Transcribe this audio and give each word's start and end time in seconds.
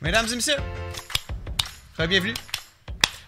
Mesdames 0.00 0.26
et 0.32 0.34
messieurs, 0.34 0.56
bienvenue 2.08 2.34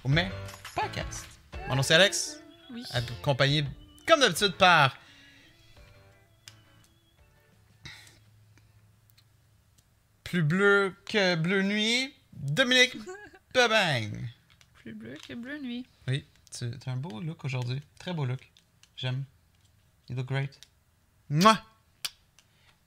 au 0.05 0.09
Mai 0.09 0.31
Podcast. 0.75 1.27
Mon 1.69 1.77
nom 1.77 1.83
c'est 1.83 1.95
Alex, 1.95 2.41
Oui. 2.73 2.83
accompagné 2.91 3.65
comme 4.07 4.21
d'habitude 4.21 4.55
par 4.57 4.97
plus 10.25 10.43
bleu 10.43 10.95
que 11.07 11.35
bleu 11.37 11.63
nuit, 11.63 12.15
Dominique 12.33 12.97
Bebang. 13.55 14.11
Plus 14.75 14.95
bleu 14.95 15.17
que 15.27 15.35
bleu 15.35 15.59
nuit. 15.59 15.87
Oui, 16.09 16.25
tu 16.57 16.71
as 16.87 16.91
un 16.91 16.97
beau 16.97 17.21
look 17.21 17.45
aujourd'hui. 17.45 17.81
Très 17.99 18.13
beau 18.13 18.25
look. 18.25 18.41
J'aime. 18.97 19.25
You 20.11 20.17
look 20.17 20.27
great. 20.27 20.51
Moi. 21.29 21.57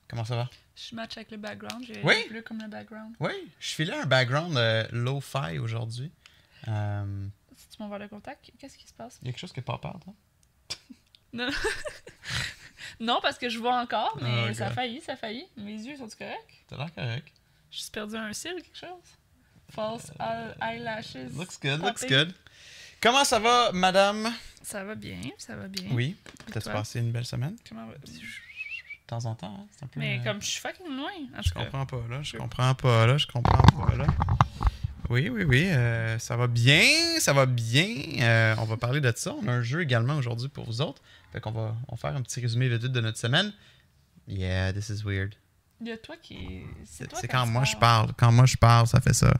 Comment 0.10 0.26
ça 0.26 0.36
va? 0.36 0.50
Je 0.76 0.94
match 0.96 1.16
avec 1.18 1.32
le 1.32 1.38
background. 1.38 1.84
J'ai 1.88 2.02
Oui. 2.04 2.16
le 2.26 2.30
bleu 2.30 2.42
comme 2.42 2.62
le 2.62 2.68
background. 2.68 3.16
Oui, 3.20 3.32
je 3.60 3.70
filais 3.74 3.94
un 3.96 4.06
background 4.06 4.58
euh, 4.58 4.86
low-fi 4.92 5.58
aujourd'hui. 5.58 6.12
Euh, 6.68 7.28
Si 7.56 7.70
tu 7.70 7.82
m'envoies 7.82 8.00
le 8.00 8.08
contact, 8.10 8.52
qu'est-ce 8.60 8.78
qui 8.78 8.86
se 8.88 8.94
passe? 8.94 9.20
Il 9.22 9.28
y 9.28 9.30
a 9.30 9.32
quelque 9.32 9.40
chose 9.40 9.54
qui 9.54 9.62
est 9.62 9.64
pas 9.64 9.78
peur, 9.78 9.98
toi? 10.04 10.14
Non. 11.34 11.50
non, 13.00 13.20
parce 13.22 13.38
que 13.40 13.50
je 13.50 13.58
vois 13.58 13.80
encore, 13.80 14.18
mais 14.22 14.48
Ah, 14.50 14.54
ça 14.54 14.68
a 14.68 14.72
failli, 14.72 15.02
ça 15.02 15.14
a 15.14 15.16
failli. 15.16 15.46
Mes 15.58 15.74
yeux 15.82 15.96
sont-ils 15.98 16.16
corrects? 16.18 16.64
T'as 16.68 16.78
l'air 16.78 16.94
correct. 16.94 17.32
J'ai 17.72 17.90
perdu 17.92 18.16
un 18.18 18.34
cil, 18.34 18.54
quelque 18.62 18.78
chose? 18.78 19.18
False 19.72 20.12
eye- 20.20 20.54
eyelashes. 20.62 21.32
Looks 21.36 21.58
good, 21.60 21.80
looks 21.82 22.02
popping. 22.02 22.10
good. 22.10 22.36
Comment 23.04 23.26
ça 23.26 23.38
va, 23.38 23.74
madame? 23.74 24.32
Ça 24.62 24.82
va 24.86 24.96
bien, 24.96 25.20
ça 25.38 25.58
va 25.58 25.68
bien. 25.68 25.90
Oui. 25.92 26.16
T'as-tu 26.54 26.70
passé 26.70 27.02
une 27.02 27.12
belle 27.12 27.26
semaine? 27.26 27.58
Comment 27.68 27.86
va? 27.86 27.96
De 27.96 28.10
temps 29.06 29.26
en 29.26 29.36
temps, 29.36 29.58
hein? 29.60 29.66
C'est 29.72 29.84
un 29.84 29.88
peu. 29.88 30.00
Mais 30.00 30.20
euh, 30.20 30.24
comme 30.24 30.42
je 30.42 30.48
suis 30.48 30.62
fucking 30.62 30.88
loin, 30.88 31.10
en 31.38 31.42
Je 31.42 31.50
tout 31.50 31.60
cas. 31.60 31.66
comprends 31.66 31.86
pas, 31.86 32.02
là. 32.10 32.24
Je 32.24 32.38
comprends 32.38 32.74
pas, 32.74 33.06
là. 33.06 33.18
Je 33.18 33.28
comprends 33.28 33.62
pas, 33.62 33.96
là. 33.98 34.08
Oui, 35.10 35.28
oui, 35.28 35.44
oui. 35.44 35.66
euh, 35.66 36.18
ça 36.18 36.38
va 36.38 36.48
bien. 36.48 36.82
Ça 37.20 37.34
va 37.34 37.46
bien. 37.46 37.94
Euh, 38.22 38.56
on 38.60 38.64
va 38.64 38.78
parler 38.78 39.02
de 39.02 39.12
ça. 39.14 39.34
On 39.34 39.46
a 39.50 39.52
un 39.52 39.62
jeu 39.62 39.82
également 39.82 40.16
aujourd'hui 40.16 40.48
pour 40.48 40.66
vous 40.66 40.80
autres. 40.80 41.02
Fait 41.34 41.42
qu'on 41.42 41.52
va, 41.52 41.76
on 41.90 41.96
va 41.96 41.98
faire 41.98 42.16
un 42.16 42.22
petit 42.22 42.40
résumé 42.40 42.70
vite 42.70 42.84
de 42.84 43.02
notre 43.02 43.18
semaine. 43.18 43.52
Yeah, 44.30 44.72
this 44.72 44.88
is 44.88 45.04
weird. 45.04 45.36
Il 45.82 45.88
y 45.88 45.92
a 45.92 45.98
toi 45.98 46.16
qui. 46.16 46.62
C'est 46.86 47.28
quand 47.28 47.44
tu 47.44 47.52
moi 47.52 47.66
je 47.66 47.76
parle. 47.76 48.14
Quand 48.18 48.32
moi 48.32 48.46
je 48.46 48.56
parle, 48.56 48.88
ça 48.88 49.02
fait 49.02 49.14
ça. 49.14 49.34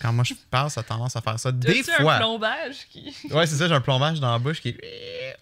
Quand 0.00 0.12
moi 0.12 0.24
je 0.24 0.34
parle, 0.50 0.70
ça 0.70 0.80
a 0.80 0.84
tendance 0.84 1.16
à 1.16 1.20
faire 1.22 1.38
ça. 1.40 1.50
Des 1.52 1.82
T'as-tu 1.82 1.90
un 2.00 2.02
fois. 2.04 2.18
plombage 2.18 2.86
qui. 2.90 3.14
Ouais, 3.30 3.46
c'est 3.46 3.56
ça, 3.56 3.66
j'ai 3.68 3.74
un 3.74 3.80
plombage 3.80 4.20
dans 4.20 4.30
la 4.32 4.38
bouche 4.38 4.60
qui. 4.60 4.76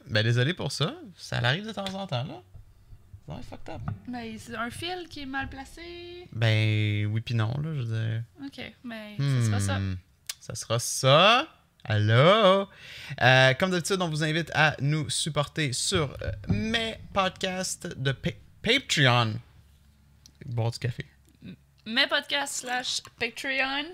Ben 0.09 0.23
désolé 0.23 0.55
pour 0.55 0.71
ça. 0.71 0.95
Ça 1.17 1.39
arrive 1.39 1.67
de 1.67 1.73
temps 1.73 1.85
en 1.95 2.07
temps, 2.07 2.25
là. 2.25 2.41
Ouais, 3.27 3.41
fucked 3.49 3.75
up. 3.75 3.81
Mais 4.07 4.37
c'est 4.39 4.55
un 4.55 4.71
fil 4.71 5.07
qui 5.09 5.23
est 5.23 5.27
mal 5.27 5.49
placé? 5.49 6.29
Ben 6.33 7.07
oui 7.07 7.21
pis 7.23 7.35
non, 7.35 7.49
là, 7.63 7.75
je 7.75 7.81
veux 7.81 7.85
dire. 8.11 8.23
Ok, 8.45 8.73
mais 8.85 9.17
ça 9.19 9.47
sera 9.47 9.61
ça. 9.61 9.79
Hmm, 9.79 9.97
Ça 10.41 10.55
sera 10.55 10.79
ça. 10.79 11.49
Allô? 11.87 12.69
Euh, 13.23 13.55
comme 13.55 13.71
d'habitude, 13.71 14.01
on 14.01 14.09
vous 14.09 14.23
invite 14.25 14.51
à 14.55 14.77
nous 14.81 15.09
supporter 15.11 15.73
sur 15.73 16.17
euh, 16.23 16.31
mes 16.49 16.97
podcasts 17.13 17.87
de 17.99 18.13
Pa- 18.13 18.31
Patreon. 18.63 19.35
Boire 20.47 20.71
du 20.71 20.79
café. 20.79 21.05
Mes 21.87 22.07
podcasts 22.07 22.61
slash 22.61 23.01
Patreon. 23.19 23.85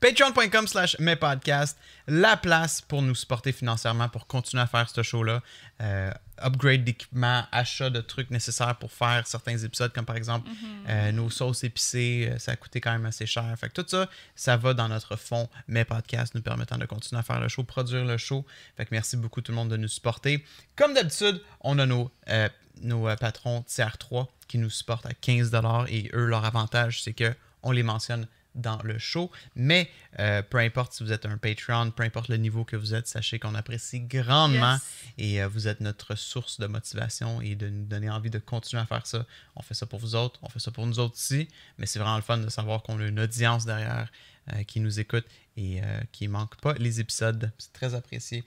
Patreon.com 0.00 0.66
slash 0.66 0.98
mes 0.98 1.14
podcasts, 1.14 1.78
la 2.08 2.38
place 2.38 2.80
pour 2.80 3.02
nous 3.02 3.14
supporter 3.14 3.52
financièrement 3.52 4.08
pour 4.08 4.26
continuer 4.26 4.62
à 4.62 4.66
faire 4.66 4.88
ce 4.88 5.02
show-là. 5.02 5.42
Euh, 5.82 6.10
upgrade 6.42 6.84
d'équipement, 6.84 7.44
achat 7.52 7.90
de 7.90 8.00
trucs 8.00 8.30
nécessaires 8.30 8.76
pour 8.76 8.90
faire 8.92 9.26
certains 9.26 9.58
épisodes, 9.58 9.92
comme 9.92 10.06
par 10.06 10.16
exemple 10.16 10.48
euh, 10.88 11.12
nos 11.12 11.28
sauces 11.28 11.64
épicées, 11.64 12.30
euh, 12.30 12.38
ça 12.38 12.52
a 12.52 12.56
coûté 12.56 12.80
quand 12.80 12.92
même 12.92 13.04
assez 13.04 13.26
cher. 13.26 13.44
Fait 13.58 13.68
que 13.68 13.80
tout 13.80 13.86
ça, 13.86 14.08
ça 14.34 14.56
va 14.56 14.72
dans 14.72 14.88
notre 14.88 15.16
fond, 15.16 15.50
mes 15.68 15.84
podcasts 15.84 16.34
nous 16.34 16.40
permettant 16.40 16.78
de 16.78 16.86
continuer 16.86 17.20
à 17.20 17.22
faire 17.22 17.40
le 17.40 17.48
show, 17.48 17.62
produire 17.62 18.06
le 18.06 18.16
show. 18.16 18.46
Fait 18.78 18.84
que 18.86 18.90
merci 18.92 19.18
beaucoup 19.18 19.42
tout 19.42 19.52
le 19.52 19.56
monde 19.56 19.70
de 19.70 19.76
nous 19.76 19.88
supporter. 19.88 20.44
Comme 20.76 20.94
d'habitude, 20.94 21.42
on 21.60 21.78
a 21.78 21.84
nos, 21.84 22.10
euh, 22.30 22.48
nos 22.80 23.14
patrons 23.16 23.62
tiers 23.62 23.98
3 23.98 24.32
qui 24.48 24.56
nous 24.56 24.70
supportent 24.70 25.06
à 25.06 25.12
15$ 25.12 25.86
et 25.90 26.10
eux, 26.14 26.24
leur 26.24 26.46
avantage, 26.46 27.02
c'est 27.02 27.12
que 27.12 27.34
on 27.62 27.72
les 27.72 27.82
mentionne 27.82 28.26
dans 28.54 28.80
le 28.82 28.98
show. 28.98 29.30
Mais 29.54 29.88
euh, 30.18 30.42
peu 30.42 30.58
importe 30.58 30.92
si 30.92 31.02
vous 31.04 31.12
êtes 31.12 31.26
un 31.26 31.36
Patreon, 31.38 31.90
peu 31.92 32.02
importe 32.02 32.28
le 32.28 32.36
niveau 32.36 32.64
que 32.64 32.76
vous 32.76 32.94
êtes, 32.94 33.06
sachez 33.06 33.38
qu'on 33.38 33.54
apprécie 33.54 34.00
grandement 34.00 34.72
Yes. 34.74 34.80
et 35.18 35.42
euh, 35.42 35.48
vous 35.48 35.68
êtes 35.68 35.80
notre 35.80 36.14
source 36.16 36.58
de 36.60 36.66
motivation 36.66 37.40
et 37.40 37.54
de 37.54 37.68
nous 37.68 37.84
donner 37.86 38.10
envie 38.10 38.30
de 38.30 38.38
continuer 38.38 38.82
à 38.82 38.86
faire 38.86 39.06
ça. 39.06 39.24
On 39.56 39.62
fait 39.62 39.74
ça 39.74 39.86
pour 39.86 39.98
vous 40.00 40.14
autres, 40.14 40.38
on 40.42 40.48
fait 40.48 40.58
ça 40.58 40.70
pour 40.70 40.86
nous 40.86 40.98
autres 40.98 41.14
aussi, 41.14 41.48
mais 41.78 41.86
c'est 41.86 41.98
vraiment 41.98 42.16
le 42.16 42.22
fun 42.22 42.38
de 42.38 42.48
savoir 42.48 42.82
qu'on 42.82 42.98
a 43.00 43.04
une 43.06 43.20
audience 43.20 43.64
derrière 43.66 44.10
euh, 44.52 44.64
qui 44.64 44.80
nous 44.80 45.00
écoute 45.00 45.24
et 45.56 45.82
euh, 45.82 46.00
qui 46.12 46.28
manque 46.28 46.56
pas 46.56 46.74
les 46.74 47.00
épisodes. 47.00 47.52
C'est 47.58 47.72
très 47.72 47.94
apprécié. 47.94 48.44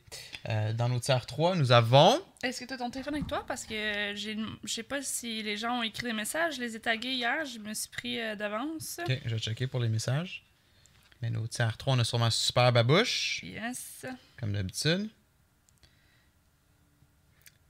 Euh, 0.50 0.74
dans 0.74 0.90
nos 0.90 1.00
tiers 1.00 1.25
3, 1.25 1.56
nous 1.56 1.72
avons... 1.72 2.19
Est-ce 2.41 2.62
que 2.62 2.66
tu 2.66 2.74
as 2.74 2.78
ton 2.78 2.90
téléphone 2.90 3.16
avec 3.16 3.28
toi? 3.28 3.46
Parce 3.47 3.66
que 3.66 4.13
je 4.16 4.46
sais 4.66 4.84
pas 4.84 5.02
si 5.02 5.44
les 5.44 5.56
gens 5.56 5.80
ont 5.80 5.84
écrit 5.84 6.08
des 6.08 6.13
messages. 6.13 6.56
Je 6.56 6.62
les 6.62 6.75
ai 6.75 6.80
tagués 6.80 7.13
hier. 7.13 7.46
Je 7.46 7.59
me 7.59 7.74
suis 7.74 7.90
pris 7.90 8.18
d'avance. 8.38 9.00
Ok, 9.03 9.22
je 9.25 9.36
vais 9.36 9.40
checker 9.40 9.68
pour 9.68 9.80
les 9.80 9.90
messages. 9.90 10.44
Mais 11.22 11.30
nos 11.30 11.47
tiers 11.47 11.78
3, 11.78 11.94
on 11.94 12.00
a 12.00 12.03
sûrement 12.03 12.31
Super 12.31 12.74
Babouche. 12.74 13.42
Yes. 13.44 14.06
comme 14.38 14.53
d'habitude. 14.53 15.09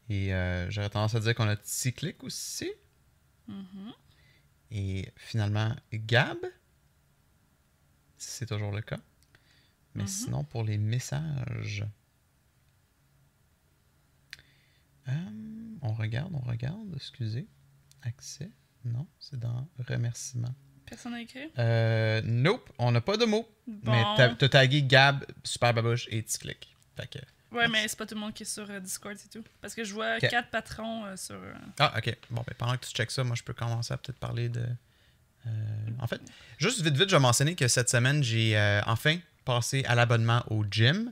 Et 0.09 0.29
j'aurais 0.69 0.89
tendance 0.89 1.16
à 1.16 1.19
dire 1.19 1.35
qu'on 1.35 1.49
a 1.49 1.55
Cyclic 1.63 2.23
aussi. 2.23 2.72
Mhm. 3.47 3.93
Et 4.72 5.07
finalement, 5.17 5.75
Gab. 5.91 6.38
Si 8.23 8.31
c'est 8.31 8.45
toujours 8.45 8.72
le 8.72 8.81
cas. 8.81 9.00
Mais 9.95 10.03
Mhm. 10.03 10.07
sinon, 10.07 10.44
pour 10.44 10.63
les 10.63 10.78
messages. 10.78 11.85
Euh, 15.09 15.13
on 15.81 15.94
regarde, 15.94 16.34
on 16.34 16.39
regarde. 16.39 16.94
Excusez. 16.95 17.47
Accès. 18.01 18.50
Non, 18.85 19.07
c'est 19.19 19.39
dans 19.39 19.67
remerciements. 19.88 20.53
Personne 20.85 21.13
n'a 21.13 21.22
écrit? 21.22 21.50
Euh, 21.57 22.22
nope, 22.23 22.69
on 22.78 22.91
n'a 22.91 23.01
pas 23.01 23.17
de 23.17 23.25
mots. 23.25 23.47
Bon. 23.67 23.91
Mais 23.91 24.03
t'as 24.38 24.50
tagué 24.50 24.84
Gab, 24.84 25.25
Super 25.44 25.73
Babouche 25.73 26.07
et 26.11 26.23
Cyclic. 26.25 26.75
Fait 26.95 27.07
que. 27.07 27.19
Ouais, 27.55 27.67
mais 27.67 27.88
c'est 27.88 27.97
pas 27.97 28.05
tout 28.05 28.16
le 28.16 28.22
monde 28.22 28.34
qui 28.34 28.44
est 28.44 28.47
sur 28.47 28.69
euh, 28.69 28.79
Discord, 28.79 29.16
c'est 29.17 29.29
tout. 29.29 29.44
Parce 29.61 29.75
que 29.75 29.84
je 29.84 29.94
vois 29.94 30.19
quatre 30.19 30.50
patrons 30.50 31.05
euh, 31.05 31.16
sur. 31.17 31.40
Ah, 31.79 31.94
ok. 31.97 32.17
Bon, 32.31 32.44
ben, 32.47 32.55
pendant 32.57 32.75
que 32.78 32.85
tu 32.85 32.91
checks 32.94 33.11
ça, 33.11 33.23
moi, 33.23 33.35
je 33.35 33.44
peux 33.44 33.53
commencer 33.53 33.94
à 33.94 33.97
peut-être 33.97 34.19
parler 34.19 34.50
de. 34.50 34.66
Euh, 35.47 35.49
en 35.99 36.07
fait, 36.07 36.21
juste 36.57 36.81
vite, 36.81 36.95
vite, 36.97 37.09
je 37.09 37.15
vais 37.15 37.21
mentionner 37.21 37.55
que 37.55 37.67
cette 37.67 37.89
semaine, 37.89 38.23
j'ai 38.23 38.57
euh, 38.57 38.81
enfin 38.85 39.17
passé 39.45 39.83
à 39.87 39.95
l'abonnement 39.95 40.43
au 40.49 40.63
gym. 40.69 41.11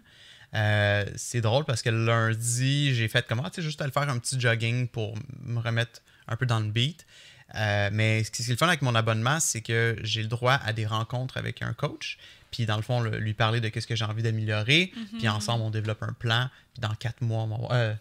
Euh, 0.54 1.06
c'est 1.16 1.42
drôle 1.42 1.64
parce 1.66 1.82
que 1.82 1.90
lundi, 1.90 2.94
j'ai 2.94 3.08
fait 3.08 3.26
comment, 3.28 3.44
tu 3.50 3.56
sais, 3.56 3.62
juste 3.62 3.82
aller 3.82 3.92
faire 3.92 4.10
un 4.10 4.20
petit 4.20 4.40
jogging 4.40 4.88
pour 4.88 5.16
me 5.44 5.60
remettre 5.60 6.02
un 6.28 6.36
peu 6.36 6.46
dans 6.46 6.60
le 6.60 6.70
beat. 6.70 7.06
Mais 7.54 8.24
ce 8.24 8.32
qui 8.32 8.44
ce 8.44 8.50
est 8.50 8.54
le 8.54 8.58
fun 8.58 8.68
avec 8.68 8.82
mon 8.82 8.96
abonnement, 8.96 9.40
c'est 9.42 9.62
que 9.62 9.98
j'ai 10.04 10.22
le 10.22 10.28
droit 10.30 10.54
à 10.54 10.72
des 10.74 10.86
rencontres 10.86 11.38
avec 11.38 11.62
un 11.62 11.74
coach. 11.74 12.18
Puis 12.50 12.66
dans 12.66 12.76
le 12.78 12.82
fond, 12.82 13.02
le- 13.02 13.18
lui 13.18 13.34
parler 13.34 13.60
de 13.62 13.70
qu'est-ce 13.70 13.88
que 13.88 13.96
j'ai 13.96 14.06
envie 14.06 14.24
d'améliorer. 14.24 14.92
Puis 15.18 15.28
ensemble, 15.30 15.64
on 15.64 15.70
développe 15.70 16.04
un 16.04 16.14
plan. 16.14 16.50
Puis 16.74 16.82
dans 16.82 16.94
quatre 16.96 17.22
mois, 17.22 17.44
on 17.44 17.48
va 17.48 17.56
avoir. 17.56 17.72
Euh, 17.74 17.94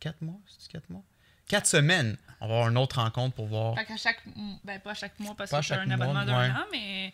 quatre 0.00 0.20
mois 0.22 0.38
C'est 0.58 0.70
quatre 0.70 0.88
mois? 0.90 1.02
Quatre 1.48 1.66
semaines, 1.66 2.16
on 2.40 2.48
va 2.48 2.54
avoir 2.54 2.68
une 2.68 2.78
autre 2.78 3.00
rencontre 3.00 3.34
pour 3.34 3.46
voir. 3.46 3.74
Fait 3.76 3.84
qu'à 3.84 3.96
chaque. 3.96 4.20
Ben, 4.64 4.78
pas 4.80 4.90
à 4.92 4.94
chaque 4.94 5.18
mois 5.20 5.34
parce 5.36 5.50
Pas 5.50 5.60
que 5.60 5.66
c'est 5.66 5.74
un 5.74 5.84
mois, 5.86 5.94
abonnement 5.94 6.24
d'un 6.24 6.40
ouais. 6.40 6.50
an, 6.50 6.64
mais. 6.72 7.12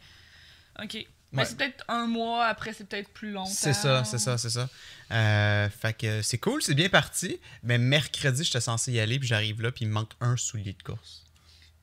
Ok. 0.83 1.07
Ouais. 1.33 1.45
c'est 1.45 1.57
peut-être 1.57 1.85
un 1.89 2.07
mois, 2.07 2.47
après, 2.47 2.73
c'est 2.73 2.85
peut-être 2.89 3.09
plus 3.11 3.33
longtemps. 3.33 3.51
C'est 3.51 3.73
ça, 3.73 4.05
c'est 4.05 4.19
ça, 4.19 4.39
c'est 4.39 4.51
ça. 4.51 4.69
Euh, 5.11 5.69
fait 5.69 5.93
que 5.93 6.23
c'est 6.23 6.39
cool, 6.39 6.63
c'est 6.63 6.75
bien 6.75 6.89
parti. 6.89 7.41
Mais 7.65 7.77
mercredi, 7.77 8.45
j'étais 8.45 8.61
censé 8.61 8.93
y 8.93 9.01
aller, 9.01 9.19
puis 9.19 9.27
j'arrive 9.27 9.61
là, 9.61 9.73
puis 9.73 9.85
il 9.85 9.89
me 9.89 9.95
manque 9.95 10.13
un 10.21 10.37
soulier 10.37 10.75
de 10.75 10.83
course. 10.85 11.25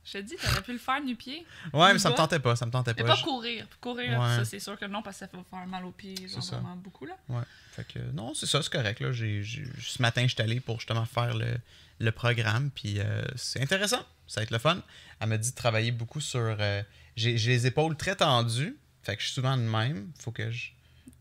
Je 0.06 0.12
te 0.12 0.18
dis, 0.18 0.36
t'aurais 0.36 0.62
pu 0.62 0.72
le 0.72 0.78
faire 0.78 1.00
nu 1.02 1.14
pied. 1.16 1.46
Ouais, 1.72 1.92
mais 1.92 1.98
ça 1.98 2.10
me 2.10 2.14
tentait 2.16 2.38
pas, 2.40 2.56
ça 2.56 2.64
me 2.66 2.70
tentait 2.72 2.94
Mais 2.96 3.02
pas. 3.04 3.14
pas 3.14 3.22
courir. 3.22 3.66
Courir, 3.80 4.18
Ouais. 4.18 4.36
ça, 4.36 4.44
c'est 4.46 4.58
sûr 4.58 4.78
que 4.78 4.86
non, 4.86 5.02
parce 5.02 5.18
que 5.20 5.26
ça 5.26 5.30
va 5.36 5.44
faire 5.48 5.66
mal 5.66 5.84
aux 5.84 5.92
pieds, 5.92 6.16
genre 6.28 6.42
ça. 6.42 6.56
vraiment 6.56 6.74
beaucoup, 6.76 7.04
là. 7.06 7.16
Ouais. 7.28 7.42
Fait 7.72 7.84
que 7.86 7.98
non, 8.12 8.32
c'est 8.34 8.46
ça, 8.46 8.62
c'est 8.62 8.72
correct. 8.72 9.00
Là. 9.00 9.12
Ce 9.12 10.00
matin, 10.02 10.22
je 10.26 10.32
suis 10.34 10.42
allé 10.42 10.60
pour 10.60 10.80
justement 10.80 11.04
faire 11.04 11.34
le, 11.34 11.56
le 12.02 12.12
programme, 12.12 12.70
puis 12.70 12.98
euh, 12.98 13.22
c'est 13.36 13.62
intéressant. 13.62 14.04
Ça 14.26 14.40
va 14.40 14.42
être 14.42 14.50
le 14.50 14.58
fun. 14.58 14.82
Elle 15.20 15.28
m'a 15.28 15.38
dit 15.38 15.50
de 15.50 15.56
travailler 15.56 15.92
beaucoup 15.92 16.20
sur. 16.20 16.40
euh, 16.40 16.82
j'ai, 17.16 17.34
les 17.34 17.66
épaules 17.66 17.96
très 17.96 18.16
tendues, 18.16 18.76
fait 19.02 19.16
que 19.16 19.22
je 19.22 19.26
suis 19.26 19.34
souvent 19.34 19.56
de 19.56 19.62
même. 19.62 20.10
Faut 20.18 20.32
que 20.32 20.50
je. 20.50 20.70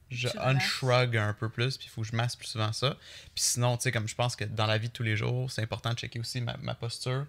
Je 0.09 0.27
unshrug 0.39 1.15
un 1.15 1.33
peu 1.33 1.47
plus, 1.47 1.77
puis 1.77 1.87
il 1.87 1.89
faut 1.89 2.01
que 2.01 2.07
je 2.07 2.15
masse 2.17 2.35
plus 2.35 2.49
souvent 2.49 2.73
ça. 2.73 2.97
Puis 3.33 3.45
sinon, 3.45 3.77
tu 3.77 3.83
sais, 3.83 3.93
comme 3.93 4.09
je 4.09 4.15
pense 4.15 4.35
que 4.35 4.43
dans 4.43 4.65
la 4.65 4.77
vie 4.77 4.89
de 4.89 4.93
tous 4.93 5.03
les 5.03 5.15
jours, 5.15 5.49
c'est 5.49 5.61
important 5.61 5.93
de 5.93 5.97
checker 5.97 6.19
aussi 6.19 6.41
ma, 6.41 6.57
ma 6.57 6.75
posture, 6.75 7.25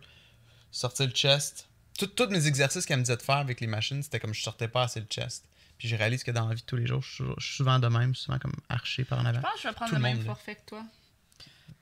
sortir 0.72 1.06
le 1.06 1.12
chest. 1.12 1.69
Tous 1.96 2.26
mes 2.26 2.49
exercices 2.49 2.84
qu'elle 2.84 2.99
me 2.99 3.04
disait 3.04 3.16
de 3.16 3.22
faire 3.22 3.37
avec 3.37 3.60
les 3.60 3.69
machines, 3.69 4.02
c'était 4.02 4.19
comme 4.19 4.34
je 4.34 4.43
sortais 4.43 4.66
pas 4.66 4.82
assez 4.82 4.99
le 4.99 5.06
chest. 5.08 5.44
Puis 5.78 5.87
je 5.87 5.94
réalise 5.94 6.25
que 6.25 6.32
dans 6.32 6.49
la 6.49 6.56
vie 6.56 6.62
de 6.62 6.66
tous 6.66 6.75
les 6.75 6.88
jours, 6.88 7.02
je 7.02 7.12
suis, 7.12 7.25
souvent 7.38 7.78
de 7.78 7.87
même, 7.87 8.16
souvent 8.16 8.40
comme 8.40 8.54
arché 8.69 9.04
par 9.04 9.20
en 9.20 9.26
avant. 9.26 9.38
Je 9.38 9.43
pense 9.43 9.54
que 9.54 9.60
je 9.62 9.69
vais 9.69 9.75
prendre 9.75 9.90
Tout 9.90 9.96
le 9.96 10.02
le 10.02 10.08
même 10.08 10.25
forfait 10.25 10.56
que 10.56 10.66
toi. 10.66 10.84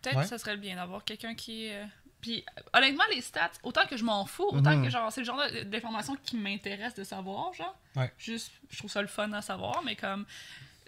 Peut-être 0.02 0.17
Ouais. 0.17 0.23
que 0.23 0.29
ça 0.29 0.38
serait 0.38 0.56
bien 0.56 0.76
d'avoir 0.76 1.05
quelqu'un 1.05 1.35
qui. 1.35 1.70
euh, 1.70 1.85
Puis, 2.20 2.44
euh, 2.58 2.62
honnêtement, 2.75 3.05
les 3.14 3.23
stats, 3.23 3.50
autant 3.62 3.87
que 3.87 3.97
je 3.97 4.05
m'en 4.05 4.26
fous, 4.26 4.44
autant 4.50 4.76
Mhm. 4.76 4.85
que 4.85 4.91
genre, 4.91 5.11
c'est 5.11 5.23
le 5.23 5.25
genre 5.25 5.41
d'information 5.64 6.14
qui 6.23 6.37
m'intéresse 6.37 6.94
de 6.94 7.02
savoir, 7.02 7.55
genre. 7.55 7.75
Ouais. 7.97 8.12
Juste, 8.19 8.52
je 8.69 8.76
trouve 8.76 8.91
ça 8.91 9.00
le 9.00 9.08
fun 9.08 9.32
à 9.32 9.41
savoir, 9.41 9.82
mais 9.85 9.97
comme 9.97 10.26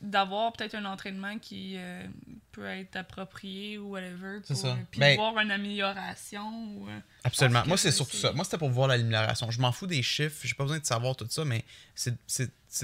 d'avoir 0.02 0.52
peut-être 0.52 0.74
un 0.74 0.84
entraînement 0.84 1.38
qui 1.38 1.74
euh, 1.76 2.04
peut 2.50 2.66
être 2.66 2.96
approprié 2.96 3.78
ou 3.78 3.90
whatever. 3.92 4.40
Pour, 4.46 4.56
ça. 4.56 4.68
euh, 4.68 4.74
Puis 4.90 4.98
Ben- 5.00 5.16
voir 5.16 5.38
une 5.38 5.50
amélioration 5.50 6.42
ou. 6.76 6.88
euh, 6.88 6.98
Absolument. 7.24 7.62
Moi, 7.66 7.76
c'est 7.76 7.92
surtout 7.92 8.16
ça. 8.16 8.32
Moi, 8.32 8.44
c'était 8.44 8.58
pour 8.58 8.70
voir 8.70 8.88
l'amélioration. 8.88 9.50
Je 9.50 9.60
m'en 9.60 9.70
fous 9.72 9.86
des 9.86 10.02
chiffres. 10.02 10.36
J'ai 10.42 10.54
pas 10.54 10.64
besoin 10.64 10.78
de 10.80 10.84
savoir 10.86 11.14
tout 11.16 11.26
ça, 11.30 11.44
mais 11.44 11.64
c'est- 11.94 12.14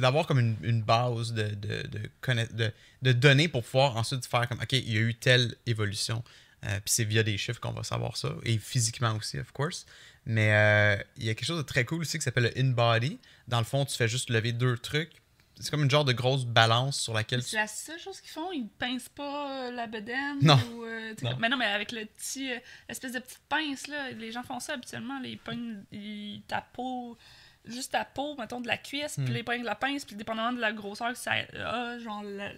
d'avoir 0.01 0.27
comme 0.27 0.39
une, 0.39 0.57
une 0.63 0.83
base 0.83 1.33
de, 1.33 1.49
de, 1.55 1.87
de, 1.89 2.01
conna- 2.23 2.53
de, 2.53 2.73
de 3.03 3.13
données 3.13 3.49
pour 3.49 3.65
pouvoir 3.65 3.97
ensuite 3.97 4.25
faire 4.27 4.49
comme, 4.49 4.61
OK, 4.61 4.73
il 4.73 4.93
y 4.93 4.97
a 4.97 5.01
eu 5.01 5.15
telle 5.15 5.55
évolution. 5.67 6.23
Euh, 6.65 6.69
Puis 6.85 6.93
c'est 6.95 7.05
via 7.05 7.23
des 7.23 7.37
chiffres 7.39 7.61
qu'on 7.61 7.73
va 7.73 7.83
savoir 7.83 8.17
ça. 8.17 8.31
Et 8.45 8.59
physiquement 8.59 9.15
aussi, 9.17 9.39
of 9.39 9.51
course. 9.53 9.87
Mais 10.27 10.53
euh, 10.53 11.03
il 11.17 11.25
y 11.25 11.31
a 11.31 11.35
quelque 11.35 11.47
chose 11.47 11.59
de 11.59 11.63
très 11.63 11.85
cool 11.85 12.03
aussi 12.03 12.19
qui 12.19 12.23
s'appelle 12.25 12.45
le 12.55 12.59
in-body. 12.59 13.19
Dans 13.49 13.59
le 13.59 13.65
fond, 13.65 13.85
tu 13.85 13.97
fais 13.97 14.09
juste 14.09 14.29
lever 14.31 14.53
deux 14.53 14.77
trucs. 14.77 15.13
C'est 15.61 15.71
comme 15.71 15.83
une 15.83 15.91
genre 15.91 16.05
de 16.05 16.13
grosse 16.13 16.45
balance 16.45 17.01
sur 17.01 17.13
laquelle 17.15 17.43
tu 17.43 17.51
C'est 17.51 17.57
la 17.57 17.67
seule 17.67 17.99
chose 17.99 18.21
qu'ils 18.21 18.31
font, 18.31 18.53
ils 18.53 18.69
pincent 18.69 19.09
pas 19.15 19.67
euh, 19.67 19.71
la 19.73 19.87
bedaine. 19.87 20.39
Non. 20.41 20.59
Ou, 20.75 20.85
euh, 20.85 21.15
Non. 21.23 21.31
comme- 21.33 21.41
Mais 21.41 21.49
non, 21.49 21.57
mais 21.57 21.67
avec 21.67 21.91
le 21.93 22.05
petit, 22.07 22.53
euh, 22.53 22.59
espèce 22.89 23.13
de 23.13 23.19
petite 23.19 23.43
pince, 23.49 23.87
là, 23.89 24.11
les 24.13 24.31
gens 24.33 24.43
font 24.45 24.61
ça 24.61 24.75
habituellement. 24.75 25.19
là, 25.21 25.27
ils 25.29 25.39
pognent 25.39 25.83
ils- 25.91 26.43
ta 26.47 26.61
peau, 26.61 27.19
juste 27.65 27.93
ta 27.93 28.05
peau, 28.05 28.37
mettons, 28.39 28.61
de 28.61 28.69
la 28.69 28.77
cuisse, 28.79 29.19
Hmm. 29.19 29.25
puis 29.25 29.35
les 29.35 29.43
pognent 29.43 29.63
de 29.63 29.67
la 29.67 29.75
pince, 29.75 30.05
puis 30.05 30.15
dépendamment 30.17 30.53
de 30.53 30.61
la 30.61 30.73
grosseur 30.73 31.13
que 31.13 31.19
ça 31.19 31.33
a, 31.33 31.99
genre. 31.99 32.23
la- 32.23 32.53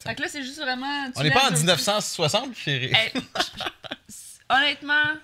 Fait 0.00 0.14
que 0.14 0.20
là, 0.22 0.28
c'est 0.28 0.42
juste 0.42 0.58
vraiment. 0.60 1.10
On 1.16 1.22
n'est 1.22 1.30
pas 1.30 1.46
en 1.46 1.50
deux- 1.50 1.56
1960, 1.56 2.54
chérie. 2.54 2.92
Hey, 2.94 3.12
honnêtement, 4.50 5.14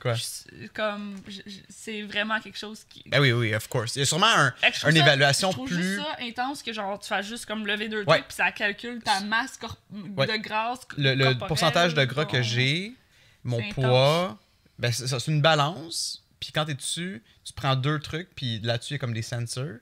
Quoi? 0.00 0.14
je- 0.14 0.66
comme, 0.74 1.16
c'est 1.68 2.02
vraiment 2.02 2.40
quelque 2.40 2.56
chose 2.58 2.84
qui. 2.88 3.02
Ben 3.06 3.20
oui, 3.20 3.32
oui, 3.32 3.54
of 3.54 3.68
course. 3.68 3.96
Il 3.96 4.00
y 4.00 4.02
a 4.02 4.06
sûrement 4.06 4.26
un, 4.34 4.54
une 4.62 4.72
ça- 4.72 4.88
évaluation 4.90 5.50
je 5.50 5.56
trouve 5.56 5.68
plus. 5.68 5.82
juste 5.82 6.00
ça 6.00 6.16
intense 6.20 6.62
que 6.62 6.72
genre 6.72 6.98
tu 6.98 7.08
fais 7.08 7.22
juste 7.22 7.44
comme 7.46 7.66
lever 7.66 7.88
deux 7.88 8.04
trucs 8.04 8.26
puis 8.26 8.34
ça 8.34 8.50
calcule 8.52 9.02
ta 9.02 9.20
masse 9.20 9.58
Ouais. 10.16 10.26
de 10.26 10.36
grâce 10.42 10.80
le, 10.96 11.34
pourcentage 11.46 11.94
de 11.94 12.04
gras 12.04 12.24
que 12.24 12.42
j'ai, 12.42 12.94
mon 13.44 13.60
poids, 13.72 14.38
ben 14.78 14.90
c'est 14.92 15.26
une 15.26 15.42
balance. 15.42 16.24
Puis 16.40 16.52
quand 16.52 16.64
tu 16.64 16.70
es 16.70 16.74
dessus, 16.74 17.22
tu 17.44 17.52
prends 17.52 17.76
deux 17.76 17.98
trucs, 18.00 18.34
puis 18.34 18.60
là-dessus, 18.60 18.94
il 18.94 18.94
y 18.94 18.96
a 18.96 18.98
comme 18.98 19.12
des 19.12 19.20
sensors. 19.22 19.76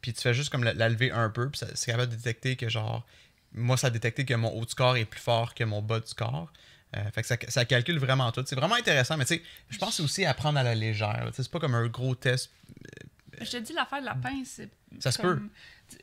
Puis 0.00 0.12
tu 0.12 0.20
fais 0.20 0.34
juste 0.34 0.50
comme 0.50 0.62
la, 0.62 0.72
la 0.74 0.88
lever 0.88 1.10
un 1.10 1.28
peu, 1.30 1.50
puis 1.50 1.58
ça- 1.58 1.66
c'est 1.74 1.90
capable 1.90 2.12
de 2.12 2.16
détecter 2.16 2.54
que 2.56 2.68
genre. 2.68 3.04
Moi, 3.52 3.76
ça 3.76 3.86
a 3.88 3.90
détecté 3.90 4.24
que 4.24 4.34
mon 4.34 4.48
haut 4.50 4.64
du 4.64 4.74
corps 4.74 4.96
est 4.96 5.04
plus 5.04 5.20
fort 5.20 5.54
que 5.54 5.64
mon 5.64 5.80
bas 5.82 5.98
du 6.00 6.12
corps. 6.14 6.52
Euh, 6.96 7.10
fait 7.12 7.22
que 7.22 7.26
ça, 7.28 7.36
ça 7.48 7.64
calcule 7.64 7.98
vraiment 7.98 8.30
tout. 8.30 8.44
C'est 8.46 8.54
vraiment 8.56 8.76
intéressant, 8.76 9.16
mais 9.16 9.24
tu 9.24 9.34
sais, 9.36 9.42
je 9.70 9.78
pense 9.78 9.90
que 9.90 9.94
c'est 9.96 10.02
aussi 10.02 10.24
à 10.24 10.34
prendre 10.34 10.58
à 10.58 10.62
la 10.62 10.74
légère. 10.74 11.28
C'est 11.32 11.50
pas 11.50 11.58
comme 11.58 11.74
un 11.74 11.86
gros 11.88 12.14
test. 12.14 12.50
Je 13.40 13.50
te 13.50 13.56
dis 13.56 13.72
l'affaire 13.72 14.00
de 14.00 14.06
la 14.06 14.14
pince, 14.14 14.48
c'est 14.56 14.68
Ça 15.00 15.10
se 15.10 15.20
comme- 15.20 15.48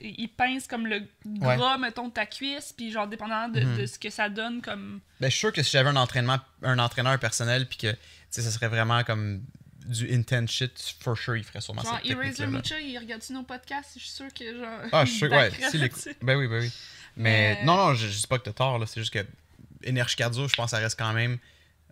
Il 0.01 0.27
pince 0.29 0.67
comme 0.67 0.85
le 0.87 1.03
gras, 1.25 1.77
mettons, 1.77 2.07
de 2.09 2.13
ta 2.13 2.25
cuisse, 2.25 2.73
puis 2.75 2.91
genre 2.91 3.07
dépendant 3.07 3.47
de, 3.49 3.61
Mhm. 3.61 3.77
de 3.77 3.85
ce 3.85 3.97
que 3.97 4.09
ça 4.09 4.29
donne 4.29 4.61
comme. 4.61 4.99
Ben, 5.19 5.27
je 5.27 5.31
suis 5.31 5.39
sûr 5.39 5.53
que 5.53 5.63
si 5.63 5.71
j'avais 5.71 5.89
un 5.89 5.95
entraînement, 5.95 6.39
un 6.61 6.77
entraîneur 6.79 7.17
personnel, 7.19 7.67
puis 7.67 7.77
que 7.77 7.91
tu 7.91 7.97
sais, 8.29 8.41
ça 8.41 8.51
serait 8.51 8.67
vraiment 8.67 9.03
comme 9.03 9.43
du 9.87 10.13
intense 10.13 10.51
shit, 10.51 10.95
for 10.99 11.17
sure, 11.17 11.37
il 11.37 11.43
ferait 11.43 11.61
sûrement 11.61 11.81
Genre, 11.83 11.93
cette 11.95 12.03
technique 12.03 12.39
Eraser 12.39 12.47
Mucha, 12.47 12.79
il 12.79 12.97
regarde-tu 12.99 13.33
nos 13.33 13.43
podcasts? 13.43 13.91
Je 13.95 13.99
suis 13.99 14.09
sûr 14.11 14.31
que 14.33 14.57
genre. 14.59 14.79
Ah, 14.91 15.05
je 15.05 15.09
suis 15.09 15.19
sûr, 15.19 15.31
ouais. 15.31 15.51
si 15.71 15.77
les-. 15.79 15.91
Ben 16.21 16.35
oui, 16.37 16.47
ben 16.47 16.59
oui. 16.61 16.71
Mais 17.17 17.55
Mais- 17.55 17.63
non, 17.65 17.75
non, 17.75 17.93
je, 17.93 18.07
je 18.07 18.19
dis 18.21 18.27
pas 18.27 18.37
que 18.39 18.43
t'as 18.43 18.53
tort, 18.53 18.77
là. 18.77 18.85
C'est 18.85 19.01
juste 19.01 19.11
que 19.13 19.25
énergie 19.83 20.15
cardio, 20.15 20.47
je 20.47 20.55
pense 20.55 20.71
que 20.71 20.77
ça 20.77 20.81
reste 20.83 20.97
quand 20.97 21.13
même. 21.13 21.37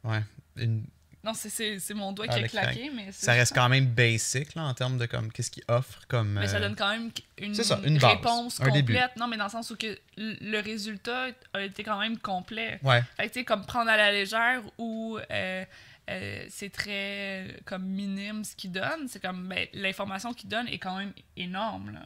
Ouais. 0.03 0.21
une- 0.57 0.85
Non, 1.21 1.33
c'est- 1.33 1.93
mon 1.93 2.13
doigt 2.13 2.27
Ah, 2.29 2.37
qui 2.37 2.45
a 2.45 2.47
claqué, 2.47 2.89
mais 2.95 3.07
c'est 3.11 3.25
ça 3.25 3.33
reste 3.33 3.53
quand 3.53 3.67
même 3.67 3.85
basic, 3.87 4.55
là, 4.55 4.63
en 4.63 4.73
termes 4.73 4.97
de 4.97 5.05
comme 5.05 5.29
qu'est-ce 5.33 5.51
qu'il 5.51 5.63
offre 5.67 5.99
comme. 6.07 6.29
Mais 6.33 6.47
ça 6.47 6.57
euh, 6.57 6.59
donne 6.61 6.77
quand 6.77 6.89
même 6.89 7.11
une, 7.37 7.53
c'est 7.53 7.65
ça, 7.65 7.77
une 7.83 7.97
base, 7.97 8.11
réponse 8.11 8.61
un 8.61 8.65
complète. 8.65 8.85
début. 8.85 8.99
Non, 9.17 9.27
mais 9.27 9.35
dans 9.35 9.43
le 9.45 9.49
sens 9.49 9.69
où 9.69 9.75
que 9.75 9.99
le 10.17 10.59
résultat 10.61 11.27
a 11.53 11.61
été 11.61 11.83
quand 11.83 11.99
même 11.99 12.17
complet. 12.17 12.79
Ouais. 12.83 13.03
Fait 13.17 13.27
que, 13.27 13.33
tu 13.33 13.39
sais, 13.39 13.45
comme 13.45 13.65
prendre 13.65 13.89
à 13.89 13.97
la 13.97 14.13
légère 14.13 14.61
ou 14.77 15.19
euh, 15.29 15.65
euh, 16.09 16.45
c'est 16.49 16.69
très 16.71 17.59
comme 17.65 17.83
minime 17.85 18.45
ce 18.45 18.55
qu'il 18.55 18.71
donne, 18.71 19.09
c'est 19.09 19.21
comme 19.21 19.45
ben, 19.49 19.67
l'information 19.73 20.33
qu'il 20.33 20.47
donne 20.49 20.69
est 20.69 20.79
quand 20.79 20.97
même 20.97 21.11
énorme. 21.35 21.91
Là. 21.91 22.05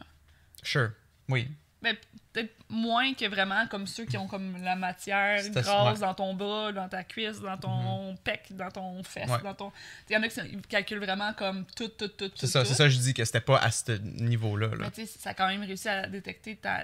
Sure. 0.64 0.90
Oui. 1.28 1.46
Ben, 1.84 1.96
peut-être 2.32 2.52
moins 2.68 3.14
que 3.14 3.26
vraiment 3.28 3.66
comme 3.68 3.86
ceux 3.86 4.04
qui 4.06 4.16
ont 4.16 4.26
comme 4.26 4.60
la 4.62 4.74
matière 4.74 5.40
C'est 5.40 5.52
grasse 5.52 6.00
dans 6.00 6.14
ton 6.14 6.34
bras, 6.34 6.72
dans 6.72 6.88
ta 6.88 7.04
cuisse, 7.04 7.38
dans 7.40 7.56
ton 7.56 8.16
pec, 8.24 8.46
dans 8.50 8.70
ton 8.70 9.02
fesse, 9.04 9.30
Ouais. 9.30 9.42
dans 9.44 9.54
ton. 9.54 9.70
Il 10.10 10.14
y 10.14 10.16
en 10.16 10.22
a 10.24 10.28
qui 10.28 10.40
calculent 10.68 10.98
vraiment 10.98 11.32
comme 11.34 11.64
tout, 11.76 11.86
tout, 11.88 12.08
tout, 12.08 12.28
tout. 12.28 12.34
C'est 12.36 12.48
ça, 12.48 12.64
c'est 12.64 12.74
ça, 12.74 12.88
je 12.88 12.98
dis 12.98 13.14
que 13.14 13.24
c'était 13.24 13.40
pas 13.40 13.58
à 13.58 13.70
ce 13.70 13.92
niveau-là. 13.92 14.66
Là. 14.68 14.76
Mais 14.80 14.90
tu 14.90 15.06
sais, 15.06 15.18
ça 15.20 15.30
a 15.30 15.34
quand 15.34 15.46
même 15.46 15.62
réussi 15.62 15.88
à 15.88 16.08
détecter 16.08 16.56
ta, 16.56 16.82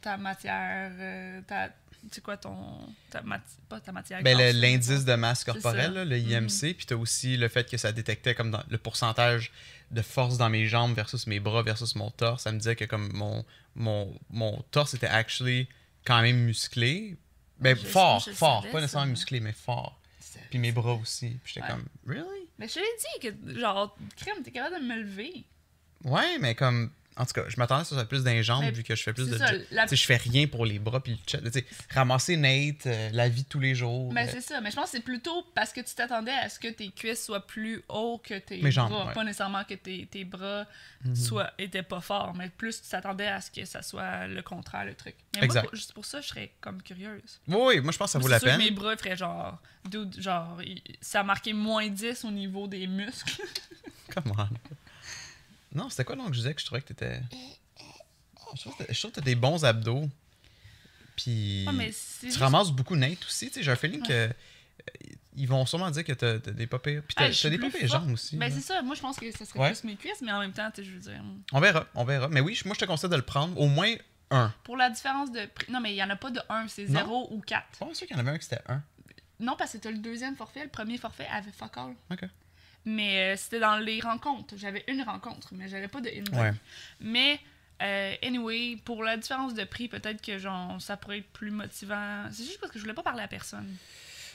ta 0.00 0.16
matière, 0.16 0.92
euh, 0.98 1.40
ta. 1.48 1.68
Tu 1.68 2.16
sais 2.16 2.20
quoi, 2.20 2.36
ton. 2.36 2.56
Ta 3.10 3.22
mati- 3.22 3.58
pas 3.68 3.78
ta 3.80 3.92
matière. 3.92 4.22
Ben, 4.22 4.36
l'indice 4.36 5.04
de 5.04 5.14
masse 5.14 5.40
C'est 5.40 5.52
corporelle, 5.52 5.92
là, 5.94 6.04
le 6.04 6.18
IMC, 6.18 6.74
puis 6.74 6.84
t'as 6.86 6.96
aussi 6.96 7.36
le 7.36 7.48
fait 7.48 7.68
que 7.70 7.76
ça 7.76 7.92
détectait 7.92 8.34
comme 8.34 8.50
dans 8.50 8.62
le 8.68 8.78
pourcentage 8.78 9.52
de 9.92 10.02
force 10.02 10.36
dans 10.36 10.48
mes 10.50 10.66
jambes 10.66 10.94
versus 10.94 11.26
mes 11.28 11.38
bras 11.38 11.62
versus 11.62 11.94
mon 11.94 12.10
torse. 12.10 12.42
Ça 12.42 12.50
me 12.52 12.58
disait 12.58 12.74
que 12.76 12.84
comme 12.86 13.08
mon, 13.12 13.44
mon, 13.74 14.12
mon 14.30 14.62
torse 14.70 14.94
était 14.94 15.06
actually 15.06 15.68
quand 16.04 16.20
même 16.22 16.38
musclé. 16.44 17.16
Ben, 17.58 17.76
Je- 17.76 17.86
fort, 17.86 18.20
je 18.20 18.32
fort. 18.32 18.60
savais, 18.62 18.72
Pas 18.72 18.80
nécessairement 18.80 19.10
musclé, 19.10 19.40
mais 19.40 19.52
fort. 19.52 19.98
Puis 20.50 20.58
mes 20.58 20.72
bras 20.72 20.94
aussi. 20.94 21.38
Puis 21.44 21.54
j'étais 21.54 21.66
Ouais. 21.66 21.72
comme, 21.72 21.86
really? 22.06 22.48
Mais 22.58 22.68
je 22.68 22.78
l'ai 22.78 23.30
dit 23.30 23.30
que, 23.54 23.58
genre, 23.60 23.96
crème, 24.16 24.42
t'es 24.42 24.50
capable 24.50 24.80
de 24.82 24.86
me 24.86 24.96
lever. 25.02 25.44
Ouais, 26.04 26.38
mais 26.38 26.54
comme. 26.54 26.90
En 27.16 27.26
tout 27.26 27.32
cas, 27.34 27.44
je 27.48 27.56
m'attendais 27.58 27.82
à 27.82 27.84
ce 27.84 27.90
que 27.90 27.94
ça 27.96 28.00
soit 28.02 28.08
plus 28.08 28.24
les 28.24 28.42
jambes 28.42 28.64
vu 28.72 28.82
que 28.82 28.94
je 28.94 29.02
fais 29.02 29.12
plus 29.12 29.28
de. 29.28 29.36
ça, 29.36 29.52
la- 29.70 29.82
Tu 29.84 29.90
sais, 29.90 29.96
je 29.96 30.06
fais 30.06 30.16
rien 30.16 30.46
pour 30.46 30.64
les 30.64 30.78
bras 30.78 31.02
puis 31.02 31.12
le 31.12 31.18
chat. 31.26 31.40
Ramasser 31.90 32.36
Nate, 32.36 32.86
euh, 32.86 33.10
la 33.12 33.28
vie 33.28 33.42
de 33.42 33.48
tous 33.48 33.60
les 33.60 33.74
jours. 33.74 34.12
Mais 34.12 34.26
euh, 34.26 34.30
c'est 34.32 34.40
ça. 34.40 34.60
Mais 34.62 34.70
je 34.70 34.76
pense 34.76 34.86
que 34.86 34.90
c'est 34.92 35.02
plutôt 35.02 35.44
parce 35.54 35.72
que 35.74 35.80
tu 35.82 35.94
t'attendais 35.94 36.32
à 36.32 36.48
ce 36.48 36.58
que 36.58 36.68
tes 36.68 36.88
cuisses 36.90 37.24
soient 37.24 37.46
plus 37.46 37.82
hauts 37.90 38.20
que 38.24 38.38
tes 38.38 38.62
Mes 38.62 38.70
jambes, 38.70 38.90
bras. 38.90 39.06
ouais. 39.08 39.12
Pas 39.12 39.24
nécessairement 39.24 39.64
que 39.64 39.74
tes, 39.74 40.06
tes 40.06 40.24
bras 40.24 40.66
soient, 41.14 41.52
étaient 41.58 41.82
pas 41.82 42.00
forts, 42.00 42.34
mais 42.34 42.48
plus 42.48 42.80
tu 42.80 42.88
t'attendais 42.88 43.26
à 43.26 43.40
ce 43.40 43.50
que 43.50 43.64
ça 43.66 43.82
soit 43.82 44.26
le 44.26 44.40
contraire, 44.42 44.84
le 44.86 44.94
truc. 44.94 45.14
Mais 45.36 45.44
Exact. 45.44 45.62
moi, 45.64 45.70
pour- 45.70 45.76
juste 45.76 45.92
pour 45.92 46.04
ça, 46.06 46.20
je 46.22 46.28
serais 46.28 46.52
comme 46.60 46.80
curieuse. 46.82 47.40
Oui, 47.48 47.80
moi 47.80 47.92
je 47.92 47.98
pense 47.98 48.08
que 48.08 48.12
ça 48.12 48.18
vaut 48.20 48.28
la 48.28 48.38
sûr 48.38 48.48
peine. 48.48 48.58
que 48.58 48.64
mes 48.64 48.70
bras 48.70 48.96
feraient 48.96 49.16
genre. 49.16 49.60
dude, 49.84 50.18
genre, 50.20 50.58
ça 51.00 51.20
a 51.20 51.24
marqué 51.24 51.52
moins 51.52 51.88
10 51.88 52.24
au 52.24 52.30
niveau 52.30 52.66
des 52.68 52.86
muscles. 52.86 53.42
Come 54.14 54.32
on. 54.38 54.46
Non, 55.74 55.88
c'était 55.90 56.04
quoi 56.04 56.16
donc 56.16 56.28
que 56.28 56.32
je 56.34 56.38
disais 56.40 56.54
que 56.54 56.60
je 56.60 56.66
trouvais 56.66 56.82
que 56.82 56.88
t'étais? 56.88 57.20
Je 58.54 58.60
trouve 58.60 58.76
que 58.76 58.84
t'as- 58.84 58.92
je 58.92 58.98
trouve 58.98 59.10
que 59.10 59.16
t'as 59.16 59.24
des 59.24 59.34
bons 59.34 59.64
abdos. 59.64 60.08
Puis. 61.16 61.64
Ouais, 61.66 61.72
mais 61.72 61.92
c'est 61.92 62.20
tu 62.20 62.26
juste- 62.26 62.38
ramasses 62.38 62.70
beaucoup 62.70 62.96
Nate 62.96 63.24
aussi. 63.26 63.48
Tu 63.48 63.54
sais, 63.54 63.62
j'ai 63.62 63.70
un 63.70 63.76
feeling 63.76 64.02
que. 64.02 64.12
euh, 64.12 64.32
Ils 65.34 65.48
vont 65.48 65.64
sûrement 65.64 65.90
dire 65.90 66.04
que 66.04 66.12
t'as 66.12 66.38
t'as 66.40 66.50
des 66.50 66.66
pas 66.66 66.78
pires. 66.78 67.02
Puis 67.06 67.14
t'as 67.14 67.24
Ah, 67.24 67.28
je 67.30 67.32
suis 67.32 67.44
t'as 67.44 67.50
des 67.50 67.56
plus 67.58 67.70
pas 67.70 67.78
pires 67.78 67.88
forte. 67.88 68.02
jambes 68.02 68.12
aussi. 68.12 68.36
Ben, 68.36 68.50
là. 68.50 68.54
c'est 68.54 68.60
ça. 68.60 68.82
Moi, 68.82 68.94
je 68.94 69.00
pense 69.00 69.16
que 69.18 69.30
ça 69.32 69.46
serait 69.46 69.58
Ouais. 69.58 69.70
plus 69.72 69.84
mes 69.84 69.96
cuisses, 69.96 70.20
mais 70.20 70.30
en 70.32 70.40
même 70.40 70.52
temps, 70.52 70.70
tu 70.70 70.82
sais, 70.82 70.88
je 70.88 70.92
veux 70.94 71.00
dire. 71.00 71.22
On 71.52 71.60
verra, 71.60 71.86
on 71.94 72.04
verra. 72.04 72.28
Mais 72.28 72.40
oui, 72.40 72.54
je- 72.54 72.64
moi 72.66 72.74
je 72.74 72.80
te 72.80 72.84
conseille 72.84 73.08
de 73.08 73.16
le 73.16 73.22
prendre. 73.22 73.58
Au 73.58 73.66
moins 73.66 73.94
un. 74.30 74.52
Pour 74.64 74.76
la 74.76 74.90
différence 74.90 75.30
de 75.32 75.46
prix. 75.46 75.72
Non, 75.72 75.80
mais 75.80 75.92
il 75.92 75.94
n'y 75.94 76.02
en 76.02 76.10
a 76.10 76.16
pas 76.16 76.30
de 76.30 76.40
1, 76.50 76.68
c'est 76.68 76.86
Non. 76.88 77.00
0 77.00 77.28
ou 77.30 77.40
4. 77.40 77.64
Je 77.70 77.76
suis 77.76 77.84
pas 77.86 77.94
sûr 77.94 78.06
qu'il 78.06 78.16
y 78.16 78.18
en 78.18 78.22
avait 78.22 78.32
un 78.32 78.38
qui 78.38 78.44
c'était 78.44 78.60
un. 78.68 78.82
Non, 79.40 79.56
parce 79.56 79.72
que 79.72 79.78
t'as 79.78 79.90
le 79.90 79.98
deuxième 79.98 80.36
forfait. 80.36 80.64
Le 80.64 80.68
premier 80.70 80.98
forfait 80.98 81.26
avait 81.32 81.50
fuck 81.52 81.76
all. 81.78 81.94
Ok. 82.10 82.24
Mais 82.84 83.34
euh, 83.34 83.36
c'était 83.36 83.60
dans 83.60 83.76
les 83.76 84.00
rencontres. 84.00 84.54
J'avais 84.56 84.84
une 84.88 85.02
rencontre, 85.02 85.48
mais 85.52 85.68
j'avais 85.68 85.88
pas 85.88 86.00
de 86.00 86.08
invite. 86.08 86.32
Ouais. 86.32 86.52
Mais, 87.00 87.38
euh, 87.82 88.14
anyway, 88.22 88.76
pour 88.84 89.04
la 89.04 89.16
différence 89.16 89.54
de 89.54 89.64
prix, 89.64 89.88
peut-être 89.88 90.20
que 90.20 90.38
genre, 90.38 90.80
ça 90.80 90.96
pourrait 90.96 91.18
être 91.18 91.32
plus 91.32 91.50
motivant. 91.50 92.24
C'est 92.32 92.44
juste 92.44 92.60
parce 92.60 92.72
que 92.72 92.78
je 92.78 92.84
voulais 92.84 92.94
pas 92.94 93.02
parler 93.02 93.22
à 93.22 93.28
personne. 93.28 93.68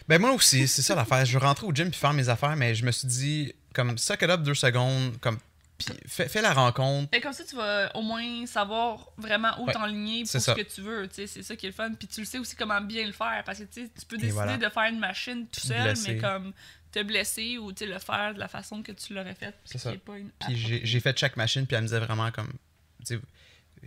Ben 0.07 0.21
moi 0.21 0.31
aussi, 0.31 0.67
c'est 0.69 0.81
ça 0.81 0.95
l'affaire. 0.95 1.25
Je 1.25 1.37
rentrer 1.37 1.67
au 1.67 1.73
gym 1.73 1.89
puis 1.91 1.99
faire 1.99 2.13
mes 2.13 2.29
affaires, 2.29 2.55
mais 2.55 2.73
je 2.73 2.85
me 2.85 2.91
suis 2.91 3.07
dit, 3.07 3.53
comme, 3.73 3.97
suck 3.97 4.21
it 4.21 4.29
up 4.29 4.41
deux 4.41 4.53
secondes, 4.55 5.19
comme, 5.19 5.37
puis 5.77 5.89
fais, 6.07 6.27
fais 6.29 6.41
la 6.41 6.53
rencontre. 6.53 7.09
Et 7.13 7.19
comme 7.19 7.33
ça, 7.33 7.43
tu 7.43 7.55
vas 7.57 7.91
au 7.95 8.01
moins 8.01 8.45
savoir 8.45 9.09
vraiment 9.17 9.51
où 9.61 9.65
Ouais, 9.67 9.73
t'enligner 9.73 10.21
pour 10.21 10.31
ce 10.31 10.39
ça. 10.39 10.55
que 10.55 10.61
tu 10.61 10.81
veux. 10.81 11.07
tu 11.09 11.15
sais, 11.15 11.27
C'est 11.27 11.43
ça 11.43 11.55
qui 11.57 11.65
est 11.67 11.69
le 11.69 11.75
fun. 11.75 11.91
Puis 11.93 12.07
tu 12.07 12.21
le 12.21 12.25
sais 12.25 12.39
aussi 12.39 12.55
comment 12.55 12.79
bien 12.81 13.05
le 13.05 13.11
faire. 13.11 13.43
Parce 13.45 13.59
que 13.59 13.65
tu 13.65 13.83
sais, 13.83 13.89
tu 13.99 14.05
peux 14.05 14.15
décider 14.15 14.31
voilà. 14.31 14.57
de 14.57 14.69
faire 14.69 14.83
une 14.85 14.97
machine 14.99 15.45
tout 15.47 15.59
seul, 15.59 15.93
mais 16.07 16.17
comme 16.17 16.53
te 16.97 17.03
blesser 17.03 17.57
ou 17.57 17.71
le 17.79 17.99
faire 17.99 18.33
de 18.33 18.39
la 18.39 18.47
façon 18.47 18.81
que 18.81 18.91
tu 18.91 19.13
l'aurais 19.13 19.35
fait. 19.35 19.55
C'est 19.65 19.71
puis 19.71 19.79
ça. 19.79 19.89
qui 19.91 19.95
est 19.97 19.99
pas 19.99 20.17
une 20.17 20.29
Puis 20.39 20.81
j'ai 20.83 20.99
fait 20.99 21.17
chaque 21.17 21.37
machine, 21.37 21.65
puis 21.65 21.75
elle 21.75 21.83
me 21.83 21.87
disait 21.87 21.99
vraiment 21.99 22.31
comme. 22.31 22.51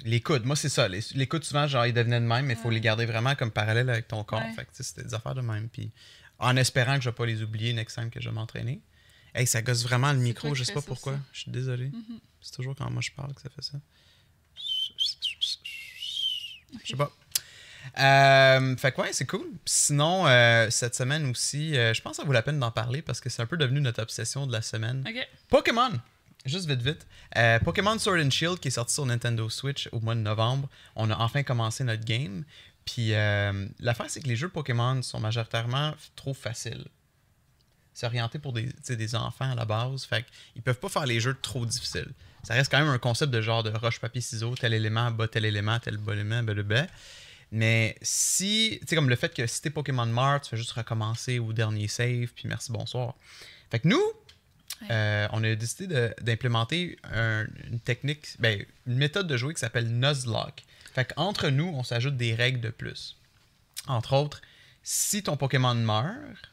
Les 0.05 0.21
coudes, 0.21 0.45
moi 0.45 0.55
c'est 0.55 0.69
ça. 0.69 0.87
Les, 0.89 1.01
les 1.15 1.27
coudes, 1.27 1.45
souvent, 1.45 1.67
genre, 1.67 1.85
ils 1.85 1.93
devenaient 1.93 2.21
de 2.21 2.27
même, 2.27 2.47
mais 2.47 2.55
il 2.55 2.59
faut 2.59 2.71
les 2.71 2.81
garder 2.81 3.07
vraiment 3.07 3.35
comme 3.35 3.51
parallèle 3.51 3.91
avec 3.91 4.07
ton 4.07 4.23
corps. 4.23 4.41
Ouais. 4.41 4.53
Fait 4.53 4.69
c'était 4.73 5.03
des 5.03 5.15
affaires 5.15 5.35
de 5.35 5.41
même. 5.41 5.69
Puis 5.69 5.91
en 6.39 6.57
espérant 6.57 6.97
que 6.97 7.03
je 7.03 7.11
vais 7.11 7.15
pas 7.15 7.27
les 7.27 7.43
oublier 7.43 7.73
next 7.73 7.97
time 7.97 8.11
que 8.11 8.21
je 8.21 8.29
vais 8.29 8.35
m'entraîner. 8.35 8.81
Hey, 9.35 9.47
ça 9.47 9.63
gosse 9.63 9.83
vraiment 9.83 10.13
le 10.13 10.19
micro, 10.19 10.55
je 10.55 10.65
sais 10.65 10.73
pas 10.73 10.81
ça, 10.81 10.87
pourquoi. 10.87 11.15
ça. 11.15 11.21
Je 11.33 11.41
suis 11.41 11.51
désolé. 11.51 11.89
Mhm. 11.89 12.21
C'est 12.41 12.55
toujours 12.55 12.75
quand 12.75 12.91
moi 12.91 13.03
je 13.03 13.11
parle 13.11 13.35
que 13.35 13.41
ça 13.41 13.51
fait 13.51 13.63
ça. 13.63 13.79
Je 16.85 16.89
sais 16.89 16.97
pas. 16.97 17.11
Euh, 17.99 18.77
fait 18.77 18.93
que 18.93 19.01
ouais, 19.01 19.13
c'est 19.13 19.27
cool. 19.27 19.47
Sinon, 19.65 20.27
euh, 20.27 20.69
cette 20.71 20.95
semaine 20.95 21.29
aussi, 21.31 21.77
euh, 21.77 21.95
je 21.95 22.01
pense 22.03 22.13
que 22.13 22.23
ça 22.23 22.25
vaut 22.25 22.33
la 22.33 22.43
peine 22.43 22.59
d'en 22.59 22.71
parler 22.71 23.03
parce 23.03 23.21
que 23.21 23.29
c'est 23.29 23.43
un 23.43 23.47
peu 23.47 23.57
devenu 23.57 23.81
notre 23.81 24.03
obsession 24.03 24.47
de 24.47 24.53
la 24.53 24.63
semaine. 24.63 25.05
Ok. 25.09 25.29
Pokémon! 25.49 25.93
Juste 26.47 26.67
vite 26.67 26.81
vite. 26.81 27.07
Pokémon 27.65 27.99
Sword 27.99 28.19
and 28.25 28.31
Shield 28.31 28.61
qui 28.61 28.69
est 28.69 28.73
sorti 28.73 28.95
sur 28.95 29.05
Nintendo 29.05 29.51
Switch 29.51 29.91
au 29.93 30.01
mois 30.01 30.15
de 30.15 30.21
novembre. 30.21 30.71
On 30.97 31.11
a 31.11 31.17
enfin 31.17 31.43
commencé 31.43 31.85
notre 31.85 32.05
game. 32.05 32.45
Puis 32.87 33.11
l'affaire, 33.11 34.07
c'est 34.09 34.23
que 34.23 34.29
les 34.29 34.37
jeux 34.37 34.49
Pokémon 34.49 35.03
sont 35.03 35.21
majoritairement 35.21 35.93
trop 36.17 36.33
faciles. 36.33 36.87
C'est 37.93 38.07
orienté 38.07 38.39
pour 38.39 38.55
des, 38.55 39.15
enfants 39.15 39.51
à 39.51 39.55
la 39.55 39.67
base. 39.67 40.05
Fait 40.05 40.25
qu'ils 40.55 40.63
peuvent 40.63 40.79
pas 40.79 40.89
faire 40.89 41.05
les 41.05 41.21
jeux 41.21 41.37
trop 41.43 41.67
difficiles. 41.67 42.11
Ça 42.43 42.55
reste 42.55 42.71
quand 42.71 42.79
même 42.79 42.89
un 42.89 42.99
concept 42.99 43.31
de 43.31 43.43
genre 43.43 43.63
de 43.63 43.71
roche-papier-ciseaux, 43.71 44.55
tel 44.55 44.73
élément, 44.73 45.11
bas 45.11 45.29
tel 45.29 45.45
élément, 45.45 45.79
tel 45.79 45.99
bas 45.99 46.15
élément, 46.15 46.43
blablabla. 46.43 46.87
Mais 47.53 47.97
si, 48.03 48.79
tu 48.83 48.87
sais, 48.89 48.95
comme 48.97 49.09
le 49.09 49.17
fait 49.17 49.35
que 49.35 49.47
si 49.47 49.61
t'es 49.63 49.71
Pokémon 49.71 50.07
Mart, 50.07 50.43
tu 50.43 50.51
fais 50.51 50.57
juste 50.57 50.73
recommencer 50.73 51.39
au 51.39 51.53
dernier 51.53 51.89
save, 51.89 52.29
puis 52.35 52.47
merci, 52.47 52.71
bonsoir. 52.71 53.15
Fait 53.71 53.81
que 53.81 53.89
nous, 53.89 54.03
euh, 54.91 55.27
on 55.33 55.43
a 55.43 55.55
décidé 55.57 56.11
d'implémenter 56.21 56.97
un- 57.05 57.47
une 57.71 57.81
technique, 57.81 58.29
ben, 58.39 58.65
une 58.87 58.97
méthode 58.97 59.27
de 59.27 59.37
jouer 59.37 59.53
qui 59.55 59.61
s'appelle 59.61 59.89
Nuzlocke. 59.89 60.65
Fait 60.95 61.13
qu'entre 61.13 61.49
nous, 61.49 61.67
on 61.75 61.83
s'ajoute 61.83 62.17
des 62.17 62.35
règles 62.35 62.61
de 62.61 62.71
plus. 62.71 63.17
Entre 63.89 64.13
autres, 64.15 64.41
si 64.83 65.23
ton 65.23 65.37
Pokémon 65.37 65.75
meurt, 65.75 66.51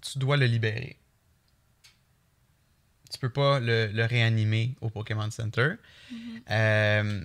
tu 0.00 0.18
dois 0.18 0.36
le 0.36 0.46
libérer. 0.46 0.96
Tu 3.12 3.18
peux 3.18 3.30
pas 3.30 3.60
le, 3.60 3.88
le 3.88 4.04
réanimer 4.06 4.74
au 4.80 4.88
Pokémon 4.88 5.30
Center. 5.30 5.74
Euh, 6.50 7.24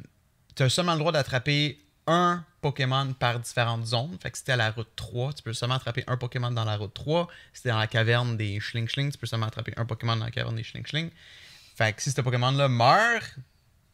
tu 0.56 0.64
as 0.64 0.70
seulement 0.70 0.94
le 0.94 1.00
droit 1.00 1.12
d'attraper 1.14 1.80
un 2.08 2.44
Pokémon 2.62 3.14
par 3.14 3.40
différentes 3.40 3.86
zones. 3.86 4.18
Fait 4.22 4.32
que 4.32 4.38
si 4.38 4.50
à 4.52 4.56
la 4.56 4.72
route 4.72 4.90
3, 4.96 5.34
tu 5.34 5.44
peux 5.44 5.54
seulement 5.54 5.76
attraper 5.76 6.04
un 6.08 6.18
Pokémon 6.18 6.52
dans 6.52 6.66
la 6.66 6.76
route 6.78 6.94
3. 6.94 7.28
Si 7.54 7.68
dans 7.68 7.78
la 7.78 7.88
caverne 7.88 8.36
des 8.38 8.60
Schling 8.60 8.88
Schling, 8.88 9.12
tu 9.12 9.18
peux 9.18 9.28
seulement 9.28 9.46
attraper 9.48 9.74
un 9.78 9.86
Pokémon 9.86 10.16
dans 10.16 10.26
la 10.26 10.32
caverne 10.32 10.56
des 10.56 10.64
Schling 10.64 10.86
Schling. 10.86 11.10
Fait 11.76 11.94
que 11.94 12.02
si 12.02 12.12
ce 12.12 12.20
Pokémon-là 12.22 12.68
meurt, 12.70 13.36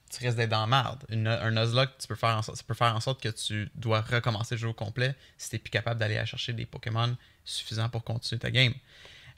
tu 0.09 0.23
risques 0.25 0.37
d'être 0.37 0.49
dans 0.51 0.61
la 0.61 0.67
merde. 0.67 1.03
Une- 1.09 1.27
un 1.27 1.51
Nuzlocke, 1.51 1.97
tu 1.99 2.07
peux 2.07 2.15
faire 2.15 2.37
en 2.37 2.41
ça 2.41 2.53
peut 2.65 2.73
faire 2.75 2.95
en 2.95 2.99
sorte 3.01 3.21
que 3.21 3.29
tu 3.29 3.69
dois 3.75 4.01
recommencer 4.01 4.55
le 4.55 4.59
jeu 4.61 4.67
au 4.69 4.73
complet 4.73 5.15
si 5.37 5.49
t'es 5.49 5.57
plus 5.57 5.71
capable 5.71 5.99
d'aller 5.99 6.23
chercher 6.25 6.53
des 6.53 6.65
Pokémon 6.65 7.17
suffisants 7.43 7.89
pour 7.89 8.03
continuer 8.03 8.39
ta 8.39 8.51
game. 8.51 8.73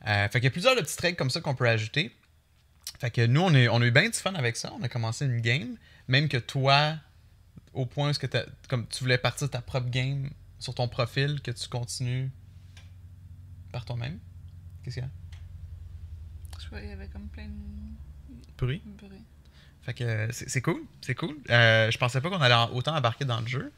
Euh, 0.08 0.28
fait 0.30 0.40
qu'il 0.40 0.44
y 0.44 0.48
a 0.48 0.52
plusieurs 0.52 0.76
petites 0.76 1.00
règles 1.02 1.18
comme 1.18 1.30
ça 1.32 1.42
qu'on 1.42 1.56
peut 1.56 1.68
ajouter. 1.68 2.16
Fait 3.00 3.10
que 3.10 3.26
nous, 3.26 3.42
on, 3.42 3.54
est, 3.56 3.68
on 3.70 3.82
a 3.82 3.86
eu 3.86 3.92
bien 3.92 4.08
du 4.10 4.18
fun 4.18 4.34
avec 4.36 4.58
ça. 4.58 4.72
On 4.80 4.84
a 4.84 4.90
commencé 4.90 5.26
une 5.26 5.42
game. 5.42 5.78
Même 6.08 6.30
que 6.30 6.38
toi, 6.38 6.96
au 7.76 7.86
point 7.86 8.10
où 8.10 8.14
ce 8.14 8.20
que 8.20 8.28
comme 8.68 8.88
tu 8.88 9.04
voulais 9.04 9.18
partir 9.18 9.48
de 9.48 9.52
ta 9.52 9.62
propre 9.62 9.90
game 9.90 10.30
sur 10.60 10.74
ton 10.74 10.88
profil, 10.88 11.42
que 11.42 11.52
tu 11.52 11.68
continues 11.68 12.32
par 13.72 13.86
toi-même? 13.86 14.20
Qu'est-ce 14.84 14.96
qu'il 14.96 15.04
y 15.04 15.06
a? 15.06 15.10
Je 16.60 16.70
pas, 16.70 16.82
il 16.82 16.90
y 16.90 16.92
avait 16.92 17.08
comme 17.08 17.28
plein 17.28 17.48
de 17.48 17.54
Bruit. 18.58 18.82
bruit. 18.86 19.22
Fait 19.84 19.94
que 19.94 20.30
c'est 20.32 20.62
cool. 20.62 20.82
C'est 21.02 21.14
cool. 21.14 21.38
Euh, 21.50 21.92
je 21.92 21.98
pensais 21.98 22.20
pas 22.22 22.30
qu'on 22.30 22.42
allait 22.42 22.74
autant 22.74 22.96
embarquer 22.96 23.26
dans 23.26 23.40
le 23.42 23.48
jeu. 23.48 23.72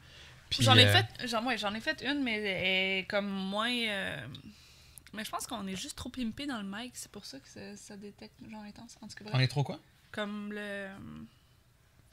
J'en 0.58 0.74
ai 0.76 0.86
euh, 0.86 0.92
fait, 0.92 1.28
j'en, 1.28 1.44
ouais, 1.44 1.58
j'en 1.58 1.74
ai 1.74 1.80
fait 1.80 2.02
une, 2.02 2.22
mais 2.22 2.40
elle 2.40 3.00
est 3.00 3.04
comme 3.06 3.28
moins. 3.28 3.70
euh, 3.70 4.26
Mais 5.12 5.24
je 5.24 5.30
pense 5.30 5.46
qu'on 5.46 5.66
est 5.66 5.76
juste 5.76 5.96
trop 5.96 6.08
pimpé 6.08 6.46
dans 6.46 6.62
le 6.62 6.66
mic, 6.66 6.92
c'est 6.94 7.10
pour 7.10 7.26
ça 7.26 7.38
que 7.38 7.48
ça, 7.48 7.76
ça 7.76 7.96
détecte 7.98 8.40
genre 8.48 8.62
intense. 8.62 8.96
En 9.02 9.08
tout 9.08 9.16
cas, 9.16 9.24
bref. 9.24 9.34
On 9.36 9.40
est 9.40 9.48
trop 9.48 9.62
quoi? 9.64 9.78
Comme 10.10 10.52
le, 10.54 10.88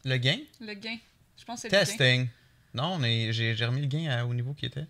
Le 0.04 0.18
gain? 0.18 0.40
le 0.60 0.74
gain. 0.74 0.98
Je 1.38 1.46
pense 1.46 1.62
que 1.62 1.70
c'est 1.70 1.76
le 1.76 1.84
gain. 1.84 1.86
Testing. 1.86 2.28
Non, 2.74 3.00
j'ai 3.02 3.56
remis 3.66 3.82
le 3.82 3.88
gain 3.88 4.10
à- 4.10 4.26
au 4.26 4.34
niveau 4.34 4.54
qui 4.54 4.66
était. 4.66 4.86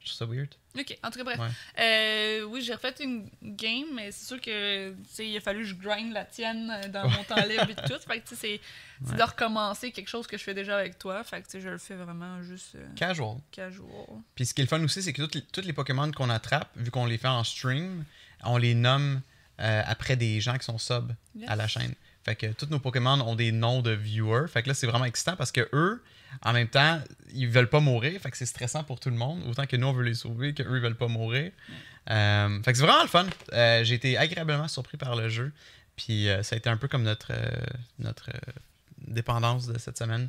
Je 0.00 0.06
trouve 0.08 0.18
ça 0.18 0.24
weird. 0.34 0.48
Ok, 0.76 0.98
en 1.04 1.10
tout 1.12 1.18
cas, 1.18 1.24
bref. 1.24 1.38
Ouais. 1.38 1.48
Euh, 1.78 2.42
oui, 2.46 2.60
j'ai 2.60 2.74
refait 2.74 2.92
une 3.04 3.28
game, 3.40 3.86
mais 3.94 4.10
c'est 4.10 4.26
sûr 4.26 4.40
que 4.40 4.92
il 5.20 5.36
a 5.36 5.40
fallu 5.40 5.60
que 5.60 5.66
je 5.66 5.74
grind 5.76 6.12
la 6.12 6.24
tienne 6.24 6.68
euh, 6.72 6.88
dans 6.88 7.08
mon 7.08 7.22
temps 7.22 7.36
libre 7.46 7.68
et 7.70 7.74
tout. 7.88 7.94
Fait 8.08 8.18
que 8.18 8.28
tu 8.28 8.34
sais, 8.34 8.60
c'est 9.04 9.10
Ouais. 9.12 9.16
de 9.16 9.22
recommencer 9.22 9.92
quelque 9.92 10.08
chose 10.08 10.26
que 10.26 10.36
je 10.36 10.42
fais 10.42 10.54
déjà 10.54 10.76
avec 10.78 10.98
toi. 10.98 11.22
Fait 11.22 11.40
que 11.40 11.46
tu 11.46 11.52
sais, 11.52 11.60
je 11.60 11.68
le 11.68 11.78
fais 11.78 11.94
vraiment 11.94 12.42
juste 12.42 12.74
euh, 12.74 12.84
Casual. 12.96 13.36
casual. 13.52 13.86
Puis 14.34 14.46
ce 14.46 14.54
qui 14.54 14.62
est 14.62 14.64
le 14.64 14.68
fun 14.68 14.82
aussi, 14.82 15.02
c'est 15.04 15.12
que 15.12 15.22
toutes 15.22 15.36
les, 15.36 15.42
toutes 15.42 15.66
les 15.66 15.72
Pokémon 15.72 16.10
qu'on 16.10 16.30
attrape, 16.30 16.68
vu 16.74 16.90
qu'on 16.90 17.06
les 17.06 17.18
fait 17.18 17.28
en 17.28 17.44
stream, 17.44 18.04
on 18.42 18.56
les 18.56 18.74
nomme 18.74 19.20
euh, 19.60 19.82
après 19.86 20.16
des 20.16 20.40
gens 20.40 20.58
qui 20.58 20.64
sont 20.64 20.78
sub 20.78 21.12
Yes. 21.36 21.48
à 21.48 21.54
la 21.54 21.68
chaîne. 21.68 21.94
Fait 22.24 22.36
que 22.36 22.46
tous 22.46 22.66
nos 22.66 22.78
Pokémon 22.78 23.20
ont 23.20 23.34
des 23.34 23.52
noms 23.52 23.82
de 23.82 23.90
viewers. 23.90 24.48
Fait 24.48 24.62
que 24.62 24.68
là, 24.68 24.74
c'est 24.74 24.86
vraiment 24.86 25.04
excitant 25.04 25.36
parce 25.36 25.50
que 25.50 25.68
eux, 25.72 26.02
en 26.42 26.52
même 26.52 26.68
temps, 26.68 27.00
ils 27.34 27.48
veulent 27.48 27.68
pas 27.68 27.80
mourir. 27.80 28.20
Fait 28.20 28.30
que 28.30 28.36
c'est 28.36 28.46
stressant 28.46 28.84
pour 28.84 29.00
tout 29.00 29.10
le 29.10 29.16
monde. 29.16 29.42
Autant 29.48 29.66
que 29.66 29.76
nous, 29.76 29.86
on 29.86 29.92
veut 29.92 30.04
les 30.04 30.14
sauver, 30.14 30.54
que 30.54 30.62
eux, 30.62 30.76
ils 30.76 30.82
veulent 30.82 30.96
pas 30.96 31.08
mourir. 31.08 31.50
Euh, 32.10 32.62
fait 32.62 32.72
que 32.72 32.78
c'est 32.78 32.84
vraiment 32.84 33.02
le 33.02 33.08
fun. 33.08 33.26
Euh, 33.52 33.84
J'ai 33.84 33.94
été 33.94 34.16
agréablement 34.16 34.68
surpris 34.68 34.96
par 34.96 35.16
le 35.16 35.28
jeu. 35.28 35.52
Puis 35.96 36.28
euh, 36.28 36.42
ça 36.42 36.54
a 36.54 36.58
été 36.58 36.70
un 36.70 36.76
peu 36.76 36.88
comme 36.88 37.02
notre, 37.02 37.32
notre 37.98 38.30
dépendance 38.98 39.66
de 39.66 39.78
cette 39.78 39.98
semaine. 39.98 40.28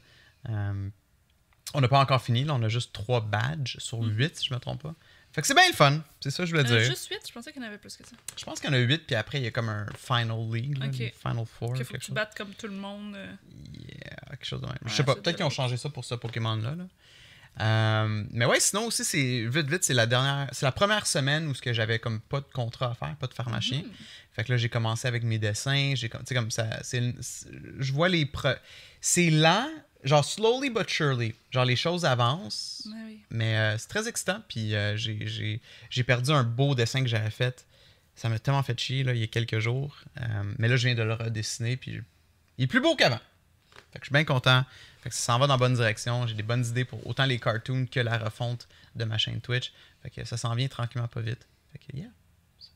On 1.75 1.81
n'a 1.81 1.87
pas 1.87 1.99
encore 1.99 2.21
fini. 2.21 2.43
Là, 2.43 2.55
on 2.55 2.63
a 2.63 2.69
juste 2.69 2.93
3 2.93 3.21
badges 3.21 3.77
sur 3.79 4.01
8, 4.01 4.37
si 4.37 4.47
je 4.47 4.53
me 4.53 4.59
trompe 4.59 4.83
pas. 4.83 4.95
Fait 5.33 5.41
que 5.41 5.47
c'est 5.47 5.53
bien 5.55 5.67
le 5.67 5.73
fun. 5.73 5.99
C'est 6.21 6.29
ça 6.31 6.43
que 6.43 6.45
je 6.47 6.55
voulais 6.55 6.71
Euh, 6.71 6.79
dire. 6.79 6.89
juste 6.89 7.07
8, 7.09 7.19
je 7.27 7.33
pensais 7.33 7.51
qu'il 7.51 7.61
y 7.61 7.65
en 7.65 7.67
avait 7.67 7.77
plus 7.79 7.97
que 7.97 8.05
ça. 8.05 8.15
Je 8.37 8.45
pense 8.45 8.59
qu'il 8.59 8.69
y 8.69 8.71
en 8.71 8.75
a 8.75 8.79
8, 8.79 8.99
puis 9.07 9.15
après, 9.15 9.39
il 9.39 9.43
y 9.43 9.47
a 9.47 9.51
comme 9.51 9.67
un 9.69 9.87
Final 9.97 10.37
League, 10.51 10.77
là, 10.77 10.85
Final 10.91 11.45
Four, 11.45 11.73
Qu'il 11.73 11.85
faut 11.85 11.93
que 11.95 11.97
tu 11.99 12.11
battes 12.11 12.35
comme 12.37 12.53
tout 12.53 12.67
le 12.67 12.73
monde. 12.73 13.15
euh. 13.15 13.33
Yeah, 13.73 14.15
quelque 14.29 14.45
chose 14.45 14.61
de 14.61 14.67
même. 14.67 14.77
je 14.85 14.93
sais 14.93 15.03
pas, 15.03 15.15
peut-être 15.15 15.35
qu'ils 15.37 15.45
ont 15.45 15.49
changé 15.49 15.75
ça 15.77 15.89
pour 15.89 16.05
ce 16.05 16.15
Pokémon-là. 16.15 16.75
là. 16.75 16.85
Euh, 17.61 18.23
mais 18.31 18.45
ouais, 18.45 18.59
sinon 18.59 18.85
aussi, 18.85 19.03
c'est 19.05 19.45
vite, 19.47 19.69
vite, 19.69 19.83
c'est 19.83 19.93
la 19.93 20.07
dernière, 20.07 20.49
c'est 20.51 20.65
la 20.65 20.71
première 20.71 21.05
semaine 21.05 21.47
où 21.47 21.53
ce 21.53 21.61
que 21.61 21.71
j'avais 21.71 21.99
comme 21.99 22.19
pas 22.19 22.39
de 22.39 22.47
contrat 22.51 22.91
à 22.91 22.93
faire, 22.95 23.15
pas 23.15 23.27
de 23.27 23.33
pharmacien. 23.33 23.79
Mhm. 23.79 23.91
Fait 24.33 24.43
que 24.43 24.51
là, 24.51 24.57
j'ai 24.57 24.69
commencé 24.69 25.07
avec 25.07 25.23
mes 25.23 25.37
dessins, 25.37 25.93
j'ai 25.95 26.09
comme, 26.09 26.21
tu 26.21 26.27
sais, 26.29 26.35
comme 26.35 26.49
ça, 26.49 26.67
c'est, 26.81 27.13
je 27.79 27.93
vois 27.93 28.09
les, 28.09 28.27
c'est 29.01 29.29
lent, 29.29 29.69
genre 30.03 30.23
slowly 30.25 30.69
but 30.69 30.89
surely, 30.89 31.33
genre 31.51 31.65
les 31.65 31.75
choses 31.75 32.05
avancent. 32.05 32.87
Oui. 32.93 33.21
Mais 33.29 33.57
euh, 33.57 33.77
c'est 33.77 33.87
très 33.87 34.07
excitant. 34.07 34.41
Puis 34.47 34.75
euh, 34.75 34.95
j'ai- 34.97 35.27
j'ai 35.27 35.61
j'ai 35.89 36.03
perdu 36.03 36.31
un 36.31 36.43
beau 36.43 36.75
dessin 36.75 37.01
que 37.01 37.07
j'avais 37.09 37.31
fait. 37.31 37.65
Ça 38.15 38.29
m'a 38.29 38.37
tellement 38.39 38.61
fait 38.63 38.79
chier 38.79 39.03
là, 39.03 39.13
il 39.13 39.19
y 39.19 39.23
a 39.23 39.27
quelques 39.27 39.59
jours. 39.59 39.97
Euh, 40.21 40.53
mais 40.59 40.67
là, 40.67 40.75
je 40.77 40.85
viens 40.87 40.95
de 40.95 41.01
le 41.03 41.13
redessiner. 41.13 41.77
Puis 41.77 41.99
il 42.57 42.63
est 42.65 42.67
plus 42.67 42.81
beau 42.81 42.95
qu'avant. 42.95 43.19
Fait 43.91 43.99
que 43.99 44.05
je 44.05 44.09
suis 44.09 44.13
bien 44.13 44.23
content. 44.25 44.63
Fait 45.01 45.09
que 45.09 45.15
ça 45.15 45.21
s'en 45.33 45.39
va 45.39 45.47
dans 45.47 45.55
la 45.55 45.57
bonne 45.57 45.73
direction. 45.73 46.27
J'ai 46.27 46.35
des 46.35 46.43
bonnes 46.43 46.65
idées 46.65 46.85
pour 46.85 47.05
autant 47.07 47.25
les 47.25 47.39
cartoons 47.39 47.85
que 47.87 47.99
la 47.99 48.17
refonte 48.17 48.67
de 48.95 49.03
ma 49.05 49.17
chaîne 49.17 49.41
Twitch. 49.41 49.73
Fait 50.03 50.09
que 50.09 50.23
ça 50.25 50.37
s'en 50.37 50.53
vient 50.55 50.67
tranquillement 50.67 51.07
pas 51.07 51.21
vite. 51.21 51.45
Fait 51.71 51.79
que 51.79 51.97
yeah. 51.97 52.07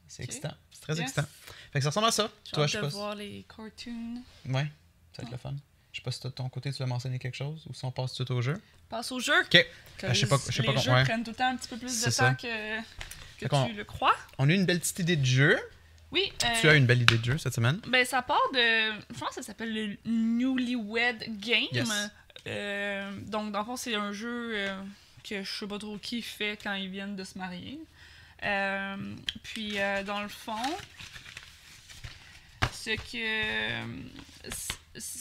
C'est 0.08 0.24
excitant. 0.24 0.54
C'est 0.72 0.82
très 0.82 0.94
Yes. 0.94 1.02
excitant. 1.02 1.26
Fait 1.72 1.80
que 1.80 1.84
ça 1.84 1.90
ressemble 1.90 2.08
à 2.08 2.12
ça. 2.12 2.30
J'ai 2.46 2.52
Toi, 2.54 2.68
je 2.68 2.78
de 2.78 2.82
pas. 2.82 2.88
voir 2.88 3.16
les 3.16 3.46
cartoons. 3.48 4.24
Ouais, 4.46 4.68
ça 5.14 5.22
va 5.22 5.24
être 5.28 5.32
le 5.32 5.38
fun. 5.38 5.54
Je 5.98 6.02
sais 6.02 6.06
pas 6.06 6.12
si 6.12 6.22
de 6.22 6.30
ton 6.30 6.48
côté, 6.48 6.72
tu 6.72 6.78
veux 6.84 6.88
mentionner 6.88 7.18
quelque 7.18 7.34
chose 7.34 7.66
ou 7.68 7.74
si 7.74 7.84
on 7.84 7.90
passe 7.90 8.14
tout 8.14 8.32
au 8.32 8.40
jeu? 8.40 8.62
Passe 8.88 9.12
au 9.12 9.20
jeu. 9.20 9.34
Ok. 9.42 9.66
Ben, 10.00 10.14
je 10.14 10.20
sais 10.20 10.28
pas- 10.28 10.38
je 10.48 10.52
sais 10.52 10.62
les 10.62 10.72
pas 10.72 10.80
jeux 10.80 10.92
ouais. 10.92 11.04
prennent 11.04 11.24
tout 11.24 11.32
le 11.32 11.36
temps 11.36 11.48
un 11.50 11.56
petit 11.56 11.70
peu 11.70 11.78
plus 11.78 12.04
de 12.04 12.12
temps 12.12 12.36
que, 12.36 12.80
que 13.40 13.68
tu 13.68 13.74
le 13.74 13.84
crois. 13.84 14.16
On 14.38 14.48
a 14.48 14.52
eu 14.52 14.56
une 14.56 14.68
belle 14.68 14.80
petite 14.80 15.00
idée 15.00 15.16
de 15.16 15.26
jeu. 15.26 15.60
Oui. 16.12 16.32
Tu 16.38 16.68
euh, 16.68 16.70
as 16.70 16.76
une 16.76 16.86
belle 16.86 17.02
idée 17.02 17.18
de 17.18 17.26
jeu 17.26 17.40
cette 17.40 17.56
semaine. 17.56 17.80
Ben, 17.88 18.06
ça 18.06 18.22
part 18.22 18.48
de. 18.54 18.60
Je 19.12 19.20
pense 19.20 19.30
que 19.30 19.36
ça 19.36 19.42
s'appelle 19.42 19.74
le 19.74 19.98
Newlywed 20.06 21.40
Game. 21.40 21.66
Yes. 21.72 21.90
Euh, 22.46 23.12
donc, 23.26 23.52
dans 23.52 23.62
le 23.62 23.66
fond, 23.66 23.76
c'est 23.76 23.96
un 23.96 24.14
jeu 24.14 24.52
euh, 24.54 24.80
que 25.28 25.42
je 25.42 25.52
sais 25.52 25.66
pas 25.66 25.80
trop 25.80 25.98
qui 25.98 26.22
fait 26.22 26.60
quand 26.62 26.76
ils 26.76 26.90
viennent 26.90 27.16
de 27.16 27.24
se 27.24 27.40
marier. 27.40 27.80
Euh, 28.44 28.98
puis, 29.42 29.80
euh, 29.80 30.04
dans 30.04 30.22
le 30.22 30.30
fond, 30.30 30.78
ce 32.72 32.92
que. 32.92 33.84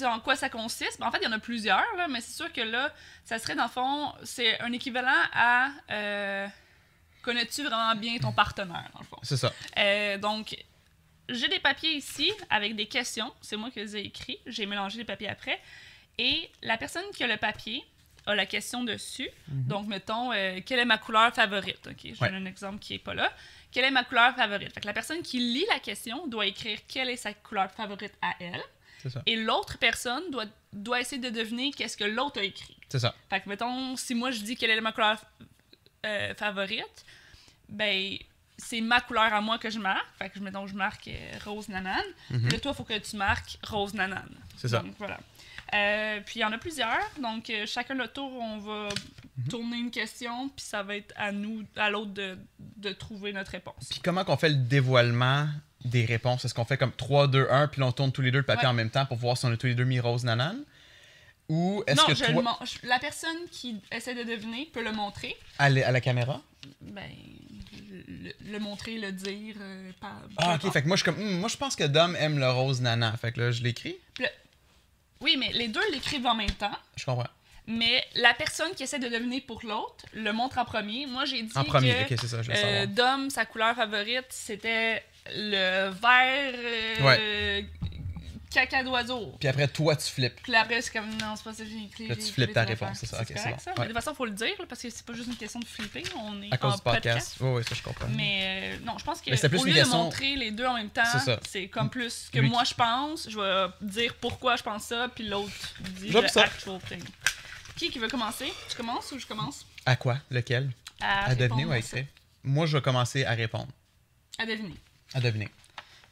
En 0.04 0.20
quoi 0.20 0.36
ça 0.36 0.48
consiste? 0.48 0.98
Ben, 1.00 1.06
en 1.06 1.10
fait, 1.12 1.18
il 1.20 1.24
y 1.24 1.26
en 1.26 1.32
a 1.32 1.38
plusieurs, 1.38 1.84
là, 1.96 2.08
mais 2.08 2.20
c'est 2.20 2.34
sûr 2.36 2.52
que 2.52 2.60
là, 2.60 2.92
ça 3.24 3.38
serait 3.38 3.54
dans 3.54 3.64
le 3.64 3.70
fond, 3.70 4.12
c'est 4.24 4.60
un 4.60 4.72
équivalent 4.72 5.12
à. 5.32 5.70
euh, 5.90 6.46
Connais-tu 7.22 7.64
vraiment 7.64 7.94
bien 7.96 8.18
ton 8.18 8.30
partenaire, 8.32 8.88
dans 8.94 9.00
le 9.00 9.04
fond? 9.04 9.18
C'est 9.22 9.36
ça. 9.36 9.52
Euh, 9.78 10.16
donc, 10.16 10.56
j'ai 11.28 11.48
des 11.48 11.58
papiers 11.58 11.92
ici 11.94 12.32
avec 12.50 12.76
des 12.76 12.86
questions. 12.86 13.32
C'est 13.40 13.56
moi 13.56 13.70
qui 13.72 13.80
les 13.80 13.96
ai 13.96 14.00
écrits. 14.06 14.38
J'ai 14.46 14.64
mélangé 14.64 14.98
les 14.98 15.04
papiers 15.04 15.28
après. 15.28 15.60
Et 16.18 16.48
la 16.62 16.76
personne 16.76 17.02
qui 17.12 17.24
a 17.24 17.26
le 17.26 17.36
papier 17.36 17.84
a 18.26 18.34
la 18.36 18.46
question 18.46 18.84
dessus. 18.84 19.28
Donc, 19.48 19.88
mettons, 19.88 20.32
euh, 20.32 20.60
quelle 20.64 20.78
est 20.78 20.84
ma 20.84 20.98
couleur 20.98 21.34
favorite? 21.34 21.88
OK, 21.88 21.96
je 22.04 22.08
Mhm. 22.10 22.16
Ouais. 22.20 22.30
donne 22.30 22.46
un 22.46 22.50
exemple 22.50 22.78
qui 22.78 22.92
n'est 22.92 22.98
pas 23.00 23.14
là. 23.14 23.32
Quelle 23.72 23.84
est 23.86 23.90
ma 23.90 24.04
couleur 24.04 24.34
favorite? 24.36 24.72
Fait 24.72 24.80
que 24.80 24.86
la 24.86 24.92
personne 24.92 25.22
qui 25.22 25.38
lit 25.40 25.66
la 25.68 25.80
question 25.80 26.28
doit 26.28 26.46
écrire 26.46 26.78
quelle 26.86 27.08
est 27.10 27.16
sa 27.16 27.34
couleur 27.34 27.70
favorite 27.72 28.14
à 28.22 28.34
elle. 28.38 28.62
Ça. 29.08 29.22
Et 29.26 29.36
l'autre 29.36 29.78
personne 29.78 30.30
doit, 30.30 30.46
doit 30.72 31.00
essayer 31.00 31.20
de 31.20 31.30
deviner 31.30 31.70
qu'est-ce 31.72 31.96
que 31.96 32.04
l'autre 32.04 32.40
a 32.40 32.44
écrit. 32.44 32.76
C'est 32.88 32.98
ça. 33.00 33.14
Fait 33.30 33.40
que, 33.40 33.48
mettons, 33.48 33.96
si 33.96 34.14
moi 34.14 34.30
je 34.30 34.40
dis 34.40 34.56
quelle 34.56 34.70
est 34.70 34.80
ma 34.80 34.92
couleur 34.92 35.18
euh, 36.04 36.34
favorite, 36.34 37.04
ben, 37.68 38.16
c'est 38.58 38.80
ma 38.80 39.00
couleur 39.00 39.32
à 39.34 39.40
moi 39.40 39.58
que 39.58 39.70
je 39.70 39.78
marque. 39.78 40.06
Fait 40.18 40.30
que, 40.30 40.38
mettons, 40.38 40.66
je 40.66 40.74
marque 40.74 41.08
euh, 41.08 41.32
rose 41.44 41.68
nanane. 41.68 42.04
Là, 42.30 42.58
toi, 42.60 42.72
il 42.72 42.76
faut 42.76 42.84
que 42.84 42.98
tu 42.98 43.16
marques 43.16 43.58
rose 43.66 43.92
nanane. 43.94 44.34
C'est 44.56 44.68
ça. 44.68 44.80
Donc, 44.80 44.94
voilà. 44.98 45.18
Euh, 45.74 46.20
puis, 46.24 46.36
il 46.36 46.42
y 46.42 46.44
en 46.44 46.52
a 46.52 46.58
plusieurs. 46.58 47.10
Donc, 47.20 47.50
euh, 47.50 47.66
chacun 47.66 47.94
notre 47.94 48.12
tour, 48.14 48.32
on 48.32 48.58
va 48.58 48.88
Mhm. 49.38 49.48
tourner 49.48 49.76
une 49.76 49.90
question, 49.90 50.48
puis 50.48 50.64
ça 50.64 50.82
va 50.82 50.96
être 50.96 51.12
à 51.16 51.30
nous, 51.30 51.62
à 51.76 51.90
l'autre, 51.90 52.12
de, 52.12 52.38
de 52.58 52.90
trouver 52.92 53.34
notre 53.34 53.50
réponse. 53.50 53.88
Puis 53.90 54.00
comment 54.02 54.24
qu'on 54.24 54.38
fait 54.38 54.48
le 54.48 54.54
dévoilement 54.54 55.46
des 55.84 56.04
réponses? 56.04 56.44
Est-ce 56.44 56.54
qu'on 56.54 56.64
fait 56.64 56.78
comme 56.78 56.92
3, 56.92 57.28
2, 57.28 57.48
1, 57.50 57.68
puis 57.68 57.82
on 57.82 57.92
tourne 57.92 58.12
tous 58.12 58.22
les 58.22 58.30
deux 58.30 58.38
le 58.38 58.44
papier 58.44 58.64
Ouais. 58.66 58.70
en 58.70 58.74
même 58.74 58.90
temps 58.90 59.06
pour 59.06 59.16
voir 59.18 59.36
si 59.36 59.44
on 59.46 59.52
a 59.52 59.56
tous 59.56 59.66
les 59.66 59.74
deux 59.74 59.84
mis 59.84 60.00
rose 60.00 60.24
nanan? 60.24 60.56
Ou 61.48 61.84
est-ce 61.86 61.96
non, 62.00 62.06
que 62.06 62.14
je 62.14 62.24
toi, 62.24 62.58
le 62.82 62.88
la 62.88 62.98
personne 62.98 63.36
qui 63.52 63.80
essaie 63.92 64.14
de 64.16 64.24
deviner 64.24 64.68
peut 64.72 64.82
le 64.82 64.90
montrer. 64.92 65.36
à, 65.58 65.68
la- 65.70 65.86
à 65.86 65.92
la 65.92 66.00
caméra? 66.00 66.42
Ben, 66.80 67.04
le, 68.08 68.32
le 68.52 68.58
montrer, 68.58 68.98
le 68.98 69.12
dire. 69.12 69.54
euh, 69.60 69.92
par, 70.00 70.20
Ah, 70.38 70.56
ok. 70.60 70.72
Fait 70.72 70.82
que 70.82 70.88
moi, 70.88 70.96
je 70.96 71.04
comme, 71.04 71.14
Hmm, 71.16 71.38
moi, 71.38 71.48
je 71.48 71.56
pense 71.56 71.76
que 71.76 71.84
Dom 71.84 72.16
aime 72.16 72.38
le 72.40 72.50
rose 72.50 72.80
nanan. 72.80 73.16
Fait 73.16 73.30
que 73.30 73.40
là, 73.40 73.50
je 73.52 73.62
l'écris. 73.62 73.96
Oui, 75.20 75.36
mais 75.38 75.50
les 75.52 75.68
deux 75.68 75.80
l'écrivent 75.92 76.26
en 76.26 76.34
même 76.34 76.50
temps. 76.50 76.76
Je 76.96 77.04
comprends. 77.04 77.28
Mais 77.68 78.04
la 78.16 78.34
personne 78.34 78.72
qui 78.74 78.82
essaie 78.82 78.98
de 78.98 79.08
deviner 79.08 79.40
pour 79.40 79.60
l'autre 79.64 80.04
le 80.12 80.30
montre 80.32 80.58
en 80.58 80.64
premier. 80.64 81.06
Moi, 81.06 81.24
j'ai 81.24 81.42
dit 81.42 81.52
En 81.56 81.64
premier, 81.64 82.04
que 82.08 82.16
ça, 82.16 82.42
je 82.42 82.50
euh. 82.54 82.86
Dom, 82.86 83.30
sa 83.30 83.44
couleur 83.44 83.74
favorite, 83.74 84.26
c'était 84.30 85.02
le 85.34 85.90
vert 85.90 86.54
euh, 87.18 87.62
caca 88.50 88.82
d'oiseau. 88.82 89.34
Puis 89.38 89.48
après, 89.48 89.68
toi, 89.68 89.94
tu 89.96 90.10
flippes. 90.10 90.40
Puis 90.42 90.54
après, 90.54 90.80
c'est 90.80 90.92
comme, 90.92 91.10
non, 91.18 91.34
c'est 91.36 91.44
pas 91.44 91.52
ça 91.52 91.64
j'ai 91.64 91.84
écrit. 91.84 92.08
Là, 92.08 92.16
tu 92.16 92.22
flippes 92.22 92.52
ta 92.54 92.62
réponse, 92.64 92.98
c'est 93.00 93.06
ça, 93.06 93.18
correct, 93.24 93.38
c'est 93.42 93.50
bon. 93.50 93.58
ça. 93.58 93.70
Ouais. 93.72 93.76
Mais 93.78 93.82
de 93.84 93.88
toute 93.88 93.96
façon, 93.96 94.12
il 94.12 94.16
faut 94.16 94.24
le 94.24 94.30
dire, 94.32 94.54
parce 94.68 94.80
que 94.80 94.88
c'est 94.90 95.04
pas 95.04 95.12
juste 95.12 95.28
une 95.28 95.36
question 95.36 95.60
de 95.60 95.64
flipper. 95.66 96.04
On 96.16 96.40
est 96.42 96.52
À 96.52 96.56
cause 96.56 96.72
en 96.72 96.76
du 96.76 96.82
podcast. 96.82 97.36
Oui, 97.40 97.48
oui, 97.56 97.62
ça, 97.68 97.74
je 97.74 97.82
comprends. 97.82 98.08
Mais 98.14 98.40
euh, 98.78 98.84
non, 98.84 98.96
je 98.98 99.04
pense 99.04 99.20
que 99.20 99.30
plus 99.48 99.60
au 99.60 99.64
lieu 99.64 99.72
question- 99.74 99.98
de 99.98 100.04
montrer 100.04 100.36
les 100.36 100.50
deux 100.52 100.64
en 100.64 100.74
même 100.74 100.90
temps, 100.90 101.02
C'est 101.46 101.68
comme 101.68 101.90
plus 101.90 102.28
que 102.32 102.38
Lui 102.38 102.48
moi 102.48 102.64
je 102.64 102.74
pense, 102.74 103.28
je 103.28 103.38
vais 103.38 103.66
dire 103.82 104.14
pourquoi 104.14 104.56
je 104.56 104.62
pense 104.62 104.84
ça, 104.84 105.08
puis 105.14 105.26
l'autre 105.28 105.52
dit 106.00 106.08
le 106.10 106.26
ça. 106.28 106.44
actual 106.44 106.80
thing. 106.88 107.02
Qui 107.76 107.90
qui 107.90 107.98
veut 107.98 108.08
commencer? 108.08 108.50
Tu 108.70 108.76
commences 108.76 109.12
ou 109.12 109.18
je 109.18 109.26
commence? 109.26 109.66
À 109.84 109.96
quoi? 109.96 110.16
Lequel? 110.30 110.70
À, 111.00 111.26
À 111.26 111.34
deviner 111.34 111.66
ou 111.66 111.72
à 111.72 111.78
écrire? 111.78 112.06
Moi, 112.42 112.64
je 112.64 112.76
vais 112.78 112.82
commencer 112.82 113.24
à 113.26 113.32
répondre. 113.32 113.68
À 114.38 114.46
deviner. 114.46 114.74
À 115.14 115.20
deviner. 115.20 115.48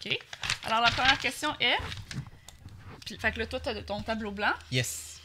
OK. 0.05 0.19
Alors 0.65 0.81
la 0.81 0.91
première 0.91 1.19
question 1.19 1.55
est. 1.61 1.77
Puis, 3.05 3.19
fait 3.19 3.33
que 3.33 3.39
là, 3.39 3.47
toi, 3.47 3.61
t'as 3.61 3.83
ton 3.83 4.03
tableau 4.03 4.31
blanc, 4.33 4.55
Yes. 4.73 5.21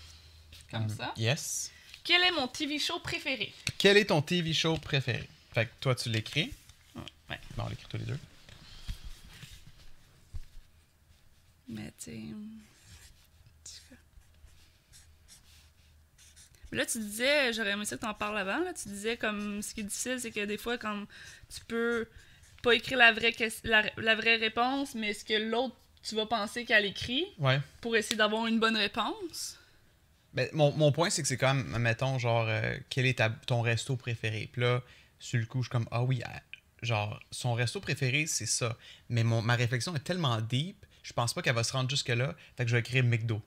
comme 0.70 0.84
Um, 0.84 0.90
ça. 0.90 1.14
Yes. 1.16 1.72
Quel 2.04 2.22
est 2.24 2.32
mon 2.32 2.48
TV 2.48 2.78
show 2.80 3.00
préféré? 3.00 3.54
Quel 3.78 3.96
est 3.98 4.06
ton 4.06 4.22
TV 4.22 4.54
show 4.54 4.76
préféré? 4.78 5.28
Fait 5.54 5.66
que 5.68 5.72
toi, 5.80 5.96
tu 5.96 6.10
l'écris. 6.10 6.54
Ouais. 7.30 7.40
Bon, 7.56 7.64
on 7.66 7.70
l'écrit 7.70 7.86
tous 7.90 7.98
les 7.98 8.04
deux. 8.06 8.20
Mais 11.70 11.94
tu 12.04 12.12
Là, 16.72 16.86
tu 16.86 17.00
disais, 17.00 17.52
j'aurais 17.54 17.72
aimé 17.72 17.84
ça 17.86 17.96
que 17.96 18.02
tu 18.02 18.08
en 18.08 18.14
parles 18.14 18.38
avant. 18.38 18.60
Là, 18.60 18.74
tu 18.74 18.90
disais 18.90 19.18
comme 19.18 19.62
ce 19.64 19.74
qui 19.74 19.80
est 19.80 19.84
difficile, 19.84 20.20
c'est 20.22 20.30
que 20.32 20.46
des 20.46 20.58
fois, 20.58 20.78
quand 20.78 21.06
tu 21.54 21.62
peux 21.68 22.08
pas 22.62 22.74
écrire 22.76 22.98
la 22.98 23.12
vraie, 23.12 23.34
la, 23.64 23.84
la 23.98 24.16
vraie 24.16 24.36
réponse, 24.38 24.96
mais 24.96 25.14
ce 25.14 25.24
que 25.26 25.34
l'autre, 25.34 25.76
tu 26.04 26.16
vas 26.16 26.26
penser 26.26 26.66
qu'elle 26.66 26.86
écrit 26.86 27.26
Ouais. 27.40 27.60
pour 27.82 27.96
essayer 27.96 28.16
d'avoir 28.16 28.48
une 28.48 28.60
bonne 28.60 28.78
réponse. 28.78 29.58
Ben, 30.34 30.48
mon, 30.54 30.72
mon 30.74 30.92
point, 30.92 31.10
c'est 31.10 31.22
que 31.22 31.28
c'est 31.28 31.38
comme, 31.38 31.78
mettons, 31.80 32.20
genre, 32.20 32.46
euh, 32.48 32.78
quel 32.90 33.06
est 33.06 33.18
ta- 33.18 33.30
ton 33.48 33.62
resto 33.62 33.96
préféré? 33.96 34.50
Puis 34.52 34.62
là, 34.62 34.82
sur 35.20 35.40
le 35.40 35.46
coup, 35.46 35.60
je 35.64 35.68
suis 35.68 35.72
comme, 35.72 35.88
ah 35.92 36.04
oui, 36.04 36.22
ah, 36.26 36.42
genre, 36.84 37.20
son 37.32 37.54
resto 37.54 37.80
préféré, 37.82 38.28
c'est 38.28 38.46
ça. 38.46 38.78
Mais 39.10 39.24
mon, 39.24 39.42
ma 39.42 39.56
réflexion 39.56 39.96
est 39.96 40.00
tellement 40.04 40.40
deep, 40.40 40.86
je 41.04 41.14
pense 41.14 41.34
pas 41.34 41.42
qu'elle 41.42 41.56
va 41.56 41.64
se 41.64 41.74
rendre 41.74 41.90
jusque-là. 41.90 42.36
Fait 42.56 42.64
que 42.64 42.70
je 42.70 42.76
vais 42.76 42.82
écrire 42.82 43.04
McDo. 43.04 43.42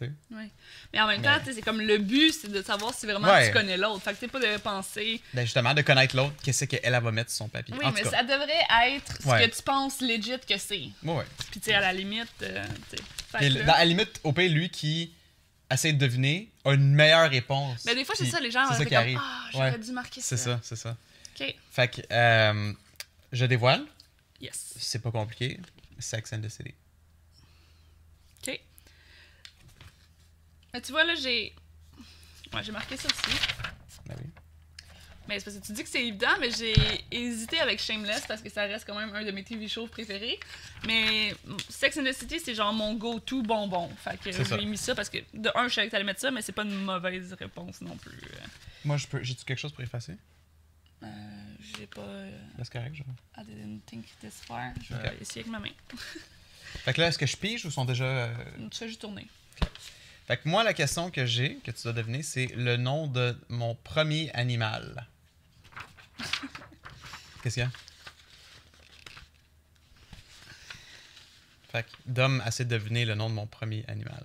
Mais 0.00 1.00
en 1.00 1.06
même 1.06 1.22
temps, 1.22 1.38
c'est 1.44 1.60
comme 1.62 1.80
le 1.80 1.98
but, 1.98 2.32
c'est 2.32 2.50
de 2.50 2.62
savoir 2.62 2.94
si 2.94 3.06
vraiment 3.06 3.28
Ouais. 3.28 3.48
tu 3.48 3.52
connais 3.52 3.76
l'autre. 3.76 4.02
Fait 4.02 4.12
que 4.12 4.18
c'est 4.20 4.28
pas 4.28 4.38
de 4.40 4.56
penser. 4.58 5.20
Ben, 5.34 5.42
justement, 5.44 5.74
de 5.74 5.82
connaître 5.82 6.16
l'autre, 6.16 6.34
qu'est-ce 6.42 6.64
qu'elle 6.66 6.80
elle 6.82 7.02
va 7.02 7.10
mettre 7.12 7.30
sur 7.30 7.38
son 7.44 7.48
papier. 7.48 7.74
Oui, 7.78 7.84
en 7.84 7.92
mais 7.92 8.02
tout 8.02 8.10
cas. 8.10 8.18
ça 8.18 8.22
devrait 8.22 8.94
être 8.96 9.22
ce 9.22 9.26
Ouais. 9.28 9.48
que 9.48 9.56
tu 9.56 9.62
penses 9.62 10.00
legit 10.00 10.38
que 10.48 10.58
c'est. 10.58 10.88
Ouais. 11.02 11.24
Puis 11.50 11.60
tu 11.60 11.66
sais, 11.66 11.74
à 11.74 11.80
la 11.80 11.92
limite, 11.92 12.28
euh, 12.42 12.64
là- 13.40 13.62
dans- 13.64 13.72
à 13.72 13.78
la 13.78 13.84
limite, 13.84 14.20
au 14.24 14.32
pire, 14.32 14.50
lui 14.50 14.70
qui 14.70 15.12
essaie 15.70 15.92
de 15.92 15.98
deviner 15.98 16.48
a 16.64 16.72
une 16.72 16.94
meilleure 16.94 17.28
réponse. 17.30 17.84
Mais 17.84 17.94
des 17.94 18.04
fois, 18.04 18.14
c'est 18.16 18.26
ça, 18.26 18.40
les 18.40 18.50
gens 18.50 18.66
C'est 18.70 18.78
ça 18.78 18.84
qui 18.86 18.94
arrive. 18.94 19.18
Ah, 19.20 19.48
j'aurais 19.52 19.78
dû 19.78 19.92
marquer 19.92 20.20
C'est 20.20 20.36
ça. 20.36 20.44
ça, 20.56 20.60
c'est 20.62 20.76
ça. 20.76 20.96
Ok, 21.40 21.54
Fait 21.70 21.88
que, 21.88 22.00
euh, 22.12 22.72
je 23.32 23.44
dévoile. 23.44 23.84
yes. 24.40 24.74
C'est 24.78 25.00
pas 25.02 25.10
compliqué. 25.10 25.60
Sex 25.98 26.32
and 26.32 26.40
the 26.42 26.48
City. 26.48 26.74
Ok. 28.46 28.60
Mais 30.78 30.82
tu 30.82 30.92
vois, 30.92 31.02
là, 31.02 31.16
j'ai. 31.16 31.52
Ouais, 32.54 32.62
j'ai 32.62 32.70
marqué 32.70 32.96
ça 32.96 33.08
aussi. 33.08 33.36
Ben 34.06 34.14
oui. 34.16 34.30
Mais 35.26 35.40
c'est 35.40 35.46
parce 35.46 35.56
que 35.56 35.66
tu 35.66 35.72
dis 35.72 35.82
que 35.82 35.88
c'est 35.88 36.06
évident, 36.06 36.28
mais 36.40 36.52
j'ai 36.52 36.72
hésité 37.10 37.58
avec 37.58 37.80
Shameless 37.80 38.24
parce 38.28 38.40
que 38.40 38.48
ça 38.48 38.62
reste 38.62 38.86
quand 38.86 38.94
même 38.94 39.12
un 39.12 39.24
de 39.24 39.32
mes 39.32 39.42
TV 39.42 39.66
shows 39.66 39.88
préférés. 39.88 40.38
Mais 40.86 41.34
Sex 41.68 41.96
and 41.98 42.04
the 42.04 42.12
City, 42.12 42.38
c'est 42.38 42.54
genre 42.54 42.72
mon 42.72 42.94
go-to 42.94 43.42
bonbon. 43.42 43.90
Fait 44.04 44.16
que 44.20 44.30
j'ai 44.30 44.64
mis 44.66 44.78
ça 44.78 44.94
parce 44.94 45.08
que 45.10 45.18
de 45.34 45.50
un, 45.56 45.66
je 45.66 45.74
savais 45.74 45.88
que 45.88 45.90
t'allais 45.90 46.04
mettre 46.04 46.20
ça, 46.20 46.30
mais 46.30 46.42
c'est 46.42 46.52
pas 46.52 46.62
une 46.62 46.84
mauvaise 46.84 47.32
réponse 47.32 47.80
non 47.80 47.96
plus. 47.96 48.20
Moi, 48.84 48.98
je 48.98 49.08
peux. 49.08 49.20
J'ai-tu 49.24 49.44
quelque 49.44 49.58
chose 49.58 49.72
pour 49.72 49.82
effacer? 49.82 50.16
Euh, 51.02 51.06
j'ai 51.76 51.88
pas. 51.88 52.02
euh, 52.02 52.30
c'est 52.58 52.70
correct. 52.72 52.94
je- 52.94 53.02
I 53.42 53.44
didn't 53.44 53.80
think 53.84 54.06
this 54.20 54.40
far. 54.46 54.70
Je 54.88 54.94
vais 54.94 55.16
essayer 55.20 55.40
avec 55.40 55.50
ma 55.50 55.58
main. 55.58 55.72
Fait 56.84 56.92
que 56.94 57.00
là, 57.00 57.08
est-ce 57.08 57.18
que 57.18 57.26
je 57.26 57.36
pige 57.36 57.64
ou 57.66 57.70
sont 57.72 57.84
déjà. 57.84 58.04
euh, 58.04 58.34
Tu 58.70 58.78
fais 58.78 58.86
juste 58.88 59.00
tourner. 59.00 59.26
Fait 60.28 60.36
que 60.36 60.46
moi, 60.46 60.62
la 60.62 60.74
question 60.74 61.10
que 61.10 61.24
j'ai, 61.24 61.56
que 61.64 61.70
tu 61.70 61.84
dois 61.84 61.94
deviner, 61.94 62.22
c'est 62.22 62.48
le 62.54 62.76
nom 62.76 63.06
de 63.06 63.34
mon 63.48 63.74
premier 63.76 64.30
animal. 64.34 65.06
Qu'est-ce 67.42 67.54
qu'il 67.54 67.62
y 67.62 67.66
a? 67.66 67.70
Fait 71.72 71.84
que 71.84 71.88
Dom 72.04 72.42
essaie 72.46 72.66
de 72.66 72.76
deviner 72.76 73.06
le 73.06 73.14
nom 73.14 73.30
de 73.30 73.34
mon 73.34 73.46
premier 73.46 73.86
animal. 73.88 74.22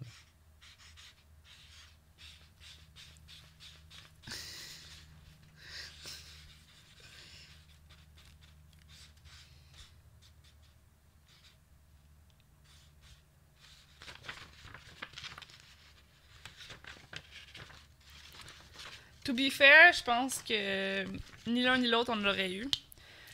To 19.25 19.33
be 19.33 19.49
fair, 19.49 19.93
je 19.93 20.03
pense 20.03 20.41
que 20.47 21.05
ni 21.47 21.63
l'un 21.63 21.77
ni 21.77 21.87
l'autre 21.87 22.11
on 22.11 22.17
l'aurait 22.17 22.51
eu. 22.51 22.67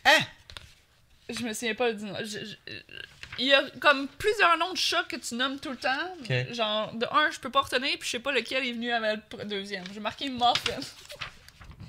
Hein? 0.06 0.20
Je 1.30 1.42
me 1.44 1.54
souviens 1.54 1.76
pas 1.76 1.92
du 1.94 2.06
nom. 2.06 2.16
Je- 2.22 2.46
je- 2.46 2.74
Il 3.38 3.46
y 3.46 3.54
a 3.54 3.64
comme 3.80 4.08
plusieurs 4.10 4.58
noms 4.58 4.74
de 4.74 4.78
chats 4.78 5.04
que 5.06 5.16
tu 5.16 5.34
nommes 5.36 5.60
tout 5.60 5.70
le 5.72 5.78
temps. 5.78 6.14
Ok. 6.22 6.54
Genre, 6.54 6.94
de 6.94 7.06
un, 7.12 7.32
je 7.32 7.40
peux 7.40 7.50
pas 7.50 7.62
retenir, 7.62 7.92
puis 7.98 8.02
je 8.06 8.10
sais 8.12 8.20
pas 8.20 8.32
lequel 8.34 8.66
est 8.68 8.74
venu 8.74 8.92
avec 8.92 9.22
le 9.32 9.38
pr- 9.38 9.46
deuxième. 9.48 9.84
J'ai 9.94 10.00
marqué 10.02 10.30
Muffin. 10.30 10.80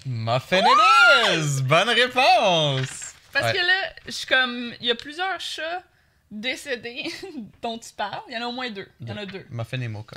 Muffin 0.06 0.62
it 0.64 1.36
is! 1.38 1.62
Bonne 1.62 1.88
réponse! 1.90 3.14
Parce 3.32 3.46
Ouais. 3.46 3.52
que 3.52 3.58
là, 3.66 3.92
je 4.06 4.10
suis 4.12 4.26
comme. 4.26 4.72
Il 4.80 4.86
y 4.86 4.90
a 4.90 4.94
plusieurs 4.94 5.38
chats 5.40 5.82
décédés 6.30 7.10
dont 7.62 7.78
tu 7.78 7.92
parles. 7.96 8.22
Il 8.28 8.34
y 8.34 8.38
en 8.38 8.42
a 8.42 8.46
au 8.46 8.52
moins 8.52 8.70
deux. 8.70 8.88
Il 9.00 9.08
y 9.08 9.12
en 9.12 9.16
a 9.16 9.26
deux. 9.26 9.44
Muffin 9.50 9.80
et 9.80 9.88
Mocha. 9.88 10.16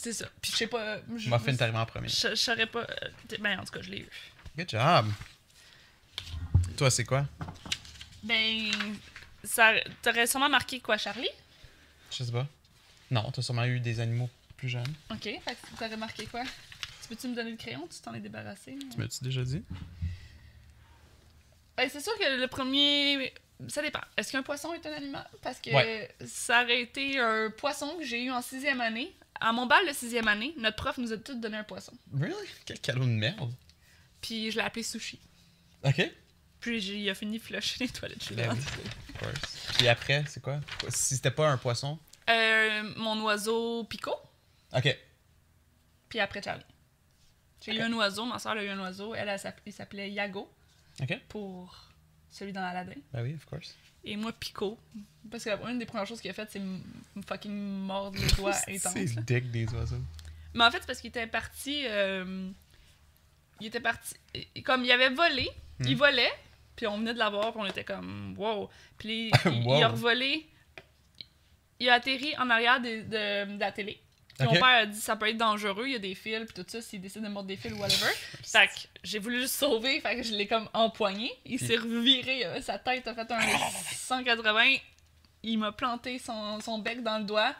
C'est 0.00 0.12
ça. 0.12 0.26
Puis 0.40 0.52
je 0.52 0.56
sais 0.56 0.66
pas. 0.68 0.98
Je, 1.16 1.28
Muffin 1.28 1.52
est 1.52 1.60
arrivé 1.62 1.76
en 1.78 1.84
premier. 1.86 2.08
Je, 2.08 2.28
je 2.30 2.34
saurais 2.36 2.66
pas. 2.66 2.86
euh, 2.88 3.36
Ben, 3.40 3.58
en 3.58 3.64
tout 3.64 3.72
cas, 3.72 3.82
je 3.82 3.90
l'ai 3.90 3.98
eu. 4.00 4.08
Good 4.56 4.70
job! 4.70 5.06
Toi, 6.76 6.90
c'est 6.90 7.04
quoi? 7.04 7.26
Ben. 8.22 8.70
Ça, 9.44 9.72
t'aurais 10.02 10.26
sûrement 10.26 10.48
marqué 10.48 10.80
quoi, 10.80 10.98
Charlie? 10.98 11.28
Je 12.10 12.22
sais 12.24 12.32
pas. 12.32 12.46
Non, 13.10 13.30
t'as 13.32 13.42
sûrement 13.42 13.64
eu 13.64 13.80
des 13.80 14.00
animaux 14.00 14.28
plus 14.56 14.68
jeunes. 14.68 14.92
Ok, 15.10 15.22
fait 15.22 15.40
que 15.40 15.76
t'aurais 15.78 15.96
marqué 15.96 16.26
quoi? 16.26 16.42
Tu 17.02 17.08
peux-tu 17.08 17.28
me 17.28 17.34
donner 17.34 17.52
le 17.52 17.56
crayon? 17.56 17.88
Tu 17.90 18.00
t'en 18.00 18.14
es 18.14 18.20
débarrassé? 18.20 18.76
Tu 18.92 18.98
m'as-tu 18.98 19.22
déjà 19.24 19.42
dit? 19.42 19.62
Ben, 21.76 21.88
c'est 21.90 22.00
sûr 22.00 22.16
que 22.18 22.40
le 22.40 22.46
premier. 22.48 23.32
Ça 23.68 23.82
dépend. 23.82 24.00
Est-ce 24.16 24.30
qu'un 24.30 24.42
poisson 24.42 24.72
est 24.74 24.86
un 24.86 24.92
animal? 24.92 25.28
Parce 25.42 25.58
que 25.60 25.70
Ouais. 25.70 26.14
ça 26.26 26.62
aurait 26.62 26.82
été 26.82 27.18
un 27.18 27.50
poisson 27.50 27.96
que 27.98 28.04
j'ai 28.04 28.22
eu 28.24 28.30
en 28.30 28.42
sixième 28.42 28.80
année. 28.80 29.12
À 29.40 29.52
mon 29.52 29.66
bal 29.66 29.86
de 29.86 29.92
sixième 29.92 30.26
année, 30.28 30.52
notre 30.58 30.76
prof 30.76 30.98
nous 30.98 31.12
a 31.12 31.16
tous 31.16 31.34
donné 31.36 31.56
un 31.58 31.64
poisson. 31.64 31.92
Really? 32.12 32.34
Quel 32.66 32.80
cadeau 32.80 33.00
de 33.00 33.06
merde! 33.06 33.52
Puis 34.20 34.50
je 34.50 34.56
l'ai 34.58 34.64
appelé 34.64 34.82
sushi. 34.82 35.20
Ok. 35.84 36.10
Puis 36.60 36.80
j'ai- 36.80 36.98
il 36.98 37.08
a 37.10 37.14
fini 37.14 37.38
de 37.38 37.42
flusher 37.42 37.76
les 37.84 37.88
toilettes 37.88 38.32
Ben 38.32 38.50
oui, 38.52 38.58
of 38.58 39.18
course. 39.22 39.74
Puis 39.78 39.86
après, 39.86 40.24
c'est 40.26 40.42
quoi? 40.42 40.60
Si 40.88 41.14
c'était 41.16 41.30
pas 41.30 41.48
un 41.50 41.56
poisson? 41.56 41.98
Euh, 42.28 42.82
mon 42.96 43.22
oiseau 43.22 43.84
Pico, 43.84 44.12
Ok. 44.74 44.98
puis 46.08 46.18
après 46.20 46.42
Charlie. 46.42 46.64
J'ai 47.64 47.74
eu 47.76 47.80
un 47.80 47.92
oiseau, 47.92 48.24
ma 48.24 48.38
soeur 48.38 48.52
a 48.52 48.62
eu 48.64 48.68
un 48.68 48.78
oiseau. 48.80 49.14
Elle, 49.14 49.28
elle 49.28 49.38
s'app- 49.38 49.60
il 49.66 49.72
s'appelait 49.72 50.10
Yago 50.10 50.52
Ok. 51.00 51.18
pour 51.28 51.87
celui 52.30 52.52
dans 52.52 52.62
Aladdin. 52.62 52.92
Ben 53.12 53.22
oui, 53.22 53.34
of 53.34 53.44
course. 53.46 53.74
Et 54.04 54.16
moi, 54.16 54.32
Pico. 54.32 54.78
Parce 55.30 55.44
que 55.44 55.50
une 55.70 55.78
des 55.78 55.86
premières 55.86 56.06
choses 56.06 56.20
qu'il 56.20 56.30
a 56.30 56.34
faites, 56.34 56.50
c'est 56.50 56.60
me 56.60 56.80
fucking 57.26 57.52
mordre 57.52 58.18
le 58.22 58.36
doigt 58.36 58.54
intense. 58.68 58.92
C'est 58.94 59.24
dick 59.24 59.50
des 59.50 59.66
oiseaux. 59.74 59.96
Mais 60.54 60.64
en 60.64 60.70
fait, 60.70 60.78
c'est 60.80 60.86
parce 60.86 61.00
qu'il 61.00 61.08
était 61.08 61.26
parti. 61.26 61.82
euh, 61.86 62.48
il 63.60 63.66
était 63.66 63.80
parti. 63.80 64.14
Comme 64.64 64.84
il 64.84 64.92
avait 64.92 65.10
volé, 65.10 65.48
il 65.80 65.94
Hmm. 65.94 65.98
volait, 65.98 66.32
puis 66.76 66.86
on 66.86 66.98
venait 66.98 67.12
de 67.14 67.18
l'avoir, 67.18 67.52
puis 67.52 67.60
on 67.60 67.66
était 67.66 67.84
comme 67.84 68.34
wow. 68.38 68.68
Puis 68.98 69.30
il, 69.44 69.62
Wow. 69.66 69.76
il 69.78 69.82
a 69.82 69.88
revolé. 69.88 70.46
Il 71.80 71.88
a 71.88 71.94
atterri 71.94 72.34
en 72.38 72.50
arrière 72.50 72.80
de, 72.80 73.02
de, 73.02 73.54
de 73.54 73.60
la 73.60 73.70
télé. 73.72 74.00
Mon 74.40 74.52
père 74.52 74.64
a 74.64 74.86
dit 74.86 75.00
ça 75.00 75.16
peut 75.16 75.28
être 75.28 75.36
dangereux, 75.36 75.86
il 75.86 75.92
y 75.92 75.96
a 75.96 75.98
des 75.98 76.14
fils, 76.14 76.38
puis 76.46 76.54
tout 76.62 76.64
ça, 76.68 76.80
s'il 76.80 77.00
décide 77.00 77.22
de 77.22 77.28
mordre 77.28 77.48
des 77.48 77.56
fils 77.56 77.72
ou 77.72 77.76
whatever. 77.78 78.10
fait 78.44 78.66
que 78.68 78.72
j'ai 79.02 79.18
voulu 79.18 79.40
juste 79.40 79.54
sauver, 79.54 80.00
fait 80.00 80.16
que 80.16 80.22
je 80.22 80.32
l'ai 80.32 80.46
comme 80.46 80.68
empoigné. 80.74 81.32
Il 81.44 81.58
s'est 81.58 81.76
reviré, 81.76 82.44
euh, 82.46 82.60
sa 82.62 82.78
tête 82.78 83.06
a 83.08 83.14
fait 83.14 83.30
un 83.32 83.40
180. 83.96 84.76
Il 85.44 85.58
m'a 85.58 85.70
planté 85.72 86.18
son, 86.18 86.60
son 86.60 86.78
bec 86.78 87.02
dans 87.02 87.18
le 87.18 87.24
doigt. 87.24 87.54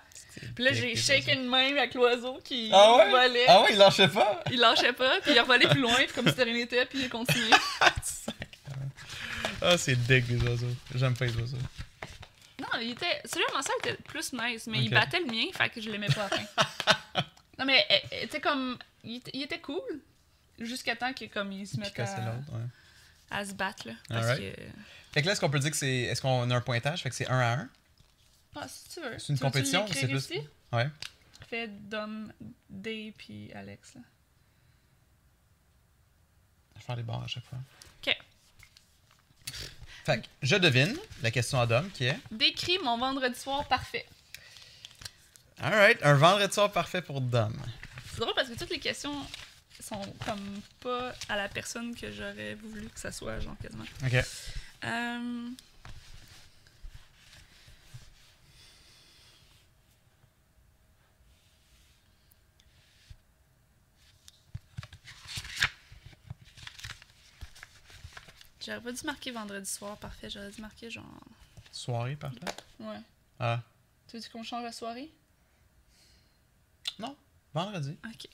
Puis 0.54 0.64
là, 0.64 0.72
j'ai 0.72 0.94
shaké 0.96 1.32
une 1.32 1.46
main 1.46 1.70
avec 1.76 1.94
l'oiseau 1.94 2.38
qui 2.44 2.70
Ah 2.72 2.96
ouais? 2.96 3.10
volait. 3.10 3.44
Ah 3.48 3.62
ouais, 3.62 3.68
il 3.72 3.78
lâchait 3.78 4.08
pas? 4.08 4.42
Il 4.50 4.58
lâchait 4.58 4.92
pas, 4.92 5.20
puis 5.22 5.32
il 5.32 5.40
revolait 5.40 5.68
plus 5.68 5.80
loin, 5.80 5.94
puis 5.94 6.08
comme 6.14 6.28
si 6.28 6.34
de 6.34 6.42
rien 6.42 6.54
n'était, 6.54 6.86
puis 6.86 6.98
il 7.00 7.04
a 7.06 7.08
continué. 7.08 7.50
Ah, 9.60 9.76
c'est 9.76 9.96
dégueu, 10.06 10.36
les 10.36 10.48
oiseaux. 10.48 10.66
J'aime 10.94 11.14
pas 11.14 11.24
les 11.24 11.34
oiseaux. 11.36 11.56
Non, 12.72 12.80
il 12.80 12.90
était. 12.90 13.20
Celui 13.24 13.44
à 13.50 13.54
ma 13.56 13.62
soeur 13.62 13.74
était 13.84 13.94
plus 14.02 14.32
nice, 14.32 14.66
mais 14.66 14.78
il 14.82 14.90
battait 14.90 15.20
le 15.20 15.26
mien, 15.26 15.46
fait 15.52 15.70
que 15.70 15.80
je 15.80 15.90
l'aimais 15.90 16.08
pas 16.08 16.24
à 16.26 16.28
la 16.30 16.36
fin. 16.36 17.22
non, 17.58 17.64
mais 17.64 17.84
elle- 17.88 18.02
elle 18.10 18.24
était 18.24 18.40
comme. 18.40 18.78
Il 19.04 19.16
était, 19.16 19.30
il 19.34 19.42
était 19.42 19.60
cool. 19.60 19.80
Jusqu'à 20.58 20.96
temps 20.96 21.12
qu'il 21.12 21.30
comme, 21.30 21.52
il 21.52 21.66
se 21.68 21.78
mette 21.78 21.96
à, 21.98 22.02
ouais. 22.02 22.60
à 23.30 23.44
se 23.46 23.52
battre, 23.54 23.86
là. 23.86 23.94
Parce 24.08 24.38
que. 24.38 24.52
Fait 25.12 25.22
que 25.22 25.26
là, 25.26 25.32
est-ce 25.32 25.40
qu'on 25.40 25.50
peut 25.50 25.60
dire 25.60 25.70
que 25.70 25.76
c'est. 25.76 26.00
Est-ce 26.02 26.20
qu'on 26.20 26.50
a 26.50 26.56
un 26.56 26.60
pointage? 26.60 27.02
Fait 27.02 27.10
que 27.10 27.14
c'est 27.14 27.28
1 27.28 27.38
à 27.38 27.52
1? 27.60 27.68
Ah, 28.56 28.66
si 28.68 28.88
tu 28.94 29.00
veux. 29.00 29.18
C'est 29.18 29.28
une 29.28 29.36
Tu 29.38 29.44
compétition 29.44 29.84
ou 29.84 29.92
c'est 29.92 30.08
plus-? 30.08 30.28
Ouais. 30.72 30.88
Fais 31.48 31.68
Dom, 31.68 32.32
Day, 32.68 33.14
puis 33.16 33.52
Alex, 33.52 33.94
là. 33.94 34.00
Je 36.74 36.80
vais 36.80 36.84
faire 36.86 36.96
des 36.96 37.02
barres 37.02 37.22
à 37.22 37.26
chaque 37.28 37.44
fois. 37.44 37.58
Fait 40.08 40.22
que 40.22 40.26
je 40.40 40.56
devine 40.56 40.96
la 41.22 41.30
question 41.30 41.60
à 41.60 41.66
Dom 41.66 41.90
qui 41.90 42.06
est? 42.06 42.16
Décris 42.30 42.78
mon 42.82 42.96
vendredi 42.96 43.38
soir 43.38 43.68
parfait. 43.68 44.06
Alright, 45.60 45.98
un 46.02 46.14
vendredi 46.14 46.54
soir 46.54 46.72
parfait 46.72 47.02
pour 47.02 47.20
Dom. 47.20 47.54
C'est 48.10 48.20
drôle 48.20 48.32
parce 48.34 48.48
que 48.48 48.54
toutes 48.54 48.70
les 48.70 48.78
questions 48.78 49.14
sont 49.80 50.00
comme 50.24 50.62
pas 50.80 51.12
à 51.28 51.36
la 51.36 51.50
personne 51.50 51.94
que 51.94 52.10
j'aurais 52.10 52.54
voulu 52.54 52.88
que 52.88 52.98
ça 52.98 53.12
soit, 53.12 53.38
genre 53.40 53.54
quasiment. 53.60 53.84
Ok. 54.02 54.14
Euh... 54.84 55.48
J'aurais 68.68 68.80
pas 68.82 68.92
dû 68.92 69.06
marquer 69.06 69.30
vendredi 69.30 69.68
soir, 69.68 69.96
parfait. 69.96 70.28
J'aurais 70.28 70.50
dû 70.50 70.60
marquer 70.60 70.90
genre. 70.90 71.06
Soirée 71.72 72.16
parfait? 72.16 72.38
Ouais. 72.80 73.00
Ah. 73.40 73.62
Tu 74.08 74.18
veux 74.18 74.28
qu'on 74.30 74.42
change 74.42 74.62
la 74.64 74.72
soirée? 74.72 75.10
Non, 76.98 77.16
vendredi. 77.54 77.96
Ok. 78.04 78.28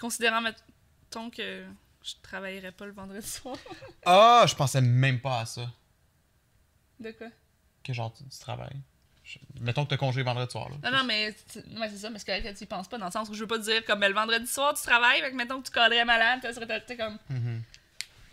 Considérant, 0.00 0.40
mettons, 0.40 1.30
que 1.30 1.64
je 2.02 2.12
travaillerais 2.22 2.72
pas 2.72 2.86
le 2.86 2.92
vendredi 2.92 3.26
soir. 3.26 3.56
Ah, 4.04 4.44
je 4.46 4.54
pensais 4.54 4.80
même 4.80 5.20
pas 5.20 5.40
à 5.40 5.46
ça. 5.46 5.68
De 7.00 7.10
quoi? 7.12 7.28
Que 7.82 7.92
genre 7.92 8.12
tu, 8.12 8.22
tu 8.24 8.38
travailles. 8.38 8.76
Je- 9.24 9.38
Mettons 9.60 9.84
que 9.84 9.90
t'as 9.90 9.96
congé 9.96 10.22
vendredi 10.22 10.52
soir. 10.52 10.68
Là. 10.68 10.90
Non, 10.90 10.98
non, 10.98 11.04
mais 11.04 11.34
tu- 11.50 11.58
ouais, 11.78 11.88
c'est 11.90 11.98
ça, 11.98 12.10
mais 12.10 12.18
c'est 12.20 12.26
correct 12.26 12.44
que 12.52 12.56
tu 12.58 12.64
y 12.64 12.66
penses 12.66 12.86
pas, 12.88 12.98
dans 12.98 13.06
le 13.06 13.10
sens 13.10 13.28
où 13.28 13.34
je 13.34 13.40
veux 13.40 13.46
pas 13.48 13.58
te 13.58 13.64
dire 13.64 13.84
comme 13.84 13.98
ben, 14.00 14.08
le 14.08 14.14
vendredi 14.14 14.46
soir 14.46 14.74
tu 14.74 14.82
travailles, 14.82 15.20
fait 15.20 15.30
que 15.32 15.36
mettons 15.36 15.60
que 15.60 15.66
tu 15.66 15.72
collerais 15.72 16.04
malade, 16.04 16.40
tu 16.44 16.52
serais 16.54 16.80
t'sais, 16.80 16.96
comme. 16.96 17.18
Mhm. 17.30 17.62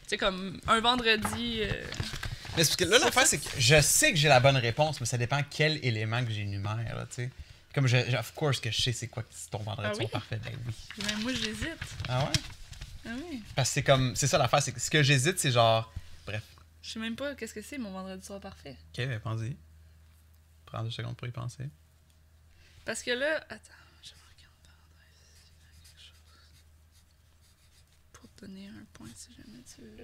Tu 0.04 0.10
sais, 0.10 0.18
comme 0.18 0.60
un 0.68 0.80
vendredi. 0.80 1.60
euh, 1.62 1.84
Mais 2.58 2.64
parce 2.64 2.76
que 2.76 2.84
là, 2.86 3.00
l'affaire, 3.00 3.26
c'est 3.26 3.40
que 3.40 3.50
je 3.58 3.82
sais 3.82 4.12
que 4.12 4.18
j'ai 4.18 4.28
la 4.28 4.40
bonne 4.40 4.58
réponse, 4.58 5.00
mais 5.00 5.06
ça 5.06 5.18
dépend 5.18 5.42
quel 5.50 5.84
élément 5.86 6.24
que 6.24 6.32
j'énumère, 6.32 6.96
là, 6.96 7.06
tu 7.08 7.16
sais. 7.16 7.32
Comme, 7.74 7.88
je, 7.88 7.98
je- 8.10 8.18
of 8.18 8.34
course, 8.36 8.60
que 8.60 8.70
je 8.70 8.80
sais 8.82 8.94
c'est 8.94 9.08
quoi 9.08 9.24
que 9.24 9.30
ton 9.50 9.58
vendredi 9.60 9.88
Ah 9.92 9.94
soir 9.96 10.06
oui? 10.06 10.12
parfait. 10.12 10.40
Ben 10.44 10.54
oui. 10.68 11.04
Même 11.06 11.22
moi, 11.24 11.34
j'hésite. 11.34 11.78
Ah 12.08 12.24
ouais? 12.26 12.32
Ah 13.08 13.10
oui. 13.30 13.44
Parce 13.56 13.70
que 13.70 13.74
c'est 13.74 13.84
comme, 13.84 14.16
c'est 14.16 14.28
ça 14.28 14.38
l'affaire, 14.38 14.62
c'est 14.62 14.72
que 14.74 14.80
ce 14.80 14.90
que 14.92 15.02
j'hésite, 15.02 15.40
c'est 15.40 15.52
genre, 15.52 15.92
bref. 16.26 16.44
Je 16.84 16.92
sais 16.92 17.00
même 17.00 17.16
pas 17.16 17.34
qu'est-ce 17.34 17.54
que 17.54 17.62
c'est 17.62 17.78
mon 17.80 17.92
vendredi 17.92 18.24
soir 18.26 18.40
parfait. 18.40 18.76
Ok, 18.92 19.08
ben 19.08 19.20
pense-y. 19.22 19.56
Prends 20.66 20.84
deux 20.84 20.92
secondes 20.92 21.16
pour 21.18 21.28
y 21.28 21.32
penser. 21.32 21.64
Parce 22.86 23.02
que 23.02 23.12
là. 23.12 23.38
Attends, 23.50 23.72
je 24.04 24.10
vais 24.10 24.16
regarder 24.36 24.70
quelque 25.72 26.00
chose. 26.00 26.14
Pour 28.12 28.30
te 28.30 28.33
donner 28.46 28.68
un 28.68 28.86
point 28.94 29.10
si 29.16 29.30
jamais 29.34 29.64
tu 29.64 29.82
l'as. 29.98 30.04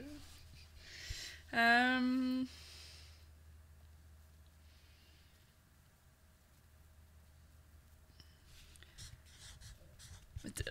Euh... 1.60 2.44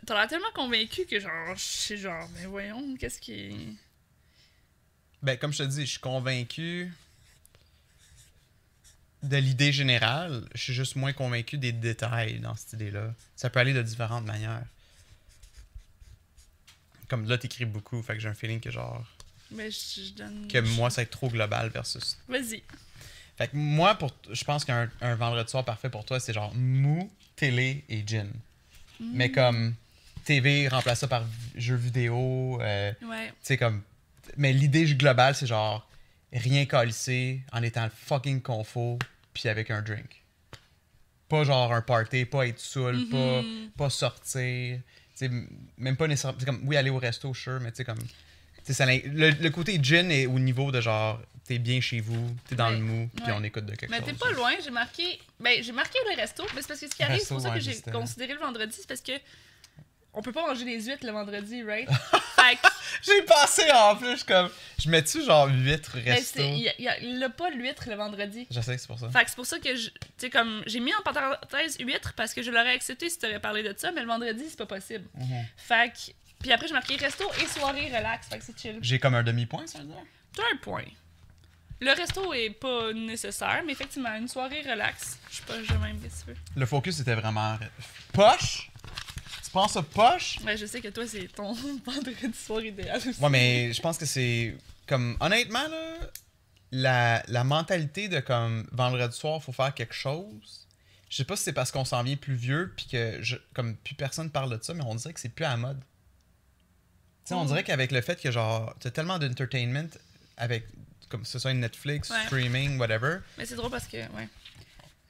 T'as 0.06 0.14
l'air 0.14 0.28
tellement 0.28 0.50
convaincu 0.54 1.04
que 1.04 1.20
genre, 1.20 1.54
je 1.54 1.62
sais 1.62 1.96
genre, 1.96 2.28
mais 2.34 2.46
voyons, 2.46 2.96
qu'est-ce 2.96 3.20
qui. 3.20 3.76
Ben, 5.22 5.36
comme 5.36 5.52
je 5.52 5.58
te 5.58 5.62
dis, 5.64 5.82
je 5.82 5.90
suis 5.90 6.00
convaincu 6.00 6.92
de 9.22 9.36
l'idée 9.36 9.72
générale. 9.72 10.48
Je 10.54 10.62
suis 10.62 10.74
juste 10.74 10.96
moins 10.96 11.12
convaincu 11.12 11.58
des 11.58 11.72
détails 11.72 12.40
dans 12.40 12.54
cette 12.54 12.72
idée-là. 12.74 13.14
Ça 13.36 13.50
peut 13.50 13.60
aller 13.60 13.74
de 13.74 13.82
différentes 13.82 14.24
manières. 14.24 14.66
Comme 17.08 17.28
là, 17.28 17.38
t'écris 17.38 17.64
beaucoup, 17.64 18.02
fait 18.02 18.14
que 18.14 18.20
j'ai 18.20 18.28
un 18.28 18.34
feeling 18.34 18.60
que 18.60 18.70
genre. 18.70 19.04
Mais 19.50 19.70
je, 19.70 20.02
je 20.02 20.12
donne. 20.12 20.46
que 20.48 20.58
moi, 20.58 20.90
ça 20.90 20.96
va 20.96 21.02
être 21.04 21.10
trop 21.10 21.28
global 21.28 21.70
versus. 21.70 22.18
Vas-y. 22.28 22.62
Fait 23.38 23.48
que 23.48 23.56
moi, 23.56 23.94
pour, 23.94 24.12
je 24.30 24.44
pense 24.44 24.64
qu'un 24.64 24.90
un 25.00 25.14
vendredi 25.14 25.50
soir 25.50 25.64
parfait 25.64 25.88
pour 25.88 26.04
toi, 26.04 26.20
c'est 26.20 26.32
genre 26.32 26.52
mou, 26.54 27.10
télé 27.36 27.84
et 27.88 28.02
gin. 28.06 28.30
Mais 29.00 29.30
comme 29.30 29.74
TV, 30.24 30.66
remplace 30.68 30.98
ça 31.00 31.08
par 31.08 31.24
jeux 31.54 31.76
vidéo. 31.76 32.58
euh, 32.60 32.92
Ouais. 33.02 33.28
tu 33.28 33.34
sais, 33.42 33.56
comme. 33.56 33.82
Mais 34.36 34.52
l'idée 34.52 34.84
globale, 34.94 35.34
c'est 35.34 35.46
genre 35.46 35.88
rien 36.32 36.66
calisser 36.66 37.40
en 37.52 37.62
étant 37.62 37.88
fucking 37.94 38.42
confort, 38.42 38.98
puis 39.32 39.48
avec 39.48 39.70
un 39.70 39.80
drink. 39.82 40.22
Pas 41.28 41.44
genre 41.44 41.72
un 41.72 41.80
party, 41.80 42.24
pas 42.24 42.46
être 42.48 42.58
saoul, 42.60 43.06
pas, 43.08 43.42
pas 43.76 43.88
sortir. 43.90 44.80
Sais, 45.18 45.30
même 45.78 45.96
pas 45.96 46.06
nécessairement. 46.06 46.38
c'est 46.38 46.46
comme, 46.46 46.60
oui, 46.64 46.76
aller 46.76 46.90
au 46.90 46.98
resto, 46.98 47.34
sure, 47.34 47.58
mais 47.60 47.70
tu 47.72 47.78
sais, 47.78 47.84
comme. 47.84 47.98
tu 47.98 48.08
sais, 48.62 48.72
ça 48.72 48.86
le, 48.86 49.30
le 49.30 49.50
côté 49.50 49.78
gin 49.82 50.10
est 50.12 50.26
au 50.26 50.38
niveau 50.38 50.70
de 50.70 50.80
genre, 50.80 51.20
t'es 51.44 51.58
bien 51.58 51.80
chez 51.80 51.98
vous, 52.00 52.36
t'es 52.48 52.54
dans 52.54 52.68
Ouais. 52.68 52.74
le 52.78 52.84
mou, 52.84 53.10
puis 53.16 53.24
Ouais. 53.26 53.32
on 53.36 53.42
écoute 53.42 53.66
de 53.66 53.74
quelque 53.74 53.90
Mais 53.90 53.96
chose. 53.98 54.06
t'es 54.06 54.12
pas 54.12 54.30
loin, 54.30 54.52
j'ai 54.62 54.70
marqué. 54.70 55.18
Ben, 55.40 55.60
j'ai 55.60 55.72
marqué 55.72 55.98
le 56.08 56.20
resto, 56.20 56.44
mais 56.54 56.62
c'est 56.62 56.68
parce 56.68 56.78
que 56.80 56.88
ce 56.88 56.94
qui 56.94 57.02
arrive, 57.02 57.18
c'est 57.20 57.28
pour 57.34 57.40
ça 57.40 57.50
que 57.50 57.58
j'ai 57.58 57.80
considéré 57.90 58.34
le 58.34 58.38
vendredi, 58.38 58.76
c'est 58.78 58.86
parce 58.86 59.00
que 59.00 59.12
on 60.14 60.22
peut 60.22 60.32
pas 60.32 60.46
manger 60.46 60.64
des 60.64 60.80
huîtres 60.80 61.04
le 61.06 61.12
vendredi, 61.12 61.62
right? 61.62 61.88
fait 62.36 62.56
que, 62.56 62.68
J'ai 63.02 63.22
pensé 63.22 63.70
en 63.72 63.96
plus, 63.96 64.18
je 64.18 64.24
comme. 64.24 64.50
Je 64.78 64.88
mets-tu 64.90 65.24
genre 65.24 65.48
8 65.48 65.90
ben, 65.94 66.02
resto? 66.04 66.42
il 66.42 66.72
y 66.78 66.88
a- 66.88 67.30
pas 67.30 67.50
l'huître 67.50 67.88
le 67.88 67.94
vendredi. 67.94 68.46
Je 68.50 68.60
sais 68.60 68.74
que 68.74 68.80
c'est 68.80 68.86
pour 68.86 68.98
ça. 68.98 69.10
Fait 69.10 69.24
que 69.24 69.30
c'est 69.30 69.36
pour 69.36 69.46
ça 69.46 69.58
que 69.58 69.76
je, 69.76 69.90
tu 69.90 69.98
sais, 70.16 70.30
comme, 70.30 70.62
j'ai 70.66 70.80
mis 70.80 70.94
en 70.94 71.02
parenthèse 71.02 71.76
huître 71.78 72.14
parce 72.14 72.32
que 72.34 72.42
je 72.42 72.50
l'aurais 72.50 72.72
accepté 72.72 73.10
si 73.10 73.18
t'aurais 73.18 73.40
parlé 73.40 73.62
de 73.62 73.74
ça, 73.76 73.92
mais 73.92 74.00
le 74.00 74.06
vendredi, 74.08 74.44
c'est 74.48 74.58
pas 74.58 74.66
possible. 74.66 75.04
Mhm. 75.14 75.44
Fait 75.56 75.92
que, 75.92 76.12
puis 76.40 76.52
après, 76.52 76.68
j'ai 76.68 76.74
marqué 76.74 76.96
resto 76.96 77.24
et 77.42 77.46
soirée 77.46 77.86
relax, 77.86 78.28
fait 78.28 78.38
que 78.38 78.44
c'est 78.44 78.58
chill. 78.58 78.78
J'ai 78.80 78.98
comme 78.98 79.14
un 79.14 79.22
demi-point, 79.22 79.66
ça 79.66 79.78
veut 79.78 79.84
dire? 79.84 79.96
T'as 80.34 80.44
un 80.52 80.56
point. 80.56 80.84
Le 81.80 81.92
resto 81.92 82.32
est 82.32 82.50
pas 82.50 82.92
nécessaire, 82.92 83.62
mais 83.64 83.72
effectivement, 83.72 84.12
une 84.16 84.26
soirée 84.26 84.62
relax. 84.62 85.18
Je 85.30 85.36
sais 85.36 85.42
pas, 85.42 85.54
je 85.62 85.66
qu'est-ce 85.66 86.24
que 86.24 86.30
tu 86.30 86.32
veux. 86.32 86.36
Le 86.56 86.66
focus 86.66 87.00
était 87.00 87.14
vraiment. 87.14 87.56
Poche? 88.12 88.70
Penses 89.60 89.78
poche? 89.92 90.38
Ouais, 90.44 90.56
je 90.56 90.66
sais 90.66 90.80
que 90.80 90.88
toi, 90.88 91.06
c'est 91.06 91.26
ton 91.34 91.52
vendredi 91.84 92.32
soir 92.34 92.62
idéal 92.62 92.96
aussi. 92.98 93.20
Ouais, 93.20 93.28
mais 93.30 93.72
je 93.72 93.80
pense 93.80 93.98
que 93.98 94.06
c'est. 94.06 94.56
Comme. 94.86 95.16
Honnêtement, 95.20 95.66
là. 95.68 95.96
La, 96.70 97.22
la 97.28 97.44
mentalité 97.44 98.08
de 98.08 98.20
comme 98.20 98.68
vendredi 98.72 99.16
soir, 99.16 99.42
faut 99.42 99.52
faire 99.52 99.72
quelque 99.74 99.94
chose. 99.94 100.66
Je 101.08 101.16
sais 101.16 101.24
pas 101.24 101.34
si 101.36 101.44
c'est 101.44 101.54
parce 101.54 101.70
qu'on 101.70 101.86
s'en 101.86 102.02
vient 102.02 102.16
plus 102.16 102.34
vieux, 102.34 102.74
puis 102.76 102.86
que 102.92 103.16
je, 103.22 103.36
comme 103.54 103.74
plus 103.76 103.94
personne 103.94 104.30
parle 104.30 104.56
de 104.58 104.62
ça, 104.62 104.74
mais 104.74 104.82
on 104.84 104.94
dirait 104.94 105.14
que 105.14 105.20
c'est 105.20 105.30
plus 105.30 105.46
à 105.46 105.50
la 105.50 105.56
mode. 105.56 105.80
Tu 105.80 107.30
sais, 107.30 107.34
on 107.34 107.42
Oh. 107.42 107.46
dirait 107.46 107.64
qu'avec 107.64 107.90
le 107.90 108.02
fait 108.02 108.20
que 108.20 108.30
genre, 108.30 108.74
t'as 108.80 108.90
tellement 108.90 109.18
d'entertainment 109.18 109.88
avec, 110.36 110.66
comme 111.08 111.22
que 111.22 111.28
ce 111.28 111.38
soit 111.38 111.52
une 111.52 111.60
Netflix, 111.60 112.10
Ouais. 112.10 112.24
streaming, 112.26 112.78
whatever. 112.78 113.20
Mais 113.38 113.46
c'est 113.46 113.54
drôle 113.56 113.70
parce 113.70 113.86
que, 113.86 113.96
ouais. 113.96 114.28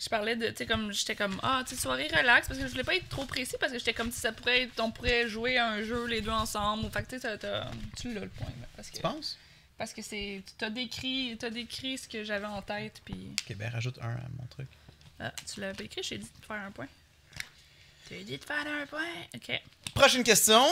Je 0.01 0.09
parlais 0.09 0.37
de, 0.37 0.47
tu 0.49 0.57
sais, 0.59 0.67
comme, 0.67 0.93
j'étais 0.93 1.17
comme, 1.17 1.41
ah, 1.43 1.63
tu 1.67 1.75
sais, 1.75 1.81
soirée 1.81 2.07
relax, 2.09 2.47
parce 2.47 2.59
que 2.61 2.67
je 2.67 2.71
voulais 2.71 2.85
pas 2.85 2.95
être 2.95 3.09
trop 3.09 3.25
précis, 3.25 3.57
parce 3.59 3.73
que 3.73 3.79
j'étais 3.79 3.95
comme 3.95 4.13
si 4.13 4.21
ça 4.21 4.31
pourrait 4.33 4.63
être, 4.63 4.81
on 4.81 4.93
pourrait 4.93 5.29
jouer 5.29 5.59
à 5.59 5.69
un 5.69 5.83
jeu 5.83 6.07
les 6.07 6.21
deux 6.21 6.31
ensemble, 6.31 6.85
ou 6.87 6.91
fait 6.91 7.03
que, 7.03 7.17
tu 7.17 7.21
sais, 7.21 7.37
tu 7.97 8.15
l'as 8.15 8.21
le 8.21 8.29
point, 8.29 8.47
là, 8.61 8.67
parce 8.77 8.91
que, 8.91 8.97
Tu 8.97 9.03
penses? 9.03 9.37
parce 9.77 9.93
que 9.93 10.03
c'est, 10.03 10.43
t'as 10.57 10.71
décrit, 10.71 11.37
t'as 11.39 11.51
décrit 11.51 11.99
ce 11.99 12.07
que 12.09 12.23
j'avais 12.23 12.47
en 12.47 12.63
tête, 12.63 13.01
puis, 13.05 13.33
Ok, 13.49 13.57
ben 13.57 13.71
rajoute 13.71 13.99
un 14.01 14.11
à 14.11 14.29
mon 14.39 14.47
truc. 14.51 14.69
ah, 15.19 15.33
tu 15.53 15.61
l'avais 15.61 15.85
écrit, 15.87 16.03
j'ai 16.05 16.19
dit 16.19 16.31
de 16.41 16.47
faire 16.47 16.63
un 16.65 16.71
point. 16.71 16.87
T'as 18.09 18.17
dit 18.23 18.39
de 18.39 18.45
faire 18.45 18.65
un 18.81 18.87
point, 18.87 19.03
ok. 19.35 19.61
Prochaine 19.95 20.23
question. 20.23 20.63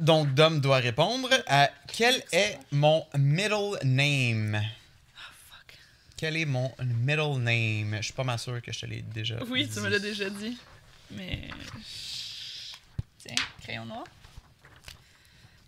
Donc, 0.00 0.34
Dom 0.34 0.60
doit 0.60 0.78
répondre 0.78 1.30
à 1.46 1.70
quel 1.86 2.20
est 2.32 2.58
mon 2.72 3.06
middle 3.16 3.78
name? 3.84 4.60
Quel 6.16 6.36
est 6.36 6.44
mon 6.44 6.72
middle 6.78 7.38
name? 7.38 7.96
Je 7.96 8.02
suis 8.02 8.12
pas 8.12 8.24
mal 8.24 8.38
sûr 8.38 8.60
que 8.62 8.72
je 8.72 8.80
te 8.80 8.86
l'ai 8.86 9.02
déjà 9.02 9.42
Oui, 9.44 9.66
dit. 9.66 9.74
tu 9.74 9.80
me 9.80 9.88
l'as 9.88 9.98
déjà 9.98 10.30
dit. 10.30 10.56
Mais. 11.10 11.48
Tiens, 13.18 13.34
crayon 13.62 13.84
noir. 13.86 14.04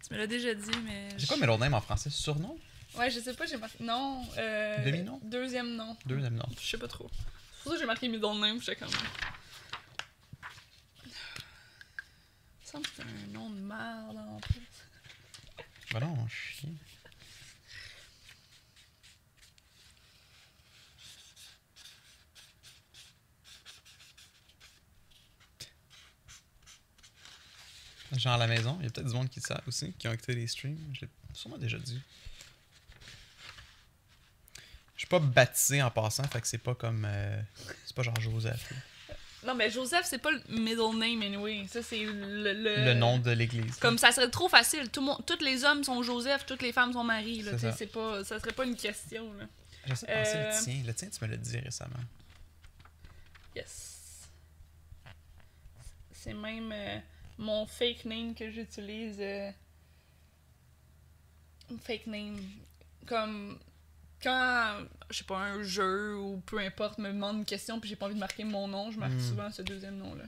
Tu 0.07 0.15
me 0.15 0.19
l'as 0.19 0.27
déjà 0.27 0.55
dit, 0.55 0.79
mais. 0.85 1.09
C'est 1.19 1.27
quoi 1.27 1.37
middle 1.37 1.59
name 1.59 1.75
en 1.75 1.81
français? 1.81 2.11
Surnom? 2.11 2.57
Ouais, 2.97 3.11
je 3.11 3.21
sais 3.21 3.35
pas, 3.35 3.45
j'ai 3.47 3.57
marqué. 3.57 3.83
Non. 3.83 4.25
Euh... 4.39 4.85
Demi-nom? 4.85 5.21
Deuxième 5.25 5.75
nom. 5.75 5.97
Deuxième 6.07 6.35
nom. 6.35 6.47
Je 6.61 6.67
sais 6.67 6.79
pas 6.79 6.89
trop. 6.89 7.11
C'est 7.13 7.63
pour 7.65 7.73
ça 7.73 7.77
que 7.77 7.81
j'ai 7.81 7.87
marqué 7.87 8.09
middle 8.09 8.41
name, 8.41 8.61
j'étais 8.61 8.77
comme. 8.77 8.89
Il 11.05 11.09
me 12.63 12.67
semble 12.83 12.85
que 12.85 12.91
c'est 12.97 13.03
un 13.03 13.33
nom 13.33 13.51
de 13.51 13.61
merde 13.61 14.17
en 14.17 14.39
plus. 14.41 14.61
Va 15.93 16.01
donc, 16.01 16.17
mon 16.17 16.27
Genre 28.19 28.33
à 28.35 28.39
la 28.39 28.47
maison, 28.47 28.77
il 28.81 28.85
y 28.85 28.89
a 28.89 28.91
peut-être 28.91 29.09
du 29.09 29.15
monde 29.15 29.29
qui 29.29 29.41
le 29.41 29.45
savent 29.47 29.63
aussi, 29.67 29.93
qui 29.99 30.09
ont 30.09 30.13
écouté 30.13 30.35
les 30.35 30.47
streams. 30.47 30.79
Je 30.95 31.03
l'ai 31.03 31.09
sûrement 31.35 31.59
déjà 31.59 31.79
dit. 31.79 32.01
Je 34.95 35.01
suis 35.01 35.09
pas 35.09 35.19
baptisé 35.19 35.83
en 35.83 35.91
passant, 35.91 36.25
fait 36.25 36.41
que 36.41 36.47
c'est 36.49 36.57
pas 36.59 36.75
comme. 36.75 37.05
euh, 37.07 37.41
c'est 37.85 37.95
pas 37.95 38.03
genre 38.03 38.19
Joseph. 38.21 38.71
là. 38.71 38.77
Non, 39.47 39.55
mais 39.55 39.71
Joseph, 39.71 40.07
c'est 40.07 40.19
pas 40.19 40.31
le 40.33 40.43
middle 40.49 40.97
name 40.99 41.23
anyway. 41.23 41.67
Ça, 41.69 41.83
c'est 41.83 42.03
le, 42.05 42.53
le. 42.55 42.85
Le 42.85 42.95
nom 42.95 43.19
de 43.19 43.31
l'église. 43.31 43.75
Euh, 43.77 43.81
Comme 43.81 43.99
ça 43.99 44.11
serait 44.11 44.31
trop 44.31 44.49
facile. 44.49 44.91
Tout 44.91 45.01
le 45.01 45.07
monde, 45.07 45.23
tous 45.27 45.45
les 45.45 45.63
hommes 45.65 45.85
sont 45.85 46.03
Joseph, 46.03 46.47
toutes 46.47 46.63
les 46.63 46.73
femmes 46.73 46.93
sont 46.95 47.05
Marie. 47.05 47.43
Là, 47.43 47.53
C'est 47.53 47.57
tu 47.59 47.61
sais, 47.61 47.71
ça. 47.71 47.77
c'est 47.77 47.87
pas, 47.87 48.25
ça 48.25 48.41
serait 48.41 48.53
pas 48.53 48.65
une 48.65 48.75
question. 48.75 49.33
Là. 49.35 49.45
J'essaie 49.87 50.07
de 50.07 50.13
penser 50.13 50.37
Euh, 50.39 50.49
le 50.59 50.65
tien. 50.65 50.83
Le 50.87 50.95
tien, 50.95 51.09
tu 51.11 51.25
me 51.25 51.31
l'as 51.31 51.37
dit 51.37 51.59
récemment. 51.59 52.01
Yes. 53.55 53.93
C'est 56.13 56.35
même 56.35 56.73
euh, 56.73 56.99
mon 57.39 57.67
fake 57.67 58.05
name 58.05 58.35
que 58.35 58.51
j'utilise. 58.51 59.17
euh, 59.21 59.51
fake 61.83 62.07
name. 62.07 62.41
Comme 63.07 63.59
quand, 64.23 64.85
je 65.11 65.19
sais 65.19 65.25
pas, 65.25 65.39
un 65.39 65.63
jeu 65.63 66.17
ou 66.17 66.39
peu 66.47 66.59
importe 66.59 66.99
me 66.99 67.09
demande 67.09 67.39
une 67.39 67.45
question 67.45 67.79
puis 67.81 67.89
j'ai 67.89 67.97
pas 67.97 68.07
envie 68.07 68.15
de 68.15 68.21
marquer 68.21 68.45
mon 68.45 68.67
nom, 68.67 68.91
je 68.91 68.99
marque 68.99 69.13
Hmm. 69.13 69.29
souvent 69.29 69.51
ce 69.53 69.63
deuxième 69.63 69.97
nom-là. 69.99 70.25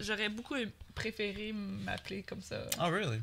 J'aurais 0.00 0.28
beaucoup 0.28 0.54
préféré 0.94 1.52
m'appeler 1.52 2.22
comme 2.22 2.42
ça. 2.42 2.66
Oh, 2.78 2.84
really? 2.90 3.20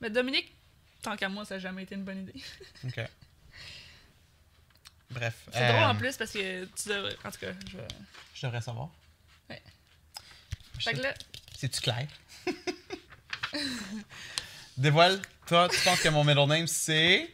Mais 0.00 0.10
Dominique, 0.10 0.54
tant 1.02 1.16
qu'à 1.16 1.28
moi, 1.28 1.44
ça 1.44 1.54
n'a 1.54 1.60
jamais 1.60 1.82
été 1.84 1.94
une 1.94 2.04
bonne 2.04 2.20
idée. 2.22 2.34
Ok. 2.84 3.00
Bref. 5.10 5.48
C'est 5.52 5.62
euh, 5.62 5.72
drôle 5.72 5.84
en 5.84 5.94
plus 5.96 6.16
parce 6.18 6.30
que 6.32 6.64
tu 6.66 6.88
devrais. 6.90 7.16
En 7.24 7.30
tout 7.30 7.38
cas, 7.40 7.52
je. 7.70 7.78
Je 8.34 8.46
devrais 8.46 8.60
savoir. 8.60 8.90
Ouais. 9.48 9.62
Fait 10.80 10.92
que 10.92 11.00
là, 11.00 11.14
C'est-tu 11.56 11.80
clair? 11.80 12.06
Dévoile, 14.76 15.20
toi, 15.46 15.68
tu 15.68 15.78
penses 15.80 16.00
que 16.00 16.08
mon 16.08 16.24
middle 16.24 16.46
name 16.46 16.66
c'est. 16.66 17.28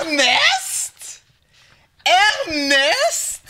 Ernest! 0.00 1.22
Ernest! 2.06 3.40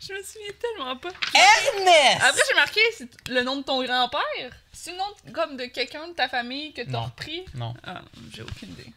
je 0.00 0.12
me 0.12 0.22
souviens 0.22 0.52
tellement 0.60 0.96
pas. 0.96 1.10
Ernest! 1.34 2.20
Après, 2.22 2.42
j'ai 2.48 2.54
marqué 2.56 2.80
c'est 2.98 3.08
le 3.28 3.42
nom 3.42 3.56
de 3.56 3.62
ton 3.62 3.82
grand-père. 3.84 4.52
C'est 4.72 4.90
le 4.90 4.96
nom 4.98 5.04
de- 5.26 5.30
comme 5.32 5.56
de 5.56 5.66
quelqu'un 5.66 6.08
de 6.08 6.12
ta 6.14 6.28
famille 6.28 6.72
que 6.72 6.82
t'as 6.82 6.90
Non. 6.90 7.04
repris? 7.04 7.44
Non. 7.54 7.74
Ah, 7.84 8.02
j'ai 8.34 8.42
aucune 8.42 8.70
idée. 8.72 8.92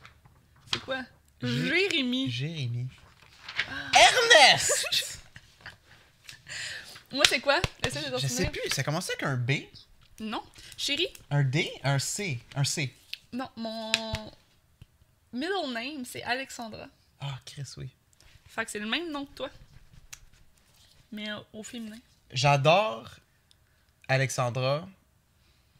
C'est 0.73 0.79
quoi? 0.81 1.01
Jé- 1.43 1.67
Jérémy. 1.67 2.31
Jérémy. 2.31 2.87
Ernest! 3.93 5.19
Moi, 7.11 7.23
c'est 7.29 7.39
quoi? 7.39 7.61
Essaye 7.85 8.09
de 8.09 8.17
Je 8.17 8.21
sais 8.21 8.27
souvenir. 8.27 8.51
plus, 8.51 8.69
ça 8.71 8.83
commençait 8.83 9.13
avec 9.13 9.23
un 9.23 9.35
B, 9.37 9.51
Non. 10.19 10.43
Chérie? 10.77 11.07
un 11.29 11.43
D, 11.43 11.71
un 11.83 11.99
C. 11.99 12.39
Un 12.55 12.63
C. 12.63 12.93
Non, 13.33 13.49
mon 13.57 13.91
middle 15.33 15.73
name, 15.73 16.05
c'est 16.05 16.23
Alexandra. 16.23 16.87
Ah, 17.19 17.37
Chris, 17.45 17.63
oui. 17.77 17.89
Fait 18.47 18.63
que 18.65 18.71
c'est 18.71 18.79
le 18.79 18.87
même 18.87 19.11
nom 19.11 19.25
que 19.25 19.33
toi. 19.33 19.49
Mais 21.11 21.29
euh, 21.29 21.39
au 21.53 21.63
féminin. 21.63 21.97
J'adore 22.31 23.09
Alexandra 24.07 24.87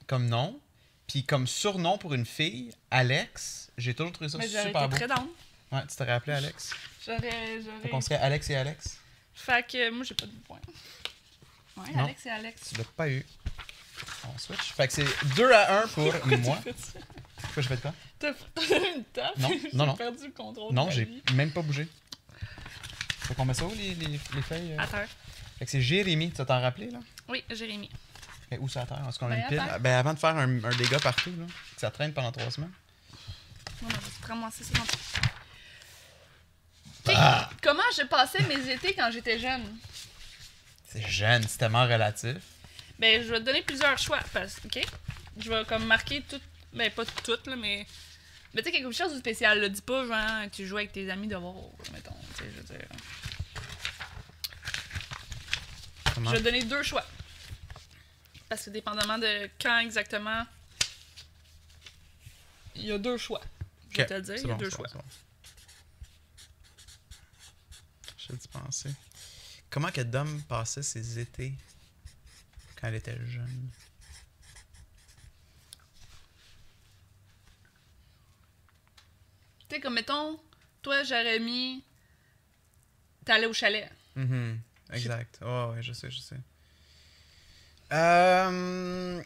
comme 0.07 0.27
nom. 0.27 0.59
Puis 1.07 1.23
comme 1.23 1.45
surnom 1.47 1.97
pour 1.97 2.13
une 2.13 2.25
fille, 2.25 2.71
Alex, 2.89 3.71
j'ai 3.77 3.93
toujours 3.93 4.11
trouvé 4.11 4.29
ça 4.29 4.37
Mais 4.39 4.47
super 4.47 4.65
été 4.67 4.87
beau. 4.87 4.95
très 4.95 5.07
down. 5.07 5.27
Ouais, 5.71 5.81
tu 5.87 5.95
t'aurais 5.95 6.13
appelé 6.13 6.33
Alex. 6.33 6.73
J'aurais. 7.05 7.19
Fait 7.21 7.61
j'aurais... 7.61 7.89
qu'on 7.89 8.01
serait 8.01 8.15
Alex 8.15 8.49
et 8.49 8.55
Alex. 8.55 8.97
Fait 9.33 9.65
que 9.67 9.77
euh, 9.77 9.91
moi, 9.91 10.03
j'ai 10.03 10.15
pas 10.15 10.25
de 10.25 10.31
point. 10.47 10.59
Ouais, 11.77 11.91
Non. 11.93 12.05
Alex 12.05 12.25
et 12.25 12.29
Alex. 12.29 12.69
Tu 12.69 12.75
l'as 12.77 12.83
pas 12.85 13.09
eu. 13.09 13.25
On 14.27 14.37
switch. 14.37 14.73
Fait 14.73 14.87
que 14.87 14.93
c'est 14.93 15.25
2 15.35 15.51
à 15.51 15.83
1 15.83 15.87
pour 15.87 16.11
Pourquoi 16.11 16.37
moi. 16.37 16.55
fait? 16.57 16.75
Pourquoi 17.41 17.63
j'ai 17.63 17.69
fait 17.69 17.81
quoi? 17.81 17.93
T'as 18.19 18.33
t'as 18.53 18.61
une 18.95 19.03
tape? 19.05 19.33
Non, 19.37 19.49
J'ai 19.49 19.69
non, 19.77 19.85
non. 19.87 19.95
perdu 19.95 20.25
le 20.25 20.31
contrôle. 20.33 20.73
Non, 20.73 20.89
j'ai 20.89 21.09
même 21.33 21.51
pas 21.51 21.61
bougé. 21.61 21.87
Fait 23.19 23.33
qu'on 23.35 23.45
met 23.45 23.53
ça 23.53 23.65
où 23.65 23.73
les, 23.75 23.93
les, 23.95 24.19
les 24.33 24.41
feuilles? 24.41 24.73
euh? 24.73 24.79
À 24.81 24.87
terre. 24.87 25.07
Fait 25.59 25.65
que 25.65 25.71
c'est 25.71 25.81
Jérémy, 25.81 26.31
tu 26.31 26.37
vas 26.37 26.45
t'en 26.45 26.61
rappeler 26.61 26.89
là? 26.91 26.99
Oui, 27.29 27.43
Jérémy. 27.49 27.89
Fait 28.49 28.57
où 28.59 28.67
ça 28.69 28.81
à 28.81 28.85
terre? 28.85 29.01
Est-ce 29.07 29.17
qu'on 29.19 29.27
a 29.27 29.29
Ben, 29.29 29.37
une 29.37 29.43
à 29.43 29.47
pile? 29.47 29.57
terre. 29.57 29.79
Ben 29.79 29.93
avant 29.97 30.13
de 30.13 30.19
faire 30.19 30.35
un, 30.37 30.63
un 30.63 30.75
dégât 30.75 30.99
partout, 30.99 31.31
là, 31.39 31.45
que 31.45 31.81
ça 31.81 31.89
traîne 31.91 32.13
pendant 32.13 32.31
3 32.31 32.51
semaines. 32.51 32.71
Non, 33.81 33.89
non, 33.89 33.97
ramasser 34.27 34.63
ça 34.63 34.73
dans- 34.73 34.83
Tu 34.83 34.97
sais, 37.05 37.13
Ah! 37.15 37.49
Comment 37.61 37.81
je 37.97 38.03
passais 38.03 38.43
mes 38.43 38.69
étés 38.71 38.93
quand 38.93 39.09
j'étais 39.11 39.39
jeune? 39.39 39.63
C'est 40.87 41.07
jeune, 41.07 41.43
c'est 41.47 41.57
tellement 41.57 41.83
relatif. 41.83 42.37
Ben, 42.99 43.21
je 43.21 43.29
vais 43.29 43.39
te 43.39 43.45
donner 43.45 43.61
plusieurs 43.61 43.97
choix. 43.97 44.19
Parce, 44.33 44.59
OK? 44.65 44.79
Je 45.37 45.49
vais 45.49 45.65
comme 45.65 45.85
marquer 45.85 46.21
tout. 46.21 46.41
Ben, 46.73 46.91
pas 46.91 47.05
toutes, 47.05 47.47
là, 47.47 47.55
mais. 47.55 47.85
Mais 48.53 48.61
tu 48.61 48.69
sais, 48.69 48.71
quelque 48.71 48.91
chose 48.91 49.13
de 49.13 49.19
spécial. 49.19 49.59
Là. 49.59 49.69
Dis 49.69 49.81
pas, 49.81 50.05
genre, 50.05 50.49
tu 50.51 50.65
joues 50.65 50.77
avec 50.77 50.93
tes 50.93 51.09
amis 51.09 51.27
de 51.27 51.35
voir, 51.35 51.55
mettons. 51.91 52.15
Tu 52.37 52.43
sais, 52.43 52.49
je 52.51 52.57
veux 52.61 52.77
dire. 52.77 52.87
Comment? 56.13 56.29
Je 56.29 56.35
vais 56.35 56.39
te 56.39 56.45
donner 56.45 56.63
deux 56.63 56.83
choix. 56.83 57.05
Parce 58.47 58.65
que 58.65 58.69
dépendamment 58.69 59.17
de 59.17 59.49
quand 59.61 59.79
exactement. 59.79 60.45
Il 62.75 62.85
y 62.85 62.91
a 62.91 62.97
deux 62.97 63.17
choix. 63.17 63.41
Je 63.91 63.97
vais 63.97 64.05
te 64.05 64.13
le 64.13 64.21
dire, 64.21 64.35
il 64.35 64.41
y 64.41 64.45
a 64.45 64.53
bon, 64.53 64.57
deux 64.57 64.69
choix. 64.69 64.87
bon, 64.93 64.99
bon. 64.99 65.05
J'ai 68.17 68.33
dû 68.33 68.47
penser. 68.47 68.89
Comment 69.69 69.91
que 69.91 70.01
Dom 70.01 70.41
passait 70.43 70.83
ses 70.83 71.19
étés? 71.19 71.53
Elle 72.87 72.95
était 72.95 73.17
jeune? 73.25 73.69
Tu 79.67 79.75
sais, 79.75 79.79
comme 79.81 79.95
mettons, 79.95 80.39
toi, 80.81 81.03
Jérémy, 81.03 81.83
t'allais 83.25 83.47
au 83.47 83.53
chalet. 83.53 83.89
Mhm, 84.15 84.59
Exact. 84.91 85.39
Oh, 85.43 85.71
ouais, 85.73 85.81
je 85.81 85.93
sais, 85.93 86.11
je 86.11 86.19
sais. 86.19 86.37
Euh... 87.91 89.21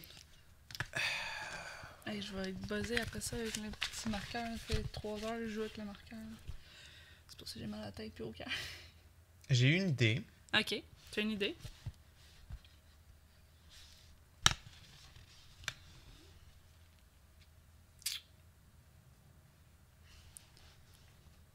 Hey, 2.06 2.22
je 2.22 2.34
vais 2.34 2.50
être 2.50 2.60
buzzé 2.68 3.00
après 3.00 3.22
ça 3.22 3.36
avec 3.36 3.56
le 3.58 3.70
petit 3.70 4.10
marqueur. 4.10 4.46
Ça 4.68 4.76
fait 4.76 4.84
trois 4.92 5.22
heures 5.24 5.38
que 5.38 5.48
je 5.48 5.54
joue 5.54 5.62
avec 5.62 5.78
le 5.78 5.84
marqueur. 5.86 6.18
C'est 7.28 7.38
pour 7.38 7.48
ça 7.48 7.54
que 7.56 7.60
j'ai 7.60 7.68
mal 7.68 7.82
à 7.82 7.86
la 7.86 7.92
tête 7.92 8.14
puis 8.14 8.24
au 8.24 8.32
cœur. 8.32 8.48
J'ai 9.50 9.76
une 9.76 9.90
idée. 9.90 10.22
Ok, 10.58 10.82
tu 11.12 11.20
as 11.20 11.24
une 11.24 11.32
idée? 11.32 11.56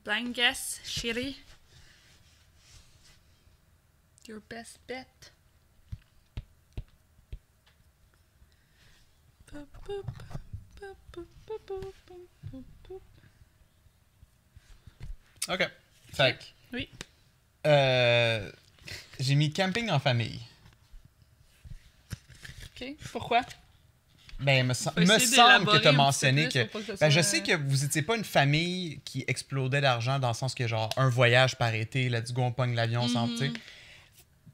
Blind 0.04 0.34
guess, 0.34 0.80
chérie. 0.84 1.36
Your 4.26 4.40
best 4.48 4.78
bet. 4.86 5.30
OK. 15.48 15.70
Fait 16.12 16.38
Oui. 16.72 16.88
euh, 17.66 18.50
j'ai 19.20 19.34
mis 19.34 19.52
camping 19.52 19.90
en 19.90 19.98
famille. 19.98 20.40
Ok. 22.66 22.94
Pourquoi? 23.12 23.42
Ben, 24.40 24.64
me, 24.64 24.68
me 24.68 25.18
semble 25.18 25.66
que 25.66 25.78
tu 25.78 25.88
as 25.88 25.92
mentionné 25.92 26.48
que. 26.48 26.98
Ben, 26.98 27.08
je 27.10 27.20
sais 27.20 27.42
que 27.42 27.52
vous 27.56 27.84
étiez 27.84 28.02
pas 28.02 28.16
une 28.16 28.24
famille 28.24 29.00
qui 29.04 29.24
explodait 29.26 29.80
d'argent 29.80 30.18
dans 30.18 30.28
le 30.28 30.34
sens 30.34 30.54
que, 30.54 30.66
genre, 30.66 30.90
un 30.96 31.08
voyage 31.08 31.56
par 31.56 31.72
été, 31.74 32.08
let's 32.08 32.32
go, 32.32 32.42
on 32.42 32.52
pogne 32.52 32.74
l'avion 32.74 33.06
tu 33.06 33.36
sais. 33.38 33.52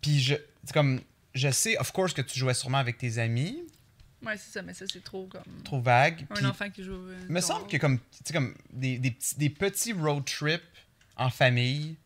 Puis, 0.01 0.21
je, 0.21 0.35
comme, 0.73 1.01
je 1.35 1.51
sais, 1.51 1.79
of 1.79 1.93
course, 1.93 2.13
que 2.13 2.23
tu 2.23 2.39
jouais 2.39 2.55
sûrement 2.55 2.79
avec 2.79 2.99
tes 2.99 3.19
amis, 3.19 3.63
Ouais, 4.23 4.37
c'est 4.37 4.53
ça, 4.53 4.63
mais 4.63 4.75
ça, 4.75 4.85
c'est 4.91 5.03
trop 5.03 5.27
comme. 5.27 5.43
Trop 5.65 5.81
vague. 5.81 6.27
Un 6.31 6.45
enfant 6.45 6.69
qui 6.69 6.85
joue. 6.85 6.93
euh, 6.93 7.19
il 7.29 7.33
me 7.33 7.41
semble 7.41 7.67
que 7.67 7.79
comme, 7.79 7.99
tu 7.99 8.05
sais, 8.25 8.33
comme 8.35 8.55
des, 8.71 8.99
des, 8.99 9.13
petits, 9.13 9.39
des 9.39 9.49
petits 9.49 9.93
road 9.95 10.25
trips 10.27 10.61
en 11.17 11.31
famille, 11.31 11.97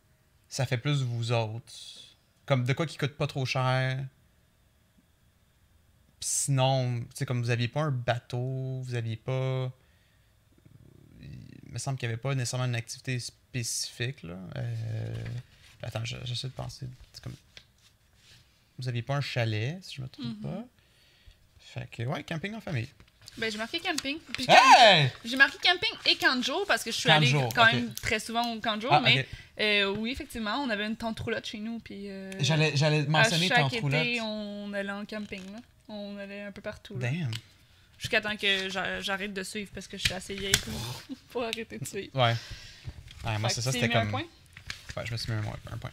ça 0.47 0.65
fait 0.65 0.77
plus 0.77 1.01
vous 1.03 1.31
autres. 1.33 1.73
Comme 2.45 2.63
de 2.63 2.71
quoi 2.73 2.85
qui 2.85 2.97
coûte 2.97 3.17
pas 3.17 3.27
trop 3.27 3.45
cher. 3.45 3.99
Sinon, 6.27 7.01
tu 7.01 7.05
sais, 7.17 7.25
comme 7.27 7.39
vous 7.39 7.51
aviez 7.51 7.67
pas 7.67 7.81
un 7.81 7.91
bateau, 7.91 8.81
vous 8.81 8.95
aviez 8.95 9.15
pas. 9.15 9.71
Il 11.21 11.71
me 11.71 11.77
semble 11.77 11.99
qu'il 11.99 12.09
y 12.09 12.11
avait 12.11 12.19
pas 12.19 12.33
nécessairement 12.33 12.65
une 12.65 12.73
activité 12.73 13.19
spécifique, 13.19 14.23
là. 14.23 14.35
Euh, 14.55 15.23
Attends, 15.83 16.03
je- 16.03 16.17
j'essaie 16.23 16.47
de 16.47 16.53
penser. 16.53 16.87
C'est 17.13 17.23
comme. 17.23 17.35
Vous 18.79 18.87
aviez 18.87 19.03
pas 19.03 19.15
un 19.17 19.21
chalet, 19.21 19.77
si 19.83 19.97
je 19.97 20.01
me 20.01 20.07
trompe 20.07 20.25
Mhm. 20.25 20.41
pas. 20.41 20.65
Fait 21.59 21.87
que, 21.91 22.01
ouais, 22.03 22.23
camping 22.23 22.55
en 22.55 22.61
famille. 22.61 22.89
Ben, 23.37 23.51
j'ai 23.51 23.57
marqué 23.57 23.79
camping. 23.79 24.17
Puis 24.33 24.45
Hey! 24.47 25.09
J'ai 25.25 25.35
marqué 25.35 25.57
camping 25.61 25.89
et 26.05 26.17
jour 26.43 26.63
parce 26.67 26.83
que 26.83 26.91
je 26.91 26.97
suis 26.97 27.09
allée 27.09 27.31
quand 27.53 27.65
même 27.65 27.93
très 27.95 28.19
souvent 28.19 28.53
au 28.53 28.59
jour. 28.81 28.91
Ah, 28.93 29.01
mais 29.01 29.27
euh, 29.59 29.93
oui, 29.97 30.11
effectivement, 30.11 30.57
on 30.63 30.69
avait 30.69 30.85
une 30.85 30.95
tente 30.95 31.19
roulotte 31.19 31.45
chez 31.45 31.59
nous. 31.59 31.79
Puis, 31.79 32.09
euh, 32.09 32.31
J'allais, 32.39 32.71
j'allais 32.75 33.01
à 33.01 33.09
mentionner 33.09 33.47
chaque 33.47 33.59
ton 33.59 33.67
été, 33.67 33.79
roulotte. 33.81 34.07
on 34.21 34.73
allait 34.73 34.91
en 34.91 35.05
camping. 35.05 35.41
Là. 35.51 35.59
On 35.89 36.17
allait 36.17 36.41
un 36.43 36.51
peu 36.51 36.61
partout. 36.61 36.97
là. 36.97 37.09
Damn. 37.09 37.31
Jusqu'à 37.97 38.19
temps 38.21 38.35
que 38.35 38.69
j'a- 38.69 38.99
j'arrête 39.01 39.33
de 39.33 39.43
suivre 39.43 39.71
parce 39.73 39.87
que 39.87 39.97
je 39.97 40.03
suis 40.03 40.13
assez 40.13 40.35
vieille 40.35 40.57
pour, 40.57 41.01
pour 41.29 41.43
arrêter 41.43 41.77
de 41.77 41.85
suivre. 41.85 42.13
Ouais. 42.15 42.35
Ouais, 43.25 43.37
moi, 43.39 43.49
c'est 43.49 43.61
ça, 43.61 43.71
c'était 43.71 43.89
comme. 43.89 44.07
un 44.07 44.11
point? 44.11 44.23
Ouais, 44.97 45.05
je 45.05 45.11
me 45.13 45.17
suis 45.17 45.31
mis 45.31 45.37
un, 45.39 45.73
un 45.73 45.77
point. 45.77 45.91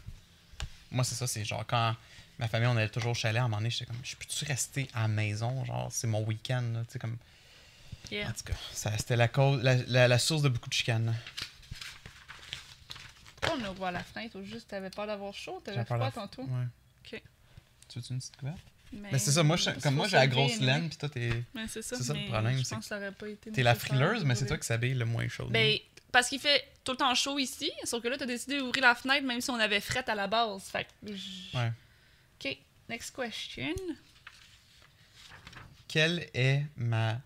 Moi, 0.91 1.05
c'est 1.05 1.15
ça, 1.15 1.27
c'est 1.27 1.45
genre 1.45 1.65
quand 1.67 1.95
ma 2.39 2.49
famille, 2.49 2.69
on 2.69 2.77
allait 2.77 2.89
toujours 2.89 3.13
au 3.13 3.15
chalet, 3.15 3.41
à 3.41 3.45
un 3.45 3.49
moment 3.49 3.59
donné, 3.59 3.71
j'étais 3.71 3.87
comme, 3.87 3.99
je 4.03 4.17
peux-tu 4.17 4.45
rester 4.45 4.89
à 4.95 5.03
la 5.03 5.09
maison? 5.09 5.65
Genre, 5.65 5.89
c'est 5.93 6.07
mon 6.07 6.23
week-end, 6.25 6.63
là, 6.75 6.81
tu 6.87 6.93
sais, 6.93 6.99
comme. 6.99 7.17
Yeah. 8.11 8.29
En 8.29 8.33
tout 8.33 8.45
cas, 8.45 8.55
ça, 8.73 8.97
c'était 8.99 9.17
la, 9.17 9.29
cause, 9.29 9.63
la, 9.63 9.77
la, 9.87 10.09
la 10.09 10.19
source 10.19 10.43
de 10.43 10.49
beaucoup 10.49 10.69
de 10.69 10.75
chicanes. 10.75 11.15
Pourquoi 13.41 13.59
on 13.61 13.71
ouvre 13.71 13.91
la 13.91 14.03
fenêtre 14.05 14.39
ou 14.39 14.45
juste 14.45 14.69
t'avais 14.69 14.91
peur 14.91 15.07
d'avoir 15.07 15.33
chaud? 15.35 15.61
T'avais 15.65 15.85
froid 15.85 16.11
tantôt? 16.11 16.43
Ouais. 16.43 16.67
Ok. 17.05 17.23
Tu 17.89 17.99
veux-tu 17.99 18.13
une 18.13 18.19
petite 18.19 18.37
couverte? 18.37 18.59
Mais, 18.93 19.09
Mais 19.13 19.19
c'est 19.19 19.33
ça, 19.33 19.43
moi, 19.43 19.57
je- 19.57 19.71
comme 19.71 19.95
moi, 19.95 20.07
j'ai 20.07 20.17
la 20.17 20.27
grosse 20.27 20.59
laine, 20.61 20.91
pis 20.91 20.99
toi, 20.99 21.09
t'es, 21.09 21.43
Mais 21.55 21.67
c'est 21.67 21.81
ça, 21.81 21.97
c'est 21.97 22.03
ça 22.05 22.13
le 22.13 22.29
problème, 22.29 22.59
Je 22.59 22.69
pense 22.69 22.79
que 22.81 22.85
ça 22.85 22.97
aurait 22.99 23.13
pas 23.13 23.29
été 23.29 23.51
t'es 23.51 23.63
la 23.63 23.75
frileuse, 23.75 24.25
mais 24.25 24.35
c'est 24.35 24.47
toi 24.47 24.59
qui 24.59 24.67
s'habille 24.67 24.95
le 24.95 25.07
moins 25.07 25.27
chaud. 25.29 25.47
Ben, 25.49 25.79
parce 26.13 26.29
qu'il 26.29 26.39
fait 26.41 26.63
tout 26.85 26.93
le 26.93 26.99
temps 26.99 27.15
chaud 27.15 27.39
ici, 27.39 27.71
sauf 27.85 28.03
que 28.03 28.09
là, 28.09 28.19
t'as 28.19 28.27
décidé 28.27 28.59
d'ouvrir 28.59 28.83
la 28.83 28.95
fenêtre 28.95 29.27
même 29.27 29.41
si 29.41 29.49
on 29.51 29.59
avait 29.59 29.81
fret 29.81 30.05
à 30.11 30.15
la 30.15 30.27
base. 30.27 30.65
Fait 30.65 30.85
que. 30.85 31.11
Ouais. 31.57 31.73
Ok, 32.45 32.59
next 32.89 33.15
question. 33.15 33.75
Quelle 35.87 36.29
est 36.35 36.65
ma. 36.77 37.21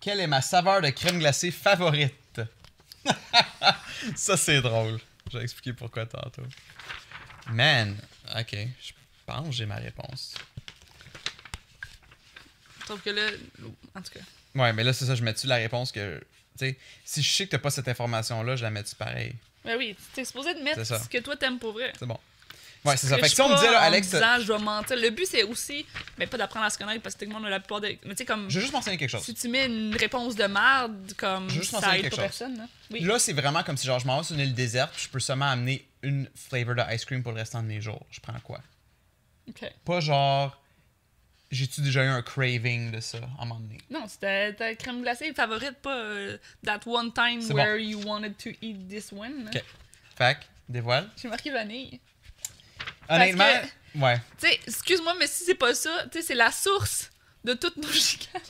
Quelle 0.00 0.20
est 0.20 0.26
ma 0.26 0.42
saveur 0.42 0.80
de 0.80 0.90
crème 0.90 1.20
glacée 1.20 1.52
favorite? 1.52 2.40
ça, 4.16 4.36
c'est 4.36 4.60
drôle. 4.60 4.98
Je 5.30 5.38
vais 5.38 5.44
expliquer 5.44 5.72
pourquoi 5.72 6.06
tantôt. 6.06 6.42
Man, 7.50 7.96
ok. 8.36 8.56
Je 8.80 8.92
pense 9.26 9.46
que 9.46 9.52
j'ai 9.52 9.66
ma 9.66 9.76
réponse. 9.76 10.34
Sauf 12.88 13.00
que 13.00 13.10
là, 13.10 13.30
en 13.94 14.02
tout 14.02 14.12
cas. 14.12 14.24
Ouais, 14.56 14.72
mais 14.72 14.82
là, 14.82 14.92
c'est 14.92 15.06
ça. 15.06 15.14
Je 15.14 15.22
mets-tu 15.22 15.46
la 15.46 15.56
réponse 15.56 15.92
que. 15.92 16.18
Tu 16.58 16.66
sais, 16.66 16.78
si 17.04 17.22
je 17.22 17.32
sais 17.32 17.46
que 17.46 17.52
t'as 17.52 17.58
pas 17.58 17.70
cette 17.70 17.88
information-là, 17.88 18.56
je 18.56 18.64
la 18.64 18.70
mets-tu 18.70 18.96
pareil? 18.96 19.36
Ben 19.64 19.78
oui, 19.78 19.96
t'es 20.12 20.24
supposé 20.24 20.54
de 20.54 20.60
mettre 20.60 20.84
ce 20.84 21.08
que 21.08 21.18
toi 21.18 21.36
t'aimes 21.36 21.58
pour 21.58 21.72
vrai. 21.72 21.92
C'est 21.98 22.06
bon. 22.06 22.18
Ouais, 22.84 22.96
c'est 22.98 23.06
ça. 23.06 23.16
Fait 23.16 23.22
que 23.22 23.28
si 23.28 23.40
on 23.40 23.48
me 23.48 23.54
disait, 23.54 23.70
là, 23.70 23.80
en 23.80 23.84
Alex, 23.84 24.10
disant, 24.10 24.38
je 24.40 24.52
vais 24.52 24.58
mentir. 24.58 24.96
Le 24.96 25.08
but, 25.10 25.26
c'est 25.26 25.42
aussi, 25.42 25.86
mais 26.18 26.26
pas 26.26 26.36
d'apprendre 26.36 26.66
à 26.66 26.70
se 26.70 26.76
connaître 26.76 27.02
parce 27.02 27.14
que 27.14 27.24
tout 27.24 27.30
le 27.30 27.34
monde 27.34 27.46
a 27.46 27.50
la 27.50 27.60
plupart 27.60 27.80
des. 27.80 27.98
Mais 28.04 28.10
tu 28.10 28.18
sais, 28.18 28.24
comme. 28.26 28.50
je 28.50 28.56
veux 28.56 28.60
juste 28.60 28.72
mentionner 28.74 28.98
quelque 28.98 29.10
chose. 29.10 29.22
Si 29.22 29.32
tu 29.34 29.48
mets 29.48 29.66
une 29.66 29.96
réponse 29.96 30.34
de 30.36 30.44
merde, 30.44 31.12
comme. 31.16 31.48
Je 31.48 31.54
veux 31.54 31.60
juste 31.62 31.78
Ça 31.78 31.96
aide 31.96 32.02
pas 32.04 32.10
chose. 32.10 32.18
personne, 32.18 32.58
là. 32.58 32.66
Oui. 32.90 33.00
Là, 33.00 33.18
c'est 33.18 33.32
vraiment 33.32 33.62
comme 33.62 33.76
si 33.78 33.86
genre 33.86 33.98
je 34.00 34.06
m'en 34.06 34.18
vais 34.18 34.24
sur 34.24 34.34
une 34.34 34.42
île 34.42 34.54
déserte, 34.54 34.92
puis 34.92 35.04
je 35.04 35.08
peux 35.08 35.18
seulement 35.20 35.50
amener 35.50 35.86
une 36.02 36.28
flavor 36.34 36.74
de 36.74 36.94
ice 36.94 37.04
cream 37.06 37.22
pour 37.22 37.32
le 37.32 37.38
restant 37.38 37.62
de 37.62 37.68
mes 37.68 37.80
jours. 37.80 38.04
Je 38.10 38.20
prends 38.20 38.38
quoi? 38.40 38.60
Ok. 39.48 39.64
Pas 39.84 40.00
genre. 40.00 40.60
J'ai-tu 41.50 41.82
déjà 41.82 42.04
eu 42.04 42.08
un 42.08 42.20
craving 42.22 42.90
de 42.90 43.00
ça 43.00 43.18
à 43.38 43.42
un 43.42 43.46
moment 43.46 43.60
donné? 43.60 43.78
Non, 43.88 44.04
c'était 44.08 44.52
ta 44.54 44.74
crème 44.74 45.02
glacée 45.02 45.32
favorite, 45.32 45.76
pas 45.82 45.96
euh, 45.96 46.36
that 46.64 46.80
one 46.84 47.12
time 47.12 47.40
where 47.52 47.76
you 47.78 48.00
wanted 48.04 48.36
to 48.38 48.50
eat 48.60 48.88
this 48.88 49.12
one. 49.12 49.44
là. 49.44 49.50
Ok. 49.54 49.62
Fait 50.16 50.34
que, 50.34 50.40
dévoile. 50.68 51.08
J'ai 51.16 51.28
marqué 51.28 51.50
vanille. 51.50 52.00
Honnêtement, 53.08 53.44
que- 53.94 53.98
ouais. 53.98 54.16
Tu 54.40 54.48
sais, 54.48 54.60
excuse-moi, 54.66 55.14
mais 55.18 55.26
si 55.26 55.44
c'est 55.44 55.54
pas 55.54 55.74
ça, 55.74 55.90
tu 56.12 56.18
sais, 56.20 56.26
c'est 56.26 56.34
la 56.34 56.50
source 56.50 57.10
de 57.44 57.54
toutes 57.54 57.76
nos 57.76 57.88
chicanes. 57.92 58.40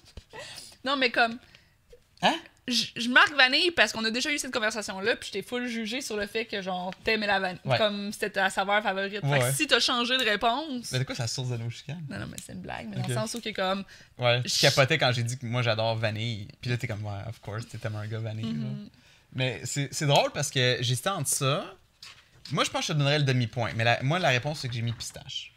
non, 0.85 0.97
mais 0.97 1.11
comme, 1.11 1.39
Hein? 2.23 2.35
je 2.67 2.85
je 2.97 3.09
marque 3.11 3.35
vanille 3.35 3.71
parce 3.73 3.93
qu'on 3.93 4.03
a 4.07 4.11
déjà 4.11 4.31
eu 4.33 4.39
cette 4.39 4.53
conversation-là, 4.53 5.17
puis 5.17 5.27
je 5.29 5.33
t'ai 5.33 5.43
full 5.43 5.67
jugé 5.67 6.01
sur 6.01 6.17
le 6.17 6.27
fait 6.27 6.47
que, 6.47 6.63
genre, 6.63 6.95
t'aimais 7.05 7.27
la 7.27 7.39
vanille. 7.39 7.61
Ouais. 7.67 7.77
Comme 7.77 8.11
c'était 8.13 8.31
ta 8.31 8.49
saveur 8.49 8.83
favorite. 8.83 9.13
Fait 9.13 9.21
que 9.21 9.27
ouais. 9.27 9.53
si 9.53 9.67
t'as 9.67 9.81
changé 9.81 10.17
de 10.17 10.25
réponse. 10.25 10.91
Mais 10.93 11.01
de 11.01 11.05
quoi 11.05 11.15
ça 11.15 11.27
source 11.27 11.51
de 11.51 11.59
nos 11.59 11.69
chicanes? 11.69 12.03
Non, 12.09 12.19
non, 12.21 12.27
mais 12.31 12.39
c'est 12.43 12.53
une 12.55 12.61
blague, 12.63 12.87
mais 12.89 12.97
Ok. 12.97 13.03
dans 13.03 13.09
le 13.09 13.15
sens 13.15 13.35
où, 13.35 13.41
que 13.43 13.51
comme, 13.51 13.85
Ouais. 14.19 14.41
Je 14.47 14.61
capotais 14.61 14.97
quand 14.97 15.13
j'ai 15.13 15.23
dit 15.25 15.37
que 15.37 15.45
moi 15.45 15.61
j'adore 15.61 15.97
vanille. 15.97 16.49
Puis 16.63 16.71
là, 16.71 16.79
t'es 16.79 16.87
comme, 16.87 17.05
ouais, 17.05 17.21
of 17.29 17.39
course, 17.41 17.69
t'es 17.69 17.77
tellement 17.77 17.99
un 17.99 18.07
gars 18.07 18.21
vanille. 18.21 18.47
Mhm. 18.55 18.63
genre. 18.63 18.89
Mais 19.35 19.61
c'est 19.65 19.89
c'est 19.93 20.07
drôle 20.07 20.31
parce 20.33 20.51
que 20.51 20.79
j'hésitais 20.81 21.11
entre 21.11 21.29
ça. 21.29 21.67
Moi, 22.53 22.65
je 22.65 22.71
pense 22.71 22.81
que 22.83 22.87
je 22.89 22.93
te 22.93 22.99
donnerais 22.99 23.19
le 23.19 23.25
demi-point. 23.25 23.73
Mais 23.75 23.85
la- 23.85 24.03
moi, 24.03 24.19
la 24.19 24.29
réponse, 24.29 24.61
c'est 24.61 24.69
que 24.69 24.75
j'ai 24.75 24.83
mis 24.83 24.93
pistache. 24.93 25.53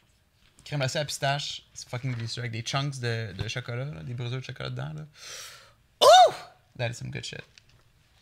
Crème 0.63 0.79
glacée 0.79 0.99
à 0.99 1.05
pistache, 1.05 1.63
c'est 1.73 1.87
fucking 1.89 2.15
délicieux. 2.15 2.41
Avec 2.41 2.51
des 2.51 2.61
chunks 2.61 2.99
de, 2.99 3.33
de 3.33 3.47
chocolat, 3.47 3.85
là, 3.85 4.03
des 4.03 4.13
brûlures 4.13 4.39
de 4.39 4.43
chocolat 4.45 4.69
dedans. 4.69 4.93
Là. 4.93 5.01
Oh! 6.01 6.33
That 6.77 6.89
is 6.89 6.95
some 6.95 7.09
good 7.11 7.23
shit. 7.25 7.41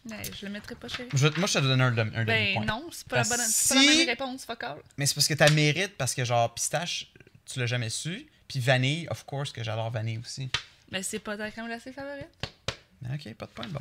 Ouais, 0.09 0.21
je 0.39 0.45
le 0.45 0.51
mettrais 0.51 0.75
pas. 0.75 0.87
Je- 0.87 1.27
moi, 1.39 1.47
je 1.47 1.53
te 1.53 1.59
donne 1.59 1.81
un, 1.81 1.91
Ben 1.91 2.05
demi-point. 2.25 2.65
non, 2.65 2.87
c'est 2.91 3.07
pas, 3.07 3.17
la 3.17 3.23
bonne, 3.23 3.39
si- 3.39 3.69
pas 3.69 3.75
la 3.75 3.81
même 3.81 4.07
réponse, 4.07 4.45
fuck 4.45 4.63
all. 4.63 4.77
Mais 4.97 5.05
c'est 5.07 5.15
parce 5.15 5.27
que 5.27 5.33
t'as 5.33 5.49
mérite, 5.49 5.97
parce 5.97 6.13
que 6.13 6.23
genre, 6.23 6.53
pistache, 6.53 7.11
tu 7.45 7.59
l'as 7.59 7.65
jamais 7.65 7.89
su. 7.89 8.27
Puis 8.47 8.59
vanille, 8.59 9.07
of 9.09 9.25
course, 9.25 9.51
que 9.51 9.63
j'adore 9.63 9.89
vanille 9.89 10.19
aussi. 10.19 10.49
Mais 10.91 11.01
c'est 11.01 11.17
pas 11.17 11.35
ta 11.35 11.49
crème 11.49 11.65
glacée 11.65 11.91
favorite. 11.91 12.29
Ok, 13.11 13.33
pas 13.33 13.45
de 13.47 13.51
point, 13.51 13.67
bon. 13.67 13.79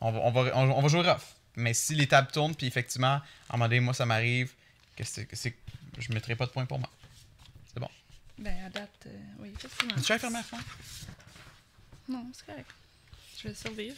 On 0.00 0.10
va, 0.10 0.18
on 0.20 0.30
va, 0.32 0.56
on, 0.58 0.70
on 0.72 0.80
va 0.82 0.88
jouer 0.88 1.08
rough. 1.08 1.22
Mais 1.56 1.74
si 1.74 1.94
les 1.94 2.06
tables 2.06 2.30
tournent, 2.30 2.54
puis 2.54 2.66
effectivement, 2.66 3.06
à 3.14 3.22
un 3.50 3.56
moment 3.56 3.66
donné, 3.66 3.80
moi, 3.80 3.94
ça 3.94 4.06
m'arrive, 4.06 4.52
que 4.96 5.04
c'est, 5.04 5.26
que 5.26 5.36
c'est, 5.36 5.54
je 5.98 6.12
mettrai 6.12 6.34
pas 6.34 6.46
de 6.46 6.50
point 6.50 6.66
pour 6.66 6.78
moi. 6.78 6.90
C'est 7.72 7.80
bon. 7.80 7.90
Ben, 8.38 8.64
à 8.64 8.70
date, 8.70 8.90
euh, 9.06 9.18
oui, 9.38 9.52
effectivement. 9.54 9.94
Tu 9.94 10.02
vas 10.02 10.18
fermer 10.18 10.38
la 10.38 10.42
fenêtre? 10.42 10.78
Non, 12.08 12.26
c'est 12.34 12.46
correct. 12.46 12.70
Je 13.38 13.48
vais 13.48 13.54
survivre. 13.54 13.96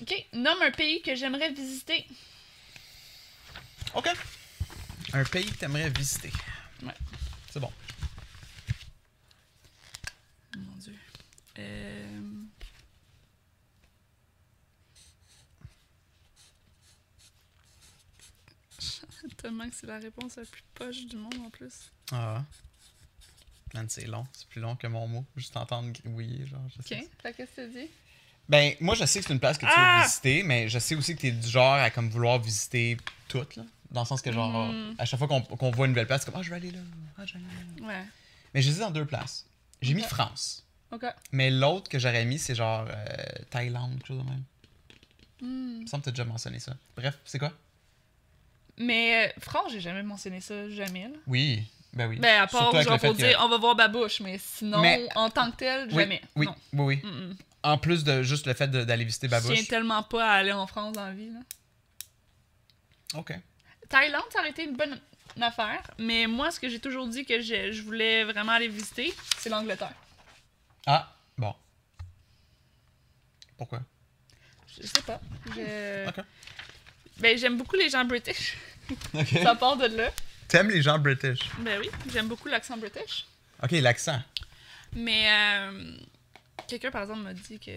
Ok, 0.00 0.26
nomme 0.34 0.62
un 0.62 0.70
pays 0.70 1.00
que 1.00 1.14
j'aimerais 1.14 1.52
visiter. 1.52 2.06
Ok. 3.94 4.08
Un 5.12 5.24
pays 5.24 5.46
que 5.46 5.56
t'aimerais 5.56 5.88
visiter. 5.90 6.30
Ouais. 6.82 6.92
C'est 7.50 7.60
bon. 7.60 7.72
Mon 10.56 10.76
dieu. 10.76 10.94
Euh... 11.58 12.35
Tellement 19.36 19.68
que 19.68 19.74
c'est 19.74 19.86
la 19.86 19.98
réponse 19.98 20.36
la 20.36 20.44
plus 20.44 20.62
poche 20.74 21.06
du 21.06 21.16
monde 21.16 21.34
en 21.46 21.50
plus. 21.50 21.90
Ah. 22.12 22.42
Man, 23.74 23.86
c'est 23.88 24.06
long. 24.06 24.26
C'est 24.32 24.48
plus 24.48 24.60
long 24.60 24.76
que 24.76 24.86
mon 24.86 25.06
mot. 25.08 25.24
Juste 25.36 25.56
entendre 25.56 25.90
gribouiller, 25.92 26.46
genre. 26.46 26.60
Je 26.76 26.82
sais. 26.86 27.00
Ok, 27.00 27.08
fait 27.22 27.32
qu'est-ce 27.34 27.56
que 27.56 27.66
tu 27.72 27.80
dis? 27.84 27.90
Ben, 28.48 28.74
moi, 28.80 28.94
je 28.94 29.04
sais 29.04 29.18
que 29.20 29.26
c'est 29.26 29.32
une 29.32 29.40
place 29.40 29.58
que 29.58 29.66
tu 29.66 29.72
Ah! 29.74 29.98
veux 29.98 30.04
visiter, 30.04 30.42
mais 30.44 30.68
je 30.68 30.78
sais 30.78 30.94
aussi 30.94 31.16
que 31.16 31.20
t'es 31.22 31.32
du 31.32 31.48
genre 31.48 31.74
à 31.74 31.90
comme 31.90 32.08
vouloir 32.08 32.38
visiter 32.38 32.96
toute, 33.28 33.56
là. 33.56 33.64
Dans 33.90 34.02
le 34.02 34.06
sens 34.06 34.22
que, 34.22 34.30
genre, 34.32 34.68
Mhm. 34.72 34.94
à 34.98 35.04
chaque 35.04 35.18
fois 35.18 35.26
qu'on, 35.28 35.70
voit 35.72 35.86
une 35.86 35.92
nouvelle 35.92 36.06
place, 36.06 36.22
c'est 36.24 36.30
comme, 36.30 36.38
ah, 36.40 36.42
je 36.42 36.50
vais 36.50 36.56
aller 36.56 36.70
là. 36.70 36.78
Ah, 37.18 37.26
je 37.26 37.34
vais 37.34 37.40
aller 37.40 37.80
là. 37.80 37.86
Ouais. 37.86 38.04
Mais 38.54 38.62
j'hésite 38.62 38.80
dans 38.80 38.90
deux 38.90 39.04
places. 39.04 39.46
J'ai 39.82 39.94
mis. 39.94 40.02
France. 40.02 40.64
Ok. 40.92 41.04
Mais 41.32 41.50
l'autre 41.50 41.88
que 41.90 41.98
j'aurais 41.98 42.24
mis, 42.24 42.38
c'est 42.38 42.54
genre 42.54 42.86
euh, 42.88 43.04
Thaïlande, 43.50 43.94
quelque 43.98 44.06
chose 44.06 44.18
de 44.24 44.30
même. 44.30 44.44
Hmm. 45.40 45.76
Il 45.78 45.82
me 45.82 45.86
semble 45.86 46.02
que 46.02 46.06
t'as 46.06 46.10
déjà 46.12 46.24
mentionné 46.24 46.60
ça. 46.60 46.74
Bref, 46.96 47.18
c'est 47.24 47.38
quoi? 47.40 47.52
Mais 48.78 49.28
euh, 49.28 49.32
France, 49.40 49.72
j'ai 49.72 49.80
jamais 49.80 50.02
mentionné 50.02 50.40
ça, 50.40 50.68
jamais. 50.70 51.04
Là. 51.08 51.16
Oui. 51.26 51.62
Ben 51.92 52.08
oui. 52.08 52.18
Ben, 52.18 52.42
à 52.42 52.46
part 52.46 52.70
Surtout 52.72 52.82
genre 52.88 52.98
pour 53.00 53.12
que- 53.12 53.16
dire 53.16 53.38
on 53.42 53.48
va 53.48 53.56
voir 53.56 53.74
Babouche, 53.74 54.20
mais 54.20 54.38
sinon, 54.38 54.80
Mais- 54.82 55.08
en 55.14 55.30
tant 55.30 55.50
que 55.50 55.56
tel, 55.56 55.88
Oui, 55.88 55.94
jamais. 56.02 56.20
Oui, 56.34 56.46
Non. 56.46 56.54
oui, 56.74 57.00
oui. 57.02 57.36
En 57.62 57.78
plus 57.78 58.04
de 58.04 58.22
juste 58.22 58.46
le 58.46 58.52
fait 58.54 58.68
d'aller 58.70 59.04
visiter 59.04 59.26
Je 59.28 59.30
tiens 59.34 59.40
Babouche. 59.40 59.68
tellement 59.68 60.02
pas 60.02 60.24
à 60.30 60.34
aller 60.34 60.52
en 60.52 60.66
France 60.66 60.92
dans 60.92 61.06
la 61.06 61.12
vie. 61.12 61.30
Là. 61.30 61.40
Ok. 63.14 63.32
Thaïlande, 63.88 64.24
ça 64.30 64.40
aurait 64.40 64.50
été 64.50 64.64
une 64.64 64.76
bonne 64.76 65.00
affaire, 65.40 65.82
mais 65.98 66.26
moi, 66.26 66.50
ce 66.50 66.60
que 66.60 66.68
j'ai 66.68 66.80
toujours 66.80 67.06
dit 67.08 67.24
que 67.24 67.40
je, 67.40 67.72
je 67.72 67.82
voulais 67.82 68.24
vraiment 68.24 68.52
aller 68.52 68.68
visiter, 68.68 69.14
c'est 69.38 69.48
l'Angleterre. 69.48 69.94
Ah, 70.86 71.12
bon. 71.38 71.54
Pourquoi? 73.56 73.80
Je 74.78 74.86
sais 74.86 75.02
pas. 75.02 75.20
Je... 75.54 76.08
Ok. 76.08 76.24
Ben, 77.18 77.36
j'aime 77.38 77.56
beaucoup 77.56 77.76
les 77.76 77.88
gens 77.88 78.04
british. 78.04 78.56
Ok. 79.14 79.28
ça 79.42 79.56
part 79.56 79.76
de 79.76 79.86
là. 79.86 80.12
T'aimes 80.46 80.70
les 80.70 80.80
gens 80.80 80.96
british? 80.96 81.40
Ben 81.58 81.80
oui, 81.80 81.90
j'aime 82.12 82.28
beaucoup 82.28 82.46
l'accent 82.46 82.76
british. 82.76 83.26
Ok, 83.60 83.72
l'accent. 83.72 84.20
Mais 84.94 85.28
euh, 85.28 85.96
quelqu'un, 86.68 86.92
par 86.92 87.02
exemple, 87.02 87.20
m'a 87.22 87.34
dit 87.34 87.58
que 87.58 87.72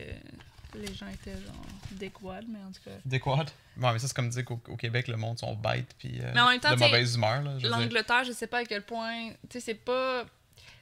les 0.76 0.94
gens 0.94 1.08
étaient 1.08 1.32
genre 1.34 1.66
déquads, 1.92 2.42
mais 2.48 2.60
en 2.60 2.72
tout 2.72 2.82
cas. 2.86 2.92
Des? 3.06 3.20
Ouais, 3.20 3.94
mais 3.94 4.00
ça, 4.00 4.08
c'est 4.08 4.16
comme 4.16 4.30
dire 4.30 4.46
qu'au 4.46 4.62
au 4.68 4.76
Québec, 4.76 5.08
le 5.08 5.18
monde 5.18 5.40
sont 5.40 5.56
bêtes 5.56 5.96
puis 5.98 6.20
euh, 6.22 6.32
Mais 6.34 6.42
en 6.42 6.50
même 6.50 6.60
temps, 6.60 6.76
de 6.76 6.80
mauvaise 6.80 7.16
humeur. 7.16 7.42
L'Angleterre, 7.64 8.24
je 8.26 8.32
sais 8.34 8.48
pas 8.48 8.60
à 8.60 8.66
quel 8.66 8.84
point. 8.84 9.30
Tu 9.50 9.54
sais, 9.54 9.60
c'est 9.60 9.74
pas. 9.74 10.26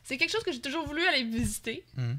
C'est 0.03 0.17
quelque 0.17 0.31
chose 0.31 0.43
que 0.43 0.51
j'ai 0.51 0.61
toujours 0.61 0.85
voulu 0.85 1.05
aller 1.05 1.23
visiter. 1.23 1.85
Mhm. 1.95 2.17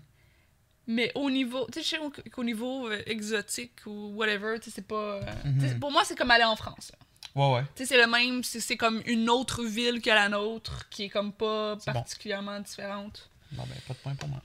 Mais 0.90 1.12
au 1.14 1.30
niveau. 1.30 1.66
Tu 1.72 1.82
sais, 1.84 1.98
qu'au- 2.32 2.42
niveau 2.44 2.88
euh, 2.88 3.02
exotique 3.06 3.80
ou 3.86 4.12
whatever, 4.16 4.58
tu 4.58 4.70
sais, 4.70 4.76
c'est 4.76 4.86
pas. 4.86 5.16
euh, 5.20 5.22
Mhm. 5.44 5.78
Pour 5.80 5.92
moi, 5.92 6.02
c'est 6.04 6.16
comme 6.16 6.30
aller 6.30 6.44
en 6.44 6.56
France. 6.56 6.90
là. 6.92 6.98
Ouais, 7.34 7.54
ouais. 7.56 7.62
Tu 7.76 7.82
sais, 7.84 7.86
c'est 7.94 7.98
le 8.02 8.06
même. 8.10 8.42
C'est 8.42 8.58
c'est 8.60 8.76
comme 8.78 9.02
une 9.04 9.28
autre 9.28 9.62
ville 9.64 10.00
que 10.00 10.08
la 10.10 10.28
nôtre, 10.30 10.88
qui 10.88 11.04
est 11.04 11.08
comme 11.10 11.32
pas 11.32 11.76
bon. 11.76 11.92
particulièrement 11.92 12.58
différente. 12.60 13.28
Bon, 13.52 13.64
ben, 13.64 13.76
pas 13.86 13.92
de 13.94 13.98
point 13.98 14.14
pour 14.14 14.28
moi. 14.28 14.42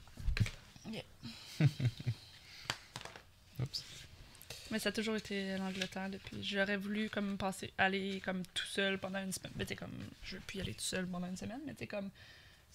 Yeah. 0.92 1.02
Oups. 3.60 3.82
Mais 4.70 4.78
ça 4.78 4.88
a 4.88 4.92
toujours 4.92 5.16
été 5.16 5.56
l'Angleterre 5.56 6.10
depuis. 6.10 6.42
J'aurais 6.42 6.76
voulu 6.76 7.08
comme 7.08 7.36
passer 7.36 7.72
aller 7.78 8.20
comme 8.24 8.42
tout 8.54 8.66
seul 8.66 8.98
pendant 8.98 9.20
une 9.20 9.32
semaine. 9.32 9.52
Mais 9.56 9.64
tu 9.66 9.76
comme 9.76 9.92
je 10.24 10.36
veux 10.36 10.42
plus 10.46 10.58
y 10.58 10.60
aller 10.60 10.74
tout 10.74 10.80
seul 10.84 11.06
pendant 11.06 11.26
une 11.28 11.36
semaine, 11.36 11.60
mais 11.66 11.74
tu 11.74 11.86
comme 11.86 12.10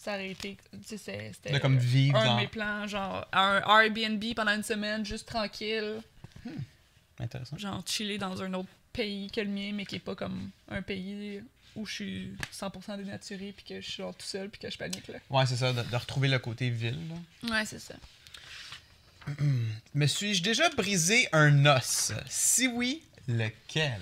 ça 0.01 0.13
aurait 0.13 0.29
été 0.31 0.57
tu 0.87 0.97
sais 0.97 1.31
c'était 1.33 1.51
De 1.51 1.57
comme 1.59 1.77
vivre 1.77 2.17
un 2.17 2.25
dans- 2.25 2.35
de 2.37 2.41
mes 2.41 2.47
plans 2.47 2.87
genre 2.87 3.27
un 3.33 3.61
Airbnb 3.83 4.23
pendant 4.35 4.55
une 4.55 4.63
semaine 4.63 5.05
juste 5.05 5.27
tranquille, 5.27 6.01
Intéressant. 7.19 7.57
genre 7.57 7.83
chiller 7.85 8.17
dans 8.17 8.41
un 8.41 8.53
autre 8.53 8.69
pays 8.93 9.29
que 9.29 9.41
le 9.41 9.49
mien 9.49 9.71
mais 9.73 9.85
qui 9.85 9.95
est 9.97 9.99
pas 9.99 10.15
comme 10.15 10.49
un 10.69 10.81
pays 10.81 11.41
où 11.75 11.85
je 11.85 11.93
suis 11.93 12.31
100% 12.53 12.97
dénaturée 12.97 13.51
puis 13.55 13.63
que 13.65 13.81
je 13.81 13.85
suis 13.89 14.01
genre 14.01 14.15
tout 14.15 14.25
seul 14.25 14.49
puis 14.49 14.59
que 14.59 14.69
je 14.71 14.77
panique 14.77 15.07
là. 15.09 15.19
Ouais, 15.29 15.45
c'est 15.45 15.55
ça, 15.57 15.71
de, 15.73 15.81
de 15.83 15.95
retrouver 15.95 16.27
le 16.27 16.39
côté 16.39 16.69
ville. 16.69 16.97
là. 17.43 17.51
Ouais, 17.51 17.65
c'est 17.65 17.79
ça. 17.79 17.93
Me 19.93 20.07
suis-je 20.07 20.41
déjà 20.41 20.69
brisé 20.69 21.27
un 21.31 21.65
os? 21.67 22.13
Si 22.27 22.67
oui, 22.67 23.03
lequel? 23.27 24.01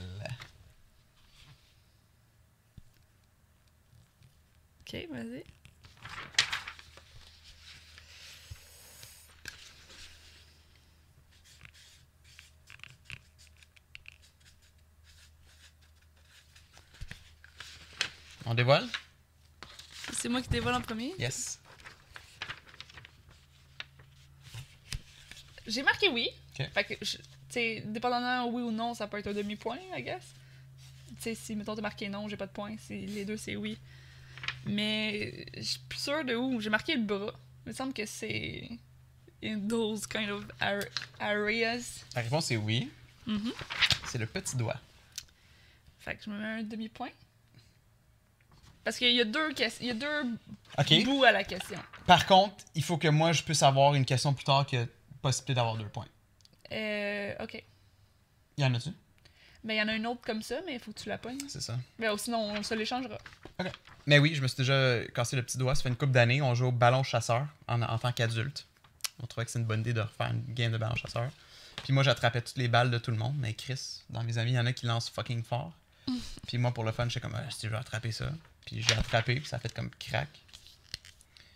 OK, 4.82 5.08
vas-y. 5.12 5.44
On 18.50 18.54
dévoile? 18.54 18.88
C'est 20.14 20.30
moi 20.30 20.42
qui 20.42 20.50
dévoile 20.50 20.76
en 20.76 20.82
premier? 20.82 21.14
Yes. 21.20 21.60
J'ai 25.66 25.84
marqué 25.84 26.08
oui. 26.10 26.30
Ok. 26.60 26.70
Fait 26.74 26.84
que, 26.86 26.94
tu 27.04 27.18
sais, 27.50 27.84
dépendamment 27.86 28.48
oui 28.50 28.62
ou 28.62 28.72
non, 28.72 28.94
ça 28.94 29.08
peut 29.08 29.18
être 29.18 29.28
un 29.28 29.34
demi-point, 29.34 29.78
I 29.96 30.02
guess. 30.02 30.24
Tu 31.18 31.24
sais, 31.24 31.36
si, 31.36 31.56
mettons, 31.56 31.76
t'as 31.76 31.82
marqué 31.82 32.08
non, 32.10 32.30
j'ai 32.30 32.38
pas 32.38 32.48
de 32.48 32.52
point. 32.54 32.76
Si 32.78 33.06
les 33.06 33.26
deux, 33.26 33.38
c'est 33.38 33.56
oui. 33.56 33.78
Mais 34.66 35.46
je 35.58 35.62
suis 35.62 35.80
plus 35.90 36.00
sûre 36.00 36.24
de 36.24 36.36
où. 36.36 36.62
J'ai 36.62 36.70
marqué 36.70 36.96
le 36.96 37.04
bras. 37.04 37.34
Il 37.66 37.70
me 37.70 37.74
semble 37.76 37.94
que 37.94 38.06
c'est 38.06 38.70
in 39.44 39.60
those 39.68 40.08
kind 40.08 40.30
of 40.30 40.46
ar- 40.62 40.80
areas. 41.20 42.06
La 42.16 42.22
réponse 42.22 42.50
est 42.52 42.58
oui. 42.58 42.90
Mhm. 43.26 43.52
C'est 44.06 44.18
le 44.20 44.26
petit 44.26 44.56
doigt. 44.56 44.80
Fait 46.00 46.16
que 46.16 46.24
je 46.24 46.30
me 46.30 46.38
mets 46.40 46.60
un 46.62 46.64
demi-point. 46.64 47.10
Parce 48.88 49.00
qu'il 49.00 49.12
y 49.12 49.20
a 49.20 49.26
deux, 49.26 49.50
il 49.82 49.86
y 49.88 49.90
a 49.90 49.94
deux 49.94 50.38
OK. 50.78 51.04
bouts 51.04 51.26
à 51.26 51.34
la 51.34 51.44
question. 51.44 51.78
Par 52.06 52.26
contre, 52.26 52.56
il 52.74 52.82
faut 52.82 52.98
que 52.98 53.10
moi, 53.10 53.34
je 53.34 53.44
puisse 53.44 53.62
avoir 53.62 53.94
une 53.96 54.06
question 54.06 54.34
plus 54.34 54.46
tard 54.46 54.66
que 54.66 54.88
possibilité 55.22 55.56
d'avoir 55.56 55.76
deux 55.76 55.90
points. 55.90 56.08
Euh, 56.72 57.34
ok. 57.42 57.62
Y 58.58 58.64
en 58.64 58.74
a-tu? 58.74 58.92
Ben, 59.66 59.74
il 59.74 59.78
y 59.78 59.82
en 59.82 59.90
a 59.90 59.94
une 59.94 60.08
autre 60.08 60.22
comme 60.26 60.42
ça, 60.42 60.56
mais 60.66 60.76
il 60.76 60.80
faut 60.80 60.94
que 60.94 61.00
tu 61.02 61.10
la 61.10 61.18
pognes. 61.18 61.38
C'est 61.50 61.62
ça. 61.62 61.78
Mais 62.00 62.08
sinon, 62.18 62.38
on 62.40 62.64
se 62.64 62.74
l'échangera. 62.76 63.18
Mais 64.06 64.20
oui, 64.20 64.34
je 64.36 64.42
me 64.42 64.48
suis 64.48 64.56
déjà 64.56 65.00
cassé 65.14 65.36
le 65.36 65.44
petit 65.44 65.58
doigt. 65.58 65.76
Ça 65.76 65.84
fait 65.84 65.90
une 65.90 65.98
couple 65.98 66.14
d'années. 66.14 66.42
On 66.42 66.56
joue 66.56 66.68
au 66.68 66.72
ballon 66.72 67.04
chasseur 67.04 67.46
en, 67.68 67.82
en 67.82 68.00
tant 68.00 68.14
qu'adulte. 68.14 68.68
On 69.22 69.28
trouvait 69.28 69.44
que 69.44 69.52
c'est 69.52 69.60
une 69.60 69.66
bonne 69.66 69.82
idée 69.82 69.92
de 69.92 70.00
refaire 70.00 70.32
une 70.32 70.54
game 70.54 70.72
de 70.72 70.78
ballon 70.78 70.96
chasseur. 70.96 71.30
Puis 71.84 71.92
moi, 71.92 72.04
j'attrapais 72.04 72.40
toutes 72.42 72.56
les 72.58 72.70
balles 72.70 72.90
de 72.90 73.00
tout 73.00 73.12
le 73.12 73.18
monde. 73.18 73.36
Mais 73.38 73.54
Chris, 73.54 74.04
dans 74.10 74.24
mes 74.24 74.38
amis, 74.38 74.52
il 74.52 74.56
y 74.56 74.60
en 74.60 74.66
a 74.66 74.72
qui 74.72 74.86
lancent 74.86 75.10
fucking 75.10 75.44
fort. 75.44 75.74
Puis 76.48 76.58
moi, 76.58 76.74
pour 76.74 76.86
le 76.86 76.94
fun, 76.94 77.10
j'étais 77.10 77.20
comme, 77.20 77.36
ah, 77.36 77.44
si 77.52 77.68
je 77.68 77.72
vais 77.74 77.78
attraper 77.78 78.14
ça. 78.14 78.30
Puis 78.68 78.84
j'ai 78.86 78.96
attrapé, 78.96 79.36
puis 79.36 79.48
ça 79.48 79.56
a 79.56 79.60
fait 79.60 79.74
comme 79.74 79.90
crack. 79.92 80.28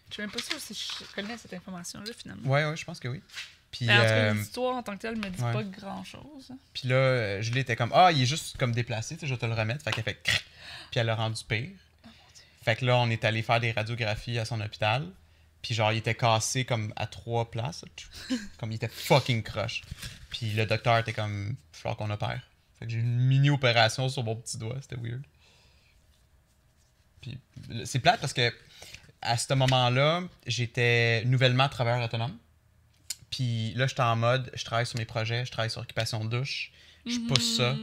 Je 0.07 0.13
suis 0.13 0.23
même 0.23 0.31
pas 0.31 0.41
sûre 0.41 0.59
si 0.59 0.73
je 0.73 1.13
connais 1.13 1.37
cette 1.37 1.53
information-là, 1.53 2.11
finalement. 2.17 2.49
Ouais, 2.49 2.65
ouais, 2.65 2.77
je 2.77 2.85
pense 2.85 3.01
que 3.01 3.09
oui. 3.09 3.21
Puis, 3.69 3.89
en 3.89 3.95
tout 3.95 4.01
cas, 4.01 4.09
euh, 4.09 4.33
l'histoire 4.33 4.75
en 4.77 4.83
tant 4.83 4.95
que 4.95 5.01
telle 5.01 5.17
me 5.17 5.29
dit 5.29 5.41
ouais. 5.41 5.53
pas 5.53 5.63
grand-chose. 5.63 6.51
puis 6.73 6.87
là, 6.87 6.95
euh, 6.95 7.41
Julie 7.41 7.59
était 7.59 7.75
comme, 7.75 7.91
ah, 7.93 8.11
il 8.13 8.21
est 8.21 8.25
juste 8.25 8.57
comme 8.57 8.73
déplacé, 8.73 9.15
tu 9.15 9.21
sais, 9.21 9.27
je 9.27 9.33
vais 9.33 9.39
te 9.39 9.45
le 9.45 9.53
remettre. 9.53 9.83
Fait 9.83 9.91
qu'elle 9.91 10.05
fait 10.05 10.21
crack. 10.23 10.45
Puis 10.89 10.99
elle 10.99 11.07
l'a 11.07 11.15
rendu 11.15 11.43
pire. 11.43 11.69
Fait 12.63 12.75
que 12.77 12.85
là, 12.85 12.97
on 12.97 13.09
est 13.09 13.25
allé 13.25 13.41
faire 13.41 13.59
des 13.59 13.71
radiographies 13.71 14.39
à 14.39 14.45
son 14.45 14.61
hôpital. 14.61 15.07
Puis 15.61 15.73
genre, 15.73 15.91
il 15.91 15.97
était 15.97 16.15
cassé 16.15 16.63
comme 16.63 16.93
à 16.95 17.07
trois 17.07 17.51
places. 17.51 17.83
Comme 18.57 18.71
il 18.71 18.75
était 18.75 18.87
fucking 18.87 19.43
croche. 19.43 19.81
Puis 20.29 20.51
le 20.53 20.65
docteur 20.65 20.97
était 20.97 21.13
comme, 21.13 21.49
va 21.49 21.55
falloir 21.71 21.97
qu'on 21.97 22.09
opère. 22.09 22.41
Fait 22.79 22.85
que 22.85 22.91
j'ai 22.91 22.97
eu 22.97 23.01
une 23.01 23.19
mini-opération 23.19 24.09
sur 24.09 24.23
mon 24.23 24.35
petit 24.35 24.57
doigt. 24.57 24.77
C'était 24.81 24.95
weird. 24.95 25.21
Puis 27.21 27.37
c'est 27.85 27.99
plate 27.99 28.19
parce 28.19 28.33
que 28.33 28.53
à 29.21 29.37
ce 29.37 29.53
moment-là, 29.53 30.23
j'étais 30.47 31.23
nouvellement 31.25 31.69
travailleur 31.69 32.03
autonome. 32.03 32.35
Puis 33.29 33.73
là, 33.75 33.87
j'étais 33.87 34.01
en 34.01 34.15
mode, 34.15 34.51
je 34.55 34.65
travaille 34.65 34.85
sur 34.85 34.97
mes 34.97 35.05
projets, 35.05 35.45
je 35.45 35.51
travaille 35.51 35.69
sur 35.69 35.81
occupation 35.81 36.23
de 36.25 36.29
douche, 36.29 36.71
je 37.05 37.19
pousse 37.27 37.57
ça. 37.57 37.75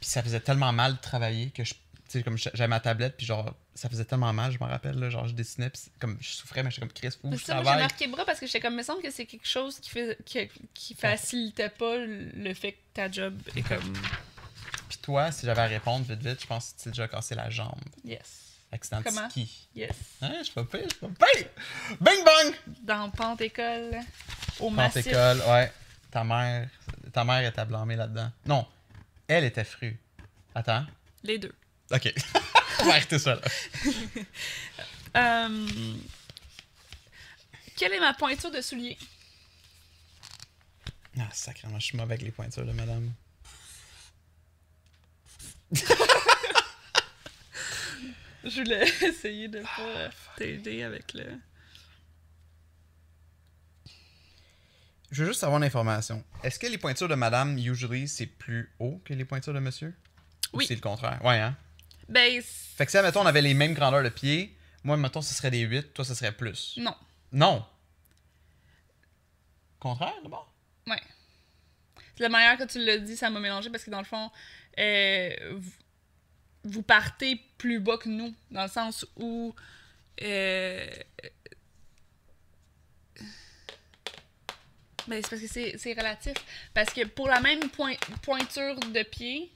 Puis 0.00 0.10
ça 0.10 0.22
faisait 0.22 0.40
tellement 0.40 0.72
mal 0.72 0.94
de 0.96 1.00
travailler 1.00 1.50
que 1.50 1.64
je. 1.64 1.74
Tu 1.74 2.18
sais, 2.18 2.22
comme 2.22 2.36
j'avais 2.36 2.68
ma 2.68 2.78
tablette, 2.78 3.16
puis 3.16 3.24
genre, 3.24 3.54
ça 3.74 3.88
faisait 3.88 4.04
tellement 4.04 4.34
mal, 4.34 4.52
je 4.52 4.58
m'en 4.58 4.66
rappelle, 4.66 4.98
là, 4.98 5.08
genre, 5.08 5.26
je 5.26 5.32
dessinais, 5.32 5.70
puis 5.70 5.80
comme, 5.98 6.18
je 6.20 6.32
souffrais, 6.32 6.62
mais 6.62 6.70
j'étais 6.70 6.80
comme 6.82 6.92
Chris, 6.92 7.08
où 7.22 7.32
je 7.32 7.42
ça, 7.42 7.54
moi, 7.54 7.62
j'ai 7.62 7.64
travaille? 7.64 7.82
marqué 7.82 8.06
bras 8.06 8.26
parce 8.26 8.38
que 8.38 8.46
j'étais 8.46 8.60
comme, 8.60 8.74
il 8.74 8.78
me 8.78 8.82
semble 8.82 9.00
que 9.00 9.10
c'est 9.10 9.24
quelque 9.24 9.48
chose 9.48 9.78
qui, 9.78 9.88
fait, 9.88 10.18
qui, 10.26 10.46
qui 10.74 10.94
facilitait 10.94 11.70
pas 11.70 11.96
le 11.96 12.52
fait 12.52 12.72
que 12.72 12.78
ta 12.92 13.10
job 13.10 13.40
est 13.56 13.62
comme. 13.62 13.94
Puis 14.90 14.98
toi, 15.00 15.32
si 15.32 15.46
j'avais 15.46 15.62
à 15.62 15.66
répondre 15.66 16.04
vite, 16.04 16.22
vite, 16.22 16.42
je 16.42 16.46
pense 16.46 16.72
que 16.72 16.78
tu 16.78 16.84
t'es 16.84 16.90
déjà 16.90 17.08
cassé 17.08 17.34
la 17.34 17.48
jambe. 17.48 17.80
Yes. 18.04 18.51
Accident 18.72 19.00
de 19.00 19.04
Comment? 19.04 19.28
ski. 19.30 19.68
Yes. 19.74 19.90
Hein, 20.22 20.32
je 20.38 20.44
suis 20.44 20.54
pas 20.54 20.64
pire, 20.64 20.80
je 20.84 20.88
suis 20.88 20.98
pas 20.98 21.08
pire. 21.26 21.46
Bing 22.00 22.24
bang! 22.24 22.54
Dans 22.82 23.10
Pente 23.10 23.42
École, 23.42 24.00
au 24.60 24.64
Quand 24.64 24.70
massif. 24.70 25.06
école, 25.06 25.42
ouais. 25.46 25.70
Ta 26.10 26.24
mère, 26.24 26.68
ta 27.12 27.22
mère 27.24 27.46
était 27.46 27.64
blâmée 27.66 27.96
là-dedans. 27.96 28.30
Non, 28.46 28.66
elle 29.28 29.44
était 29.44 29.64
frue. 29.64 29.98
Attends. 30.54 30.84
Les 31.22 31.38
deux. 31.38 31.54
Ok. 31.90 32.12
On 32.80 32.84
va 32.86 32.92
arrêter 32.92 33.18
ça 33.18 33.34
là. 33.36 33.40
Euh, 35.14 35.66
Quelle 37.76 37.92
est 37.92 38.00
ma 38.00 38.14
pointure 38.14 38.50
de 38.50 38.62
soulier? 38.62 38.96
Ah, 41.20 41.28
sacrément, 41.34 41.78
je 41.78 41.84
suis 41.84 41.98
mauvais 41.98 42.14
avec 42.14 42.22
les 42.24 42.30
pointures, 42.30 42.64
là, 42.64 42.72
madame. 42.72 43.12
Je 48.44 48.62
voulais 48.62 48.82
essayer 49.02 49.48
de 49.48 49.60
pas 49.60 50.10
t'aider 50.36 50.82
avec 50.82 51.14
le. 51.14 51.24
Je 55.10 55.22
veux 55.24 55.28
juste 55.28 55.44
avoir 55.44 55.60
l'information. 55.60 56.24
Est-ce 56.42 56.58
que 56.58 56.66
les 56.66 56.78
pointures 56.78 57.08
de 57.08 57.14
madame, 57.14 57.58
usually, 57.58 58.08
c'est 58.08 58.26
plus 58.26 58.70
haut 58.78 59.00
que 59.04 59.12
les 59.12 59.24
pointures 59.26 59.52
de 59.52 59.58
monsieur? 59.60 59.94
Ou 60.52 60.58
Oui. 60.58 60.66
c'est 60.66 60.74
le 60.74 60.80
contraire? 60.80 61.22
Ouais, 61.24 61.38
hein? 61.38 61.56
Ben, 62.08 62.42
Fait 62.42 62.84
que 62.86 62.90
si, 62.90 62.96
admettons, 62.96 63.20
on 63.20 63.26
avait 63.26 63.42
les 63.42 63.54
mêmes 63.54 63.74
grandeurs 63.74 64.02
de 64.02 64.08
pieds, 64.08 64.56
moi, 64.84 64.96
mettons, 64.96 65.20
ce 65.22 65.34
serait 65.34 65.50
des 65.50 65.60
8, 65.60 65.92
toi, 65.94 66.04
ce 66.04 66.14
serait 66.14 66.32
plus. 66.32 66.74
non. 66.78 66.94
Non! 67.32 67.64
Contraire, 69.80 70.12
d'abord? 70.22 70.52
Ouais. 70.86 71.00
C'est 72.16 72.22
la 72.22 72.28
manière 72.28 72.56
que 72.58 72.64
tu 72.64 72.78
l'as 72.84 72.98
dit, 72.98 73.16
ça 73.16 73.30
m'a 73.30 73.40
mélangé 73.40 73.68
parce 73.70 73.84
que 73.84 73.90
dans 73.90 73.98
le 74.00 74.04
fond, 74.04 74.30
euh, 74.78 75.60
vous, 76.64 76.82
partez 76.82 77.40
plus 77.58 77.80
bas 77.80 77.96
que 77.98 78.08
nous, 78.08 78.34
dans 78.50 78.62
le 78.64 78.68
sens 78.68 79.04
où. 79.16 79.54
euh, 80.22 80.86
ben, 85.08 85.20
c'est 85.22 85.30
parce 85.30 85.42
que 85.42 85.78
c'est 85.78 85.92
relatif. 85.94 86.34
Parce 86.74 86.92
que 86.92 87.04
pour 87.06 87.28
la 87.28 87.40
même 87.40 87.68
point- 87.70 87.96
pointure 88.22 88.76
de 88.78 89.02
pied, 89.02 89.52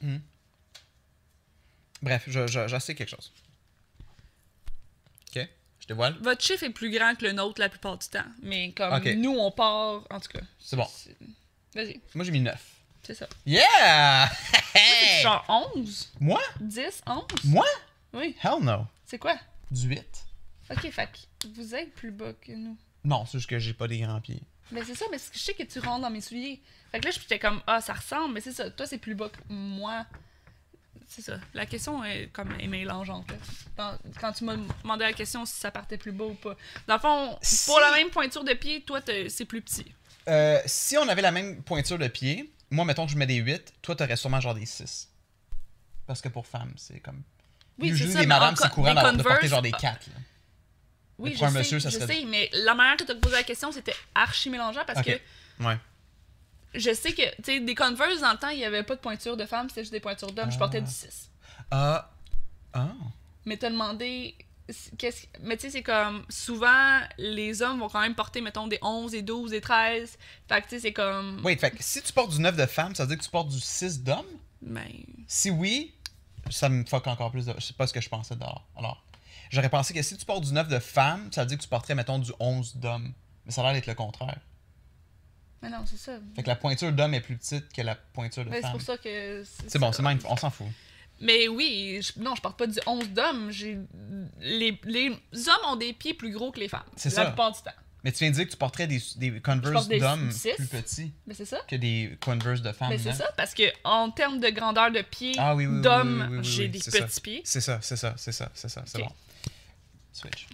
Bref, 2.02 2.24
je, 2.26 2.46
je, 2.46 2.68
je 2.68 2.78
sais 2.78 2.94
quelque 2.94 3.08
chose. 3.08 3.32
Ok? 5.34 5.48
Je 5.80 5.86
dévoile? 5.86 6.16
votre 6.20 6.42
chiffre 6.44 6.64
est 6.64 6.70
plus 6.70 6.90
grand 6.90 7.14
que 7.14 7.24
le 7.24 7.32
nôtre 7.32 7.60
la 7.60 7.68
plupart 7.68 7.96
du 7.98 8.06
temps. 8.08 8.24
Mais 8.42 8.72
comme 8.72 9.02
nous, 9.14 9.30
on 9.38 9.50
part. 9.50 10.04
En 10.10 10.20
tout 10.20 10.28
cas. 10.28 10.40
C'est 10.58 10.76
bon. 10.76 10.86
Vas-y, 11.74 12.00
Moi, 12.14 12.24
j'ai 12.24 12.32
mis 12.32 12.40
9. 12.40 12.72
C'est 13.06 13.14
ça. 13.14 13.26
Yeah! 13.46 14.30
Hey! 14.74 15.22
Genre 15.22 15.44
11, 15.76 16.12
Moi? 16.20 16.40
10, 16.60 17.02
11. 17.06 17.24
Moi? 17.44 17.64
Oui. 18.12 18.36
Hell 18.42 18.60
no. 18.62 18.86
C'est 19.06 19.18
quoi? 19.18 19.36
18. 19.70 20.04
Ok, 20.70 20.90
fait 20.90 21.08
que 21.40 21.48
vous 21.54 21.74
êtes 21.74 21.94
plus 21.94 22.10
bas 22.10 22.32
que 22.40 22.52
nous. 22.52 22.76
Non, 23.04 23.24
c'est 23.24 23.38
juste 23.38 23.48
que 23.48 23.58
j'ai 23.58 23.72
pas 23.72 23.86
des 23.88 23.98
grands 24.00 24.20
pieds. 24.20 24.42
Mais 24.72 24.82
c'est 24.84 24.96
ça, 24.96 25.04
mais 25.12 25.18
je 25.32 25.38
sais 25.38 25.54
que 25.54 25.62
tu 25.62 25.78
rentres 25.78 26.02
dans 26.02 26.10
mes 26.10 26.20
souliers. 26.20 26.60
Fait 26.90 26.98
que 27.00 27.04
là, 27.06 27.10
j'étais 27.12 27.38
comme, 27.38 27.62
ah, 27.66 27.80
ça 27.80 27.94
ressemble, 27.94 28.34
mais 28.34 28.40
c'est 28.40 28.52
ça. 28.52 28.68
Toi, 28.70 28.86
c'est 28.86 28.98
plus 28.98 29.14
bas 29.14 29.28
que 29.28 29.38
moi. 29.48 30.04
C'est 31.08 31.22
ça. 31.22 31.38
La 31.54 31.66
question 31.66 32.04
est 32.04 32.28
comme 32.32 32.50
est 32.58 32.66
mélangeante. 32.66 33.26
Dans- 33.76 33.96
quand 34.20 34.32
tu 34.32 34.42
m'as 34.44 34.56
demandé 34.82 35.04
la 35.04 35.12
question 35.12 35.44
si 35.46 35.54
ça 35.54 35.70
partait 35.70 35.96
plus 35.98 36.10
bas 36.10 36.24
ou 36.24 36.34
pas. 36.34 36.56
Dans 36.88 36.94
le 36.94 37.00
fond, 37.00 37.38
Si- 37.42 37.66
pour 37.66 37.78
la 37.78 37.92
même 37.92 38.10
pointure 38.10 38.42
de 38.42 38.54
pied, 38.54 38.80
toi, 38.82 39.00
c'est 39.28 39.44
plus 39.44 39.62
petit. 39.62 39.86
Euh, 40.28 40.60
si 40.66 40.96
on 40.98 41.08
avait 41.08 41.22
la 41.22 41.30
même 41.30 41.62
pointure 41.62 41.98
de 41.98 42.08
pied, 42.08 42.52
moi, 42.70 42.84
mettons 42.84 43.06
que 43.06 43.12
je 43.12 43.16
mets 43.16 43.26
des 43.26 43.36
8, 43.36 43.74
toi, 43.82 43.94
t'aurais 43.96 44.16
sûrement 44.16 44.40
genre 44.40 44.54
des 44.54 44.66
6. 44.66 45.08
Parce 46.06 46.20
que 46.20 46.28
pour 46.28 46.46
femmes, 46.46 46.72
c'est 46.76 47.00
comme. 47.00 47.22
Oui, 47.78 47.96
c'est 47.96 48.08
ça. 48.08 48.20
les 48.20 48.26
madames, 48.26 48.56
c'est 48.56 48.68
co- 48.68 48.76
courant 48.76 48.94
de 49.12 49.22
porter 49.22 49.48
genre 49.48 49.62
des 49.62 49.72
4. 49.72 50.08
Oui, 51.18 51.30
pour 51.30 51.40
je 51.40 51.44
un 51.44 51.50
sais, 51.50 51.58
monsieur, 51.58 51.80
ça 51.80 51.90
je 51.90 51.98
serait- 51.98 52.06
sais, 52.14 52.24
mais 52.26 52.50
la 52.52 52.74
manière 52.74 52.96
que 52.96 53.04
tu 53.04 53.10
as 53.12 53.14
posé 53.14 53.34
la 53.36 53.42
question, 53.42 53.72
c'était 53.72 53.94
archi 54.14 54.50
mélangeant 54.50 54.84
parce 54.86 55.02
que 55.02 55.12
Ouais. 55.60 55.78
je 56.74 56.92
sais 56.94 57.12
que, 57.12 57.22
tu 57.36 57.42
sais, 57.44 57.60
des 57.60 57.74
Converse, 57.74 58.20
dans 58.20 58.32
le 58.32 58.38
temps, 58.38 58.48
il 58.50 58.58
n'y 58.58 58.64
avait 58.64 58.82
pas 58.82 58.94
de 58.96 59.00
pointure 59.00 59.36
de 59.36 59.46
femmes, 59.46 59.68
c'était 59.68 59.82
juste 59.82 59.92
des 59.92 60.00
pointures 60.00 60.32
d'hommes. 60.32 60.50
Je 60.52 60.58
portais 60.58 60.78
Ah. 60.78 60.80
du 60.82 60.90
6. 60.90 61.30
Ah. 61.70 62.10
Ah. 62.74 62.88
Mais 63.46 63.56
t'as 63.56 63.70
demandé. 63.70 64.34
Mais 65.42 65.56
tu 65.56 65.62
sais, 65.62 65.70
c'est 65.70 65.82
comme. 65.82 66.24
Souvent, 66.28 67.00
les 67.18 67.62
hommes 67.62 67.80
vont 67.80 67.88
quand 67.88 68.00
même 68.00 68.14
porter, 68.14 68.40
mettons, 68.40 68.66
des 68.66 68.78
11, 68.82 69.12
des 69.12 69.22
12, 69.22 69.50
des 69.52 69.60
13. 69.60 70.18
Fait 70.48 70.60
que 70.60 70.64
tu 70.64 70.70
sais, 70.70 70.80
c'est 70.80 70.92
comme. 70.92 71.40
Wait, 71.44 71.56
fait 71.56 71.70
que 71.70 71.82
si 71.82 72.02
tu 72.02 72.12
portes 72.12 72.32
du 72.32 72.40
9 72.40 72.56
de 72.56 72.66
femme, 72.66 72.94
ça 72.94 73.04
veut 73.04 73.08
dire 73.08 73.18
que 73.18 73.24
tu 73.24 73.30
portes 73.30 73.48
du 73.48 73.60
6 73.60 74.02
d'homme? 74.02 74.26
Ben. 74.62 74.90
Si 75.28 75.50
oui, 75.50 75.94
ça 76.50 76.68
me 76.68 76.84
fuck 76.84 77.06
encore 77.06 77.30
plus. 77.30 77.46
De... 77.46 77.54
C'est 77.60 77.76
pas 77.76 77.86
ce 77.86 77.92
que 77.92 78.00
je 78.00 78.08
pensais 78.08 78.34
d'abord. 78.34 78.66
Alors, 78.76 79.04
j'aurais 79.50 79.68
pensé 79.68 79.94
que 79.94 80.02
si 80.02 80.16
tu 80.16 80.24
portes 80.24 80.44
du 80.44 80.52
9 80.52 80.68
de 80.68 80.78
femme, 80.80 81.30
ça 81.32 81.42
veut 81.42 81.48
dire 81.48 81.58
que 81.58 81.62
tu 81.62 81.68
porterais, 81.68 81.94
mettons, 81.94 82.18
du 82.18 82.32
11 82.40 82.76
d'homme. 82.76 83.12
Mais 83.44 83.52
ça 83.52 83.60
a 83.60 83.64
l'air 83.64 83.74
d'être 83.74 83.86
le 83.86 83.94
contraire. 83.94 84.40
Mais 85.62 85.70
non, 85.70 85.84
c'est 85.86 85.96
ça. 85.96 86.18
Fait 86.34 86.42
que 86.42 86.48
la 86.48 86.56
pointure 86.56 86.92
d'homme 86.92 87.14
est 87.14 87.20
plus 87.20 87.36
petite 87.36 87.72
que 87.72 87.82
la 87.82 87.94
pointure 87.94 88.44
de 88.44 88.50
Mais 88.50 88.56
c'est 88.56 88.62
femme. 88.62 88.72
pour 88.72 88.82
ça 88.82 88.98
que. 88.98 89.44
C'est 89.68 89.78
bon, 89.78 89.92
c'est 89.92 90.02
même, 90.02 90.18
on 90.28 90.36
s'en 90.36 90.50
fout. 90.50 90.66
Mais 91.20 91.48
oui, 91.48 92.00
je- 92.02 92.20
non, 92.22 92.34
je 92.34 92.42
porte 92.42 92.58
pas 92.58 92.66
du 92.66 92.78
11 92.86 93.08
d'hommes. 93.10 93.50
J'ai... 93.50 93.78
Les... 94.40 94.78
les 94.84 95.08
hommes 95.10 95.66
ont 95.72 95.76
des 95.76 95.92
pieds 95.92 96.14
plus 96.14 96.30
gros 96.32 96.50
que 96.52 96.60
les 96.60 96.68
femmes. 96.68 96.82
C'est 96.96 97.08
la 97.10 97.14
ça. 97.14 97.26
plupart 97.26 97.52
du 97.52 97.60
temps. 97.62 97.70
Mais 98.04 98.12
tu 98.12 98.18
viens 98.18 98.30
de 98.30 98.36
dire 98.36 98.44
que 98.44 98.50
tu 98.50 98.56
porterais 98.56 98.86
des, 98.86 99.02
des 99.16 99.40
Converse 99.40 99.88
d'hommes 99.88 100.28
plus 100.28 100.66
petits 100.68 101.12
Mais 101.26 101.34
c'est 101.34 101.44
ça. 101.46 101.58
que 101.66 101.74
des 101.74 102.16
Converse 102.20 102.62
de 102.62 102.70
femmes. 102.72 102.90
Mais 102.90 102.98
c'est 102.98 103.08
hein? 103.10 103.14
ça, 103.14 103.32
parce 103.36 103.52
que 103.54 103.64
en 103.82 104.10
termes 104.10 104.38
de 104.38 104.48
grandeur 104.50 104.92
de 104.92 105.02
pied 105.02 105.32
Ah 105.38 105.56
oui, 105.56 105.66
oui, 105.66 105.76
oui, 105.76 105.82
d'homme, 105.82 106.26
oui, 106.30 106.36
oui, 106.36 106.38
oui, 106.38 106.44
j'ai 106.44 106.68
des 106.68 106.78
ça. 106.78 106.90
petits 106.92 107.20
pieds. 107.20 107.40
C'est 107.44 107.60
ça, 107.60 107.80
c'est 107.82 107.96
ça, 107.96 108.14
c'est 108.16 108.30
ça, 108.32 108.50
c'est 108.54 108.68
ça, 108.68 108.82
c'est 108.86 108.98
bon. 108.98 109.08
Switch. 110.12 110.46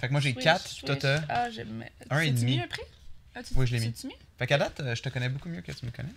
Fait 0.00 0.08
que 0.08 0.12
moi 0.12 0.20
j'ai 0.20 0.32
Switch, 0.32 0.44
4, 0.44 0.66
switch. 0.68 0.84
toi 0.84 0.96
t'as. 0.96 1.20
Ah, 1.28 1.50
j'aime. 1.50 1.84
Un 2.10 2.20
et 2.20 2.26
C'est-tu 2.26 2.40
demi. 2.40 2.56
mis 2.56 2.60
un 2.60 2.66
prix? 2.66 2.82
Ah, 3.36 3.42
tu- 3.42 3.54
Oui, 3.56 3.66
je 3.66 3.76
l'ai 3.76 3.80
mis? 3.80 3.94
Fait 4.38 4.46
qu'à 4.46 4.58
date, 4.58 4.80
euh, 4.80 4.94
je 4.94 5.02
te 5.02 5.08
connais 5.10 5.28
beaucoup 5.28 5.48
mieux 5.48 5.60
que 5.62 5.70
tu 5.72 5.86
me 5.86 5.90
connais. 5.92 6.12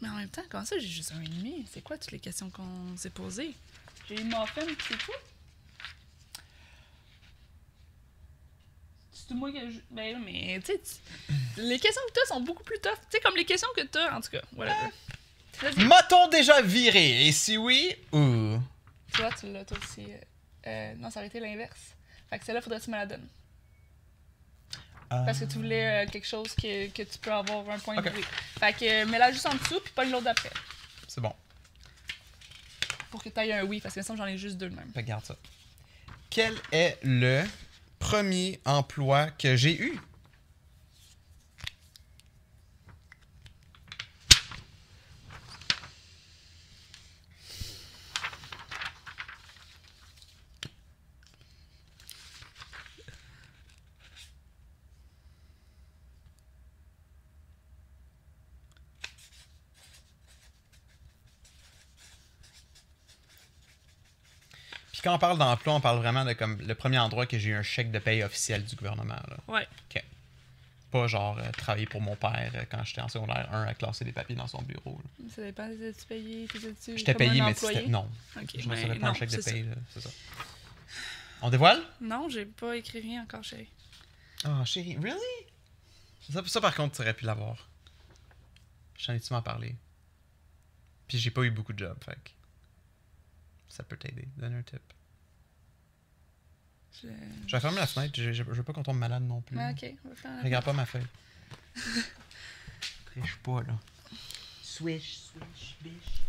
Mais 0.00 0.08
en 0.08 0.14
même 0.14 0.28
temps, 0.28 0.42
comment 0.50 0.64
ça, 0.64 0.78
j'ai 0.78 0.88
juste 0.88 1.12
un 1.12 1.22
et 1.22 1.28
demi? 1.28 1.66
C'est 1.72 1.82
quoi 1.82 1.96
toutes 1.96 2.12
les 2.12 2.18
questions 2.18 2.50
qu'on 2.50 2.96
s'est 2.96 3.10
posées? 3.10 3.54
J'ai 4.08 4.20
eu 4.20 4.24
muffin, 4.24 4.62
c'est 4.88 4.98
tout? 4.98 5.12
C'est 9.12 9.34
moi 9.34 9.50
que 9.50 9.58
je... 9.58 9.78
Ben, 9.90 10.22
mais, 10.24 10.60
tu 10.64 10.72
sais, 10.72 10.80
les 11.56 11.78
questions 11.78 12.02
que 12.08 12.12
t'as 12.12 12.34
sont 12.34 12.40
beaucoup 12.40 12.62
plus 12.62 12.78
tough. 12.78 12.92
Tu 13.10 13.16
sais, 13.16 13.20
comme 13.20 13.36
les 13.36 13.44
questions 13.44 13.68
que 13.74 13.82
t'as, 13.82 14.14
en 14.16 14.20
tout 14.20 14.30
cas, 14.30 14.42
voilà. 14.52 14.76
Vas-y. 15.60 15.84
M'a-t-on 15.84 16.28
déjà 16.28 16.60
viré? 16.60 17.26
Et 17.26 17.32
si 17.32 17.56
oui, 17.56 17.96
ou. 18.12 18.60
Tu 19.12 19.20
vois, 19.22 19.32
tu 19.32 19.50
l'as, 19.50 19.64
toi 19.64 19.78
aussi. 19.82 20.06
euh, 20.66 20.94
non, 20.96 21.10
ça 21.10 21.20
aurait 21.20 21.28
été 21.28 21.40
l'inverse. 21.40 21.94
Fait 22.28 22.38
que 22.38 22.44
celle-là, 22.44 22.60
faudrait 22.60 22.78
que 22.78 22.84
tu 22.84 22.90
me 22.90 22.96
la 22.96 23.06
donnes. 23.06 23.26
Parce 25.08 25.38
que 25.40 25.44
tu 25.44 25.56
voulais 25.58 26.04
euh, 26.04 26.10
quelque 26.10 26.26
chose 26.26 26.54
que, 26.54 26.88
que 26.88 27.02
tu 27.02 27.18
peux 27.20 27.32
avoir 27.32 27.68
un 27.70 27.78
point 27.78 27.96
Ok. 27.98 28.04
de 28.04 28.10
oui. 28.16 28.24
Fait 28.58 28.72
que 28.72 28.84
euh, 28.84 29.06
mets-la 29.06 29.30
juste 29.32 29.46
en 29.46 29.54
dessous, 29.54 29.80
puis 29.80 29.92
pas 29.94 30.04
l'autre 30.04 30.24
d'après. 30.24 30.50
C'est 31.06 31.20
bon. 31.20 31.32
Pour 33.10 33.22
que 33.22 33.28
tu 33.28 33.40
aies 33.40 33.52
un 33.52 33.64
oui, 33.64 33.80
parce 33.80 33.94
que 33.94 34.02
sinon 34.02 34.16
j'en 34.16 34.26
ai 34.26 34.36
juste 34.38 34.56
deux 34.58 34.68
de 34.68 34.74
même. 34.74 34.90
Fait 34.92 35.02
que 35.02 35.08
garde 35.08 35.24
ça. 35.24 35.36
Quel 36.28 36.54
est 36.72 36.98
le 37.02 37.44
premier 37.98 38.60
emploi 38.64 39.30
que 39.30 39.56
j'ai 39.56 39.80
eu? 39.80 39.98
Quand 65.06 65.14
on 65.14 65.18
parle 65.18 65.38
d'emploi, 65.38 65.74
on 65.74 65.80
parle 65.80 65.98
vraiment 65.98 66.24
de 66.24 66.32
comme 66.32 66.60
le 66.60 66.74
premier 66.74 66.98
endroit 66.98 67.26
que 67.26 67.38
j'ai 67.38 67.50
eu 67.50 67.54
un 67.54 67.62
chèque 67.62 67.92
de 67.92 68.00
paye 68.00 68.24
officiel 68.24 68.64
du 68.64 68.74
gouvernement. 68.74 69.14
Là. 69.14 69.36
Ouais. 69.46 69.68
OK. 69.88 70.02
Pas 70.90 71.06
genre 71.06 71.38
euh, 71.38 71.48
travailler 71.52 71.86
pour 71.86 72.00
mon 72.00 72.16
père 72.16 72.50
euh, 72.56 72.64
quand 72.68 72.82
j'étais 72.82 73.02
en 73.02 73.08
secondaire 73.08 73.48
1 73.52 73.66
à 73.66 73.74
classer 73.74 74.04
des 74.04 74.10
papiers 74.10 74.34
dans 74.34 74.48
son 74.48 74.62
bureau. 74.62 74.98
là. 75.04 75.24
Ça 75.32 75.42
dépend, 75.42 75.68
t'es-tu 75.68 76.06
payé, 76.06 76.48
J'étais 76.96 77.14
payé, 77.14 77.40
mais 77.40 77.54
c'était. 77.54 77.86
Non. 77.86 78.10
Ok, 78.36 78.50
je 78.58 78.68
recevais 78.68 78.98
pas 78.98 79.08
un 79.08 79.14
chèque 79.14 79.30
de 79.30 79.42
paye, 79.42 79.68
c'est 79.94 80.00
ça. 80.00 80.10
On 81.40 81.50
dévoile? 81.50 81.82
Non, 82.00 82.28
j'ai 82.28 82.44
pas 82.44 82.76
écrit 82.76 83.00
rien 83.00 83.22
encore, 83.22 83.44
chérie. 83.44 83.70
Ah, 84.42 84.64
chérie, 84.64 84.96
really? 84.96 85.20
Ça, 86.32 86.42
ça, 86.46 86.60
par 86.60 86.74
contre, 86.74 86.96
tu 86.96 87.02
aurais 87.02 87.14
pu 87.14 87.26
l'avoir. 87.26 87.68
J'en 88.98 89.12
ai-tu 89.12 89.32
m'en 89.32 89.42
parlé? 89.42 89.76
Puis 91.06 91.18
j'ai 91.18 91.30
pas 91.30 91.42
eu 91.42 91.50
beaucoup 91.52 91.72
de 91.72 91.78
jobs, 91.78 92.02
fait 92.04 92.16
que 92.24 92.30
Ça 93.68 93.84
peut 93.84 93.96
t'aider. 93.96 94.26
Donne 94.36 94.54
un 94.54 94.62
tip. 94.62 94.80
Je... 97.02 97.08
Je 97.46 97.52
vais 97.56 97.60
fermer 97.60 97.78
la 97.78 97.86
fenêtre, 97.86 98.14
je, 98.16 98.32
je, 98.32 98.42
je 98.42 98.42
veux 98.42 98.62
pas 98.62 98.72
qu'on 98.72 98.82
tombe 98.82 98.98
malade 98.98 99.22
non 99.22 99.40
plus. 99.42 99.58
Ah, 99.58 99.70
ok, 99.70 99.94
on 100.04 100.08
va 100.08 100.14
faire 100.14 100.30
un- 100.30 100.42
Regarde 100.42 100.64
pas 100.64 100.72
ma 100.72 100.86
feuille. 100.86 101.06
Triche 103.06 103.36
pas, 103.42 103.62
là. 103.62 103.78
Swish, 104.62 105.18
swish, 105.18 105.76
biche. 105.82 106.22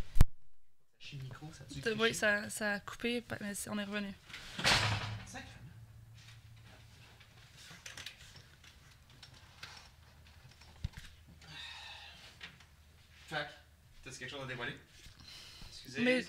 Chez 1.00 1.18
le 1.18 1.24
micro, 1.24 1.52
ça 1.54 1.64
tue. 1.66 1.82
Oui, 2.00 2.14
ça, 2.14 2.50
ça 2.50 2.74
a 2.74 2.80
coupé, 2.82 3.24
mais 3.42 3.54
c'est- 3.56 3.70
on 3.70 3.78
est 3.80 3.84
revenu. 3.84 4.14
Fac, 13.28 13.48
t'as 14.04 14.12
quelque 14.12 14.30
chose 14.30 14.44
à 14.44 14.48
dévoiler? 14.48 14.76
Excusez, 15.70 16.02
Mais- 16.02 16.26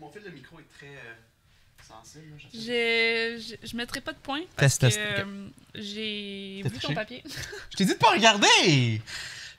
mon 0.00 0.10
fil 0.10 0.22
de 0.22 0.30
micro 0.30 0.58
est 0.60 0.68
très 0.76 0.96
euh, 0.96 1.14
sensible. 1.88 2.36
Là, 2.36 2.38
j'ai- 2.52 3.58
je 3.62 3.76
mettrai 3.76 4.00
pas 4.00 4.12
de 4.12 4.18
points 4.18 4.42
parce 4.56 4.78
Test, 4.78 4.96
que 4.98 5.02
euh, 5.02 5.48
j'ai 5.74 6.62
vu 6.64 6.78
ton 6.78 6.94
papier. 6.94 7.22
Je 7.70 7.76
t'ai 7.76 7.84
dit 7.84 7.94
de 7.94 7.98
pas 7.98 8.10
regarder! 8.10 9.00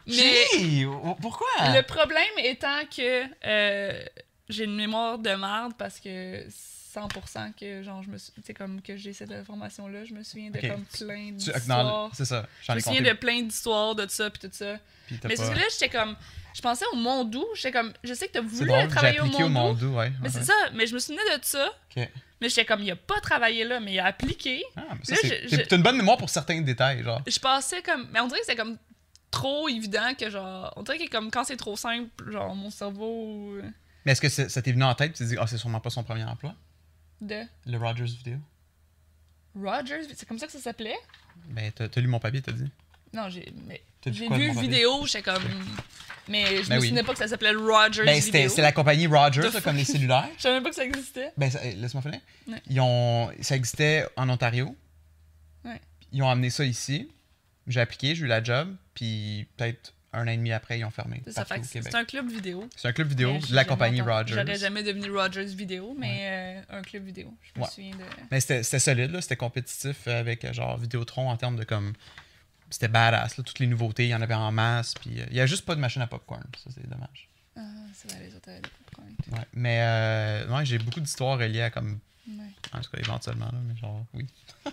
Mais 0.08 0.86
pourquoi? 1.22 1.48
le 1.60 1.82
problème 1.84 2.24
étant 2.44 2.82
que 2.86 3.24
euh, 3.46 4.04
j'ai 4.48 4.64
une 4.64 4.76
mémoire 4.76 5.20
de 5.20 5.30
merde 5.32 5.74
parce 5.78 6.00
que 6.00 6.46
100% 6.96 7.54
que 7.54 7.84
genre 7.84 8.02
je 8.02 8.10
me 8.10 8.18
suis, 8.18 8.34
comme 8.58 8.82
que 8.82 8.98
j'ai 8.98 9.14
cette 9.14 9.32
information 9.32 9.88
là, 9.88 10.04
je 10.06 10.14
me 10.14 10.24
souviens 10.24 10.50
de 10.50 10.60
comme 10.60 10.84
plein 10.86 11.32
d'histoires. 11.34 12.10
C'est 12.16 12.26
ça, 12.26 12.48
Je 12.64 12.72
me 12.74 12.80
souviens 12.80 13.00
compté. 13.02 13.12
de 13.12 13.18
plein 13.18 13.42
d'histoires 13.44 13.94
de 13.94 14.08
ça 14.08 14.30
puis 14.32 14.40
tout 14.50 14.50
ça. 14.52 14.78
Mais 15.12 15.18
pas- 15.18 15.36
c'est 15.36 15.54
là 15.56 15.62
j'étais 15.72 15.90
comme 15.90 16.16
je 16.54 16.62
pensais 16.62 16.86
au 16.94 16.96
Mondou, 16.96 17.46
j'étais 17.56 17.72
comme 17.72 17.94
je 18.04 18.14
sais 18.14 18.28
que 18.28 18.34
t'as 18.34 18.42
voulu 18.42 18.68
drôle, 18.70 18.88
travailler 18.88 19.20
au 19.20 19.24
appliqué 19.26 19.44
au 19.44 19.50
Mondou. 19.50 19.86
Mondou, 19.86 19.98
ouais. 19.98 20.12
Mais 20.22 20.28
ouais, 20.28 20.30
c'est 20.34 20.44
ça, 20.44 20.54
mais 20.74 20.88
je 20.88 20.94
me 20.94 21.00
souvenais 21.00 21.38
de 21.38 21.44
ça, 21.44 21.70
Ok. 21.96 22.08
mais 22.42 22.50
j'étais 22.50 22.66
comme 22.66 22.82
il 22.82 22.92
a 22.92 22.96
pas 22.96 23.20
travaillé 23.22 23.64
là, 23.64 23.80
mais 23.80 23.94
il 23.94 24.00
a 24.00 24.06
appliqué. 24.08 24.64
Ah, 24.76 24.82
mais 24.96 25.16
ça, 25.16 25.66
T'as 25.68 25.76
une 25.76 25.84
bonne 25.84 25.98
mémoire 25.98 26.18
pour 26.18 26.30
certains 26.30 26.62
détails, 26.62 27.04
genre. 27.04 27.22
je 27.28 27.40
passais 27.40 27.82
comme 27.82 28.08
mais 28.12 28.20
on 28.20 28.28
dirait 28.28 28.40
que 28.42 28.46
c'est 28.46 28.56
comme 28.56 28.78
trop 29.32 29.70
évident 29.70 30.14
que 30.20 30.30
genre 30.30 30.74
on 30.76 30.82
dirait 30.84 30.98
que 30.98 31.10
comme 31.10 31.30
quand 31.30 31.44
c'est 31.44 31.56
trop 31.58 31.76
simple 31.76 32.32
genre 32.32 32.56
mon 32.56 32.72
cerveau 32.72 33.54
euh, 33.58 33.64
Mais 34.06 34.14
est-ce 34.14 34.22
que 34.22 34.30
c'est- 34.30 34.50
ça 34.50 34.62
t'est 34.64 34.72
venu 34.72 34.84
en 34.84 34.96
tête, 34.96 35.14
tu 35.14 35.20
t'es 35.20 35.26
dit, 35.30 35.36
ah, 35.40 35.46
c'est 35.46 35.58
sûrement 35.60 35.80
pas 35.80 35.92
son 35.92 36.04
premier 36.04 36.24
emploi? 36.24 36.56
de 37.22 37.42
Le 37.68 37.78
Rogers 37.78 38.06
vidéo? 38.06 38.38
Rogers 39.56 40.08
c'est 40.16 40.28
comme 40.28 40.40
ça 40.40 40.46
que 40.48 40.52
ça 40.52 40.60
s'appelait? 40.60 40.98
Ben, 41.48 41.72
t'as 41.72 42.02
lu 42.02 42.08
mon 42.08 42.20
papier, 42.20 42.42
t'as 42.42 42.52
dit. 42.54 42.70
non 43.14 43.30
j'ai 43.30 43.54
j'ai 44.06 44.12
vu 44.12 44.28
papier? 44.30 44.50
vidéo 44.62 45.06
j'étais 45.06 45.22
comme 45.22 45.44
mais 46.30 46.64
je 46.64 46.70
Ben 46.70 46.76
me 46.78 46.82
souvenais 46.82 47.04
pas 47.04 47.12
que 47.14 47.18
ça 47.20 47.28
s'appelait 47.28 47.52
Rogers 47.52 48.06
Ben, 48.06 48.22
c'était 48.22 48.40
vidéo 48.44 48.56
c'est 48.56 48.62
la 48.62 48.72
compagnie 48.72 49.08
Rogers, 49.08 49.50
comme 49.64 49.76
les 49.76 49.84
cellulaires. 49.86 50.30
je 50.38 50.42
savais 50.44 50.56
même 50.56 50.64
pas 50.64 50.70
que 50.70 50.76
ça 50.76 50.86
existait 50.86 51.32
Ben, 51.38 51.50
ça- 51.52 51.64
laisse-moi 51.64 52.02
finir. 52.02 52.20
Ouais. 52.48 52.62
Ils 52.70 52.80
ont, 52.80 53.30
ça 53.42 53.56
existait 53.56 54.06
en 54.16 54.30
Ontario. 54.30 54.76
Ouais. 55.66 55.82
Ils 56.12 56.22
ont 56.24 56.30
amené 56.30 56.50
ça 56.50 56.64
ici. 56.64 57.10
J'ai 57.68 57.82
appliqué, 57.82 58.16
j'ai 58.16 58.24
eu 58.24 58.28
la 58.28 58.44
job. 58.44 58.76
Puis 58.94 59.48
peut-être 59.58 59.94
un 60.12 60.24
an 60.28 60.32
et 60.32 60.38
demi 60.38 60.52
après, 60.52 60.80
ils 60.80 60.84
ont 60.86 60.90
fermé. 60.90 61.22
C'est 61.28 61.94
un 61.96 62.04
club 62.06 62.30
vidéo. 62.32 62.68
C'est 62.76 62.88
un 62.88 62.94
club 62.94 63.10
vidéo 63.10 63.34
Mais 63.34 63.40
de 63.40 63.54
la 63.56 63.64
compagnie 63.64 64.02
entendu- 64.02 64.12
Rogers. 64.18 64.36
J'aurais 64.44 64.58
jamais 64.58 64.82
devenu 64.82 65.12
Rogers 65.12 65.46
vidéo, 65.46 65.96
mais 66.00 66.20
euh, 66.72 66.78
un 66.80 66.82
club 66.82 67.04
vidéo. 67.06 67.32
Je 67.44 67.60
me 67.60 67.64
Ouais. 67.66 67.70
souviens 67.72 67.92
de. 67.92 68.04
Mais 68.32 68.40
c'était 68.40 68.64
c'était 68.64 68.80
solide, 68.80 69.12
là. 69.12 69.22
C'était 69.22 69.36
compétitif 69.36 70.08
avec 70.08 70.46
euh, 70.46 70.54
genre 70.54 70.78
Vidéotron 70.78 71.30
en 71.30 71.38
termes 71.38 71.58
de 71.58 71.64
comme. 71.64 71.94
C'était 72.70 72.88
badass, 72.88 73.38
là. 73.38 73.44
Toutes 73.44 73.60
les 73.60 73.68
nouveautés, 73.68 74.06
il 74.06 74.10
y 74.10 74.16
en 74.16 74.22
avait 74.22 74.34
en 74.36 74.52
masse. 74.52 74.94
Puis 74.96 75.20
euh, 75.20 75.26
il 75.32 75.38
y 75.38 75.42
a 75.42 75.46
juste 75.46 75.66
pas 75.66 75.76
de 75.76 75.80
machine 75.80 76.02
à 76.02 76.08
popcorn. 76.08 76.44
Ça, 76.64 76.70
c'est 76.74 76.88
dommage. 76.90 77.28
Ah, 77.56 77.62
c'est 77.94 78.12
vrai, 78.12 78.22
les 78.28 78.36
autres 78.36 78.50
avaient 78.50 78.62
des 78.62 78.70
popcorn. 78.86 79.08
Ouais. 79.32 79.46
Mais 79.54 79.80
euh, 79.82 80.56
ouais, 80.56 80.66
j'ai 80.66 80.78
beaucoup 80.78 81.00
d'histoires 81.00 81.38
reliées 81.38 81.62
à 81.64 81.70
comme. 81.72 82.00
Ouais. 82.28 82.44
En 82.74 82.82
tout 82.82 82.92
cas, 82.92 83.00
éventuellement, 83.00 83.46
là. 83.48 83.60
Mais 83.68 83.76
genre, 83.78 84.06
oui. 84.14 84.28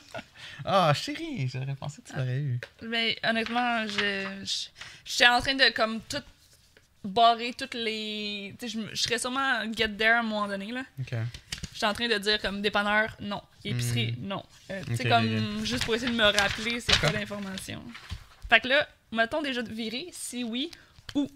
Ah, 0.64 0.92
chérie, 0.94 1.48
j'aurais 1.48 1.74
pensé 1.74 2.00
que 2.02 2.08
tu 2.08 2.16
l'aurais 2.16 2.40
eu. 2.40 2.60
Mais 2.82 3.18
honnêtement, 3.22 3.86
je, 3.86 4.26
je- 4.44 4.68
j'étais 5.04 5.26
en 5.28 5.40
train 5.40 5.54
de 5.54 5.70
comme 5.74 6.00
tout 6.02 6.22
barrer 7.04 7.52
toutes 7.56 7.74
les. 7.74 8.54
Tu 8.58 8.68
sais, 8.68 8.78
je, 8.80 8.94
je 8.94 9.02
serais 9.02 9.18
sûrement 9.18 9.62
get 9.72 9.88
there 9.96 10.12
à 10.14 10.20
un 10.20 10.22
moment 10.22 10.48
donné, 10.48 10.72
là. 10.72 10.82
Ok. 11.00 11.14
J'étais 11.74 11.86
en 11.86 11.92
train 11.92 12.08
de 12.08 12.18
dire 12.18 12.40
comme 12.40 12.62
dépanneur, 12.62 13.14
non. 13.20 13.42
Épicerie, 13.70 14.14
non. 14.20 14.42
Euh, 14.70 14.82
tu 14.86 14.96
sais, 14.96 15.04
Ok, 15.04 15.08
comme 15.10 15.64
juste 15.64 15.84
pour 15.84 15.94
essayer 15.94 16.10
de 16.10 16.16
me 16.16 16.24
rappeler 16.24 16.80
c'est 16.80 16.96
quoi 16.98 17.10
l'information. 17.12 17.82
Fait 18.48 18.60
que 18.60 18.68
là, 18.68 18.88
mettons 19.12 19.42
déjà 19.42 19.62
de 19.62 19.72
virer, 19.72 20.08
si 20.12 20.44
oui, 20.44 20.70
où? 21.14 21.28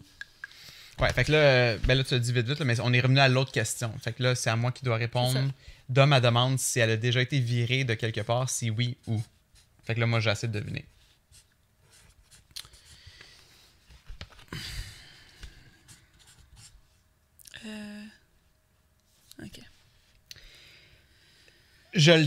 Ouais, 1.01 1.13
fait 1.13 1.25
que 1.25 1.33
là, 1.33 1.39
euh, 1.39 1.79
ben 1.85 1.97
là, 1.97 2.05
tu 2.05 2.15
as 2.15 2.19
dit 2.19 2.33
vite 2.33 2.47
vite, 2.47 2.59
là, 2.59 2.65
mais 2.67 2.79
on 2.81 2.93
est 2.93 3.01
revenu 3.01 3.21
à 3.21 3.29
l'autre 3.29 3.53
question. 3.53 3.93
Fait 4.01 4.13
que 4.13 4.23
là, 4.23 4.35
c'est 4.35 4.51
à 4.51 4.57
moi 4.57 4.71
qui 4.71 4.85
dois 4.85 4.97
répondre. 4.97 5.41
Dom 5.89 6.13
elle 6.13 6.23
demande 6.23 6.59
si 6.59 6.79
elle 6.79 6.91
a 6.91 6.97
déjà 6.97 7.23
été 7.23 7.41
virée 7.41 7.85
de 7.85 7.95
quelque 7.95 8.21
part, 8.21 8.49
si 8.51 8.71
oui, 8.71 8.97
où. 9.07 9.21
Fait 9.85 9.95
que 9.95 10.01
là, 10.01 10.07
moi, 10.07 10.21
j'essaie 10.21 10.47
de 10.47 10.61
deviner. 10.61 10.85
Euh... 17.67 18.05
Ok. 19.43 19.70
Je 21.95 22.13
le, 22.13 22.27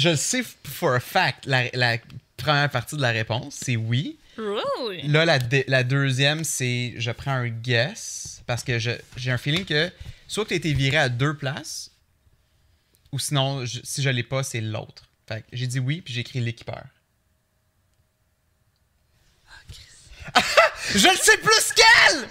je 0.00 0.08
le 0.10 0.16
sais 0.16 0.42
for 0.64 0.94
a 0.94 1.00
fact. 1.00 1.46
La, 1.46 1.68
la 1.74 1.98
première 2.36 2.70
partie 2.70 2.96
de 2.96 3.02
la 3.02 3.10
réponse, 3.10 3.58
c'est 3.62 3.76
oui. 3.76 4.18
Really? 4.38 5.06
Là, 5.08 5.24
la, 5.26 5.38
de- 5.38 5.64
la 5.68 5.84
deuxième, 5.84 6.44
c'est 6.44 6.94
je 6.96 7.10
prends 7.10 7.32
un 7.32 7.48
guess 7.48 8.42
parce 8.46 8.64
que 8.64 8.78
j'ai 8.78 9.30
un 9.30 9.38
feeling 9.38 9.64
que 9.66 9.90
soit 10.26 10.44
que 10.44 10.48
tu 10.48 10.54
as 10.54 10.56
été 10.56 10.72
viré 10.72 10.96
à 10.96 11.08
deux 11.10 11.34
places, 11.36 11.90
ou 13.12 13.18
sinon, 13.18 13.66
je- 13.66 13.80
si 13.84 14.02
je 14.02 14.08
l'ai 14.08 14.22
pas, 14.22 14.42
c'est 14.42 14.62
l'autre. 14.62 15.04
Fait 15.28 15.44
j'ai 15.52 15.66
dit 15.66 15.78
oui, 15.78 16.00
puis 16.00 16.14
j'ai 16.14 16.20
écrit 16.22 16.40
l'équipeur. 16.40 16.82
je 20.94 21.08
le 21.08 21.16
sais 21.16 21.36
plus 21.38 21.72
qu'elle! 21.74 22.28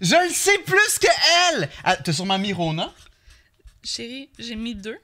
Je 0.00 0.14
le 0.26 0.32
sais 0.32 0.58
plus 0.60 0.98
que 0.98 1.06
elle! 1.52 1.68
Ah, 1.84 1.96
T'as 1.96 2.12
sûrement 2.12 2.38
mis 2.38 2.52
Rona? 2.52 2.92
Chérie, 3.84 4.30
j'ai 4.38 4.56
mis 4.56 4.74
deux. 4.74 4.98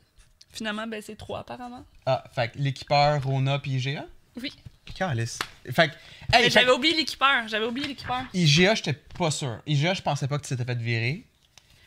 Finalement, 0.56 0.86
ben 0.86 1.02
c'est 1.02 1.16
trois 1.16 1.40
apparemment. 1.40 1.84
Ah, 2.06 2.24
fait 2.34 2.52
que 2.52 2.58
l'équipeur, 2.58 3.22
Rona, 3.22 3.58
puis 3.58 3.72
IGA? 3.72 4.06
Oui. 4.40 4.52
Calice. 4.94 5.38
Fait 5.72 5.88
que, 5.88 5.94
Mais 6.32 6.38
hey, 6.38 6.44
fait 6.44 6.50
j'avais 6.50 6.70
oublié 6.72 6.94
l'équipeur. 6.94 7.48
J'avais 7.48 7.66
oublié 7.66 7.88
l'équipeur. 7.88 8.22
IGA, 8.32 8.74
j'étais 8.76 8.92
pas 8.94 9.30
sûr. 9.30 9.58
IGA, 9.66 9.94
je 9.94 10.02
pensais 10.02 10.28
pas 10.28 10.38
que 10.38 10.46
tu 10.46 10.56
t'étais 10.56 10.64
fait 10.64 10.78
virer. 10.78 11.24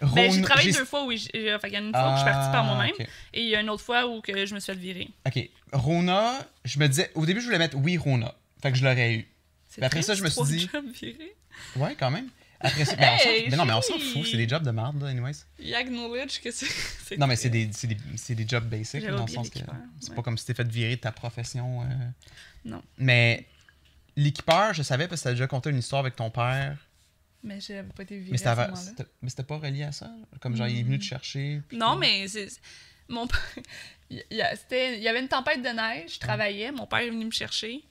Ben, 0.02 0.32
j'ai 0.32 0.42
travaillé 0.42 0.72
deux 0.72 0.86
fois 0.86 1.04
où 1.04 1.10
qu'il 1.10 1.20
y 1.42 1.50
a 1.50 1.54
une 1.80 1.92
fois 1.92 2.10
où 2.10 2.12
je 2.14 2.18
suis 2.22 2.26
partie 2.26 2.52
par 2.52 2.64
Ah, 2.64 2.64
moi-même 2.64 2.94
et 3.34 3.42
il 3.42 3.50
y 3.50 3.56
a 3.56 3.60
une 3.60 3.70
autre 3.70 3.84
fois 3.84 4.08
où 4.08 4.22
que 4.22 4.46
je 4.46 4.56
me 4.56 4.60
suis 4.62 4.72
fait 4.72 4.80
virer. 4.80 5.10
Ok. 5.26 5.50
Rona, 5.74 6.40
je 6.64 6.80
me 6.80 6.88
disais. 6.88 7.12
Au 7.16 7.26
début, 7.26 7.42
je 7.42 7.46
voulais 7.48 7.58
mettre 7.58 7.76
oui, 7.78 7.98
Rona. 7.98 8.34
Fait 8.62 8.72
que 8.72 8.78
je 8.78 8.84
l'aurais 8.86 9.14
eu. 9.14 9.28
Mais 9.78 9.86
après 9.86 9.98
triste, 10.02 10.08
ça, 10.08 10.14
je 10.16 10.24
me 10.24 10.30
suis 10.30 10.44
dit- 10.44 10.70
virés. 10.94 11.36
Ouais, 11.76 11.96
quand 12.00 12.12
même. 12.12 12.30
Après 12.62 12.84
ben, 12.84 12.96
on 13.00 13.30
Hey, 13.30 13.50
mais 13.50 13.56
non, 13.56 13.66
mais 13.66 13.74
on 13.74 13.82
s'en 13.82 13.98
fout. 13.98 14.26
C'est 14.30 14.38
des 14.38 14.48
jobs 14.48 14.64
de 14.64 14.72
merde, 14.72 15.02
anyways. 15.04 15.46
Il 15.60 15.74
acknowledge 15.74 16.42
que 16.42 16.52
c'est. 16.52 17.18
Non, 17.18 17.28
mais 17.28 17.36
c'est 17.36 17.50
des, 17.50 17.66
des, 17.68 18.36
des 18.36 18.48
jobs 18.48 18.66
basic, 18.66 19.06
dans 19.06 19.26
le 19.26 19.32
sens 19.32 19.50
que 19.50 19.60
c'est 20.00 20.10
ouais. 20.10 20.16
pas 20.16 20.22
comme 20.22 20.38
si 20.38 20.46
t'es 20.46 20.54
fait 20.54 20.68
virer 20.68 20.96
de 20.96 21.02
ta 21.02 21.12
profession. 21.12 21.82
euh. 21.84 21.86
Non. 22.66 22.82
Mais 22.98 23.46
l'équipeur, 24.16 24.74
je 24.74 24.84
savais 24.84 25.08
parce 25.08 25.22
que 25.22 25.26
t'as 25.26 25.32
déjà 25.32 25.48
conté 25.48 25.70
une 25.70 25.78
histoire 25.78 26.02
avec 26.02 26.16
ton 26.16 26.30
père. 26.30 26.78
Mais 27.42 27.62
j'avais 27.62 27.84
pas 27.84 28.04
été 28.04 28.20
virée 28.20 28.32
Mais 29.22 29.30
c'était 29.30 29.44
pas 29.44 29.58
relié 29.58 29.84
à 29.84 29.94
ça? 29.94 30.12
Comme 30.42 30.58
genre, 30.58 30.68
il 30.68 30.80
est 30.80 30.84
venu 30.84 31.00
te 31.00 31.06
chercher. 31.06 31.62
puis 31.68 31.78
Non, 31.78 31.96
mais 31.96 32.28
c'est. 32.28 32.50
Mon 33.08 33.26
père. 33.28 33.40
Il 34.10 34.24
y 34.32 35.08
avait 35.08 35.20
une 35.20 35.28
tempête 35.28 35.62
de 35.62 35.70
neige, 35.70 36.16
je 36.16 36.20
travaillais, 36.20 36.72
mon 36.72 36.88
père 36.88 37.00
est 37.00 37.10
venu 37.12 37.26
me 37.26 37.32
chercher. 37.32 37.84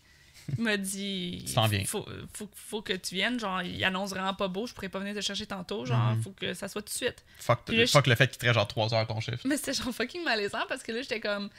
Il 0.56 0.62
m'a 0.64 0.76
dit. 0.76 1.44
Tu 1.46 1.54
t'en 1.54 1.66
viens. 1.66 1.84
Faut, 1.84 2.06
faut, 2.32 2.48
faut 2.54 2.82
que 2.82 2.92
tu 2.94 3.14
viennes. 3.14 3.38
Genre, 3.38 3.62
il 3.62 3.82
annonce 3.84 4.10
vraiment 4.10 4.34
pas 4.34 4.48
beau, 4.48 4.66
je 4.66 4.72
pourrais 4.74 4.88
pas 4.88 4.98
venir 4.98 5.14
te 5.14 5.20
chercher 5.20 5.46
tantôt. 5.46 5.84
Genre, 5.84 6.14
Mhm. 6.14 6.22
faut 6.22 6.30
que 6.30 6.54
ça 6.54 6.68
soit 6.68 6.82
tout 6.82 6.88
de 6.92 6.96
suite. 6.96 7.24
Fuck, 7.38 7.68
là, 7.68 7.86
fuck 7.86 8.06
le 8.06 8.14
fait 8.14 8.28
qu'il 8.28 8.38
te 8.38 8.46
reste 8.46 8.54
genre 8.54 8.68
3 8.68 8.94
heures 8.94 9.06
ton 9.06 9.20
chiffre. 9.20 9.40
Mais 9.46 9.56
c'était 9.56 9.74
genre 9.74 9.92
fucking 9.92 10.24
malaisant 10.24 10.64
parce 10.68 10.82
que 10.82 10.92
là, 10.92 11.02
j'étais 11.02 11.20
comme. 11.20 11.50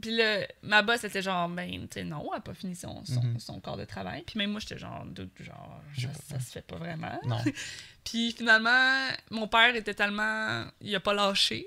Puis 0.00 0.16
là, 0.16 0.46
ma 0.62 0.82
boss 0.82 1.04
était 1.04 1.22
genre, 1.22 1.48
ben, 1.48 1.70
tu 1.82 1.86
sais, 1.92 2.04
non, 2.04 2.28
elle 2.32 2.38
a 2.38 2.40
pas 2.40 2.54
fini 2.54 2.74
son, 2.74 3.04
son, 3.04 3.22
Mhm. 3.22 3.38
son 3.38 3.60
corps 3.60 3.76
de 3.76 3.84
travail. 3.84 4.22
Puis 4.26 4.38
même 4.38 4.50
moi, 4.50 4.60
j'étais 4.60 4.78
genre, 4.78 5.04
genre, 5.40 5.80
Je- 5.92 6.08
ça, 6.08 6.12
ça 6.30 6.40
se 6.40 6.50
fait 6.50 6.62
pas 6.66 6.76
vraiment. 6.76 7.18
Non. 7.26 7.38
Puis 8.04 8.32
finalement, 8.32 9.08
mon 9.30 9.46
père 9.48 9.74
était 9.76 9.94
tellement. 9.94 10.64
Il 10.80 10.94
a 10.94 11.00
pas 11.00 11.14
lâché. 11.14 11.66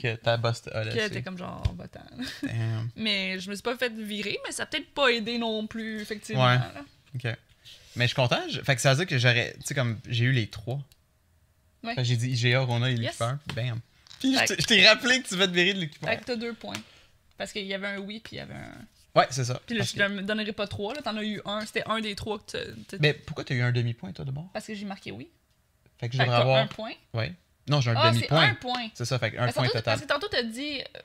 Que 0.00 0.14
ta 0.16 0.36
boss 0.36 0.62
t'a 0.62 0.84
laissé. 0.84 1.06
était 1.06 1.22
comme 1.22 1.38
genre. 1.38 1.62
Damn. 2.42 2.90
Mais 2.96 3.38
je 3.40 3.50
me 3.50 3.54
suis 3.54 3.62
pas 3.62 3.76
fait 3.76 3.92
virer, 3.92 4.38
mais 4.44 4.52
ça 4.52 4.64
a 4.64 4.66
peut-être 4.66 4.88
pas 4.94 5.08
aidé 5.10 5.38
non 5.38 5.66
plus, 5.66 6.00
effectivement. 6.00 6.44
Ouais. 6.46 6.56
là. 6.58 6.72
Ok. 7.14 7.24
Mais 7.96 8.04
je 8.04 8.08
suis 8.08 8.14
content. 8.16 8.40
je- 8.50 8.60
Fait 8.60 8.74
que 8.74 8.80
ça 8.82 8.90
veut 8.92 8.96
dire 8.98 9.06
que 9.06 9.18
j'aurais. 9.18 9.54
Tu 9.60 9.66
sais, 9.66 9.74
comme 9.74 9.98
j'ai 10.08 10.24
eu 10.26 10.32
les 10.32 10.48
trois. 10.48 10.80
Ouais. 11.82 11.94
Fait 11.94 12.02
que 12.02 12.04
j'ai 12.04 12.16
dit 12.16 12.30
IGA, 12.30 12.60
Rona 12.60 12.88
et 12.90 12.92
Yes. 12.94 13.00
l'équipeur. 13.00 13.38
Bam. 13.54 13.80
Puis 14.20 14.34
je 14.34 14.38
Fait 14.38 14.46
t'ai- 14.46 14.56
je 14.62 14.66
t'ai 14.66 14.86
rappelé 14.88 15.22
que 15.22 15.28
tu 15.28 15.36
vas 15.36 15.46
te 15.46 15.52
virer 15.52 15.72
de 15.74 15.80
l'équipeur. 15.80 16.10
Fait 16.10 16.16
que 16.18 16.24
t'as 16.24 16.36
deux 16.36 16.52
points. 16.54 16.76
Parce 17.38 17.52
qu'il 17.52 17.66
y 17.66 17.74
avait 17.74 17.86
un 17.88 17.98
oui, 17.98 18.20
puis 18.20 18.36
il 18.36 18.38
y 18.38 18.42
avait 18.42 18.54
un. 18.54 18.86
Ouais, 19.14 19.26
c'est 19.30 19.44
ça. 19.44 19.60
Puis 19.66 19.76
là, 19.76 19.84
je 19.84 19.92
que- 19.94 19.98
te 19.98 20.22
donnerai 20.22 20.52
pas 20.52 20.66
trois, 20.66 20.94
là. 20.94 21.00
T'en 21.02 21.16
as 21.16 21.24
eu 21.24 21.40
un. 21.46 21.64
C'était 21.64 21.84
un 21.86 22.00
des 22.00 22.14
trois 22.14 22.38
que 22.38 22.44
t'as- 22.88 22.98
Mais 22.98 23.14
pourquoi 23.14 23.44
t'as 23.44 23.54
eu 23.54 23.62
un 23.62 23.72
demi-point, 23.72 24.12
toi, 24.12 24.24
de 24.24 24.30
bord? 24.30 24.50
Parce 24.52 24.66
que 24.66 24.74
j'ai 24.74 24.84
marqué 24.84 25.10
oui. 25.12 25.28
Fait 25.98 26.08
que 26.08 26.14
je 26.14 26.18
que 26.18 26.24
devrais 26.24 26.40
avoir. 26.40 26.58
un 26.62 26.66
point. 26.66 26.92
Ouais. 27.14 27.32
Non, 27.68 27.80
j'ai 27.80 27.90
un 27.90 27.94
Ah, 27.96 28.10
demi-point. 28.12 28.42
un 28.50 28.54
point. 28.54 28.88
C'est 28.94 29.04
ça, 29.04 29.18
fait 29.18 29.36
un 29.36 29.44
Parce, 29.46 29.54
point 29.54 29.64
tantôt- 29.64 29.78
total. 29.78 29.82
parce 29.84 30.00
que 30.02 30.06
tantôt, 30.06 30.28
t'as 30.28 30.42
dit, 30.44 30.80
euh, 30.80 30.98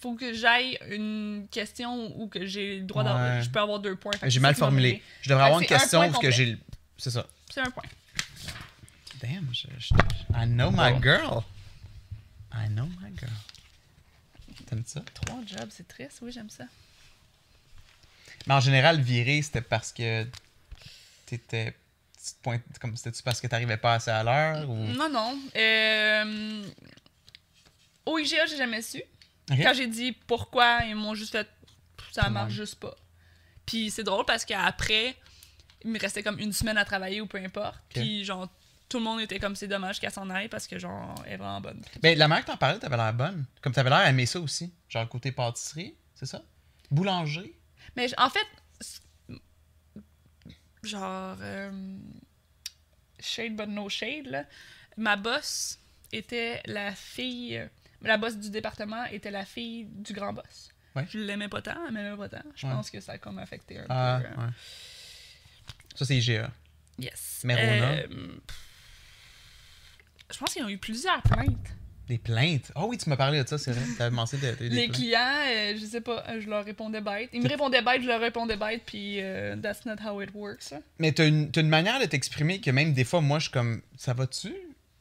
faut 0.00 0.14
que 0.14 0.32
j'aille 0.32 0.78
une 0.88 1.46
question 1.50 2.12
où 2.20 2.28
que 2.28 2.46
j'ai 2.46 2.78
le 2.78 2.84
droit 2.84 3.02
Ouais. 3.02 3.08
d'avoir. 3.08 3.42
Je 3.42 3.50
peux 3.50 3.58
avoir 3.60 3.80
deux 3.80 3.96
points. 3.96 4.12
J'ai 4.24 4.40
mal 4.40 4.54
formulé. 4.54 5.02
Je 5.22 5.28
devrais 5.30 5.42
Fait 5.42 5.46
avoir 5.46 5.60
une 5.60 5.64
un 5.64 5.68
question 5.68 5.98
point 6.00 6.08
parce 6.10 6.22
que 6.22 6.30
j'ai. 6.30 6.46
le- 6.46 6.58
C'est 6.96 7.10
ça. 7.10 7.26
C'est 7.52 7.60
un 7.60 7.70
point. 7.70 7.82
Damn, 9.20 9.48
je, 9.52 9.66
je- 9.78 9.94
I 10.34 10.46
know 10.46 10.70
my 10.70 11.00
girl. 11.02 11.42
I 12.54 12.68
know 12.68 12.86
my 13.00 13.10
girl. 13.18 13.32
T'aimes 14.66 14.84
ça? 14.86 15.02
Trois 15.14 15.40
jobs, 15.46 15.68
c'est 15.70 15.86
triste. 15.88 16.20
Oui, 16.22 16.30
j'aime 16.32 16.50
ça. 16.50 16.64
Mais 18.46 18.54
en 18.54 18.60
général, 18.60 19.00
virer, 19.00 19.42
c'était 19.42 19.60
parce 19.60 19.92
que 19.92 20.26
t'étais. 21.26 21.74
Tu 22.24 22.34
te 22.34 22.42
pointes- 22.42 22.62
Comme 22.80 22.96
c'était-tu 22.96 23.22
parce 23.22 23.40
que 23.40 23.46
t'arrivais 23.46 23.76
pas 23.76 23.94
assez 23.94 24.10
à 24.10 24.22
l'heure 24.22 24.68
ou? 24.68 24.74
Non, 24.76 25.08
non. 25.08 25.38
Euh, 25.56 26.62
Au 28.06 28.18
IGA, 28.18 28.46
j'ai 28.46 28.56
jamais 28.56 28.82
su. 28.82 29.02
Quand 29.48 29.72
j'ai 29.74 29.86
dit 29.86 30.12
pourquoi, 30.12 30.80
ils 30.86 30.94
m'ont 30.94 31.14
juste 31.14 31.32
fait 31.32 31.48
ça 32.12 32.24
Tout 32.24 32.30
marche 32.30 32.52
juste 32.52 32.76
pas. 32.76 32.94
Puis 33.66 33.90
c'est 33.90 34.02
drôle 34.04 34.24
parce 34.24 34.44
qu'après, 34.44 35.16
il 35.84 35.90
me 35.90 35.98
restait 35.98 36.22
comme 36.22 36.38
une 36.38 36.52
semaine 36.52 36.76
à 36.78 36.84
travailler 36.84 37.20
ou 37.20 37.26
peu 37.26 37.38
importe. 37.38 37.80
Puis 37.88 38.24
genre, 38.24 38.48
tout 38.88 38.98
le 38.98 39.04
monde 39.04 39.20
était 39.20 39.38
comme 39.38 39.54
c'est 39.56 39.68
dommage 39.68 40.00
qu'elle 40.00 40.10
s'en 40.12 40.28
aille 40.30 40.48
parce 40.48 40.66
que 40.66 40.78
genre, 40.78 41.14
elle 41.26 41.34
est 41.34 41.36
vraiment 41.36 41.60
bonne. 41.60 41.80
Ben, 42.02 42.16
la 42.18 42.26
manière 42.28 42.44
que 42.44 42.50
t'en 42.50 42.56
parlais, 42.56 42.78
t'avais 42.78 42.96
l'air 42.96 43.12
bonne. 43.12 43.44
Comme 43.60 43.72
t'avais 43.72 43.90
l'air 43.90 44.06
aimer 44.06 44.26
ça 44.26 44.40
aussi. 44.40 44.72
Genre 44.88 45.08
côté 45.08 45.30
pâtisserie, 45.32 45.94
c'est 46.14 46.26
ça? 46.26 46.42
Boulanger? 46.90 47.56
Mais 47.96 48.08
en 48.18 48.28
fait, 48.30 48.46
genre, 50.82 51.36
euh, 51.40 51.70
shade 53.18 53.56
but 53.56 53.66
no 53.68 53.88
shade, 53.88 54.26
là, 54.26 54.44
ma 54.96 55.16
boss 55.16 55.78
était 56.12 56.60
la 56.66 56.92
fille, 56.94 57.68
la 58.02 58.16
boss 58.16 58.36
du 58.36 58.50
département 58.50 59.04
était 59.06 59.30
la 59.30 59.44
fille 59.44 59.84
du 59.86 60.12
grand 60.12 60.32
boss. 60.32 60.70
Ouais. 60.96 61.06
Je 61.10 61.18
l'aimais 61.18 61.48
pas 61.48 61.62
tant, 61.62 61.76
elle 61.86 61.92
m'aimait 61.94 62.16
pas 62.16 62.28
tant. 62.28 62.42
Je 62.56 62.66
Ouais. 62.66 62.72
pense 62.72 62.90
que 62.90 63.00
ça 63.00 63.12
a 63.12 63.18
comme 63.18 63.38
affecté 63.38 63.78
un 63.78 63.86
Ah, 63.88 64.20
peu. 64.22 64.26
euh, 64.28 64.44
ouais. 64.46 64.52
Ça, 65.94 66.04
c'est 66.04 66.16
IGA. 66.16 66.50
Yes. 66.98 67.42
Mais 67.44 67.54
Rona? 67.54 67.90
Euh, 67.92 68.06
je 70.32 70.38
pense 70.38 70.52
qu'ils 70.52 70.64
ont 70.64 70.68
eu 70.68 70.78
plusieurs 70.78 71.22
plaintes. 71.22 71.68
Des 72.10 72.18
plaintes. 72.18 72.72
Oh 72.74 72.86
oui, 72.88 72.98
tu 72.98 73.08
m'as 73.08 73.16
parlé 73.16 73.40
de 73.40 73.48
ça, 73.48 73.56
c'est 73.56 73.70
vrai. 73.70 74.10
Mentionné 74.10 74.50
des, 74.50 74.68
des 74.68 74.68
Les 74.68 74.82
plaintes. 74.88 74.96
clients, 74.96 75.44
euh, 75.48 75.74
je 75.80 75.86
sais 75.86 76.00
pas, 76.00 76.24
euh, 76.28 76.40
je 76.40 76.50
leur 76.50 76.64
répondais 76.64 77.00
bête. 77.00 77.30
Ils 77.32 77.40
me 77.40 77.48
répondaient 77.48 77.82
bête, 77.82 78.02
je 78.02 78.08
leur 78.08 78.18
répondais 78.20 78.56
bête, 78.56 78.82
puis 78.84 79.18
euh, 79.20 79.54
that's 79.56 79.86
not 79.86 79.94
how 80.04 80.20
it 80.20 80.30
works. 80.34 80.74
Mais 80.98 81.12
t'as 81.12 81.28
une, 81.28 81.52
t'as 81.52 81.60
une 81.60 81.68
manière 81.68 82.00
de 82.00 82.06
t'exprimer 82.06 82.60
que 82.60 82.72
même 82.72 82.92
des 82.94 83.04
fois, 83.04 83.20
moi, 83.20 83.38
je 83.38 83.44
suis 83.44 83.52
comme, 83.52 83.80
ça 83.96 84.12
va-tu? 84.12 84.52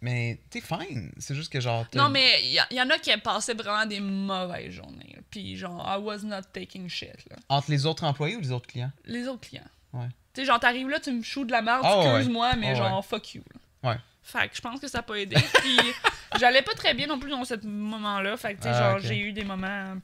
Mais 0.01 0.37
t'es 0.51 0.61
fine. 0.61 1.11
C'est 1.17 1.33
juste 1.33 1.51
que 1.51 1.59
genre. 1.59 1.85
Non, 1.95 2.09
mais 2.09 2.25
il 2.43 2.51
y, 2.71 2.75
y 2.75 2.81
en 2.81 2.89
a 2.91 2.99
qui 2.99 3.09
passaient 3.17 3.55
vraiment 3.55 3.87
des 3.87 3.99
mauvaises 3.99 4.71
journées. 4.71 5.13
là. 5.15 5.21
Puis 5.31 5.57
genre, 5.57 5.83
I 5.85 5.99
was 5.99 6.19
not 6.23 6.43
taking 6.53 6.87
shit. 6.89 7.15
Là. 7.29 7.37
Entre 7.49 7.71
les 7.71 7.85
autres 7.87 8.03
employés 8.03 8.35
ou 8.35 8.39
les 8.39 8.51
autres 8.51 8.67
clients? 8.67 8.91
Les 9.05 9.27
autres 9.27 9.49
clients. 9.49 9.63
Ouais. 9.93 10.05
Tu 10.07 10.13
Tu 10.35 10.41
sais, 10.41 10.45
genre, 10.45 10.59
t'arrives 10.59 10.87
là, 10.89 10.99
tu 10.99 11.11
me 11.11 11.23
choues 11.23 11.43
de 11.43 11.51
la 11.51 11.63
merde, 11.63 11.81
Ah 11.83 11.97
ouais. 11.99 12.05
excuse-moi, 12.11 12.55
mais 12.55 12.69
Ah 12.69 12.75
genre, 12.75 13.03
fuck 13.05 13.33
you. 13.33 13.41
là. 13.83 13.89
Ouais. 13.89 13.97
Fait 14.29 14.47
que 14.49 14.55
je 14.55 14.61
pense 14.61 14.79
que 14.79 14.87
ça 14.87 14.99
n'a 14.99 15.03
pas 15.03 15.15
aidé. 15.15 15.35
Puis 15.35 15.79
j'allais 16.39 16.61
pas 16.61 16.73
très 16.73 16.93
bien 16.93 17.07
non 17.07 17.19
plus 17.19 17.31
dans 17.31 17.43
ce 17.43 17.55
moment-là. 17.65 18.37
Fait 18.37 18.53
que, 18.53 18.57
tu 18.57 18.63
sais, 18.63 18.69
Ah, 18.73 18.91
genre, 18.91 18.99
j'ai 18.99 19.17
eu 19.19 19.31
des 19.33 19.43
moments 19.43 19.95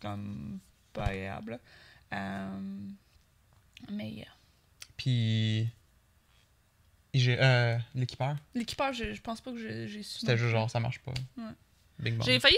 comme 0.00 0.58
pas 0.92 1.04
agréables. 1.04 1.58
Euh, 2.12 2.48
mais 3.90 4.14
euh, 4.18 4.30
Puis. 4.96 5.68
Euh, 7.16 7.76
l'équipeur, 7.94 8.36
l'équipeur, 8.54 8.92
je, 8.92 9.12
je 9.12 9.20
pense 9.20 9.40
pas 9.40 9.50
que 9.50 9.58
j'ai 9.58 9.88
j'ai 9.88 10.02
su. 10.04 10.20
c'était 10.20 10.36
juste 10.36 10.50
genre, 10.50 10.70
ça 10.70 10.78
marche 10.78 11.00
pas. 11.00 11.12
Ouais. 11.36 11.50
Bing 11.98 12.16
bang. 12.16 12.26
J'ai 12.26 12.38
failli. 12.38 12.56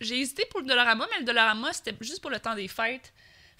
J'ai 0.00 0.20
hésité 0.20 0.44
pour 0.50 0.60
le 0.60 0.66
Dollarama, 0.66 1.06
mais 1.12 1.18
le 1.20 1.24
Dollarama, 1.26 1.72
c'était 1.72 1.94
juste 2.00 2.22
pour 2.22 2.30
le 2.30 2.40
temps 2.40 2.54
des 2.54 2.68
fêtes. 2.68 3.12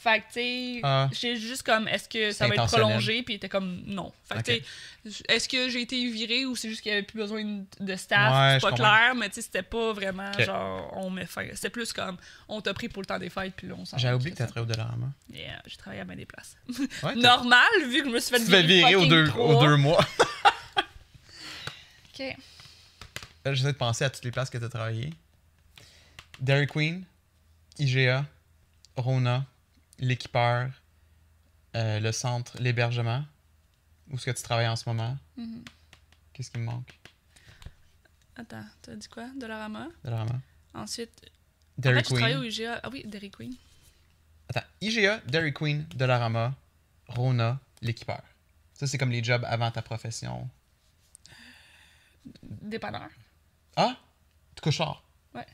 Fait 0.03 0.21
que, 0.21 0.27
tu 0.29 0.33
sais, 0.33 0.81
Ah. 0.83 1.11
j'ai 1.13 1.37
juste 1.37 1.63
comme, 1.63 1.87
est-ce 1.87 2.09
que 2.09 2.33
ça 2.33 2.49
va 2.49 2.55
être 2.55 2.67
prolongé? 2.69 3.23
Puis 3.23 3.35
il 3.35 3.37
était 3.37 3.51
comme, 3.51 3.83
non. 3.85 4.11
Fait 4.25 4.37
que, 4.43 4.59
tu 5.05 5.11
sais, 5.13 5.25
est-ce 5.29 5.47
que 5.47 5.69
j'ai 5.69 5.83
été 5.83 6.11
viré 6.11 6.47
ou 6.47 6.57
c'est 6.57 6.71
juste 6.71 6.81
qu'il 6.81 6.91
y 6.91 6.95
avait 6.95 7.03
plus 7.03 7.19
besoin 7.19 7.45
de 7.79 7.97
staff? 7.97 8.33
Ouais, 8.33 8.59
c'est 8.59 8.71
pas 8.71 8.77
clair, 8.77 9.15
mais 9.15 9.29
tu 9.29 9.35
sais, 9.35 9.43
c'était 9.43 9.63
pas 9.63 9.93
vraiment 9.93 10.33
genre, 10.39 10.91
on 10.97 11.11
met 11.11 11.27
fin. 11.27 11.47
C'était 11.53 11.69
plus 11.69 11.93
comme, 11.93 12.17
on 12.49 12.63
t'a 12.63 12.73
pris 12.73 12.89
pour 12.89 13.03
le 13.03 13.07
temps 13.07 13.19
des 13.19 13.29
fêtes, 13.29 13.53
puis 13.55 13.67
là, 13.69 13.75
on 13.77 13.85
s'en 13.85 13.99
J'avais 13.99 14.13
va, 14.13 14.17
oublié 14.17 14.31
que 14.33 14.39
t'as 14.39 14.47
travaillé 14.47 14.71
au 14.73 14.75
Dollarama. 14.75 15.09
ça. 15.31 15.37
Yeah, 15.39 15.63
j'ai 15.67 15.77
travaillé 15.77 16.01
à 16.01 16.05
bien 16.05 16.17
des 16.17 16.25
places. 16.25 16.57
Ouais, 17.03 17.15
Normal, 17.17 17.69
vu 17.91 17.99
que 18.03 18.09
je 18.09 18.15
me 18.15 18.21
suis 18.21 18.31
fait 18.35 18.43
Tu 18.43 18.51
fais 18.51 18.63
virer 18.63 18.95
aux 18.95 19.05
deux, 19.05 19.29
aux 19.33 19.61
deux 19.61 19.77
mois. 19.77 20.03
Ok. 22.15 22.37
Là, 23.45 23.55
J'essaie 23.55 23.73
de 23.73 23.77
penser 23.79 24.05
à 24.05 24.11
toutes 24.11 24.25
les 24.25 24.31
places 24.31 24.51
que 24.51 24.59
t'as 24.59 24.69
travaillé. 24.69 25.13
Dairy 26.41 26.67
Queen, 26.67 27.05
IGA, 27.79 28.25
Rona, 28.97 29.45
l'équipeur, 30.01 30.71
euh, 31.77 32.01
le 32.01 32.13
centre, 32.13 32.57
l'hébergement. 32.61 33.25
Où 34.11 34.17
est-ce 34.17 34.27
que 34.27 34.31
tu 34.33 34.43
travailles 34.43 34.69
en 34.69 34.77
ce 34.77 34.89
moment? 34.89 35.17
Mhm. 35.37 35.63
Qu'est-ce 36.33 36.51
qui 36.51 36.59
me 36.59 36.65
manque? 36.65 36.99
Attends, 38.35 38.65
t'as 38.83 38.97
dit 38.97 39.09
quoi? 39.09 39.29
Dollarama? 39.37 39.89
Dollarama. 40.03 40.41
Ensuite, 40.75 41.13
en 41.23 41.83
Dairy 41.83 41.99
fait, 41.99 42.09
je 42.09 42.15
travaillais 42.15 42.37
au 42.37 42.41
Queen. 42.41 42.51
IGA. 42.51 42.81
Ah 42.83 42.89
oui, 42.91 43.05
Dairy 43.07 43.31
Queen. 43.31 43.55
Attends, 44.49 44.67
IGA, 44.81 45.19
Dairy 45.27 45.53
Queen, 45.53 45.87
Dollarama, 45.95 46.55
Rona, 47.07 47.61
l'équipeur. 47.83 48.23
Ça, 48.75 48.87
c'est 48.87 48.99
comme 48.99 49.11
les 49.11 49.23
jobs 49.23 49.45
avant 49.45 49.71
ta 49.71 49.83
profession. 49.83 50.49
Dépanneur. 52.43 53.11
Ah! 53.77 53.97
Tu 54.55 54.63
couches 54.63 54.79
tard. 54.79 55.03
Ouais. 55.35 55.47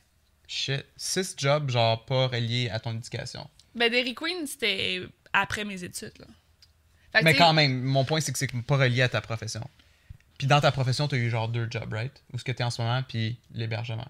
Shit. 0.47 0.87
Six 0.97 1.35
jobs, 1.37 1.71
genre, 1.71 2.05
pas 2.07 2.29
reliés 2.29 2.71
à 2.71 2.79
ton 2.81 2.95
éducation. 2.95 3.49
Ben, 3.77 3.91
Dairy 3.91 4.15
Queen, 4.15 4.47
c'était 4.47 5.03
après 5.33 5.65
mes 5.65 5.85
études, 5.85 6.19
là. 6.19 6.27
Fait 7.13 7.21
que, 7.21 7.25
Mais 7.25 7.35
quand 7.35 7.53
même, 7.53 7.83
mon 7.83 8.05
point, 8.05 8.21
c'est 8.21 8.33
que 8.33 8.39
c'est 8.39 8.51
pas 8.63 8.77
relié 8.77 9.03
à 9.03 9.09
ta 9.09 9.21
profession. 9.21 9.69
Puis 10.39 10.47
dans 10.47 10.61
ta 10.61 10.71
profession, 10.73 11.09
t'as 11.09 11.17
eu 11.17 11.31
genre 11.31 11.49
deux 11.49 11.67
jobs, 11.71 11.91
right? 11.93 12.13
Où 12.33 12.39
ce 12.39 12.45
que 12.45 12.53
t'es 12.53 12.65
en 12.65 12.71
ce 12.71 12.83
moment, 12.83 13.03
puis 13.03 13.39
l'hébergement. 13.53 14.07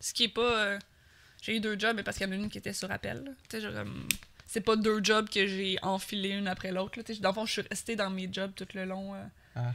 Ce 0.00 0.14
qui 0.14 0.24
est 0.24 0.28
pas. 0.28 0.64
euh, 0.66 0.78
J'ai 1.42 1.56
eu 1.56 1.60
deux 1.60 1.78
jobs, 1.78 1.94
mais 1.96 2.02
parce 2.02 2.16
qu'il 2.16 2.26
y 2.26 2.30
en 2.30 2.32
a 2.32 2.36
une 2.36 2.48
qui 2.48 2.58
était 2.58 2.72
sur 2.72 2.90
appel. 2.90 3.22
là. 3.24 3.30
Tu 3.48 3.56
sais, 3.56 3.60
genre, 3.60 3.72
comme, 3.74 4.08
C'est 4.46 4.62
pas 4.62 4.76
deux 4.76 5.02
jobs 5.04 5.28
que 5.28 5.46
j'ai 5.46 5.76
enfilés 5.82 6.30
une 6.30 6.48
après 6.48 6.72
l'autre. 6.72 6.98
là. 6.98 7.04
Tu 7.04 7.14
sais, 7.14 7.20
Dans 7.20 7.30
le 7.30 7.34
fond, 7.34 7.44
je 7.46 7.52
suis 7.52 7.62
restée 7.68 7.96
dans 7.96 8.08
mes 8.10 8.28
jobs 8.32 8.52
tout 8.54 8.68
le 8.74 8.84
long. 8.86 9.14
euh. 9.14 9.24
Ah. 9.56 9.74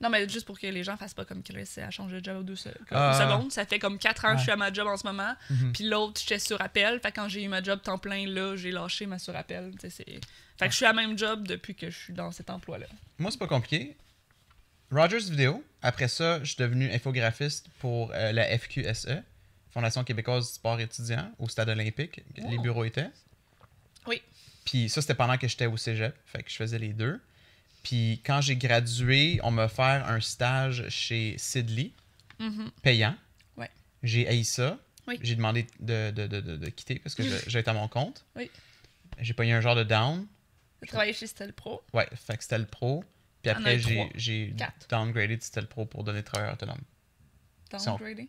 Non, 0.00 0.10
mais 0.10 0.28
juste 0.28 0.44
pour 0.46 0.58
que 0.60 0.66
les 0.66 0.84
gens 0.84 0.96
fassent 0.98 1.14
pas 1.14 1.24
comme 1.24 1.42
Chris, 1.42 1.68
elle 1.76 1.90
change 1.90 2.12
de 2.12 2.22
job 2.22 2.36
aux 2.38 2.42
deux 2.42 2.54
se- 2.56 2.68
comme 2.68 2.98
Ah. 2.98 3.12
une 3.18 3.30
seconde. 3.30 3.50
Ça 3.52 3.64
fait 3.64 3.78
comme 3.78 3.98
quatre 3.98 4.24
ans 4.26 4.28
que 4.28 4.32
Ouais. 4.32 4.38
je 4.38 4.42
suis 4.42 4.52
à 4.52 4.56
ma 4.56 4.70
job 4.72 4.86
en 4.86 4.96
ce 4.98 5.06
moment. 5.06 5.34
Mhm. 5.48 5.72
Puis 5.72 5.84
l'autre, 5.84 6.20
j'étais 6.20 6.38
sur 6.38 6.60
appel. 6.60 7.00
Fait 7.00 7.10
que 7.12 7.16
quand 7.16 7.28
j'ai 7.30 7.42
eu 7.42 7.48
ma 7.48 7.62
job 7.62 7.80
temps 7.82 7.96
plein, 7.96 8.26
là, 8.26 8.56
j'ai 8.56 8.72
lâché 8.72 9.06
ma 9.06 9.18
sur 9.18 9.34
appel. 9.34 9.72
Fait 9.80 10.66
que 10.66 10.70
je 10.70 10.76
suis 10.76 10.84
à 10.84 10.88
la 10.88 10.94
même 10.94 11.16
job 11.16 11.46
depuis 11.46 11.74
que 11.74 11.88
je 11.90 11.96
suis 11.98 12.12
dans 12.12 12.30
cet 12.30 12.50
emploi-là. 12.50 12.86
Moi, 13.18 13.30
c'est 13.30 13.38
pas 13.38 13.46
compliqué. 13.46 13.96
Rogers 14.90 15.30
Vidéo. 15.30 15.64
Après 15.82 16.08
ça, 16.08 16.40
je 16.40 16.52
suis 16.52 16.56
devenu 16.56 16.90
infographiste 16.92 17.68
pour 17.78 18.12
euh, 18.14 18.32
la 18.32 18.44
FQSE, 18.58 19.22
Fondation 19.72 20.04
québécoise 20.04 20.46
du 20.48 20.54
sport 20.54 20.78
étudiant, 20.80 21.30
au 21.38 21.48
stade 21.48 21.68
olympique. 21.70 22.22
Les 22.36 22.56
Oh. 22.58 22.62
bureaux 22.62 22.84
étaient. 22.84 23.10
Oui. 24.06 24.22
Puis 24.64 24.88
ça, 24.88 25.00
c'était 25.00 25.14
pendant 25.14 25.36
que 25.38 25.46
j'étais 25.48 25.66
au 25.66 25.76
cégep. 25.76 26.14
Fait 26.26 26.42
que 26.42 26.50
je 26.50 26.56
faisais 26.56 26.78
les 26.78 26.92
deux. 26.92 27.20
Puis 27.86 28.20
quand 28.26 28.40
j'ai 28.40 28.56
gradué, 28.56 29.38
on 29.44 29.52
m'a 29.52 29.66
offert 29.66 30.08
un 30.08 30.20
stage 30.20 30.88
chez 30.88 31.36
Sidley, 31.38 31.92
Mhm. 32.40 32.72
payant. 32.82 33.16
Ouais. 33.56 33.70
J'ai 34.02 34.26
haï 34.26 34.44
ça. 34.44 34.76
Oui. 35.06 35.20
J'ai 35.22 35.36
demandé 35.36 35.68
de, 35.78 36.10
de, 36.10 36.26
de, 36.26 36.40
de- 36.40 36.56
de 36.56 36.68
quitter 36.70 36.98
parce 36.98 37.14
que 37.14 37.22
j'étais 37.46 37.68
à 37.70 37.74
mon 37.74 37.86
compte. 37.86 38.24
Oui. 38.34 38.50
J'ai 39.20 39.34
pas 39.34 39.44
eu 39.46 39.52
un 39.52 39.60
genre 39.60 39.76
de 39.76 39.84
down. 39.84 40.26
J'ai 40.82 40.88
travaillé 40.88 41.12
chez 41.12 41.28
Stell 41.28 41.52
Pro. 41.52 41.80
Ouais, 41.94 42.08
fait 42.16 42.36
que 42.36 42.42
le 42.62 42.66
pro. 42.66 43.04
Puis 43.42 43.52
après, 43.52 43.78
j'ai, 43.78 44.52
downgradé 44.90 45.36
de 45.36 45.42
le 45.62 45.68
pro 45.68 45.86
pour 45.86 46.02
donner 46.02 46.24
travailleur 46.24 46.54
autonome. 46.54 46.80
Downgradé? 47.70 48.28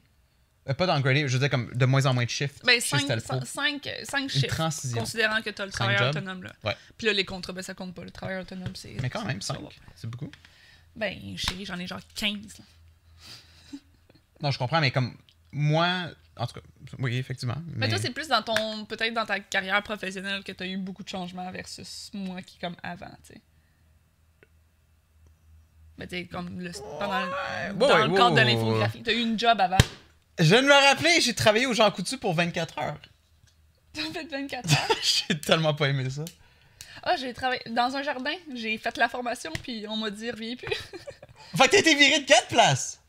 Euh, 0.69 0.73
pas 0.73 0.85
downgradé, 0.85 1.27
je 1.27 1.33
veux 1.33 1.39
dire 1.39 1.49
comme 1.49 1.73
de 1.73 1.85
moins 1.85 2.05
en 2.05 2.13
moins 2.13 2.25
de 2.25 2.29
shifts 2.29 2.63
Ben, 2.65 2.81
chez 2.81 2.87
5, 2.89 2.99
C'était 3.01 3.15
le 3.15 3.21
pro. 3.21 3.39
Une 4.17 4.29
chiffres. 4.29 4.47
transition. 4.47 4.97
Considérant 4.99 5.41
que 5.41 5.49
tu 5.49 5.61
as 5.61 5.65
le 5.65 5.71
jobs. 5.71 6.09
autonome. 6.09 6.43
Là. 6.43 6.53
Ouais. 6.63 6.75
Puis 6.97 7.07
là, 7.07 7.13
les 7.13 7.25
contrats, 7.25 7.53
ben, 7.53 7.61
ça 7.61 7.73
compte 7.73 7.93
pas. 7.93 8.03
Le 8.03 8.11
travailleur 8.11 8.41
autonome, 8.41 8.75
c'est. 8.75 8.95
Mais 9.01 9.09
quand 9.09 9.23
même, 9.23 9.41
ça 9.41 9.53
5. 9.53 9.63
va. 9.63 9.69
C'est 9.95 10.09
beaucoup. 10.09 10.29
Ben, 10.95 11.37
chérie, 11.37 11.65
j'en 11.65 11.79
ai 11.79 11.87
genre 11.87 12.01
15. 12.15 12.35
là. 12.59 12.65
Non, 14.41 14.51
je 14.51 14.59
comprends, 14.59 14.81
mais 14.81 14.91
comme 14.91 15.15
moi, 15.51 16.09
en 16.35 16.45
tout 16.45 16.55
cas, 16.55 16.61
oui, 16.99 17.17
effectivement. 17.17 17.57
Mais, 17.75 17.89
toi, 17.89 17.97
c'est 17.97 18.11
plus 18.11 18.27
dans 18.27 18.41
ton. 18.43 18.85
Peut-être 18.85 19.13
dans 19.13 19.25
ta 19.25 19.39
carrière 19.39 19.81
professionnelle 19.81 20.43
que 20.43 20.51
tu 20.51 20.63
as 20.63 20.67
eu 20.67 20.77
beaucoup 20.77 21.03
de 21.03 21.09
changements 21.09 21.49
versus 21.51 22.11
moi 22.13 22.41
qui, 22.41 22.57
comme 22.59 22.75
avant, 22.83 23.09
tu 23.25 23.33
sais. 23.33 23.41
Mais 25.97 26.05
tu 26.07 26.15
sais, 26.17 26.25
comme 26.25 26.59
le, 26.59 26.71
pendant 26.99 27.21
Ouais, 27.23 27.73
dans 27.73 27.87
ouais, 27.87 28.07
le 28.07 28.15
cadre 28.15 28.35
de 28.35 28.41
l'infographie. 28.41 29.01
Tu 29.01 29.09
as 29.09 29.13
eu 29.13 29.21
une 29.21 29.39
job 29.39 29.59
avant. 29.59 29.77
Je 30.39 30.55
de 30.55 30.61
me 30.61 30.71
rappeler, 30.89 31.19
j'ai 31.21 31.33
travaillé 31.33 31.65
au 31.65 31.73
Jean 31.73 31.89
Coutu 31.91 32.17
pour 32.17 32.33
24 32.33 32.77
heures. 32.79 32.97
T'as 33.93 34.01
fait 34.13 34.25
24 34.29 34.71
heures? 34.71 34.97
j'ai 35.27 35.39
tellement 35.39 35.73
pas 35.73 35.87
aimé 35.89 36.07
ça. 36.09 36.23
Ah, 37.03 37.15
j'ai 37.15 37.33
travaillé 37.33 37.61
dans 37.67 37.95
un 37.95 38.03
jardin. 38.03 38.33
J'ai 38.53 38.77
fait 38.77 38.95
la 38.97 39.07
formation, 39.09 39.51
puis 39.63 39.85
on 39.87 39.95
m'a 39.97 40.09
dit, 40.09 40.29
reviens 40.29 40.55
plus. 40.55 40.67
Fait 41.57 41.63
que 41.65 41.71
t'as 41.71 41.77
été 41.79 41.95
viré 41.95 42.19
de 42.19 42.25
4 42.25 42.47
places. 42.47 42.99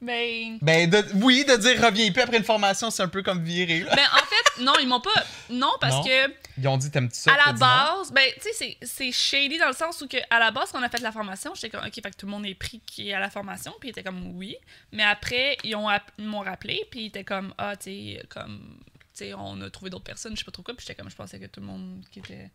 ben. 0.00 0.58
Ben, 0.60 0.90
de- 0.90 1.04
oui, 1.22 1.44
de 1.44 1.56
dire 1.56 1.80
reviens 1.82 2.12
plus 2.12 2.22
après 2.22 2.36
une 2.36 2.44
formation, 2.44 2.90
c'est 2.90 3.02
un 3.02 3.08
peu 3.08 3.22
comme 3.22 3.42
virer. 3.42 3.80
Là. 3.80 3.94
Ben, 3.96 4.04
en 4.12 4.24
fait, 4.26 4.62
non, 4.62 4.74
ils 4.80 4.86
m'ont 4.86 5.00
pas. 5.00 5.10
Non, 5.50 5.70
parce 5.80 5.94
Non. 5.96 6.04
que. 6.04 6.34
Ils 6.58 6.68
ont 6.68 6.76
dit 6.76 6.90
t'aimes-tu 6.90 7.14
ça? 7.16 7.32
à 7.32 7.36
la 7.46 7.52
base, 7.52 8.12
ben, 8.12 8.24
tu 8.40 8.52
sais, 8.52 8.76
c'est- 8.82 9.12
shady 9.12 9.58
dans 9.58 9.68
le 9.68 9.72
sens 9.74 10.00
où, 10.02 10.08
que, 10.08 10.18
à 10.30 10.38
la 10.38 10.50
base, 10.50 10.70
quand 10.70 10.80
on 10.80 10.82
a 10.82 10.88
fait 10.88 11.00
la 11.00 11.12
formation, 11.12 11.54
j'étais 11.54 11.70
comme, 11.70 11.84
OK, 11.86 11.94
fait 11.94 12.02
que 12.10 12.16
tout 12.16 12.26
le 12.26 12.32
monde 12.32 12.44
est 12.46 12.54
pris 12.54 12.80
qui 12.84 13.08
est 13.10 13.14
à 13.14 13.20
la 13.20 13.30
formation, 13.30 13.72
puis 13.80 13.88
ils 13.88 13.92
étaient 13.92 14.02
comme, 14.02 14.36
oui. 14.36 14.56
Mais 14.92 15.02
après, 15.02 15.56
ils 15.64 15.76
m'ont 16.18 16.40
rappelé, 16.40 16.86
puis 16.90 17.00
ils 17.04 17.06
étaient 17.06 17.24
comme, 17.24 17.54
ah, 17.58 17.74
tu 17.76 17.84
sais, 17.84 18.22
comme, 18.28 18.78
tu 19.14 19.24
sais, 19.24 19.34
on 19.34 19.60
a 19.62 19.70
trouvé 19.70 19.90
d'autres 19.90 20.04
personnes, 20.04 20.32
je 20.34 20.40
sais 20.40 20.44
pas 20.44 20.50
trop 20.52 20.62
quoi, 20.62 20.74
puis 20.74 20.84
j'étais 20.86 21.00
comme, 21.00 21.10
je 21.10 21.16
pensais 21.16 21.38
que 21.38 21.46
tout 21.46 21.60
le 21.60 21.66
monde 21.66 22.04
qui 22.10 22.18
était. 22.18 22.50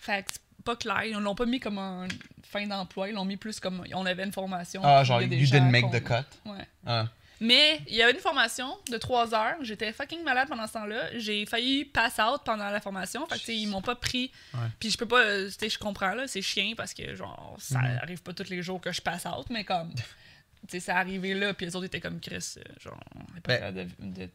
Fait 0.00 0.22
que 0.22 0.32
c'est 0.32 0.64
pas 0.64 0.76
clair, 0.76 1.04
ils 1.04 1.12
l'ont 1.14 1.34
pas 1.34 1.46
mis 1.46 1.60
comme 1.60 1.78
un 1.78 2.06
fin 2.42 2.66
d'emploi, 2.66 3.08
ils 3.08 3.14
l'ont 3.14 3.24
mis 3.24 3.36
plus 3.36 3.60
comme, 3.60 3.84
on 3.94 4.06
avait 4.06 4.24
une 4.24 4.32
formation. 4.32 4.82
Ah, 4.84 5.04
genre, 5.04 5.20
you 5.22 5.28
didn't 5.28 5.70
make 5.70 5.90
the 5.90 6.02
cut? 6.04 6.26
Ouais. 6.50 6.66
Ah. 6.86 7.06
Mais 7.40 7.80
il 7.88 7.94
y 7.94 8.02
avait 8.02 8.12
une 8.12 8.18
formation 8.18 8.76
de 8.90 8.98
3 8.98 9.34
heures. 9.34 9.56
J'étais 9.62 9.92
fucking 9.92 10.22
malade 10.22 10.46
pendant 10.48 10.66
ce 10.66 10.74
temps-là. 10.74 11.18
J'ai 11.18 11.46
failli 11.46 11.86
pass 11.86 12.18
out 12.18 12.42
pendant 12.44 12.68
la 12.68 12.80
formation. 12.80 13.26
Fait 13.26 13.38
que, 13.38 13.50
ils 13.52 13.66
m'ont 13.66 13.80
pas 13.82 13.94
pris. 13.96 14.30
Ouais. 14.52 14.60
Puis 14.78 14.90
je 14.90 14.98
peux 14.98 15.06
pas. 15.08 15.20
euh, 15.22 15.46
Tu 15.48 15.54
sais, 15.58 15.68
je 15.70 15.78
comprends, 15.78 16.12
là. 16.14 16.26
C'est 16.28 16.42
chiant 16.42 16.74
parce 16.76 16.92
que, 16.92 17.14
genre, 17.14 17.56
ça 17.58 17.78
Mhm. 17.80 17.98
arrive 18.02 18.22
pas 18.22 18.34
tous 18.34 18.50
les 18.50 18.62
jours 18.62 18.80
que 18.80 18.92
je 18.92 19.00
passe 19.00 19.24
out, 19.24 19.46
mais 19.50 19.64
comme. 19.64 19.92
Tu 19.94 20.72
sais, 20.72 20.80
ça 20.80 20.98
arrivé 20.98 21.32
là. 21.32 21.54
Puis 21.54 21.64
les 21.64 21.74
autres 21.74 21.86
étaient 21.86 22.00
comme 22.00 22.20
Chris. 22.20 22.54
euh, 22.58 22.62
Genre, 22.78 23.00
on 23.16 23.36
est 23.36 23.40
pas 23.40 23.58
Ben- 23.72 23.88
de, 23.98 24.24
de 24.24 24.28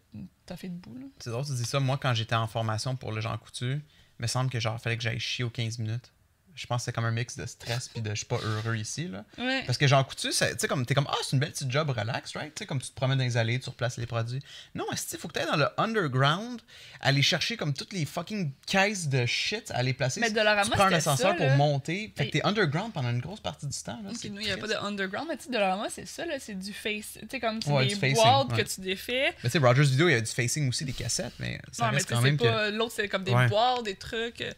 taffer 0.47 0.70
debout, 0.70 0.97
là. 0.97 1.06
C'est 1.20 1.30
drôle, 1.30 1.45
tu 1.45 1.51
dis 1.53 1.64
ça. 1.66 1.80
Moi, 1.80 1.99
quand 2.01 2.16
j'étais 2.16 2.34
en 2.34 2.47
formation 2.47 2.95
pour 2.95 3.12
le 3.12 3.22
Jean 3.22 3.38
Coutu, 3.38 3.74
il 3.74 3.82
me 4.24 4.26
semble 4.28 4.49
que 4.49 4.60
genre, 4.60 4.82
fallait 4.82 4.97
que 4.97 5.03
j'aille 5.03 5.20
chier 5.20 5.43
aux 5.45 5.51
15 5.51 5.78
minutes. 5.78 6.12
Je 6.56 6.66
pense 6.68 6.82
que 6.82 6.86
c'est 6.86 6.91
comme 6.93 7.06
un 7.06 7.12
mix 7.12 7.36
de 7.36 7.45
stress 7.45 7.89
puis 7.89 8.01
de 8.01 8.12
je 8.12 8.16
suis 8.16 8.26
pas 8.26 8.38
heureux 8.41 8.78
ici. 8.78 9.08
Là. 9.10 9.26
Ouais. 9.38 9.64
Parce 9.66 9.78
que 9.78 9.88
Jean 9.88 10.03
Coutu, 10.06 10.30
tu 10.30 10.34
sais, 10.34 10.56
comme, 10.70 10.86
t'es 10.86 10.95
comme, 10.95 11.08
ah, 11.10 11.16
c'est 11.24 11.34
une 11.34 11.39
belle 11.39 11.51
petite 11.51 11.70
job 11.70 11.89
relax, 11.89 12.34
right? 12.36 12.53
Tu 12.56 12.60
sais, 12.64 12.66
comme 12.66 12.82
tu 12.82 12.89
te 12.89 12.95
promènes 12.95 13.18
dans 13.18 13.24
les 13.26 13.36
allées, 13.36 13.60
tu 13.60 13.70
replaces 13.70 13.97
les 13.97 14.06
produits. 14.06 14.41
Non, 14.74 14.86
il 14.91 15.18
faut 15.18 15.28
que 15.28 15.34
tu 15.34 15.39
ailles 15.39 15.47
dans 15.47 15.58
le 15.58 15.68
underground, 15.78 16.62
aller 17.01 17.22
chercher 17.22 17.58
comme 17.58 17.74
toutes 17.74 17.91
les 17.93 18.06
fucking 18.06 18.51
caisses 18.68 19.08
de 19.10 19.26
shit 19.26 19.70
à 19.72 19.84
les 19.84 19.93
placer? 19.93 20.22
Mais 20.22 20.30
tu 20.32 20.70
prends 20.72 20.86
un 20.86 20.93
ascenseur 20.93 21.32
ça, 21.32 21.36
pour 21.36 21.45
là. 21.45 21.56
monter. 21.58 22.14
Fait 22.16 22.28
que 22.28 22.32
t'es 22.32 22.45
underground 22.45 22.93
pendant 22.93 23.10
une 23.10 23.20
grosse 23.20 23.41
partie 23.41 23.68
du 23.68 23.78
temps. 23.78 23.99
Là, 24.03 24.12
nous, 24.12 24.39
il 24.39 24.45
n'y 24.45 24.51
a 24.51 24.58
pas 24.58 24.68
de 24.68 24.76
underground, 24.76 25.28
mais 25.30 25.38
tu 25.38 25.45
sais, 25.45 25.51
Dollarama, 25.51 25.89
c'est 25.89 26.08
ça, 26.08 26.26
là. 26.26 26.36
C'est 26.39 26.58
du 26.58 26.72
face. 26.74 27.18
Tu 27.20 27.28
sais, 27.30 27.39
comme 27.39 27.62
c'est 27.62 27.70
Ouais, 27.72 27.88
des 27.88 27.95
facing, 27.95 28.16
ouais. 28.18 28.64
que 28.64 28.68
tu 28.70 28.82
défais. 28.82 29.34
Mais 29.43 29.49
tu 29.49 29.51
sais, 29.51 29.58
Rogers 29.58 29.84
Video, 29.84 30.08
il 30.08 30.14
y 30.14 30.16
a 30.16 30.22
du 30.22 30.32
facing 30.32 30.70
aussi, 30.70 30.86
des 30.86 30.93
cassettes, 30.93 31.34
mais 31.39 31.60
ça 31.72 31.86
Non, 31.86 31.91
mais 31.91 31.97
reste 31.97 32.08
tu 32.08 32.14
sais, 32.14 32.16
quand 32.16 32.22
c'est 32.22 32.32
même 32.32 32.38
que. 32.72 32.78
L'autre, 32.78 32.93
c'est 32.95 33.08
comme 33.10 33.24
des 33.24 33.32
boîtes, 33.34 33.84
des 33.84 33.95
trucs. 33.95 34.41
euh, 34.41 34.51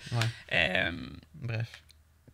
euh, 0.53 0.91
bref. 1.35 1.67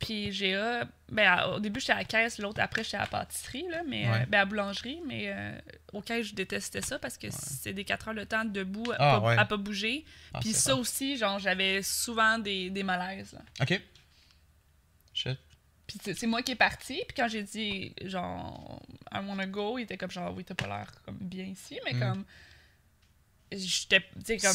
Puis 0.06 0.30
GA, 0.32 0.86
ben, 1.10 1.44
au 1.56 1.60
début, 1.60 1.80
j'étais 1.80 1.94
à 1.94 1.98
la 1.98 2.04
caisse, 2.06 2.38
l'autre, 2.40 2.60
après, 2.62 2.84
j'étais 2.84 2.98
à 2.98 3.02
la 3.02 3.08
pâtisserie, 3.08 3.66
là, 3.70 3.82
mais, 3.88 4.08
Ouais. 4.10 4.22
euh, 4.22 4.26
ben, 4.28 4.38
à 4.38 4.42
la 4.42 4.46
boulangerie. 4.46 5.02
Mais 5.06 5.32
euh, 5.34 5.52
au 5.94 6.02
caisse, 6.02 6.28
je 6.28 6.36
détestais 6.36 6.82
ça 6.82 7.00
parce 7.00 7.18
que 7.18 7.28
c'est 7.32 7.74
des 7.74 7.84
4 7.86 8.10
heures 8.10 8.16
de 8.16 8.24
temps 8.24 8.46
debout 8.46 8.92
à, 8.94 8.96
Ah, 9.00 9.20
pas, 9.20 9.28
ouais. 9.28 9.38
à 9.38 9.46
pas 9.46 9.58
bouger. 9.58 10.06
Ah, 10.34 10.40
Puis 10.40 10.54
ça 10.54 10.76
aussi, 10.76 11.18
genre, 11.18 11.40
j'avais 11.40 11.82
souvent 11.84 12.38
des, 12.40 12.70
des 12.70 12.84
malaises. 12.84 13.34
là. 13.34 13.42
Ok. 13.62 13.82
Puis 15.86 16.00
c'est 16.02 16.14
c'est 16.18 16.28
moi 16.28 16.42
qui 16.42 16.54
est 16.54 16.56
parti. 16.56 17.02
Puis 17.08 17.16
quand 17.16 17.28
j'ai 17.28 17.44
dit, 17.44 17.94
genre, 18.04 18.82
I 19.14 19.18
wanna 19.28 19.46
go, 19.46 19.78
il 19.78 19.84
était 19.84 19.98
comme, 19.98 20.10
genre, 20.12 20.34
oui, 20.36 20.44
t'as 20.44 20.56
pas 20.56 20.68
l'air 20.68 20.88
comme 21.06 21.18
bien 21.20 21.46
ici, 21.46 21.78
mais 21.86 21.94
Mm. 21.94 22.00
comme. 22.00 22.26
J'étais, 23.52 24.00
comme. 24.40 24.52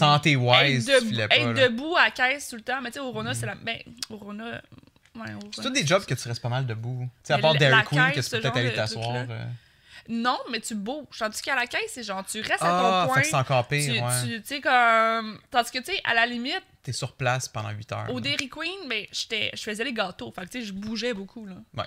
Être 0.65 0.87
debout, 1.01 1.09
filais 1.11 1.29
pas. 1.29 1.37
être 1.37 1.53
là. 1.53 1.69
debout 1.69 1.95
à 1.97 2.05
la 2.07 2.11
caisse 2.11 2.49
tout 2.49 2.57
le 2.57 2.63
temps. 2.63 2.81
Mais 2.81 2.89
tu 2.91 2.95
sais, 2.95 3.01
au 3.01 3.13
Rona, 3.13 3.33
c'est 3.35 3.47
la. 3.47 3.55
Ben, 3.55 3.79
au 4.11 4.17
Rona. 4.17 4.61
Ouais, 5.19 5.51
C'est 5.55 5.62
tous 5.62 5.71
des 5.71 5.87
jobs 5.87 6.05
que 6.05 6.14
tu 6.14 6.29
restes 6.29 6.43
pas 6.43 6.49
mal 6.49 6.66
debout. 6.66 7.09
Tu 7.23 7.29
sais, 7.29 7.33
à 7.35 7.37
Mais 7.37 7.43
part 7.43 7.55
Dairy 7.55 7.85
Queen, 7.85 8.12
que 8.12 8.21
tu 8.21 8.31
peux 8.31 8.41
peut-être 8.41 8.57
aller 8.57 8.73
t'asseoir. 8.75 9.16
euh? 9.29 9.45
Non, 10.11 10.39
mais 10.51 10.61
tu 10.61 10.75
bouges. 10.75 11.19
Tandis 11.19 11.43
qu'à 11.43 11.55
la 11.55 11.66
caisse, 11.66 11.91
c'est 11.93 12.03
genre, 12.03 12.25
tu 12.25 12.41
restes 12.41 12.62
à 12.62 12.66
Ah, 12.79 13.03
ton 13.03 13.09
fait 13.09 13.12
point. 13.12 13.23
que 13.23 13.29
c'est 13.29 13.35
encore 13.35 13.69
Tu 13.69 13.77
pire, 13.77 14.03
ouais. 14.05 14.11
tu- 14.25 14.41
tu 14.41 14.47
sais, 14.47 14.61
comme. 14.61 15.39
Tandis 15.51 15.71
que, 15.71 15.79
tu 15.79 15.93
sais, 15.93 16.01
à 16.05 16.14
la 16.14 16.25
limite, 16.25 16.62
T'es 16.83 16.93
sur 16.93 17.12
place 17.12 17.47
pendant 17.49 17.71
8 17.71 17.93
heures. 17.93 18.07
au 18.11 18.14
là. 18.14 18.21
Dairy 18.23 18.49
Queen, 18.49 18.89
ben, 18.89 19.05
j'étais- 19.12 19.51
je 19.53 19.61
faisais 19.62 19.85
les 19.85 19.93
gâteaux. 19.93 20.33
Fait 20.33 20.43
que, 20.47 20.51
tu 20.51 20.61
sais, 20.61 20.66
je 20.66 20.73
bougeais 20.73 21.12
beaucoup, 21.12 21.45
là. 21.45 21.57
Ouais. 21.77 21.85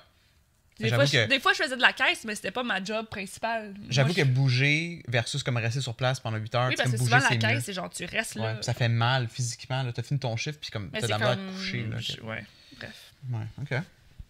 Des 0.79 0.89
fois, 0.89 1.05
je, 1.05 1.11
que- 1.11 1.27
des 1.27 1.39
fois, 1.39 1.53
je 1.53 1.61
faisais 1.63 1.75
de 1.75 1.81
la 1.81 1.93
caisse, 1.93 2.23
mais 2.25 2.33
c'était 2.35 2.49
pas 2.51 2.63
ma 2.63 2.83
job 2.83 3.05
principale. 3.07 3.73
J'avoue 3.89 4.13
que 4.13 4.21
je- 4.21 4.25
bouger 4.25 5.03
versus 5.07 5.41
comme 5.43 5.57
rester 5.57 5.79
sur 5.81 5.93
place 5.95 6.19
pendant 6.19 6.37
8 6.37 6.53
heures, 6.55 6.65
Oui, 6.69 6.71
tu 6.71 6.77
parce 6.77 6.91
que 6.91 6.97
bouger, 6.97 7.19
souvent, 7.19 7.29
la 7.29 7.35
caisse, 7.37 7.65
c'est 7.65 7.73
genre, 7.73 7.89
tu 7.89 8.05
restes 8.05 8.35
là. 8.35 8.53
Ouais, 8.55 8.57
ça 8.61 8.73
fait 8.73 8.87
mal 8.89 9.27
physiquement. 9.27 9.83
T'as 9.91 10.01
fini 10.03 10.19
ton 10.19 10.35
chiffre, 10.37 10.57
puis 10.59 10.69
comme 10.71 10.89
mais 10.93 10.99
t'as 11.01 11.07
la 11.07 11.17
comme... 11.19 11.27
à 11.27 11.35
coucher. 11.53 11.83
Là, 11.83 11.97
je- 11.99 12.21
Ouais, 12.21 12.43
Ouais, 13.29 13.45
ok. 13.61 13.81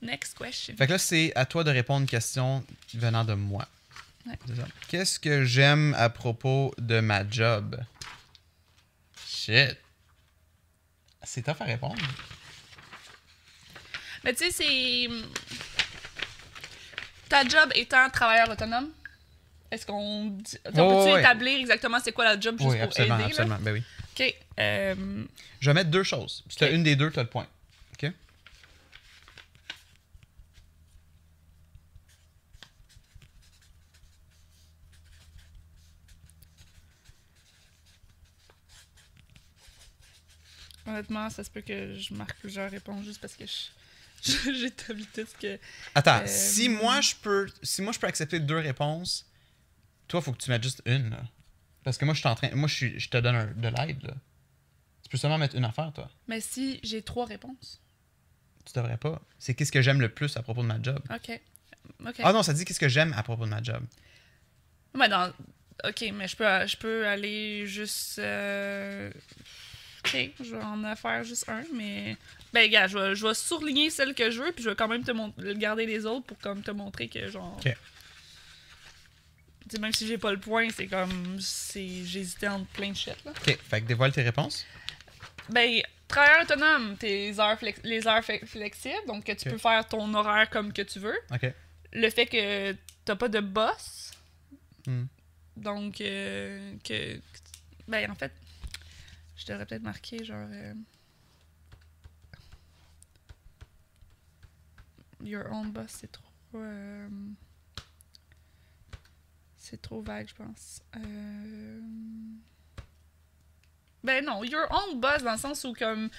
Next 0.02 0.38
question. 0.38 0.76
Fait 0.76 0.88
que 0.88 0.92
là, 0.94 0.98
c'est 0.98 1.32
à 1.36 1.46
toi 1.46 1.64
de 1.64 1.70
répondre 1.72 2.00
à 2.00 2.02
une 2.02 2.08
question 2.08 2.66
venant 2.96 3.24
de 3.24 3.34
moi. 3.34 3.68
Ouais. 4.26 4.38
Qu'est-ce 4.88 5.20
que 5.20 5.46
j'aime 5.46 5.94
à 5.98 6.10
propos 6.10 6.74
de 6.78 7.00
ma 7.00 7.28
job? 7.30 7.80
Shit. 9.28 9.78
C'est 11.24 11.44
tough 11.44 11.62
à 11.62 11.66
répondre. 11.66 12.02
Mais 14.24 14.34
tu 14.34 14.46
sais, 14.46 14.52
c'est... 14.52 15.08
Ta 17.30 17.48
job 17.48 17.72
étant 17.76 18.10
travailleur 18.10 18.50
autonome, 18.50 18.90
est-ce 19.72 19.86
qu'on 19.86 20.26
dit... 20.26 20.58
on 20.66 20.72
Ouais, 20.72 20.90
peut-tu 20.90 21.14
ouais, 21.14 21.20
établir 21.22 21.60
exactement 21.60 22.00
c'est 22.04 22.12
quoi 22.12 22.26
la 22.26 22.40
job 22.40 22.56
juste 22.58 22.70
Oui, 22.72 22.78
pour 22.78 22.88
absolument, 22.88 23.16
aider? 23.20 23.26
absolument. 23.26 23.58
Ben 23.62 23.72
oui. 23.74 23.84
OK. 24.20 24.36
euh, 24.60 25.26
Je 25.60 25.70
vais 25.70 25.74
mettre 25.74 25.90
deux 25.92 26.04
choses. 26.04 26.44
Si 26.50 26.58
t'as 26.58 26.68
Ok. 26.68 26.74
une 26.74 26.84
des 26.84 26.96
deux, 26.96 27.10
t'as 27.12 27.24
le 27.24 27.30
point. 27.30 27.48
OK? 27.94 28.12
Honnêtement, 40.88 41.30
ça 41.30 41.44
se 41.44 41.50
peut 41.50 41.62
que 41.62 41.96
je 41.98 42.14
marque 42.14 42.36
plusieurs 42.40 42.70
réponses 42.72 43.06
juste 43.06 43.20
parce 43.22 43.36
que 43.36 43.46
j'ai 44.24 44.66
établi 44.68 45.06
tout 45.14 45.26
ce 45.26 45.36
que... 45.36 45.60
Attends, 45.96 46.22
Euh, 46.22 46.28
si 46.28 46.70
moi 46.70 47.02
je 47.02 47.16
peux 47.22 47.48
si 47.64 47.82
moi 47.82 47.92
je 47.94 48.00
peux 48.00 48.08
accepter 48.08 48.40
deux 48.40 48.60
réponses, 48.60 49.26
toi 50.08 50.22
faut 50.22 50.32
que 50.32 50.38
tu 50.38 50.50
mettes 50.50 50.64
juste 50.64 50.82
une 50.86 51.10
là. 51.10 51.24
Parce 51.84 51.98
que 51.98 52.06
moi 52.06 52.14
je 52.14 52.20
suis 52.20 52.30
en 52.30 52.36
train 52.36 52.50
moi 52.54 52.68
je 52.68 52.76
suis 52.76 53.00
je 53.00 53.10
te 53.10 53.18
donne 53.18 53.36
un- 53.36 53.46
de 53.48 53.68
l'aide 53.68 54.04
là. 54.04 54.14
Tu 55.04 55.10
peux 55.10 55.18
seulement 55.18 55.38
mettre 55.40 55.56
une 55.56 55.66
affaire 55.66 55.92
toi. 55.94 56.10
Mais 56.28 56.40
si 56.42 56.80
j'ai 56.84 57.02
trois 57.02 57.26
réponses. 57.26 57.82
Tu 58.66 58.74
devrais 58.74 58.98
pas. 58.98 59.20
C'est 59.40 59.56
qu'est-ce 59.56 59.72
que 59.72 59.82
j'aime 59.82 60.00
le 60.02 60.10
plus 60.10 60.38
à 60.38 60.44
propos 60.44 60.62
de 60.62 60.68
ma 60.68 60.82
job. 60.82 61.00
OK. 61.14 61.42
Ah 62.24 62.32
non, 62.32 62.44
ça 62.44 62.54
dit 62.54 62.64
qu'est-ce 62.64 62.80
que 62.80 62.88
j'aime 62.90 63.12
à 63.14 63.24
propos 63.24 63.46
de 63.46 63.50
ma 63.50 63.62
job. 63.64 63.84
Mais 64.94 65.10
dans... 65.10 65.34
OK, 65.84 66.06
mais 66.14 66.28
je 66.28 66.36
peux, 66.36 66.68
je 66.68 66.78
peux 66.78 67.08
aller 67.08 67.66
juste... 67.66 68.20
euh, 68.20 69.12
OK, 70.06 70.18
je 70.44 70.56
vais 70.56 70.64
en 70.64 70.96
faire 70.96 71.24
juste 71.24 71.48
un, 71.48 71.64
mais... 71.74 72.18
Ben, 72.54 72.70
gars, 72.70 72.88
je 72.88 72.98
vais, 72.98 73.16
je 73.16 73.28
vais 73.28 73.34
surligner 73.34 73.90
celle 73.90 74.14
que 74.16 74.32
je 74.32 74.42
veux, 74.42 74.52
puis 74.52 74.64
je 74.64 74.70
vais 74.72 74.76
quand 74.76 74.88
même 74.88 75.04
te 75.04 75.54
garder 75.54 75.86
les 75.86 76.06
autres 76.06 76.26
pour 76.26 76.38
comme 76.40 76.62
te 76.64 76.72
montrer 76.72 77.08
que, 77.08 77.30
genre... 77.30 77.56
OK. 77.58 77.64
Tu 79.70 79.76
sais, 79.76 79.80
même 79.80 79.94
si 79.94 80.08
j'ai 80.08 80.18
pas 80.18 80.32
le 80.32 80.40
point, 80.40 80.68
c'est 80.76 80.88
comme... 80.88 81.40
c'est 81.40 81.88
J'hésitais 82.04 82.48
entre 82.48 82.66
plein 82.72 82.92
de 82.92 82.98
shit, 82.98 83.16
là. 83.26 83.32
OK, 83.32 83.58
fait 83.70 83.82
que 83.82 83.86
dévoile 83.86 84.12
tes 84.12 84.24
réponses. 84.24 84.66
Ben, 85.50 85.82
travailleur 86.08 86.42
autonome, 86.44 86.98
tes 86.98 87.40
heures 87.40 87.58
flex- 87.60 87.80
les 87.84 88.08
heures 88.08 88.22
fle- 88.22 88.46
flexibles, 88.46 89.06
donc 89.08 89.24
que 89.24 89.32
tu 89.34 89.50
peux 89.50 89.58
faire 89.58 89.88
ton 89.88 90.14
horaire 90.14 90.50
comme 90.50 90.74
que 90.74 90.82
tu 90.82 91.00
veux. 91.00 91.18
OK. 91.34 91.46
Le 91.94 92.10
fait 92.10 92.26
que 92.26 92.76
t'as 93.06 93.16
pas 93.16 93.28
de 93.30 93.40
boss, 93.40 94.12
Hmm. 94.88 95.04
donc 95.58 96.02
euh, 96.02 96.74
que- 96.84 97.20
Ben, 97.88 98.10
en 98.10 98.16
fait, 98.16 98.32
je 99.42 99.46
devrais 99.48 99.66
peut-être 99.66 99.82
marquer 99.84 100.24
genre. 100.24 100.48
euh, 100.52 100.74
Your 105.24 105.46
own 105.52 105.72
boss, 105.72 105.90
c'est 106.00 106.12
trop. 106.12 106.24
euh, 106.56 107.08
c'est 109.56 109.82
trop 109.82 110.02
vague, 110.02 110.28
je 110.28 110.34
pense. 110.36 110.82
Euh, 110.98 111.80
Ben 114.04 114.26
non, 114.26 114.44
your 114.44 114.66
own 114.72 115.00
boss 115.00 115.22
dans 115.24 115.34
le 115.34 115.38
sens 115.38 115.64
où 115.64 115.74
comme. 115.74 116.10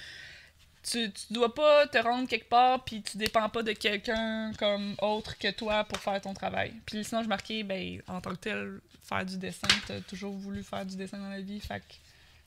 Tu, 0.84 1.12
tu 1.12 1.32
dois 1.32 1.54
pas 1.54 1.86
te 1.86 1.98
rendre 1.98 2.28
quelque 2.28 2.48
part 2.48 2.82
puis 2.84 3.02
tu 3.04 3.16
dépends 3.16 3.48
pas 3.48 3.62
de 3.62 3.70
quelqu'un 3.72 4.52
comme 4.58 4.96
autre 5.00 5.38
que 5.38 5.48
toi 5.52 5.84
pour 5.84 5.98
faire 5.98 6.20
ton 6.20 6.34
travail. 6.34 6.74
Puis 6.86 7.04
sinon 7.04 7.22
je 7.22 7.28
marquais 7.28 7.62
ben 7.62 8.02
en 8.08 8.20
tant 8.20 8.30
que 8.30 8.36
tel 8.36 8.80
faire 9.00 9.24
du 9.24 9.36
dessin, 9.38 9.68
t'as 9.86 10.00
toujours 10.00 10.36
voulu 10.36 10.64
faire 10.64 10.84
du 10.84 10.96
dessin 10.96 11.18
dans 11.18 11.28
la 11.28 11.40
vie, 11.40 11.60
fait 11.60 11.78
que 11.86 11.94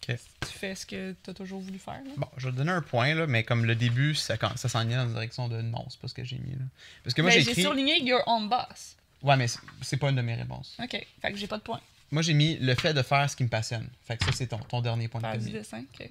Tu 0.08 0.48
fais 0.48 0.76
ce 0.76 0.86
que 0.86 1.14
t'as 1.24 1.34
toujours 1.34 1.62
voulu 1.62 1.80
faire. 1.80 1.96
là? 2.04 2.12
Bon, 2.18 2.28
je 2.38 2.46
vais 2.48 2.52
te 2.52 2.58
donner 2.58 2.72
un 2.72 2.82
point 2.82 3.14
là, 3.16 3.26
mais 3.28 3.44
comme 3.44 3.66
le 3.66 3.76
début, 3.76 4.14
ça, 4.16 4.38
quand- 4.38 4.56
ça 4.58 4.70
s'en 4.70 4.86
vient 4.86 4.98
dans 4.98 5.06
la 5.06 5.12
direction 5.14 5.48
de 5.50 5.62
non, 5.62 5.86
c'est 5.90 6.00
pas 6.00 6.08
ce 6.08 6.14
que 6.14 6.24
j'ai 6.24 6.38
mis 6.38 6.52
là. 6.54 6.66
Parce 7.04 7.14
que 7.14 7.22
moi 7.22 7.32
Ben, 7.32 7.38
j'ai 7.40 7.44
j'ai 7.46 7.52
écrit. 7.52 7.62
surligné 7.64 8.02
your 8.04 8.22
own 8.28 8.48
boss. 8.50 8.98
Ouais, 9.24 9.36
mais 9.38 9.48
c'est- 9.82 9.98
pas 9.98 10.10
une 10.10 10.16
de 10.18 10.22
mes 10.22 10.36
réponses. 10.36 10.78
Ok, 10.82 10.92
fait 11.22 11.32
que 11.32 11.38
j'ai 11.38 11.48
pas 11.48 11.58
de 11.58 11.64
point. 11.64 11.82
Moi 12.12 12.22
j'ai 12.22 12.34
mis 12.36 12.58
le 12.58 12.76
fait 12.76 12.94
de 12.94 13.02
faire 13.02 13.28
ce 13.30 13.36
qui 13.36 13.44
me 13.44 13.50
passionne. 13.50 13.90
Fait 14.04 14.18
que 14.18 14.26
ça 14.26 14.32
c'est 14.32 14.48
ton, 14.48 14.60
ton 14.60 14.82
dernier 14.82 15.08
point 15.08 15.22
Faire 15.22 15.32
t'as 15.32 15.38
du 15.40 15.50
dessin, 15.52 15.84
ok. 16.00 16.10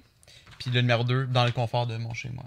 Puis 0.59 0.71
le 0.71 0.81
numéro 0.81 1.03
2, 1.03 1.27
dans 1.27 1.45
le 1.45 1.51
confort 1.51 1.87
de 1.87 1.95
mon 1.97 2.13
chez 2.13 2.29
moi. 2.29 2.45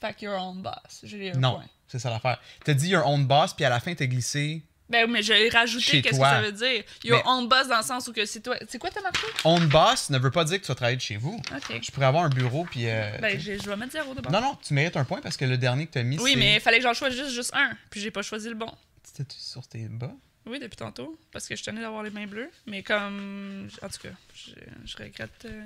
Fait 0.00 0.14
que 0.14 0.24
your 0.24 0.40
own 0.40 0.62
boss, 0.62 1.00
j'ai 1.02 1.32
un 1.32 1.34
Non, 1.38 1.54
point. 1.56 1.66
c'est 1.88 1.98
ça 1.98 2.08
l'affaire. 2.08 2.40
T'as 2.64 2.72
dit 2.74 2.88
your 2.88 3.06
own 3.06 3.26
boss, 3.26 3.52
puis 3.52 3.64
à 3.66 3.68
la 3.68 3.80
fin 3.80 3.94
t'as 3.94 4.06
glissé 4.06 4.62
Ben 4.90 5.08
mais 5.10 5.22
j'ai 5.22 5.48
rajouté 5.48 5.82
Chez 5.84 6.02
qu'est-ce 6.02 6.18
que 6.18 6.24
ça 6.24 6.42
veut 6.42 6.52
dire. 6.52 6.82
Your 7.04 7.22
Mais- 7.24 7.30
own 7.30 7.48
boss 7.48 7.68
dans 7.68 7.78
le 7.78 7.82
sens 7.84 8.06
où 8.08 8.12
que 8.12 8.26
c'est 8.26 8.40
toi. 8.40 8.56
C'est 8.68 8.78
quoi 8.78 8.90
t'as 8.90 9.00
marqué? 9.02 9.26
own 9.44 9.66
boss 9.68 10.10
ne 10.10 10.18
veut 10.18 10.30
pas 10.32 10.44
dire 10.44 10.56
que 10.60 10.62
tu 10.64 10.68
vas 10.68 10.74
travailler 10.74 10.96
de 10.96 11.02
chez 11.02 11.16
vous. 11.16 11.40
Ok. 11.56 11.80
Je 11.82 11.90
pourrais 11.92 12.06
avoir 12.06 12.24
un 12.24 12.28
bureau 12.28 12.64
puis. 12.64 12.88
euh, 12.88 13.16
Ben 13.20 13.38
tu 13.38 13.58
je 13.58 13.68
vais 13.68 13.76
mettre 13.76 13.92
zéro 13.92 14.12
de 14.14 14.20
bon. 14.20 14.30
non, 14.30 14.40
non, 14.40 14.58
tu 14.66 14.74
mérites 14.74 14.96
un 14.96 15.04
point 15.04 15.20
parce 15.20 15.36
que 15.36 15.44
le 15.44 15.56
dernier 15.56 15.86
que 15.86 15.92
t'as 15.92 16.02
mis, 16.02 16.18
Oui, 16.18 16.34
mais 16.36 16.54
il 16.56 16.60
fallait 16.60 16.78
que 16.78 16.82
j'en 16.82 16.92
choisisse 16.94 17.30
juste 17.32 17.54
un. 17.54 17.70
Puis 17.90 18.00
j'ai 18.00 18.10
pas 18.10 18.22
choisi 18.22 18.48
le 18.48 18.54
bon. 18.56 18.70
C'était 19.04 19.24
sur 19.38 19.66
tes 19.66 19.86
bas? 19.88 20.12
Oui, 20.46 20.58
depuis 20.58 20.76
tantôt. 20.76 21.18
Parce 21.32 21.46
que 21.46 21.54
je 21.54 21.62
tenais 21.62 21.80
d'avoir 21.80 22.02
les 22.02 22.10
mains 22.10 22.26
bleues. 22.26 22.50
Mais 22.66 22.82
comme. 22.82 23.68
En 23.82 23.88
tout 23.88 23.98
cas, 24.02 24.14
je, 24.34 24.50
je 24.86 24.96
regrette. 24.96 25.44
euh, 25.44 25.62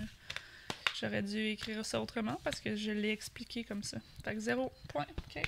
J'aurais 1.01 1.23
dû 1.23 1.49
écrire 1.49 1.85
ça 1.85 2.01
autrement 2.01 2.41
parce 2.45 2.61
que 2.61 2.77
je 2.77 2.91
l'ai 2.93 3.11
expliqué 3.11 3.65
comme 3.65 3.83
ça. 3.83 3.97
Fait 4.25 4.35
que 4.35 4.41
zéro 4.41 4.73
point. 4.89 5.07
Ok? 5.35 5.43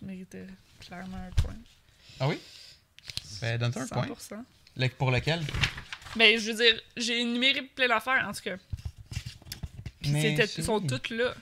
Je 0.00 0.06
méritais 0.06 0.46
clairement 0.80 1.16
un 1.16 1.30
point. 1.42 1.54
Ah 2.20 2.28
oui? 2.28 2.38
Ben, 3.40 3.58
donne-toi 3.58 3.82
un 3.82 3.86
point. 3.88 4.06
100%. 4.06 4.44
Le- 4.76 4.88
pour 4.90 5.10
lequel? 5.10 5.40
Mais 6.16 6.38
je 6.38 6.50
veux 6.52 6.56
dire, 6.56 6.80
j'ai 6.96 7.20
énuméré 7.20 7.62
plein 7.62 7.88
d'affaires 7.88 8.26
en 8.28 8.32
tout 8.32 8.42
cas. 8.42 8.56
Puis 10.00 10.12
ils 10.12 10.64
sont 10.64 10.80
toutes 10.80 11.10
là. 11.10 11.34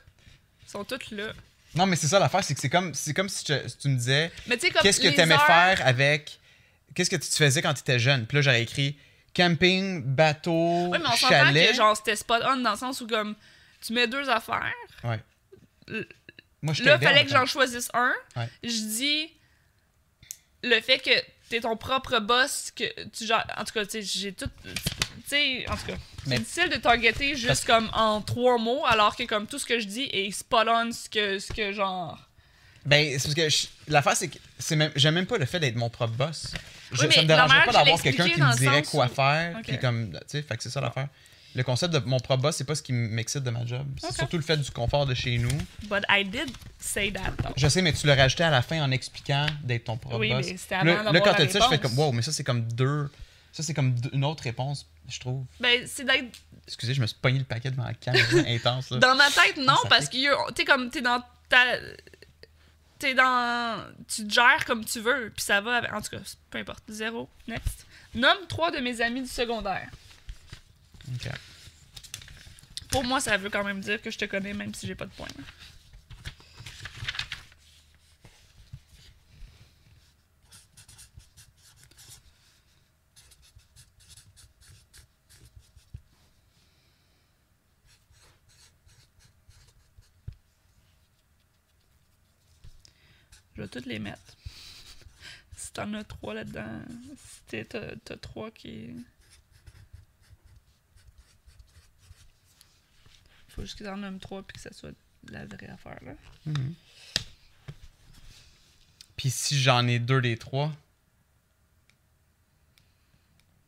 Ils 0.66 0.70
sont 0.70 0.84
toutes 0.84 1.10
là. 1.10 1.32
Non, 1.74 1.86
mais 1.86 1.96
c'est 1.96 2.08
ça 2.08 2.18
l'affaire, 2.18 2.42
c'est 2.42 2.54
que 2.54 2.60
c'est 2.60 2.70
comme, 2.70 2.94
c'est 2.94 3.12
comme 3.12 3.28
si, 3.28 3.44
tu- 3.44 3.68
si 3.68 3.76
tu 3.76 3.88
me 3.88 3.96
disais 3.96 4.30
Mais 4.46 4.56
tu 4.56 4.66
sais, 4.66 4.72
comme. 4.72 4.82
qu'est-ce 4.82 5.00
que 5.00 5.08
t'aimais 5.08 5.34
heures- 5.34 5.46
faire 5.46 5.86
avec. 5.86 6.38
Qu'est-ce 6.94 7.10
que 7.10 7.16
tu 7.16 7.30
faisais 7.30 7.60
quand 7.60 7.74
t'étais 7.74 7.98
jeune? 7.98 8.26
Puis 8.26 8.36
là, 8.36 8.40
j'aurais 8.42 8.62
écrit 8.62 8.96
camping, 9.34 10.02
bateau, 10.02 10.88
Oui, 10.90 10.98
mais 10.98 11.06
on 11.06 11.14
chalet. 11.16 11.68
que 11.70 11.76
genre 11.76 11.94
c'était 11.94 12.16
spot 12.16 12.42
on 12.46 12.56
dans 12.56 12.70
le 12.72 12.76
sens 12.78 13.02
où 13.02 13.06
comme 13.06 13.34
tu 13.82 13.92
mets 13.92 14.08
deux 14.08 14.28
affaires. 14.30 14.72
Ouais. 15.04 15.20
Le- 16.62 16.66
Moi, 16.66 16.74
je 16.74 16.82
Là, 16.84 16.96
en 16.96 17.00
fallait 17.00 17.24
que 17.24 17.30
j'en 17.30 17.46
choisisse 17.46 17.88
un. 17.94 18.12
Ouais. 18.36 18.48
Je 18.62 18.68
dis 18.68 19.30
le 20.62 20.80
fait 20.80 20.98
que 20.98 21.10
t'es 21.48 21.60
ton 21.60 21.76
propre 21.76 22.18
boss, 22.18 22.72
que 22.74 22.84
tu 23.10 23.26
genre. 23.26 23.44
En 23.56 23.64
tout 23.64 23.72
cas, 23.74 23.84
tu 23.84 23.90
sais, 23.92 24.02
j'ai 24.02 24.32
tout. 24.32 24.50
Tu 24.64 24.70
sais, 25.26 25.66
en 25.68 25.76
tout 25.76 25.86
cas, 25.86 25.94
c'est 26.26 26.38
difficile 26.38 26.68
de 26.70 26.76
targeter 26.76 27.34
juste 27.34 27.46
Parce- 27.46 27.64
comme 27.64 27.90
en 27.92 28.20
trois 28.20 28.58
mots, 28.58 28.84
alors 28.86 29.16
que 29.16 29.24
comme 29.24 29.46
tout 29.46 29.58
ce 29.58 29.66
que 29.66 29.78
je 29.80 29.86
dis 29.86 30.08
est 30.12 30.30
spot 30.30 30.66
on 30.68 30.92
ce 30.92 31.08
que, 31.08 31.38
ce 31.38 31.52
que 31.52 31.72
genre. 31.72 32.18
Ben, 32.84 33.18
c'est 33.18 33.22
parce 33.24 33.34
que 33.34 33.48
je- 33.48 33.66
l'affaire, 33.88 34.16
c'est 34.16 34.28
que 34.28 34.38
c'est 34.58 34.76
même, 34.76 34.92
j'aime 34.94 35.14
même 35.14 35.26
pas 35.26 35.38
le 35.38 35.46
fait 35.46 35.58
d'être 35.58 35.74
mon 35.76 35.90
propre 35.90 36.12
boss. 36.14 36.52
Je, 36.92 37.04
Oui, 37.04 37.12
ça 37.12 37.22
me 37.22 37.26
dérangerait 37.26 37.64
pas 37.66 37.72
d'avoir 37.72 38.00
quelqu'un 38.00 38.28
qui 38.28 38.40
me 38.40 38.56
dirait 38.56 38.82
quoi 38.84 39.06
où- 39.06 39.14
faire. 39.14 39.56
Ok. 39.58 39.64
Puis 39.66 39.78
comme, 39.80 40.12
tu 40.12 40.18
sais, 40.28 40.42
fait 40.42 40.56
que 40.56 40.62
c'est 40.62 40.70
ça 40.70 40.80
l'affaire. 40.80 41.08
Le 41.56 41.62
concept 41.62 41.94
de 41.94 41.98
mon 42.00 42.20
propre 42.20 42.42
boss, 42.42 42.56
c'est 42.56 42.64
pas 42.64 42.74
ce 42.74 42.82
qui 42.82 42.92
m'excite 42.92 43.42
de 43.42 43.50
ma 43.50 43.64
job. 43.64 43.86
C'est 44.00 44.12
surtout 44.14 44.36
le 44.36 44.42
fait 44.42 44.56
du 44.58 44.70
confort 44.70 45.06
de 45.06 45.14
chez 45.14 45.38
nous. 45.38 45.48
But 45.88 46.04
I 46.08 46.22
did 46.24 46.50
say 46.78 47.10
that 47.12 47.32
though. 47.42 47.54
Je 47.56 47.66
sais, 47.68 47.80
mais 47.82 47.92
tu 47.94 48.06
l'as 48.06 48.14
rajouté 48.14 48.44
à 48.44 48.50
la 48.50 48.60
fin 48.62 48.82
en 48.82 48.90
expliquant 48.90 49.46
d'être 49.64 49.84
ton 49.84 49.96
propre 49.96 50.18
Oui, 50.18 50.28
boss. 50.30 50.46
mais 50.46 50.56
c'était 50.58 50.74
avant 50.76 50.84
Là, 50.84 51.12
là, 51.12 51.20
quand 51.20 51.34
t'as 51.34 51.46
dit 51.46 51.52
ça, 51.52 51.60
je 51.60 51.68
fais 51.68 51.78
comme, 51.78 51.98
wow, 51.98 52.12
mais 52.12 52.22
ça, 52.22 52.30
c'est 52.32 52.44
comme 52.44 52.62
deux. 52.72 53.10
Ça, 53.52 53.62
c'est 53.62 53.72
comme 53.72 53.94
deux- 53.94 54.10
une 54.12 54.24
autre 54.24 54.42
réponse 54.44 54.86
je 55.08 55.20
trouve. 55.20 55.44
Ben, 55.60 55.86
c'est 55.86 56.04
d'être. 56.04 56.36
Excusez, 56.66 56.92
je 56.92 57.00
me 57.00 57.06
suis 57.06 57.16
pogné 57.22 57.38
le 57.38 57.44
paquet 57.44 57.70
devant 57.70 57.84
la 57.84 57.94
caméra 57.94 58.26
intense. 58.48 58.90
Là. 58.90 58.98
Dans 58.98 59.14
ma 59.14 59.30
tête, 59.30 59.56
non, 59.56 59.76
parce 59.88 60.08
que 60.08 60.52
t'es 60.52 60.64
comme. 60.64 60.90
T'es 60.90 61.00
dans 61.00 61.22
ta. 61.48 61.76
T'es 62.98 63.14
dans. 63.14 63.84
Tu 64.08 64.26
te 64.26 64.32
gères 64.32 64.64
comme 64.66 64.84
tu 64.84 65.00
veux, 65.00 65.32
puis 65.34 65.44
ça 65.44 65.60
va. 65.60 65.76
avec- 65.76 65.92
En 65.92 66.00
tout 66.00 66.10
cas, 66.10 66.18
peu 66.50 66.58
importe. 66.58 66.82
Zéro. 66.88 67.28
Next. 67.46 67.86
Nomme 68.14 68.38
trois 68.48 68.70
de 68.70 68.78
mes 68.78 69.00
amis 69.00 69.22
du 69.22 69.28
secondaire. 69.28 69.88
Pour 72.90 73.04
moi, 73.04 73.20
ça 73.20 73.36
veut 73.36 73.50
quand 73.50 73.64
même 73.64 73.80
dire 73.80 74.00
que 74.00 74.10
je 74.10 74.18
te 74.18 74.24
connais, 74.24 74.54
même 74.54 74.74
si 74.74 74.86
j'ai 74.86 74.94
pas 74.94 75.06
de 75.06 75.12
points. 75.12 75.28
Je 93.56 93.62
vais 93.62 93.68
toutes 93.68 93.86
les 93.86 93.98
mettre. 93.98 94.20
Si 95.58 95.72
t'en 95.72 95.92
as 95.94 96.04
trois 96.04 96.34
là-dedans, 96.34 96.82
si 97.48 97.64
t'as 97.64 98.16
trois 98.18 98.50
qui. 98.50 98.90
Faut 103.56 103.62
juste 103.62 103.78
que 103.78 103.84
t'en 103.84 103.96
nommes 103.96 104.20
trois 104.20 104.42
puis 104.42 104.54
que 104.56 104.60
ça 104.60 104.72
soit 104.72 104.92
la 105.30 105.44
vraie 105.46 105.66
affaire 105.68 105.98
là. 106.04 106.12
Mhm. 106.44 106.74
Puis 109.16 109.30
si 109.30 109.58
j'en 109.58 109.86
ai 109.88 109.98
deux 109.98 110.20
des 110.20 110.36
trois, 110.36 110.72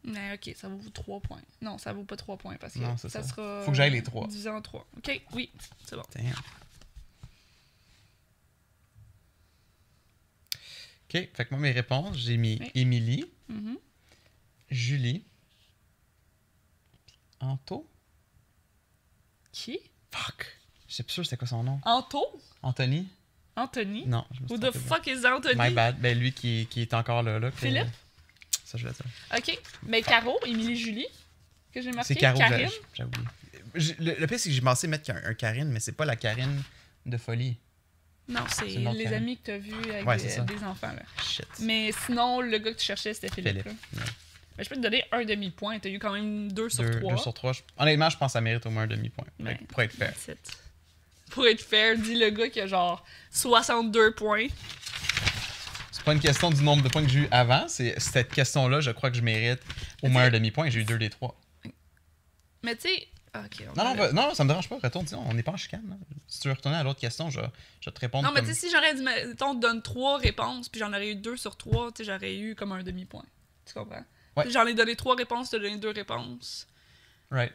Mais 0.04 0.32
ok, 0.34 0.54
ça 0.56 0.68
vaut 0.68 0.78
3 0.90 1.20
points. 1.20 1.42
Non, 1.60 1.76
ça 1.76 1.92
vaut 1.92 2.04
pas 2.04 2.16
3 2.16 2.38
points 2.38 2.56
parce 2.56 2.74
que 2.74 2.78
Non, 2.78 2.96
c'est 2.96 3.10
ça, 3.10 3.22
ça. 3.22 3.28
sera. 3.28 3.62
Faut 3.62 3.72
que 3.72 3.76
j'aille 3.76 3.90
les 3.90 4.02
trois. 4.02 4.26
Divisé 4.26 4.48
en 4.48 4.62
3. 4.62 4.86
Ok, 4.96 5.20
oui, 5.34 5.50
c'est 5.84 5.96
bon. 5.96 6.02
damn. 6.14 6.32
Ok, 11.10 11.28
fait 11.34 11.44
que 11.44 11.50
moi, 11.50 11.58
mes 11.60 11.72
réponses, 11.72 12.16
j'ai 12.16 12.36
mis 12.36 12.58
Oui. 12.60 12.70
Émilie, 12.74 13.24
Mhm. 13.48 13.76
Julie, 14.70 15.24
Anto. 17.40 17.86
Qui? 19.58 19.80
Fuck! 20.12 20.46
J'étais 20.88 21.02
plus 21.02 21.12
sûr 21.14 21.24
c'était 21.24 21.36
quoi 21.36 21.48
son 21.48 21.64
nom. 21.64 21.80
Anto? 21.84 22.24
Anthony? 22.62 23.08
Anthony? 23.56 24.06
Non, 24.06 24.24
je 24.32 24.40
me 24.42 24.48
Who 24.48 24.58
the 24.58 24.70
fuck 24.72 25.04
is 25.08 25.26
Anthony? 25.26 25.56
My 25.58 25.70
bad. 25.74 25.98
Ben 26.00 26.16
lui 26.16 26.32
qui, 26.32 26.68
qui 26.70 26.82
est 26.82 26.94
encore 26.94 27.24
là. 27.24 27.40
là 27.40 27.50
Philippe? 27.50 27.88
Ça, 28.64 28.78
je 28.78 28.86
vais 28.86 28.92
dire. 28.92 29.04
Ok, 29.36 29.58
mais 29.82 30.00
Caro, 30.02 30.38
Émilie, 30.46 30.76
Julie, 30.76 31.06
que 31.72 31.80
j'ai 31.82 31.90
marqué? 31.90 32.14
C'est 32.14 32.20
Caro, 32.20 32.38
Karine? 32.38 32.68
j'ai- 32.68 32.80
j'ai 32.94 33.02
oublié. 33.04 33.26
J'ai- 33.74 33.96
Le, 33.98 34.14
le 34.14 34.26
pire, 34.28 34.38
c'est 34.38 34.48
que 34.48 34.54
j'ai 34.54 34.60
pensé 34.60 34.86
mettre 34.86 35.10
un, 35.10 35.20
un 35.24 35.34
Karine, 35.34 35.68
mais 35.70 35.80
c'est 35.80 35.92
pas 35.92 36.04
la 36.04 36.14
Karine 36.16 36.62
de 37.04 37.16
folie. 37.16 37.56
Non, 38.28 38.42
c'est 38.48 38.68
C'est 38.70 38.78
les 38.78 38.84
Karine. 38.84 39.14
amis 39.14 39.36
que 39.38 39.42
t'as 39.46 39.58
vus 39.58 39.72
avec 39.90 40.06
Ouais, 40.06 40.16
des, 40.18 40.22
c'est 40.22 40.36
ça. 40.36 40.42
des 40.42 40.62
enfants 40.62 40.92
là. 40.92 41.02
Shit. 41.22 41.46
Mais 41.60 41.90
sinon, 42.06 42.40
le 42.42 42.58
gars 42.58 42.72
que 42.72 42.78
tu 42.78 42.84
cherchais, 42.84 43.12
c'était 43.14 43.28
Philippe. 43.30 43.62
Philippe. 43.62 43.78
Ben, 44.58 44.64
je 44.64 44.68
peux 44.68 44.74
te 44.76 44.80
donner 44.80 45.04
un 45.12 45.24
demi-point. 45.24 45.78
T'as 45.78 45.88
eu 45.88 45.98
quand 46.00 46.12
même 46.12 46.50
deux 46.50 46.68
sur 46.68 46.82
Deux, 46.82 46.98
trois. 46.98 47.12
deux 47.14 47.18
sur 47.22 47.32
trois. 47.32 47.52
Honnêtement, 47.78 48.10
je 48.10 48.16
pense 48.18 48.30
que 48.30 48.32
ça 48.32 48.40
mérite 48.40 48.66
au 48.66 48.70
moins 48.70 48.82
un 48.82 48.86
demi-point. 48.88 49.24
Que 49.38 49.64
Pour 49.66 49.82
être 49.82 49.92
fair. 49.92 50.12
Pour 51.30 51.46
être 51.46 51.62
fair, 51.62 51.96
dis 51.96 52.16
le 52.18 52.30
gars 52.30 52.48
qui 52.48 52.60
a 52.60 52.66
genre 52.66 53.04
62 53.30 54.14
points. 54.14 54.48
C'est 55.92 56.02
pas 56.02 56.12
une 56.12 56.20
question 56.20 56.50
du 56.50 56.62
nombre 56.62 56.82
de 56.82 56.88
points 56.88 57.02
que 57.04 57.08
j'ai 57.08 57.20
eu 57.20 57.28
avant. 57.30 57.68
C'est 57.68 57.98
cette 58.00 58.32
question-là, 58.32 58.80
je 58.80 58.90
crois 58.90 59.10
que 59.10 59.16
je 59.16 59.22
mérite 59.22 59.60
au 60.02 60.08
moins 60.08 60.24
un 60.24 60.30
demi-point. 60.30 60.70
J'ai 60.70 60.80
eu 60.80 60.84
deux 60.84 60.98
des 60.98 61.10
trois. 61.10 61.38
Mais 62.62 62.74
tu 62.76 62.88
sais. 62.88 63.08
Non, 63.76 64.12
non, 64.12 64.34
ça 64.34 64.42
me 64.42 64.48
dérange 64.48 64.68
pas. 64.68 64.78
Retourne, 64.82 65.06
on 65.28 65.34
n'est 65.34 65.42
pas 65.44 65.52
en 65.52 65.56
chicane. 65.56 65.84
là. 65.88 65.96
Si 66.26 66.40
tu 66.40 66.48
veux 66.48 66.54
retourner 66.54 66.78
à 66.78 66.82
l'autre 66.82 66.98
question, 66.98 67.30
je, 67.30 67.38
je 67.80 67.90
vais 67.90 67.94
te 67.94 68.00
répondre. 68.00 68.26
Non, 68.26 68.32
mais 68.34 68.40
comme- 68.40 68.48
tu 68.48 68.54
sais, 68.54 68.66
si 68.66 68.72
j'aurais 68.72 68.94
dit, 68.94 69.02
mettons, 69.02 69.54
te 69.54 69.60
donne 69.60 69.82
trois 69.82 70.18
réponses, 70.18 70.68
puis 70.68 70.80
j'en 70.80 70.88
aurais 70.88 71.10
eu 71.10 71.14
deux 71.14 71.36
sur 71.36 71.56
trois, 71.56 71.92
tu 71.92 71.98
sais, 71.98 72.04
j'aurais 72.12 72.36
eu 72.36 72.54
comme 72.56 72.72
un 72.72 72.82
demi-point. 72.82 73.24
Tu 73.66 73.74
comprends? 73.74 74.02
Ouais. 74.38 74.50
J'en 74.50 74.66
ai 74.66 74.74
donné 74.74 74.96
trois 74.96 75.16
réponses, 75.16 75.50
t'as 75.50 75.58
donné 75.58 75.76
deux 75.78 75.90
réponses. 75.90 76.66
Right. 77.30 77.52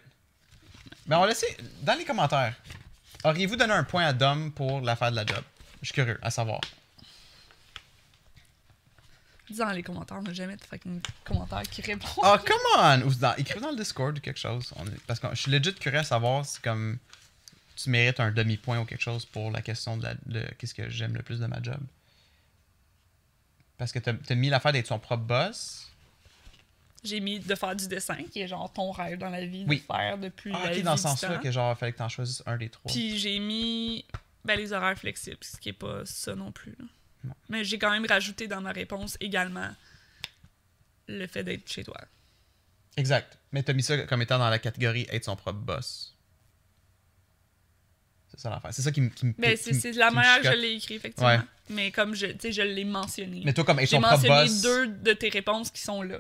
Mais 1.07 1.15
on 1.15 1.21
va 1.21 1.27
laisser 1.27 1.57
dans 1.81 1.97
les 1.97 2.05
commentaires. 2.05 2.55
Auriez-vous 3.23 3.55
donné 3.55 3.73
un 3.73 3.84
point 3.84 4.05
à 4.05 4.13
Dom 4.13 4.51
pour 4.51 4.81
l'affaire 4.81 5.11
de 5.11 5.15
la 5.15 5.25
job? 5.25 5.43
Je 5.81 5.88
suis 5.88 5.93
curieux 5.93 6.19
à 6.21 6.29
savoir. 6.29 6.61
Dis 9.49 9.57
dans 9.57 9.71
les 9.71 9.84
commentaires, 9.84 10.17
on 10.17 10.23
n'a 10.23 10.34
jamais 10.34 10.55
de 10.55 10.63
fucking 10.63 11.01
commentaires 11.25 11.63
qui 11.63 11.81
répondent. 11.81 12.09
Oh, 12.17 12.36
come 12.45 12.57
on! 12.79 13.01
Ou 13.01 13.13
dans, 13.15 13.36
écrivez 13.36 13.59
dans 13.59 13.71
le 13.71 13.75
Discord 13.77 14.17
ou 14.17 14.21
quelque 14.21 14.39
chose. 14.39 14.71
On 14.77 14.86
est- 14.88 15.05
parce 15.05 15.19
que 15.19 15.27
je 15.31 15.36
suis 15.41 15.51
legit 15.51 15.73
curieux 15.75 15.99
à 15.99 16.03
savoir 16.03 16.45
si 16.45 16.61
comme 16.61 16.97
tu 17.75 17.89
mérites 17.89 18.19
un 18.19 18.31
demi-point 18.31 18.79
ou 18.79 18.86
quelque 18.86 19.01
chose 19.03 19.25
pour 19.25 19.51
la 19.51 19.61
question 19.61 19.97
de 19.97 20.07
qu'est-ce 20.57 20.73
que 20.73 20.89
j'aime 20.89 21.13
le 21.15 21.23
plus 21.23 21.39
de 21.39 21.45
ma 21.45 21.61
job. 21.61 21.79
Parce 23.77 23.91
que 23.91 23.99
t'as 23.99 24.13
as 24.29 24.36
mis 24.36 24.49
l'affaire 24.49 24.71
d'être 24.71 24.88
son 24.88 24.99
propre 24.99 25.23
boss. 25.23 25.89
J'ai 27.04 27.20
mis 27.20 27.39
de 27.39 27.56
faire 27.56 27.76
du 27.76 27.88
dessin, 27.88 28.16
qui 28.32 28.39
est 28.41 28.47
genre 28.47 28.72
ton 28.72 28.91
rêve 28.91 29.18
dans 29.18 29.30
la 29.30 29.45
vie 29.45 29.66
Oui. 29.68 29.80
de 29.80 29.84
faire 29.93 30.18
depuis 30.18 30.51
Ah, 30.56 30.68
la 30.70 30.72
vie 30.74 30.84
dans 30.84 30.95
ce 30.95 31.04
sens-là, 31.04 31.38
que 31.38 31.51
genre, 31.51 31.78
fallait 31.78 31.91
que 31.91 31.97
t'en 31.97 32.08
choisisses 32.10 32.41
un 32.45 32.56
des 32.58 32.70
trois. 32.70 32.89
Puis 32.91 33.18
j'ai 33.20 33.39
mis 33.39 34.06
ben, 34.45 34.58
les 34.58 34.72
horaires 34.72 34.97
flexibles, 34.97 35.38
ce 35.41 35.58
qui 35.58 35.70
est 35.70 35.74
pas 35.74 36.06
ça 36.06 36.34
non 36.36 36.51
plus. 36.51 36.76
là. 36.80 36.86
Non. 37.26 37.34
Mais 37.49 37.64
j'ai 37.64 37.78
quand 37.80 37.91
même 37.91 38.06
rajouté 38.06 38.47
dans 38.47 38.62
ma 38.62 38.72
réponse 38.72 39.18
également 39.20 39.70
le 41.08 41.28
fait 41.28 41.43
d'être 41.43 41.70
chez 41.70 41.84
toi. 41.84 41.97
Exact. 42.95 43.38
Mais 43.51 43.64
t'as 43.64 43.74
mis 43.74 43.84
ça 43.84 43.97
comme 44.06 44.22
étant 44.22 44.39
dans 44.39 44.49
la 44.49 44.60
catégorie 44.60 45.06
être 45.12 45.26
son 45.26 45.36
propre 45.36 45.60
boss. 45.60 46.16
C'est 48.30 48.39
ça 48.39 48.49
l'affaire. 48.49 48.74
C'est 48.74 48.82
ça 48.82 48.91
qui 48.91 49.01
me. 49.01 49.10
Mais 49.38 49.56
qui 49.58 49.76
c'est 49.76 49.91
de 49.91 49.97
la 49.99 50.10
manière 50.12 50.41
que 50.41 50.47
je 50.51 50.58
l'ai 50.58 50.74
écrit, 50.74 50.95
effectivement. 50.95 51.30
Ouais. 51.30 51.39
Mais 51.70 51.91
comme 51.91 52.16
je, 52.16 52.28
tu 52.28 52.38
sais, 52.39 52.51
je 52.51 52.62
l'ai 52.62 52.84
mentionné. 52.86 53.41
Mais 53.45 53.54
toi, 53.54 53.64
comme 53.64 53.80
être 53.80 53.89
J'ai 53.89 53.95
son 53.97 54.01
propre 54.01 54.16
mentionné 54.28 54.43
boss. 54.45 54.62
deux 54.62 54.88
de 54.88 55.14
tes 55.14 55.30
réponses 55.30 55.70
qui 55.72 55.82
sont 55.82 56.01
là. 56.01 56.20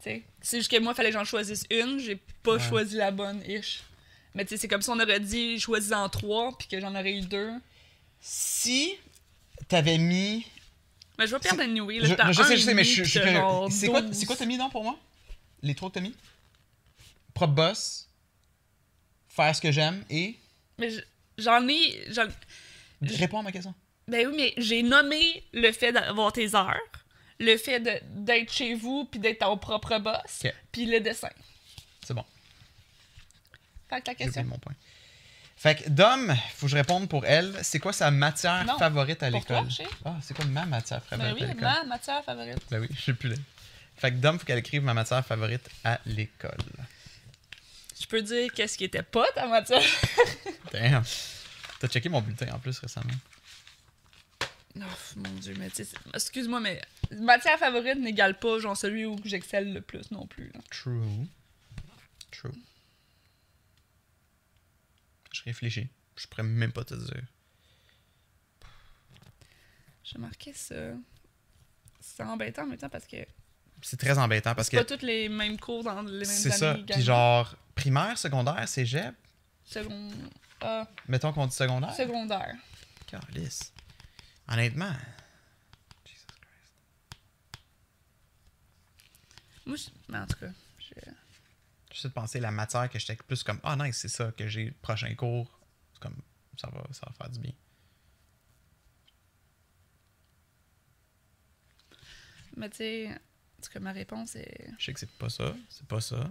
C'est 0.00 0.58
juste 0.58 0.70
que 0.70 0.78
moi, 0.78 0.92
il 0.92 0.94
fallait 0.94 1.08
que 1.10 1.14
j'en 1.18 1.24
choisisse 1.24 1.64
une. 1.70 1.98
J'ai 1.98 2.16
pas 2.42 2.54
Ouais. 2.54 2.60
choisi 2.68 2.96
la 2.96 3.10
bonne, 3.10 3.42
ish. 3.48 3.80
Mais 4.34 4.44
tu 4.44 4.50
sais, 4.50 4.56
c'est 4.58 4.68
comme 4.68 4.82
si 4.82 4.90
on 4.90 5.00
aurait 5.00 5.18
dit 5.20 5.58
choisis 5.58 5.92
en 5.92 6.08
trois, 6.08 6.56
puis 6.56 6.68
que 6.68 6.78
j'en 6.80 6.94
aurais 6.94 7.12
eu 7.14 7.22
deux. 7.22 7.50
Si 8.20 8.94
t'avais 9.68 9.98
mis. 9.98 10.46
Mais 11.18 11.26
je 11.26 11.32
vais 11.34 11.40
perdre 11.40 11.62
anyway. 11.62 11.98
Là, 11.98 12.08
Je, 12.08 12.14
t'as 12.14 12.30
je 12.32 12.40
un 12.40 12.44
sais, 12.44 12.56
je 12.56 12.62
sais, 12.62 12.70
et 12.70 12.74
mais 12.74 12.84
je, 12.84 13.02
suis 13.02 13.10
C'est 13.70 13.88
quoi, 13.88 14.02
12. 14.02 14.14
c'est 14.16 14.26
quoi 14.26 14.36
t'as 14.36 14.44
mis 14.46 14.58
donc 14.58 14.70
pour 14.72 14.84
moi? 14.84 14.98
Les 15.62 15.74
trois 15.74 15.88
que 15.88 15.94
t'as 15.94 16.00
mis? 16.00 16.14
Propre 17.34 17.54
boss, 17.54 18.08
faire 19.28 19.54
ce 19.56 19.60
que 19.60 19.72
j'aime 19.72 20.04
et. 20.10 20.36
Mais 20.78 20.90
je- 20.90 21.00
j'en 21.38 21.66
ai. 21.68 22.04
Réponds 23.02 23.40
à 23.40 23.42
ma 23.42 23.52
question. 23.52 23.74
Ben 24.08 24.26
oui, 24.28 24.34
mais 24.36 24.54
j'ai 24.58 24.82
nommé 24.82 25.42
le 25.52 25.72
fait 25.72 25.90
d'avoir 25.92 26.32
tes 26.32 26.54
heures, 26.54 26.76
le 27.38 27.56
fait 27.56 27.80
de- 27.80 28.00
d'être 28.24 28.52
chez 28.52 28.74
vous, 28.74 29.04
puis 29.04 29.20
d'être 29.20 29.40
ton 29.40 29.56
propre 29.58 29.98
boss, 29.98 30.42
Ok. 30.44 30.54
puis 30.72 30.86
le 30.86 31.00
dessin. 31.00 31.28
C'est 32.04 32.14
bon. 32.14 32.24
Fait 33.88 34.00
que 34.00 34.10
J'ai 34.10 34.14
question. 34.16 34.44
mon 34.44 34.58
point. 34.58 34.74
Fait 35.56 35.74
que 35.82 35.88
Dom, 35.88 36.34
faut 36.54 36.66
que 36.66 36.70
je 36.72 36.76
réponde 36.76 37.08
pour 37.08 37.24
elle. 37.24 37.58
C'est 37.62 37.78
quoi 37.78 37.92
sa 37.92 38.10
matière 38.10 38.64
Non, 38.66 38.78
favorite 38.78 39.22
à 39.22 39.30
l'école? 39.30 39.66
Ah, 40.04 40.16
c'est 40.22 40.34
quoi 40.34 40.44
ma 40.46 40.66
matière 40.66 41.00
Ben 41.10 41.18
favorite 41.18 41.36
oui, 41.36 41.44
à 41.44 41.46
l'école? 41.48 41.62
ma 41.62 41.84
matière 41.84 42.24
favorite. 42.24 42.58
Ben 42.70 42.80
oui, 42.80 42.88
je 42.94 43.00
sais 43.00 43.14
plus 43.14 43.30
là. 43.30 43.36
Fait 43.96 44.10
que 44.10 44.16
Dom, 44.16 44.38
faut 44.38 44.44
qu'elle 44.44 44.58
écrive 44.58 44.82
ma 44.82 44.92
matière 44.92 45.24
favorite 45.24 45.66
à 45.82 45.98
l'école. 46.04 46.58
Je 47.98 48.06
peux 48.06 48.20
dire 48.20 48.52
qu'est-ce 48.52 48.76
qui 48.76 48.84
était 48.84 49.02
pas 49.02 49.26
ta 49.34 49.46
matière? 49.46 49.80
Damn. 50.72 51.02
T'as 51.80 51.88
checké 51.88 52.08
mon 52.10 52.20
bulletin 52.20 52.52
en 52.54 52.58
plus 52.58 52.78
récemment. 52.78 53.14
Oh, 54.78 55.18
mon 55.18 55.30
dieu, 55.40 55.54
mais 55.58 55.68
excuse-moi, 56.14 56.60
mais 56.60 56.80
matière 57.18 57.58
favorite 57.58 57.98
n'égale 57.98 58.38
pas 58.38 58.58
genre 58.58 58.76
celui 58.76 59.06
où 59.06 59.16
j'excelle 59.24 59.72
le 59.72 59.80
plus 59.80 60.10
non 60.10 60.26
plus. 60.26 60.50
là. 60.52 60.60
True. 60.70 61.26
True. 62.30 62.52
Je 65.32 65.42
réfléchis. 65.44 65.88
Je 66.16 66.26
pourrais 66.26 66.42
même 66.42 66.72
pas 66.72 66.84
te 66.84 66.94
dire. 66.94 67.22
J'ai 70.04 70.18
marqué 70.18 70.52
ça. 70.52 70.74
C'est 72.00 72.22
embêtant 72.22 72.62
en 72.62 72.66
même 72.66 72.78
temps 72.78 72.88
parce 72.88 73.06
que 73.06 73.16
C'est 73.82 73.96
très 73.98 74.16
embêtant 74.18 74.54
parce 74.54 74.68
que 74.70 74.76
pas 74.76 74.84
tous 74.84 75.04
les 75.04 75.28
mêmes 75.28 75.58
cours 75.58 75.82
dans 75.84 76.02
les 76.02 76.18
mêmes 76.18 76.24
c'est 76.24 76.50
ça. 76.50 76.74
Puis 76.88 77.02
genre, 77.02 77.54
primaire, 77.74 78.16
secondaire, 78.16 78.66
cégep? 78.68 79.14
Second... 79.64 80.10
ah, 80.60 80.86
Mettons 81.08 81.32
qu'on 81.32 81.46
dit 81.46 81.54
secondaire? 81.56 81.94
secondaire. 81.94 82.54
Calisse. 83.06 83.72
Honnêtement. 84.48 84.92
Jesus 86.04 86.26
Christ. 86.40 86.72
Moi, 89.66 89.76
je- 89.76 90.14
en 90.14 90.26
tout 90.26 90.36
cas, 90.38 90.52
je- 90.78 91.10
J'essaie 91.92 92.08
de 92.08 92.12
penser 92.12 92.40
la 92.40 92.50
matière 92.50 92.90
que 92.90 92.98
j'étais 92.98 93.16
plus 93.16 93.42
comme 93.42 93.58
Ah 93.62 93.74
nice, 93.76 93.96
c'est 93.96 94.08
ça 94.08 94.30
que 94.32 94.46
j'ai 94.48 94.66
le 94.66 94.72
prochain 94.72 95.14
cours. 95.14 95.58
C'est 95.94 96.00
comme 96.00 96.20
ça 96.58 96.68
va, 96.68 96.82
ça 96.92 97.06
va 97.06 97.12
faire 97.14 97.30
du 97.30 97.38
bien. 97.40 97.52
Mais 102.56 102.68
tu 102.70 102.76
sais, 102.78 103.08
en 103.10 103.62
tout 103.62 103.70
cas, 103.70 103.80
ma 103.80 103.92
réponse 103.92 104.36
est. 104.36 104.70
Je 104.78 104.84
sais 104.84 104.92
que 104.92 105.00
c'est 105.00 105.10
pas 105.18 105.28
ça, 105.30 105.54
c'est 105.70 105.86
pas 105.86 106.00
ça. 106.00 106.30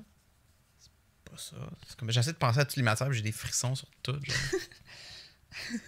pas 1.26 1.38
ça. 1.38 1.56
C'est 1.88 1.98
comme... 1.98 2.12
J'essaie 2.12 2.34
de 2.34 2.38
penser 2.38 2.60
à 2.60 2.66
toutes 2.66 2.78
les 2.78 2.84
matières, 2.84 3.12
j'ai 3.12 3.22
des 3.24 3.32
frissons 3.32 3.74
sur 3.76 3.90
tout. 4.04 4.20
Genre. 4.24 4.36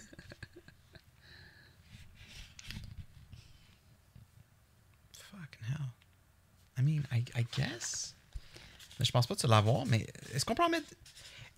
Fucking 5.30 5.66
hell. 5.68 5.92
I 6.78 6.82
mean, 6.82 7.02
I, 7.12 7.24
I 7.36 7.46
guess. 7.56 8.14
Mais 8.98 9.04
je 9.04 9.12
pense 9.12 9.26
pas 9.26 9.34
que 9.34 9.40
tu 9.40 9.46
vas 9.46 9.56
l'avoir, 9.56 9.86
mais 9.86 10.06
est-ce 10.34 10.44
qu'on 10.44 10.54
peut 10.54 10.64
en 10.64 10.68
mettre. 10.68 10.86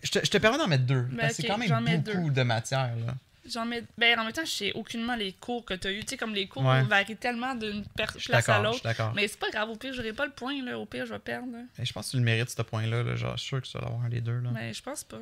Je 0.02 0.10
te, 0.10 0.18
je 0.24 0.30
te 0.30 0.38
permets 0.38 0.58
d'en 0.58 0.66
mettre 0.68 0.84
deux. 0.84 1.02
Ben, 1.02 1.16
parce 1.18 1.36
que 1.36 1.42
ok, 1.42 1.42
c'est 1.42 1.46
quand 1.68 1.80
même 1.82 2.00
beaucoup 2.02 2.28
deux. 2.28 2.30
de 2.30 2.42
matière. 2.42 2.94
Là. 3.06 3.14
J'en 3.48 3.64
mets. 3.64 3.82
Ben, 3.98 4.18
en 4.18 4.24
même 4.24 4.32
temps, 4.32 4.44
je 4.44 4.50
sais 4.50 4.72
aucunement 4.72 5.14
les 5.16 5.32
cours 5.32 5.64
que 5.64 5.74
tu 5.74 5.88
as 5.88 5.92
eu. 5.92 6.00
Tu 6.00 6.08
sais, 6.10 6.16
comme 6.16 6.34
les 6.34 6.46
cours 6.46 6.64
Ouais. 6.64 6.82
varient 6.84 7.16
tellement 7.16 7.54
d'une 7.54 7.84
place 7.96 8.48
à 8.48 8.62
l'autre. 8.62 8.86
Mais 9.14 9.28
c'est 9.28 9.38
pas 9.38 9.50
grave, 9.50 9.70
au 9.70 9.76
pire, 9.76 9.92
j'aurai 9.94 10.12
pas 10.12 10.26
le 10.26 10.32
point, 10.32 10.62
là. 10.62 10.78
Au 10.78 10.86
pire, 10.86 11.06
je 11.06 11.12
vais 11.12 11.18
perdre. 11.18 11.48
Je 11.78 11.92
pense 11.92 12.06
que 12.06 12.10
tu 12.12 12.16
le 12.18 12.22
mérites, 12.22 12.50
ce 12.50 12.62
point-là. 12.62 13.02
Là. 13.02 13.16
Genre, 13.16 13.36
je 13.36 13.40
suis 13.40 13.48
sûr 13.48 13.60
que 13.62 13.66
tu 13.66 13.72
vas 13.78 13.84
l'avoir 13.84 14.08
les 14.08 14.20
deux. 14.20 14.38
Là. 14.40 14.50
Mais 14.52 14.72
je 14.74 14.82
pense 14.82 15.04
pas. 15.04 15.20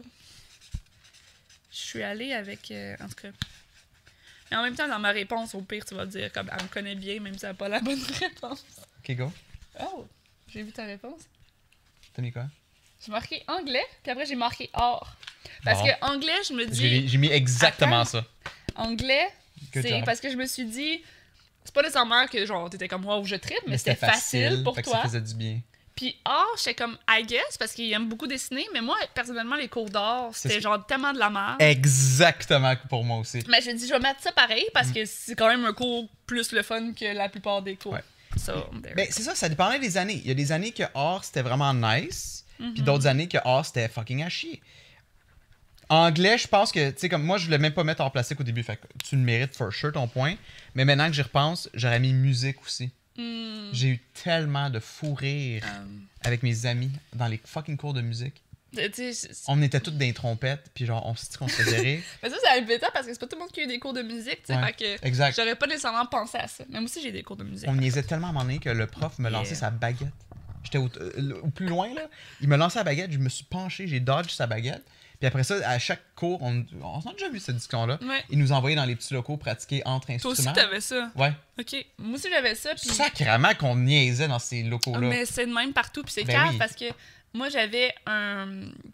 Je 1.70 1.76
suis 1.78 2.02
allée 2.02 2.32
avec. 2.32 2.70
euh, 2.70 2.96
en 3.00 3.08
tout 3.08 3.14
cas. 3.22 3.28
Mais 4.50 4.56
en 4.56 4.62
même 4.62 4.74
temps, 4.74 4.88
dans 4.88 4.98
ma 4.98 5.10
réponse, 5.10 5.54
au 5.54 5.60
pire, 5.62 5.84
tu 5.84 5.94
vas 5.94 6.06
dire 6.06 6.32
comme 6.32 6.50
elle 6.56 6.62
me 6.64 6.68
connaît 6.68 6.94
bien, 6.94 7.20
même 7.20 7.36
si 7.38 7.44
elle 7.44 7.50
n'a 7.50 7.54
pas 7.54 7.68
la 7.68 7.80
bonne 7.80 8.00
réponse. 8.20 8.64
Ok, 8.98 9.16
go. 9.16 9.32
Oh, 9.80 10.06
j'ai 10.48 10.62
vu 10.62 10.72
ta 10.72 10.84
réponse. 10.84 11.20
T'as 12.14 12.22
mis 12.22 12.32
quoi? 12.32 12.44
J'ai 13.04 13.12
marqué 13.12 13.42
anglais, 13.46 13.84
puis 14.02 14.10
après 14.10 14.26
j'ai 14.26 14.34
marqué 14.34 14.70
or. 14.72 15.14
Parce 15.64 15.80
Bon. 15.80 15.86
que 15.86 16.04
anglais, 16.04 16.32
je 16.48 16.52
me 16.52 16.62
J'ai 16.72 17.00
dis. 17.02 17.08
j'ai 17.08 17.18
mis 17.18 17.28
exactement 17.30 18.00
Attends. 18.00 18.10
ça. 18.10 18.24
Anglais, 18.76 19.28
c'est 19.72 20.02
parce 20.04 20.20
que 20.20 20.30
je 20.30 20.36
me 20.36 20.46
suis 20.46 20.64
dit. 20.64 21.02
C'est 21.64 21.74
pas 21.74 21.82
nécessairement 21.82 22.26
que 22.26 22.44
genre 22.46 22.70
t'étais 22.70 22.88
comme 22.88 23.02
moi 23.02 23.18
où 23.18 23.24
je 23.24 23.36
tripe, 23.36 23.58
mais, 23.66 23.76
c'était 23.78 23.94
facile, 23.94 24.62
pour 24.64 24.74
fait 24.74 24.82
que 24.82 24.88
toi. 24.88 24.98
Ça 24.98 25.02
faisait 25.04 25.20
du 25.20 25.34
bien. 25.34 25.60
Puis 25.94 26.16
or, 26.24 26.46
j'étais 26.56 26.74
comme 26.74 26.96
I 27.10 27.24
guess 27.24 27.58
parce 27.58 27.72
qu'il 27.72 27.92
aime 27.92 28.08
beaucoup 28.08 28.26
dessiner, 28.26 28.64
mais 28.72 28.80
moi 28.80 28.96
personnellement 29.14 29.56
les 29.56 29.68
cours 29.68 29.90
d'or, 29.90 30.30
C'est 30.32 30.48
c'était 30.48 30.60
genre 30.60 30.84
tellement 30.86 31.12
de 31.12 31.18
la 31.18 31.28
merde. 31.28 31.60
Exactement 31.60 32.74
pour 32.88 33.04
moi 33.04 33.18
aussi. 33.18 33.42
Mais 33.48 33.60
je 33.60 33.70
me 33.70 33.74
dis 33.76 33.86
je 33.86 33.92
vais 33.92 33.98
mettre 34.00 34.22
ça 34.22 34.32
pareil 34.32 34.64
parce 34.72 34.90
que 34.92 35.04
c'est 35.04 35.34
quand 35.34 35.48
même 35.48 35.64
un 35.64 35.72
cours 35.72 36.08
plus 36.26 36.52
le 36.52 36.62
fun 36.62 36.92
que 36.92 37.04
la 37.04 37.28
plupart 37.28 37.62
des 37.62 37.76
cours. 37.76 37.92
Ouais. 37.92 38.04
So. 38.38 38.52
Ben, 38.96 39.06
c'est 39.10 39.22
ça, 39.22 39.34
ça 39.34 39.48
dépendait 39.48 39.78
des 39.78 39.96
années. 39.98 40.20
Il 40.24 40.28
y 40.28 40.30
a 40.30 40.34
des 40.34 40.52
années 40.52 40.72
que 40.72 40.84
or 40.94 41.24
c'était 41.24 41.42
vraiment 41.42 41.74
nice, 41.74 42.44
puis 42.58 42.82
d'autres 42.82 43.06
années 43.06 43.28
que 43.28 43.38
or 43.44 43.64
c'était 43.66 43.88
fucking 43.88 44.22
à 44.22 44.28
chier. 44.28 44.60
Anglais, 45.90 46.36
je 46.36 46.46
pense 46.46 46.70
que, 46.70 46.90
tu 46.90 46.98
sais, 46.98 47.08
comme 47.08 47.22
moi, 47.22 47.38
je 47.38 47.46
voulais 47.46 47.56
même 47.58 47.72
pas 47.72 47.82
mettre 47.84 48.02
en 48.02 48.10
plastique 48.10 48.38
au 48.40 48.44
début, 48.44 48.62
fait 48.62 48.76
que 48.76 48.86
tu 49.02 49.16
le 49.16 49.22
mérites 49.22 49.56
for 49.56 49.72
sure 49.72 49.90
ton 49.92 50.06
point. 50.06 50.34
Mais 50.74 50.84
maintenant 50.84 51.06
que 51.06 51.14
j'y 51.14 51.22
repense, 51.22 51.70
j'aurais 51.72 51.98
mis 51.98 52.12
musique 52.12 52.60
aussi. 52.62 52.90
Hmm, 53.16 53.70
J'ai 53.72 53.88
eu 53.88 53.98
tellement 54.22 54.68
de 54.68 54.80
fou 54.80 55.14
rire 55.14 55.64
euh, 55.66 55.84
avec 56.22 56.42
mes 56.42 56.66
amis 56.66 56.90
dans 57.14 57.26
les 57.26 57.40
fucking 57.42 57.76
cours 57.78 57.94
de 57.94 58.02
musique. 58.02 58.42
On 59.48 59.62
était 59.62 59.80
toutes 59.80 59.96
des 59.96 60.12
trompettes, 60.12 60.70
puis 60.74 60.84
genre, 60.86 61.04
on 61.06 61.14
se 61.14 61.30
dit 61.30 61.36
qu'on 61.38 61.48
se 61.48 61.54
faisait 61.62 61.80
rire? 61.80 62.02
Mais 62.22 62.28
ça, 62.30 62.36
c'est 62.42 62.60
embêtant 62.60 62.88
parce 62.92 63.06
que 63.06 63.12
c'est 63.12 63.18
pas 63.20 63.26
tout 63.26 63.36
le 63.36 63.40
monde 63.40 63.50
qui 63.50 63.60
a 63.60 63.64
eu 63.64 63.66
des 63.66 63.78
cours 63.78 63.94
de 63.94 64.02
musique, 64.02 64.42
tu 64.46 64.52
sais. 64.52 64.56
Ouais. 64.60 64.72
Que 64.72 65.06
Exact. 65.06 65.34
j'aurais 65.36 65.54
pas 65.56 65.66
nécessairement 65.66 66.06
pensé 66.06 66.36
à 66.38 66.46
ça. 66.48 66.64
Même 66.68 66.84
aussi, 66.84 67.00
j'ai 67.02 67.12
des 67.12 67.22
cours 67.22 67.36
de 67.36 67.44
musique. 67.44 67.68
On 67.68 67.74
niaisait 67.74 68.02
tellement 68.02 68.26
à 68.26 68.30
un 68.30 68.32
moment 68.34 68.44
donné 68.44 68.58
que 68.58 68.68
le 68.70 68.86
prof 68.86 69.18
me 69.18 69.30
lançait 69.30 69.50
Yeah. 69.50 69.58
sa 69.60 69.70
baguette. 69.70 70.08
J'étais 70.64 70.78
au, 70.78 70.88
euh, 71.00 71.40
au 71.42 71.48
plus 71.48 71.66
loin, 71.66 71.92
là. 71.94 72.02
Il 72.42 72.48
me 72.48 72.56
lançait 72.56 72.78
la 72.80 72.84
baguette, 72.84 73.10
je 73.12 73.18
me 73.18 73.28
suis 73.30 73.44
penché, 73.44 73.86
j'ai 73.86 74.00
dodge 74.00 74.28
sa 74.30 74.46
baguette. 74.46 74.84
Puis 75.18 75.26
après 75.26 75.42
ça, 75.42 75.56
à 75.68 75.78
chaque 75.80 76.02
cours, 76.14 76.40
on, 76.42 76.64
on 76.80 77.00
a 77.08 77.12
déjà 77.12 77.28
vu 77.28 77.40
cette 77.40 77.56
discussion-là. 77.56 77.98
Ouais. 78.02 78.22
Il 78.30 78.38
nous 78.38 78.52
envoyait 78.52 78.76
dans 78.76 78.84
les 78.84 78.94
petits 78.94 79.14
locaux 79.14 79.36
pratiquer 79.36 79.82
entre 79.84 80.06
Toi 80.18 80.30
aussi, 80.30 80.42
instruments. 80.46 80.52
t'avais 80.52 80.80
ça. 80.80 81.10
Ouais. 81.16 81.32
Ok. 81.58 81.74
Moi 81.98 82.14
aussi, 82.16 82.28
j'avais 82.30 82.54
ça. 82.54 82.70
Puis... 82.76 82.90
Sacrément 82.90 83.52
qu'on 83.58 83.74
niaisait 83.74 84.28
dans 84.28 84.38
ces 84.38 84.62
locaux-là. 84.62 85.08
Mais 85.08 85.24
c'est 85.26 85.46
de 85.46 85.52
même 85.52 85.72
partout. 85.72 86.02
Puis 86.04 86.12
c'est 86.12 86.24
Ben 86.24 86.34
grave 86.36 86.50
oui. 86.52 86.58
parce 86.58 86.74
que 86.76 86.84
moi, 87.34 87.48
j'avais 87.50 87.94
un 88.06 88.46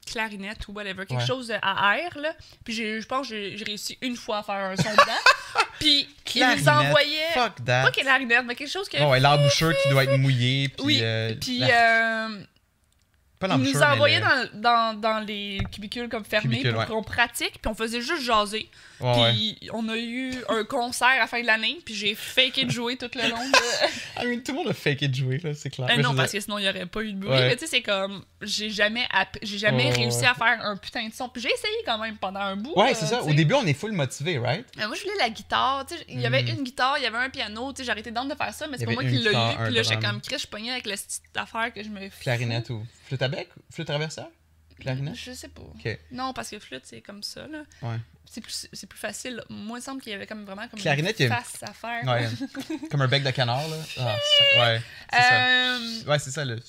clarinette 0.07 0.67
ou 0.69 0.73
whatever, 0.73 1.07
quelque 1.07 1.21
Ouais. 1.21 1.27
chose 1.27 1.53
à 1.63 1.97
air, 1.99 2.19
là. 2.19 2.33
Puis 2.65 2.75
j'ai- 2.75 3.01
je 3.01 3.07
pense 3.07 3.29
que 3.29 3.57
j'ai 3.57 3.65
réussi 3.65 3.97
une 4.03 4.17
fois 4.17 4.39
à 4.39 4.43
faire 4.43 4.55
un 4.57 4.77
son 4.77 4.83
dedans. 4.91 5.65
Puis 5.79 6.01
il 6.01 6.07
nous 6.43 6.55
Clarinette, 6.57 6.69
envoyait. 6.69 7.31
Fuck 7.35 7.65
that. 7.65 7.83
Pas 7.85 7.91
clarinette, 7.91 8.45
mais 8.45 8.55
quelque 8.55 8.71
chose 8.71 8.89
que. 8.89 8.97
Oh, 9.01 9.11
ouais, 9.11 9.21
l'embouchure 9.21 9.73
qui 9.83 9.89
doit 9.89 10.05
être 10.05 10.17
mouillée. 10.19 10.69
Puis, 10.69 10.85
oui. 10.85 10.99
euh, 11.03 11.35
Puis 11.41 11.59
la- 11.59 12.27
euh, 12.29 12.41
pas 13.49 13.55
il 13.55 13.59
l'embouchure, 13.59 13.81
nous 13.81 13.83
envoyait 13.87 14.21
le- 14.21 14.51
dans, 14.55 14.61
dans, 14.95 15.01
dans 15.01 15.21
les 15.27 15.59
cubicules 15.73 16.09
comme 16.09 16.25
fermés 16.25 16.59
Cubicules, 16.59 16.73
pour 16.73 16.81
ouais. 16.81 16.87
qu'on 16.87 17.03
pratique. 17.03 17.53
Puis 17.61 17.71
on 17.71 17.75
faisait 17.75 18.01
juste 18.01 18.23
jaser. 18.23 18.71
Ouais. 19.01 19.33
Puis 19.33 19.59
on 19.73 19.89
a 19.89 19.97
eu 19.97 20.33
un 20.49 20.65
concert 20.65 21.09
à 21.09 21.19
la 21.19 21.27
fin 21.27 21.41
de 21.41 21.47
l'année. 21.47 21.79
Puis 21.85 21.95
j'ai 21.95 22.15
faké 22.15 22.65
de 22.65 22.71
jouer 22.71 22.97
tout 22.97 23.11
le 23.15 23.29
long 23.29 23.37
de. 23.37 24.23
I 24.23 24.27
mean, 24.29 24.41
tout 24.43 24.53
le 24.53 24.59
monde 24.59 24.69
a 24.69 24.75
faké 24.75 25.09
de 25.09 25.15
jouer, 25.15 25.39
là, 25.39 25.55
c'est 25.55 25.71
clair. 25.71 25.89
Euh, 25.91 25.95
Mais 25.97 26.03
non, 26.03 26.15
parce 26.15 26.33
que 26.33 26.41
sinon, 26.41 26.59
il 26.59 26.63
n'y 26.63 26.69
aurait 26.69 26.87
pas 26.87 27.03
eu 27.03 27.13
de 27.13 27.19
bruit. 27.19 27.31
Ouais. 27.31 27.49
Mais 27.49 27.57
tu 27.57 27.61
sais, 27.67 27.67
c'est 27.67 27.83
comme. 27.83 28.25
J'ai 28.45 28.71
jamais, 28.71 29.07
j'ai 29.43 29.59
jamais 29.59 29.91
réussi 29.91 30.21
ouais. 30.21 30.27
à 30.27 30.35
faire 30.35 30.59
un 30.65 30.77
putain 30.77 31.09
de 31.09 31.13
son. 31.15 31.29
Puis 31.29 31.43
j'ai 31.43 31.51
essayé 31.53 31.75
quand 31.85 31.99
même 31.99 32.17
pendant 32.17 32.41
un 32.41 32.57
bout. 32.57 32.75
Ouais, 32.77 32.95
c'est 32.95 33.07
ça. 33.07 33.23
Au 33.23 33.33
début, 33.33 33.55
on 33.55 33.67
est 33.67 33.75
full 33.75 33.93
motivé, 33.93 34.39
right? 34.39 34.67
Mais 34.77 34.87
moi, 34.87 34.97
je 34.97 35.03
voulais 35.03 35.17
la 35.19 35.31
guitare. 35.31 35.87
Il 36.09 36.21
y 36.21 36.27
avait 36.27 36.43
Mm. 36.43 36.49
une 36.59 36.63
guitare, 36.65 36.99
il 36.99 37.05
y 37.05 37.07
avait 37.07 37.19
un 37.19 37.31
piano. 37.31 37.73
J'ai 37.77 37.89
arrêté 37.91 38.11
d'en 38.11 38.25
de 38.25 38.35
faire 38.35 38.53
ça, 38.55 38.67
mais 38.67 38.79
c'est 38.79 38.87
pas 38.87 38.93
moi 38.93 39.03
qui 39.05 39.11
l'ai 39.11 39.31
eu. 39.31 39.65
Puis 39.65 39.75
là, 39.75 39.83
j'étais 39.83 39.99
comme 39.99 40.21
Chris, 40.21 40.39
je 40.39 40.47
pognais 40.47 40.71
avec 40.73 40.87
la 40.87 40.97
petite 40.97 41.23
affaire 41.37 41.73
que 41.73 41.83
je 41.83 41.89
me. 41.89 42.09
fous. 42.11 42.21
Clarinette 42.21 42.71
ou 42.71 42.85
flûte 43.07 43.23
à 43.23 43.29
bec? 43.29 43.49
Flûte 43.71 43.87
traversière? 43.89 44.29
Clarinette? 44.81 45.15
Je 45.15 45.33
sais 45.33 45.49
pas. 45.49 45.63
Non, 46.11 46.33
parce 46.33 46.51
que 46.51 46.59
flûte, 46.59 46.83
c'est 46.85 47.01
comme 47.01 47.23
ça. 47.23 47.47
là. 47.47 47.63
Ouais. 47.83 47.97
C'est 48.29 48.41
plus, 48.41 48.67
plus 48.89 48.99
facile. 48.99 49.41
Moi, 49.49 49.79
il 49.79 49.83
semble 49.83 50.01
qu'il 50.03 50.11
y 50.11 50.15
avait 50.15 50.27
comme 50.27 50.45
vraiment 50.45 50.67
comme 50.67 50.81
Clarinette, 50.81 51.21
une 51.21 51.29
face 51.29 51.63
à 51.63 51.73
faire. 51.73 52.03
Ouais. 52.05 52.29
Comme 52.91 53.03
un 53.03 53.07
bec 53.07 53.23
de 53.23 53.31
canard, 53.31 53.69
là. 53.69 53.77
Ah, 54.01 54.17
ouais. 54.61 54.81
C'est 55.13 55.19
ça. 55.21 55.47
Euh, 55.47 55.79
Ouais, 56.09 56.19
c'est 56.19 56.31
ça, 56.33 56.45
le. 56.45 56.61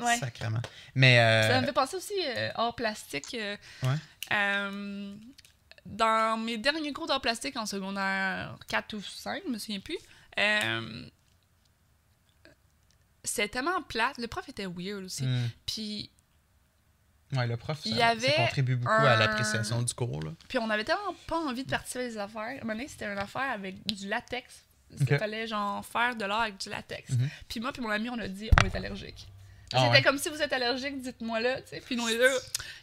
Ouais. 0.00 0.16
Sacrement. 0.18 0.60
Mais. 0.94 1.18
euh, 1.20 1.48
Ça 1.48 1.60
me 1.60 1.66
fait 1.66 1.72
penser 1.72 1.96
aussi 1.96 2.14
euh, 2.26 2.50
hors 2.56 2.74
plastique. 2.74 3.34
euh, 3.34 3.56
Ouais. 3.82 3.96
euh, 4.32 5.14
dans 5.86 6.38
mes 6.42 6.56
derniers 6.56 6.92
cours 6.92 7.06
d'art 7.06 7.20
plastique 7.20 7.56
en 7.56 7.66
secondaire 7.66 8.56
4 8.68 8.94
ou 8.96 9.02
5, 9.02 9.42
je 9.46 9.50
me 9.52 9.58
souviens 9.58 9.80
plus, 9.80 9.98
c'était 13.22 13.48
tellement 13.48 13.82
plate. 13.82 14.18
Le 14.18 14.26
prof 14.26 14.48
était 14.48 14.66
weird 14.66 15.04
aussi. 15.04 15.24
hmm. 15.24 15.48
Puis, 15.66 16.10
Ouais, 17.32 17.46
le 17.48 17.56
prof, 17.56 17.78
ça, 17.82 17.88
Il 17.88 17.96
y 17.96 18.02
avait 18.02 18.28
ça 18.28 18.32
contribue 18.46 18.76
beaucoup 18.76 18.92
à 18.92 19.16
l'appréciation 19.16 19.82
du 19.82 19.92
cours, 19.92 20.22
là. 20.22 20.30
puis 20.46 20.58
on 20.58 20.70
avait 20.70 20.84
tellement 20.84 21.14
pas 21.26 21.38
envie 21.38 21.64
de 21.64 21.70
participer 21.70 22.04
à 22.04 22.08
des 22.08 22.18
affaires. 22.18 22.60
À 22.62 22.70
un 22.72 22.86
c'était 22.86 23.06
une 23.06 23.18
affaire 23.18 23.50
avec 23.50 23.84
du 23.86 24.08
latex. 24.08 24.62
Il 25.00 25.06
fallait 25.18 25.46
genre 25.48 25.84
faire 25.84 26.14
de 26.14 26.24
l'art 26.24 26.42
avec 26.42 26.58
du 26.58 26.68
latex. 26.68 27.10
Mhm. 27.10 27.28
Puis 27.48 27.58
moi 27.60 27.72
puis 27.72 27.82
mon 27.82 27.90
ami, 27.90 28.08
on 28.10 28.18
a 28.20 28.28
dit 28.28 28.48
on 28.62 28.66
est 28.66 28.76
allergique. 28.76 29.26
Ah 29.72 29.78
C'était 29.78 29.90
ouais. 29.90 30.02
comme 30.02 30.18
si 30.18 30.28
vous 30.28 30.40
êtes 30.40 30.52
allergique, 30.52 31.00
dites-moi 31.00 31.40
là, 31.40 31.60
tu 31.62 31.68
sais. 31.70 31.80
Puis 31.84 31.96
nous 31.96 32.06
les 32.06 32.16
deux, 32.16 32.30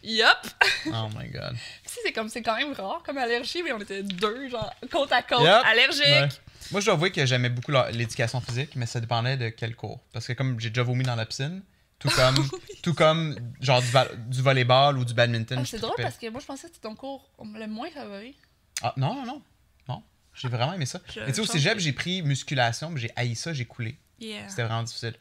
yup! 0.03 0.27
Oh 0.87 1.07
my 1.17 1.29
god. 1.29 1.53
Tu 1.83 1.89
sais, 1.93 1.99
c'est 2.03 2.11
comme 2.11 2.27
c'est 2.27 2.41
quand 2.41 2.57
même 2.57 2.73
rare 2.73 3.01
comme 3.05 3.17
allergie, 3.17 3.63
mais 3.63 3.71
on 3.71 3.79
était 3.79 4.03
deux, 4.03 4.49
genre, 4.49 4.73
côte 4.91 5.11
à 5.11 5.21
côte, 5.21 5.41
Yep. 5.41 5.61
allergiques. 5.65 6.05
Ouais. 6.05 6.27
Moi, 6.71 6.81
je 6.81 6.85
dois 6.85 6.95
avouer 6.95 7.11
que 7.11 7.25
j'aimais 7.25 7.49
beaucoup 7.49 7.71
l'éducation 7.93 8.41
physique, 8.41 8.75
mais 8.75 8.85
ça 8.85 8.99
dépendait 8.99 9.37
de 9.37 9.49
quel 9.49 9.75
cours. 9.75 9.99
Parce 10.13 10.27
que 10.27 10.33
comme 10.33 10.59
j'ai 10.59 10.69
déjà 10.69 10.83
vomi 10.83 11.03
dans 11.03 11.15
la 11.15 11.25
piscine, 11.25 11.61
tout 11.99 12.09
comme, 12.09 12.35
tout 12.83 12.93
comme 12.93 13.35
genre 13.61 13.81
du, 13.81 13.87
du 14.29 14.41
volleyball 14.41 14.97
ou 14.97 15.05
du 15.05 15.13
badminton. 15.13 15.59
Ah, 15.61 15.65
c'est 15.65 15.79
drôle 15.79 15.95
parce 16.01 16.17
que 16.17 16.29
moi, 16.29 16.39
je 16.41 16.45
pensais 16.45 16.67
que 16.67 16.73
c'était 16.75 16.87
ton 16.87 16.95
cours 16.95 17.29
le 17.41 17.67
moins 17.67 17.89
favori. 17.91 18.35
Ah, 18.81 18.93
non, 18.97 19.13
non, 19.15 19.25
non. 19.25 19.41
Non. 19.87 20.03
J'ai 20.33 20.47
vraiment 20.47 20.73
aimé 20.73 20.85
ça. 20.85 20.99
Je- 21.13 21.19
Mais 21.19 21.27
tu 21.27 21.35
sais, 21.35 21.41
au 21.41 21.45
cégep, 21.45 21.77
j'ai 21.79 21.93
pris 21.93 22.21
musculation, 22.21 22.89
mais 22.89 22.99
j'ai 23.01 23.11
haï 23.15 23.35
ça, 23.35 23.53
j'ai 23.53 23.65
coulé. 23.65 23.97
Yeah. 24.21 24.47
C'était 24.49 24.63
vraiment 24.63 24.83
difficile. 24.83 25.15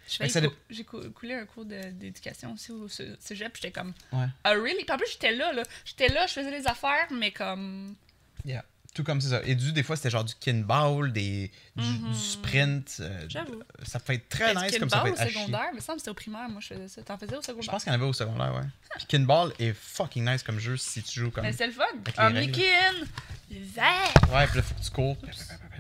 Cou- 0.51 0.55
J'ai 0.69 0.85
cou- 0.85 1.11
coulé 1.11 1.35
un 1.35 1.47
cours 1.47 1.65
d'éducation 1.65 2.53
aussi 2.53 2.71
au 2.71 2.87
cé- 2.87 3.17
cégep, 3.19 3.51
puis 3.53 3.63
j'étais 3.63 3.73
comme, 3.73 3.95
Ouais. 4.13 4.27
ah, 4.45 4.51
really? 4.51 4.85
Puis 4.85 4.93
en 4.93 4.99
plus, 4.99 5.11
j'étais 5.11 5.35
là, 5.35 5.53
là. 5.55 5.63
J'étais 5.87 6.09
là, 6.09 6.27
je 6.27 6.35
faisais 6.35 6.51
les 6.51 6.67
affaires, 6.67 7.09
mais 7.11 7.31
comme. 7.33 7.97
Yeah. 8.45 8.63
Tout 8.95 9.05
comme 9.05 9.21
c'est 9.21 9.29
ça. 9.29 9.41
Et 9.45 9.55
du, 9.55 9.73
des 9.73 9.83
fois, 9.85 9.95
c'était 9.95 10.11
genre 10.11 10.25
du 10.25 10.35
kinball, 10.35 11.13
des, 11.13 11.51
du, 11.77 11.85
Mhm. 11.85 12.11
du 12.13 12.19
sprint. 12.19 12.97
euh, 13.01 13.25
J'avoue. 13.29 13.63
ça 13.85 14.01
peut 14.01 14.15
être 14.15 14.29
très 14.29 14.53
nice 14.55 14.79
comme 14.79 14.91
ça 14.91 15.01
peut 15.01 15.09
être 15.09 15.25
au 15.27 15.29
secondaire, 15.31 15.69
mais 15.73 15.81
ça 15.81 15.95
me 15.95 15.95
semble 15.95 15.97
que 15.97 16.01
c'était 16.01 16.11
au 16.11 16.15
primaire, 16.15 16.49
moi, 16.49 16.61
je 16.61 16.69
faisais 16.75 16.89
ça. 16.89 17.03
T'en 17.03 17.17
faisais 17.17 17.37
au 17.37 17.41
Je 17.41 17.47
secondaire? 17.47 17.71
pense 17.71 17.85
qu'il 17.85 17.93
y 17.93 17.95
en 17.95 17.99
avait 18.01 18.09
au 18.09 18.13
secondaire, 18.13 18.53
ouais. 18.55 18.67
Puis 18.97 19.07
kinball 19.07 19.53
est 19.61 19.73
fucking 19.73 20.29
nice 20.29 20.43
comme 20.43 20.59
jeu 20.59 20.77
si 20.77 21.03
tu 21.05 21.21
joues 21.21 21.31
comme. 21.31 21.45
Mais 21.45 21.53
c'est 21.53 21.67
le 21.69 21.73
fun. 21.73 21.85
Avec 22.05 22.19
Un. 22.19 22.31
Mikin! 22.41 23.07
Vert! 23.51 24.13
Ouais, 24.33 24.47
puis 24.47 24.57
là, 24.57 24.63
faut 24.63 24.75
que 24.75 24.81
tu 24.83 24.91
cours, 24.91 25.17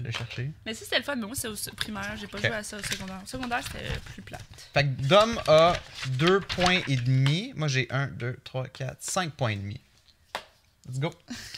le 0.02 0.10
chercher. 0.10 0.50
Mais 0.66 0.74
si 0.74 0.84
c'était 0.84 0.98
le 0.98 1.04
fun, 1.04 1.16
mais 1.16 1.26
moi, 1.26 1.34
c'est 1.36 1.48
au 1.48 1.54
primaire. 1.76 2.16
J'ai 2.20 2.26
pas 2.26 2.38
Ok. 2.38 2.46
joué 2.46 2.54
à 2.54 2.62
ça 2.62 2.76
au 2.78 2.82
secondaire. 2.82 3.20
Au 3.22 3.26
secondaire, 3.26 3.60
c'était 3.64 3.86
plus 4.12 4.22
plate. 4.22 4.42
Fait 4.74 4.84
que 4.84 5.02
Dom 5.06 5.40
a 5.46 5.74
2 6.08 6.40
points 6.40 6.80
et 6.88 6.96
demi. 6.96 7.52
Moi, 7.56 7.68
j'ai 7.68 7.86
1, 7.90 8.08
2, 8.08 8.38
3, 8.44 8.68
4, 8.68 8.96
5 9.00 9.32
points 9.32 9.50
et 9.50 9.56
demi. 9.56 9.80
Let's 10.90 10.98
go. 10.98 11.10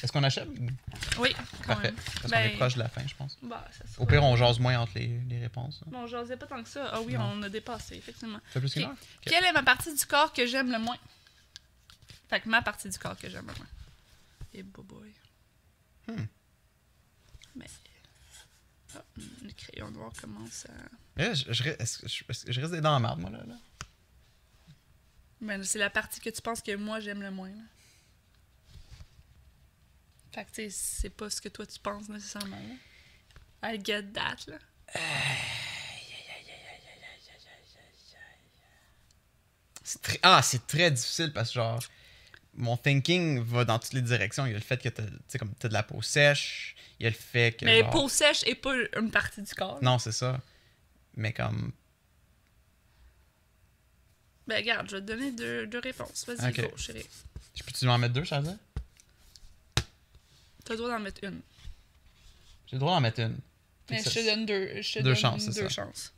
Est-ce 0.03 0.13
qu'on 0.13 0.23
achève? 0.23 0.49
Oui, 1.19 1.35
quand 1.63 1.67
Parfait. 1.69 1.83
même. 1.89 1.95
Parce 1.97 2.21
qu'on 2.23 2.29
Ben, 2.29 2.51
est 2.51 2.57
proche 2.57 2.75
de 2.75 2.79
la 2.81 2.89
fin, 2.89 3.07
je 3.07 3.15
pense. 3.15 3.39
Bah, 3.43 3.67
ça 3.73 3.85
Au 4.03 4.05
pire, 4.07 4.23
on 4.23 4.37
jase 4.37 4.59
moins 4.59 4.79
entre 4.79 4.93
les, 4.97 5.19
les 5.29 5.39
réponses. 5.41 5.81
hein. 5.83 5.89
Bon, 5.91 6.07
j'osais 6.07 6.37
pas 6.37 6.47
tant 6.47 6.63
que 6.63 6.69
ça. 6.69 6.91
Ah 6.93 7.01
oui, 7.01 7.15
Non. 7.15 7.33
on 7.37 7.43
a 7.43 7.49
dépassé, 7.49 7.97
effectivement. 7.97 8.39
Ça 8.47 8.53
fait 8.53 8.61
plus 8.61 8.73
qu'une 8.75 8.83
heure? 8.85 8.95
Quelle 9.23 9.45
est 9.45 9.53
ma 9.53 9.63
partie 9.63 9.95
du 9.95 10.05
corps 10.07 10.33
que 10.33 10.47
j'aime 10.47 10.71
le 10.71 10.79
moins? 10.79 10.99
Fait 12.29 12.41
que 12.41 12.49
ma 12.49 12.63
partie 12.63 12.89
du 12.91 12.99
corps 12.99 13.17
que 13.17 13.29
j'aime 13.31 13.47
le 13.47 13.55
moins. 13.55 13.67
Et 14.55 14.63
boy. 14.63 15.13
Hmm. 16.09 16.25
Mais. 17.57 17.67
Ah, 18.95 19.03
le 19.17 19.53
crayon 19.53 19.91
noir 19.91 20.13
commence 20.21 20.67
à. 20.67 20.73
Eh, 21.23 21.35
je, 21.35 21.53
je, 21.53 21.63
je, 22.07 22.53
je 22.53 22.61
d'être 22.67 22.81
dans 22.83 22.93
la 22.93 22.99
merde, 23.01 23.21
moi, 23.21 23.31
là. 23.31 23.43
là? 23.47 23.55
Ben, 25.41 25.63
c'est 25.65 25.79
la 25.79 25.91
partie 25.91 26.21
que 26.21 26.31
tu 26.31 26.41
penses 26.41 26.61
que 26.63 26.75
moi 26.77 27.01
j'aime 27.01 27.21
le 27.23 27.31
moins. 27.31 27.49
là. 27.49 27.63
Fait 30.33 30.45
que, 30.47 30.51
tu 30.51 30.55
sais, 30.63 30.71
c'est 30.71 31.11
pas 31.11 31.29
ce 31.31 31.41
que 31.41 31.49
toi 31.49 31.67
tu 31.67 31.79
penses 31.79 32.09
nécessairement. 32.09 32.57
Là. 33.63 33.75
I 33.75 33.81
get 33.85 34.03
that, 34.15 34.37
là. 34.49 34.59
Très- 40.03 40.21
Ah, 40.23 40.41
c'est 40.43 40.67
très 40.67 40.91
difficile 40.91 41.33
parce 41.33 41.49
que, 41.51 41.55
genre, 41.55 41.83
mon 42.55 42.77
thinking 42.77 43.41
va 43.43 43.65
dans 43.65 43.79
toutes 43.79 43.93
les 43.95 44.03
directions. 44.03 44.47
Il 44.47 44.51
y 44.51 44.55
a 44.55 44.59
le 44.59 44.63
fait 44.65 44.81
que 44.81 44.89
t'as, 44.89 45.39
comme 45.39 45.53
t'as 45.55 45.69
de 45.69 45.73
la 45.73 45.83
peau 45.83 46.01
sèche. 46.03 46.77
Il 46.99 47.05
y 47.05 47.07
a 47.07 47.11
le 47.11 47.17
fait 47.17 47.57
que. 47.59 47.65
Mais 47.65 47.81
genre- 47.81 47.91
peau 47.91 48.09
sèche 48.09 48.43
est 48.47 48.55
pas 48.55 48.75
une 48.97 49.11
partie 49.11 49.43
du 49.43 49.55
corps. 49.55 49.75
là. 49.75 49.81
Non, 49.83 49.99
c'est 49.99 50.13
ça. 50.13 50.41
Mais 51.17 51.33
comme. 51.33 51.73
Ben, 54.47 54.57
regarde, 54.57 54.89
je 54.89 54.97
vais 54.97 55.03
te 55.03 55.07
donner 55.07 55.33
deux, 55.33 55.67
deux 55.67 55.79
réponses. 55.81 56.25
Vas-y, 56.27 56.53
go, 56.53 56.77
chérie. 56.77 57.07
Je 57.55 57.63
peux-tu 57.63 57.85
m'en 57.87 57.99
mettre 57.99 58.15
deux, 58.15 58.25
Chaza? 58.25 58.55
T'as 60.65 60.75
le 60.75 60.79
droit 60.79 60.91
d'en 60.91 61.01
mettre 61.01 61.25
une. 61.25 61.41
J'ai 62.67 62.77
le 62.77 62.81
droit 62.81 62.95
d'en 62.95 63.01
mettre 63.01 63.21
une. 63.21 63.39
Mais 63.91 64.03
je 64.03 64.09
te 64.11 64.25
donne 64.25 64.47
deux. 64.47 64.81
Je 64.81 64.93
te 64.95 64.99
Deux 65.01 65.05
donne 65.05 65.15
chances, 65.17 65.43
c'est 65.43 65.61
deux 65.63 65.69
ça. 65.69 65.85
chances. 65.85 66.13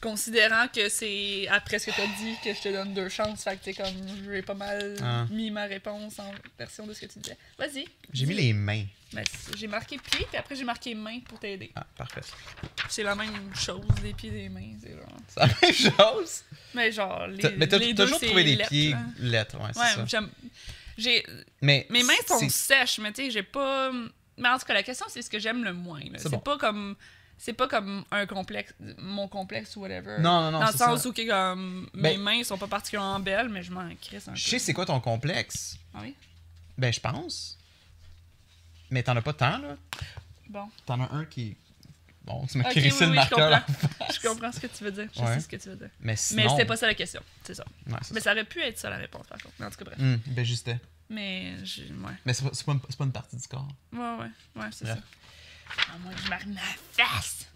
Considérant 0.00 0.68
que 0.68 0.88
c'est 0.90 1.48
après 1.48 1.78
ce 1.78 1.86
que 1.86 1.96
t'as 1.96 2.06
dit 2.06 2.34
que 2.44 2.52
je 2.52 2.60
te 2.60 2.68
donne 2.70 2.92
deux 2.92 3.08
chances, 3.08 3.42
fait 3.44 3.56
que 3.56 3.64
t'es 3.64 3.72
comme 3.72 3.94
j'ai 4.30 4.42
pas 4.42 4.52
mal 4.54 4.94
Ah. 5.02 5.24
mis 5.30 5.50
ma 5.50 5.64
réponse 5.64 6.18
en 6.18 6.30
version 6.58 6.86
de 6.86 6.92
ce 6.92 7.00
que 7.00 7.06
tu 7.06 7.18
disais. 7.18 7.36
Vas-y. 7.58 7.86
J'ai 8.12 8.26
mis 8.26 8.34
les 8.34 8.52
mains. 8.52 8.84
Ben, 9.14 9.24
j'ai 9.56 9.66
marqué 9.68 9.96
pied, 9.96 10.26
puis 10.28 10.36
après 10.36 10.54
j'ai 10.54 10.64
marqué 10.64 10.94
main 10.94 11.20
pour 11.20 11.38
t'aider. 11.38 11.70
Ah, 11.74 11.86
parfait. 11.96 12.20
C'est 12.90 13.04
la 13.04 13.14
même 13.14 13.54
chose, 13.54 13.86
des 14.02 14.12
pieds 14.12 14.30
des 14.30 14.48
mains, 14.50 14.74
c'est 14.82 14.90
genre. 14.92 15.16
La 15.36 15.46
même 15.46 15.72
chose? 15.74 16.42
Mais 16.74 16.92
genre 16.92 17.26
les, 17.28 17.50
mais 17.56 17.66
t'as 17.66 17.78
les 17.78 17.94
deux, 17.94 18.04
toujours 18.04 18.20
trouvé 18.20 18.44
des 18.44 18.56
lettres, 18.56 18.68
pieds 18.68 18.94
lettres, 19.18 19.56
ouais, 19.58 19.70
c'est 19.72 19.80
Ouais, 19.80 19.94
ça. 19.94 20.04
j'aime. 20.06 20.28
J'ai 20.98 21.24
Mais 21.62 21.86
Mes 21.88 22.02
mains 22.02 22.12
sont 22.26 22.46
sèches, 22.50 22.98
mais 22.98 23.12
tu 23.12 23.24
sais, 23.24 23.30
j'ai 23.30 23.42
pas. 23.42 23.90
Mais 24.38 24.48
en 24.50 24.58
tout 24.58 24.66
cas, 24.66 24.74
la 24.74 24.82
question, 24.82 25.06
c'est 25.08 25.22
ce 25.22 25.30
que 25.30 25.38
j'aime 25.38 25.64
le 25.64 25.72
moins. 25.72 26.00
C'est 26.16 26.24
C'est 26.24 26.28
bon. 26.28 26.38
pas 26.40 26.58
comme. 26.58 26.96
C'est 27.38 27.52
pas 27.52 27.68
comme 27.68 28.04
un 28.10 28.26
complexe, 28.26 28.72
mon 28.98 29.28
complexe 29.28 29.76
ou 29.76 29.80
whatever. 29.80 30.16
Non, 30.20 30.40
non, 30.40 30.50
non, 30.52 30.60
Dans 30.60 30.66
le 30.66 30.72
sens 30.72 31.02
ça. 31.02 31.08
où 31.08 31.12
que, 31.12 31.26
comme, 31.28 31.88
mes 31.94 32.14
Ben- 32.14 32.20
mains 32.20 32.44
sont 32.44 32.56
pas 32.58 32.66
particulièrement 32.66 33.20
belles, 33.20 33.48
mais 33.50 33.62
je 33.62 33.70
m'en 33.70 33.88
crisse 34.00 34.26
un 34.28 34.32
peu. 34.32 34.38
Je 34.38 34.48
sais 34.48 34.58
c'est 34.58 34.72
quoi 34.72 34.86
ton 34.86 34.98
complexe. 35.00 35.76
Ah 35.94 35.98
oui? 36.02 36.14
Ben, 36.78 36.92
je 36.92 37.00
pense. 37.00 37.58
Mais 38.90 39.02
t'en 39.02 39.16
as 39.16 39.22
pas 39.22 39.32
tant, 39.32 39.58
là. 39.58 39.76
Bon. 40.48 40.68
T'en 40.86 41.00
as 41.02 41.12
un 41.12 41.24
qui. 41.24 41.56
Bon, 42.24 42.44
tu 42.46 42.58
m'as 42.58 42.64
Ok, 42.64 42.70
crissé 42.72 43.04
oui, 43.06 43.12
le 43.12 43.18
oui, 43.18 43.24
je 43.24 43.30
marqueur. 43.36 43.50
là. 43.50 43.60
comprends. 43.60 44.06
je 44.12 44.28
comprends 44.28 44.52
ce 44.52 44.60
que 44.60 44.66
tu 44.66 44.82
veux 44.84 44.90
dire. 44.92 45.08
Je 45.14 45.20
Ouais. 45.20 45.34
sais 45.34 45.40
ce 45.40 45.48
que 45.48 45.56
tu 45.56 45.68
veux 45.68 45.76
dire. 45.76 45.90
Mais 46.00 46.16
sinon. 46.16 46.42
Mais 46.42 46.48
c'était 46.48 46.64
pas 46.64 46.76
ça 46.76 46.86
la 46.86 46.94
question. 46.94 47.22
C'est 47.44 47.54
ça. 47.54 47.64
Ouais, 47.86 47.94
Mais 48.12 48.20
ça. 48.20 48.32
aurait 48.32 48.44
pu 48.44 48.60
être 48.62 48.78
ça 48.78 48.90
la 48.90 48.96
réponse, 48.96 49.26
par 49.28 49.38
contre. 49.40 49.54
Mais 49.60 49.66
en 49.66 49.70
tout 49.70 49.76
cas, 49.78 49.84
bref. 49.84 49.98
Hum, 50.00 50.18
ben, 50.26 50.44
juste. 50.44 50.70
Mais, 51.08 51.54
j'ai- 51.64 51.84
ouais. 51.84 52.12
Mais 52.24 52.32
c'est 52.34 52.42
pas, 52.44 52.50
pas, 52.98 53.04
une- 53.04 53.12
partie 53.12 53.36
du 53.36 53.46
corps. 53.46 53.68
Ouais, 53.92 53.98
ouais. 54.00 54.60
Ouais, 54.62 54.68
c'est 54.72 54.86
ça. 54.86 54.98
À 55.94 55.98
moins 55.98 56.12
que 56.12 56.20
je 56.22 56.28
marie 56.28 56.46
ma 56.48 56.60
face. 57.04 57.46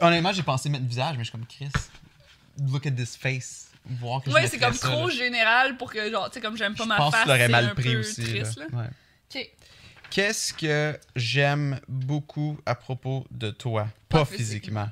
Honnêtement, 0.00 0.32
j'ai 0.32 0.42
pensé 0.42 0.68
mettre 0.68 0.84
le 0.84 0.88
visage, 0.88 1.16
mais 1.16 1.24
je 1.24 1.30
suis 1.30 1.32
comme 1.32 1.46
Chris. 1.46 1.70
Look 2.70 2.86
at 2.86 2.90
this 2.92 3.16
face. 3.16 3.70
Voir 3.84 4.22
que 4.22 4.30
je 4.30 4.34
Ouais, 4.34 4.46
c'est 4.46 4.58
comme 4.58 4.74
ça, 4.74 4.88
trop 4.88 5.08
là. 5.08 5.14
général 5.14 5.76
pour 5.76 5.92
que, 5.92 6.10
genre, 6.10 6.28
tu 6.30 6.34
sais, 6.34 6.40
comme 6.40 6.56
j'aime 6.56 6.74
pas 6.74 6.84
Je 6.84 6.88
ma 6.88 6.96
pense 6.96 7.12
face. 7.14 7.20
que 7.24 7.26
tu 7.26 7.32
l'aurais 7.32 7.48
mal 7.48 7.74
pris 7.74 7.96
aussi. 7.96 8.22
triste, 8.22 8.58
là. 8.58 8.66
là. 8.70 8.78
Ouais. 8.78 8.88
Ok. 9.34 9.48
Qu'est-ce 10.10 10.52
que 10.54 10.98
j'aime 11.16 11.80
beaucoup 11.88 12.58
à 12.66 12.74
propos 12.74 13.26
de 13.30 13.50
toi? 13.50 13.88
Pas, 14.08 14.20
Pas 14.20 14.24
physiquement. 14.24 14.88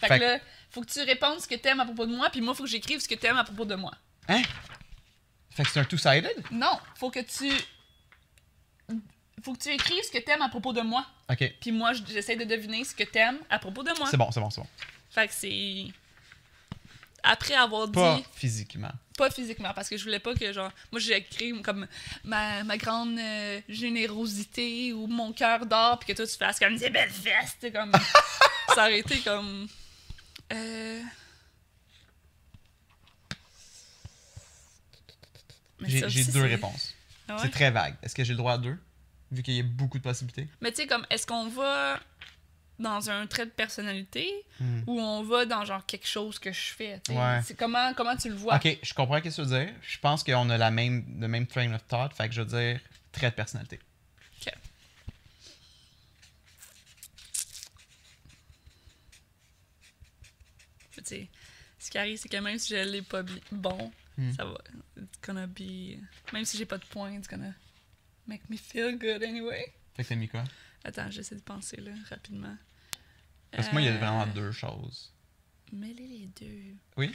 Fait, 0.00 0.06
Fait 0.08 0.18
que 0.18 0.24
là, 0.24 0.38
faut 0.70 0.82
que 0.82 0.90
tu 0.90 1.00
répondes 1.02 1.40
ce 1.40 1.48
que 1.48 1.54
t'aimes 1.56 1.80
à 1.80 1.84
propos 1.84 2.06
de 2.06 2.14
moi, 2.14 2.30
puis 2.30 2.40
moi, 2.40 2.54
faut 2.54 2.64
que 2.64 2.68
j'écrive 2.70 3.00
ce 3.00 3.08
que 3.08 3.14
t'aimes 3.16 3.36
à 3.36 3.44
propos 3.44 3.64
de 3.64 3.74
moi. 3.74 3.92
Hein? 4.28 4.42
Fait 5.50 5.64
que 5.64 5.70
c'est 5.70 5.80
un 5.80 5.84
two-sided? 5.84 6.30
Non, 6.52 6.78
faut 6.96 7.10
que 7.10 7.20
tu. 7.20 7.50
Faut 9.42 9.52
que 9.54 9.62
tu 9.62 9.68
écrives 9.70 10.02
ce 10.04 10.10
que 10.10 10.18
t'aimes 10.18 10.42
à 10.42 10.48
propos 10.48 10.72
de 10.72 10.80
moi. 10.80 11.06
Ok. 11.30 11.52
Puis 11.60 11.72
moi, 11.72 11.92
j'essaie 11.92 12.36
de 12.36 12.44
deviner 12.44 12.84
ce 12.84 12.94
que 12.94 13.04
t'aimes 13.04 13.38
à 13.50 13.58
propos 13.58 13.82
de 13.82 13.90
moi. 13.98 14.08
C'est 14.10 14.16
bon, 14.16 14.30
c'est 14.30 14.40
bon, 14.40 14.50
c'est 14.50 14.60
bon. 14.60 14.66
Fait 15.10 15.28
que 15.28 15.34
c'est. 15.34 15.86
Après 17.22 17.54
avoir 17.54 17.90
Pas 17.90 18.16
dit. 18.16 18.24
physiquement. 18.34 18.92
Pas 19.16 19.30
physiquement, 19.30 19.72
parce 19.74 19.88
que 19.88 19.96
je 19.96 20.04
voulais 20.04 20.20
pas 20.20 20.34
que, 20.34 20.52
genre. 20.52 20.70
Moi, 20.92 21.00
j'ai 21.00 21.16
écrit 21.16 21.60
comme 21.62 21.86
ma, 22.24 22.62
ma 22.64 22.76
grande 22.76 23.18
euh, 23.18 23.60
générosité 23.68 24.92
ou 24.92 25.06
mon 25.06 25.32
cœur 25.32 25.66
d'or, 25.66 25.98
puis 25.98 26.08
que 26.08 26.16
toi, 26.16 26.26
tu 26.26 26.36
fasses 26.36 26.58
comme 26.58 26.76
des 26.76 26.90
belles 26.90 27.10
sais, 27.12 27.70
comme. 27.72 27.92
ça 28.74 28.82
aurait 28.82 29.00
été 29.00 29.18
comme. 29.20 29.66
Euh. 30.52 31.02
J'ai 35.80 36.24
deux 36.24 36.42
réponses. 36.42 36.94
Ah 37.28 37.34
ouais? 37.36 37.40
C'est 37.42 37.50
très 37.50 37.70
vague. 37.70 37.96
Est-ce 38.02 38.14
que 38.14 38.24
j'ai 38.24 38.32
le 38.32 38.38
droit 38.38 38.54
à 38.54 38.58
deux? 38.58 38.78
Vu 39.30 39.42
qu'il 39.42 39.54
y 39.54 39.60
a 39.60 39.62
beaucoup 39.62 39.98
de 39.98 40.02
possibilités. 40.02 40.48
Mais 40.60 40.70
tu 40.70 40.76
sais, 40.82 40.86
comme, 40.86 41.06
est-ce 41.10 41.26
qu'on 41.26 41.48
va 41.48 42.00
dans 42.78 43.10
un 43.10 43.26
trait 43.26 43.44
de 43.46 43.50
personnalité 43.50 44.30
Hmm. 44.60 44.82
ou 44.86 45.00
on 45.00 45.22
va 45.22 45.44
dans 45.46 45.64
genre 45.64 45.84
quelque 45.86 46.06
chose 46.06 46.38
que 46.38 46.50
je 46.52 46.72
fais? 46.72 47.00
Ouais. 47.10 47.40
Comment, 47.58 47.92
comment 47.94 48.16
tu 48.16 48.28
le 48.28 48.34
vois? 48.34 48.56
Ok, 48.56 48.78
je 48.82 48.94
comprends 48.94 49.18
ce 49.18 49.22
que 49.22 49.28
tu 49.34 49.40
veux 49.42 49.46
dire. 49.64 49.74
Je 49.82 49.98
pense 49.98 50.24
qu'on 50.24 50.48
a 50.50 50.56
la 50.58 50.70
même, 50.70 51.04
le 51.20 51.28
même 51.28 51.46
train 51.46 51.72
of 51.74 51.86
thought. 51.86 52.12
Fait 52.14 52.28
que 52.28 52.34
je 52.34 52.40
veux 52.42 52.46
dire 52.46 52.80
trait 53.12 53.30
de 53.30 53.34
personnalité. 53.34 53.78
Ok. 54.40 54.52
Tu 60.92 61.00
sais, 61.04 61.28
ce 61.78 61.90
qui 61.90 61.98
arrive, 61.98 62.18
c'est 62.18 62.28
que 62.28 62.36
même 62.38 62.58
si 62.58 62.70
je 62.74 62.82
l'ai 62.82 63.02
pas 63.02 63.22
bon, 63.52 63.92
Hmm. 64.16 64.32
ça 64.32 64.44
va. 64.44 64.58
It's 64.96 65.20
gonna 65.24 65.46
be. 65.46 65.96
Même 66.32 66.44
si 66.44 66.58
j'ai 66.58 66.66
pas 66.66 66.78
de 66.78 66.84
points, 66.86 67.12
it's 67.12 67.28
gonna 67.28 67.52
make 68.28 68.48
me 68.48 68.56
feel 68.56 68.96
good 68.96 69.22
anyway. 69.24 69.74
Fait 69.96 70.04
que 70.04 70.08
t'as 70.10 70.14
mis 70.14 70.28
quoi? 70.28 70.44
Attends, 70.84 71.10
j'essaie 71.10 71.34
de 71.34 71.40
penser 71.42 71.76
là, 71.78 71.90
rapidement. 72.08 72.56
Parce 73.50 73.66
que 73.68 73.72
moi, 73.72 73.82
il 73.82 73.86
y 73.86 73.88
a 73.88 73.94
Euh, 73.94 73.98
vraiment 73.98 74.26
deux 74.28 74.52
choses. 74.52 75.12
Mêler 75.72 76.06
les 76.06 76.26
deux. 76.40 76.76
Oui? 76.96 77.12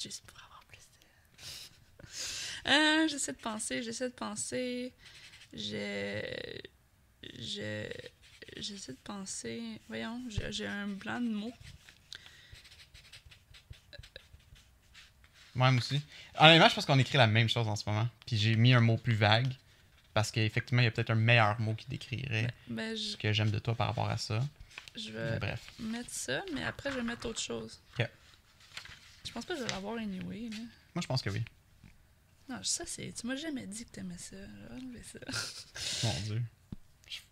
Juste 0.00 0.24
pour 0.26 0.38
avoir 0.42 0.64
plus 0.64 0.78
de. 0.78 2.06
Euh, 2.70 3.08
j'essaie 3.08 3.32
de 3.32 3.38
penser, 3.38 3.82
j'essaie 3.82 4.08
de 4.10 4.14
penser. 4.14 4.92
Je. 5.52 6.20
Je. 7.38 7.86
J'essaie 8.56 8.92
de 8.92 8.98
penser. 9.02 9.62
Voyons, 9.88 10.22
j'ai 10.28 10.52
j'ai 10.52 10.66
un 10.66 10.88
blanc 10.88 11.20
de 11.20 11.28
mots. 11.28 11.54
Moi 15.60 15.78
aussi. 15.78 16.00
Honnêtement, 16.38 16.68
je 16.68 16.74
pense 16.74 16.86
qu'on 16.86 16.98
écrit 16.98 17.18
la 17.18 17.26
même 17.26 17.48
chose 17.48 17.68
en 17.68 17.76
ce 17.76 17.88
moment. 17.88 18.08
Puis 18.26 18.36
j'ai 18.38 18.56
mis 18.56 18.72
un 18.72 18.80
mot 18.80 18.96
plus 18.96 19.14
vague. 19.14 19.52
Parce 20.14 20.30
qu'effectivement, 20.32 20.82
il 20.82 20.86
y 20.86 20.88
a 20.88 20.90
peut-être 20.90 21.10
un 21.10 21.14
meilleur 21.14 21.60
mot 21.60 21.72
qui 21.74 21.86
décrirait 21.88 22.52
Ben, 22.68 22.96
je, 22.96 23.00
ce 23.12 23.16
que 23.16 23.32
j'aime 23.32 23.50
de 23.52 23.58
toi 23.60 23.74
par 23.76 23.86
rapport 23.88 24.08
à 24.10 24.16
ça. 24.16 24.40
je 24.96 25.12
vais 25.12 25.38
bref. 25.38 25.60
mettre 25.78 26.10
ça, 26.10 26.42
mais 26.52 26.64
après, 26.64 26.90
je 26.90 26.96
vais 26.96 27.02
mettre 27.04 27.26
autre 27.28 27.40
chose. 27.40 27.78
Ok. 27.98 28.08
Je 29.24 29.30
pense 29.32 29.44
pas 29.44 29.54
que 29.54 29.60
je 29.60 29.64
vais 29.66 29.70
l'avoir 29.70 29.98
anyway. 29.98 30.48
Là. 30.50 30.56
Moi, 30.96 31.02
je 31.02 31.06
pense 31.06 31.22
que 31.22 31.30
oui. 31.30 31.42
Non, 32.48 32.58
ça, 32.64 32.82
c'est. 32.86 33.12
Tu 33.12 33.24
m'as 33.28 33.36
jamais 33.36 33.66
dit 33.68 33.84
que 33.84 33.90
t'aimais 33.90 34.18
ça. 34.18 34.36
Ça. 35.04 36.06
Mon 36.08 36.20
Dieu. 36.22 36.42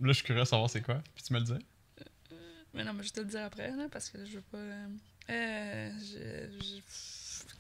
Là, 0.00 0.09
je 0.09 0.12
suis 0.12 0.24
curieux 0.24 0.42
de 0.42 0.46
savoir 0.46 0.70
c'est 0.70 0.82
quoi. 0.82 1.02
Puis 1.16 1.24
tu 1.24 1.32
me 1.32 1.40
le 1.40 1.44
dis. 1.46 1.66
Mais 2.74 2.84
non, 2.84 2.92
mais 2.92 3.02
je 3.02 3.09
vais 3.09 3.14
te 3.14 3.20
le 3.20 3.26
dire 3.26 3.42
après, 3.44 3.70
là, 3.72 3.88
parce 3.90 4.09
que 4.10 4.18
là, 4.18 4.24
je 4.24 4.32
veux 4.36 4.42
pas. 4.42 4.59
euh, 4.59 4.86
euh, 5.30 5.90
je, 5.98 6.59
je- 6.64 6.80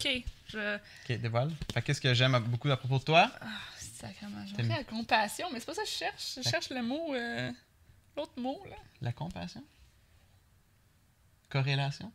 Ok, 0.00 0.22
je. 0.48 0.76
Ok, 0.76 1.18
dévoile. 1.20 1.50
Fait 1.72 1.80
que 1.80 1.86
qu'est-ce 1.86 2.00
que 2.00 2.14
j'aime 2.14 2.38
beaucoup 2.46 2.70
à 2.70 2.76
propos 2.76 2.98
de 2.98 3.04
toi? 3.04 3.30
Ah, 3.40 3.46
sacrément. 3.80 4.44
J'ai 4.46 4.54
T'aimes- 4.54 4.68
la 4.68 4.84
compassion, 4.84 5.48
mais 5.52 5.58
c'est 5.60 5.66
pas 5.66 5.74
ça 5.74 5.82
que 5.82 5.88
je 5.88 5.92
cherche. 5.94 6.34
Je 6.42 6.48
cherche 6.48 6.70
le 6.70 6.82
mot. 6.82 7.14
euh, 7.14 7.50
L'autre 8.16 8.32
mot, 8.36 8.60
là. 8.68 8.76
La 9.00 9.12
compassion? 9.12 9.62
Corrélation? 11.48 12.12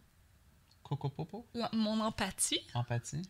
Coco-popo? 0.83 1.45
Mon 1.73 1.99
empathie. 2.01 2.61
Empathie? 2.73 3.23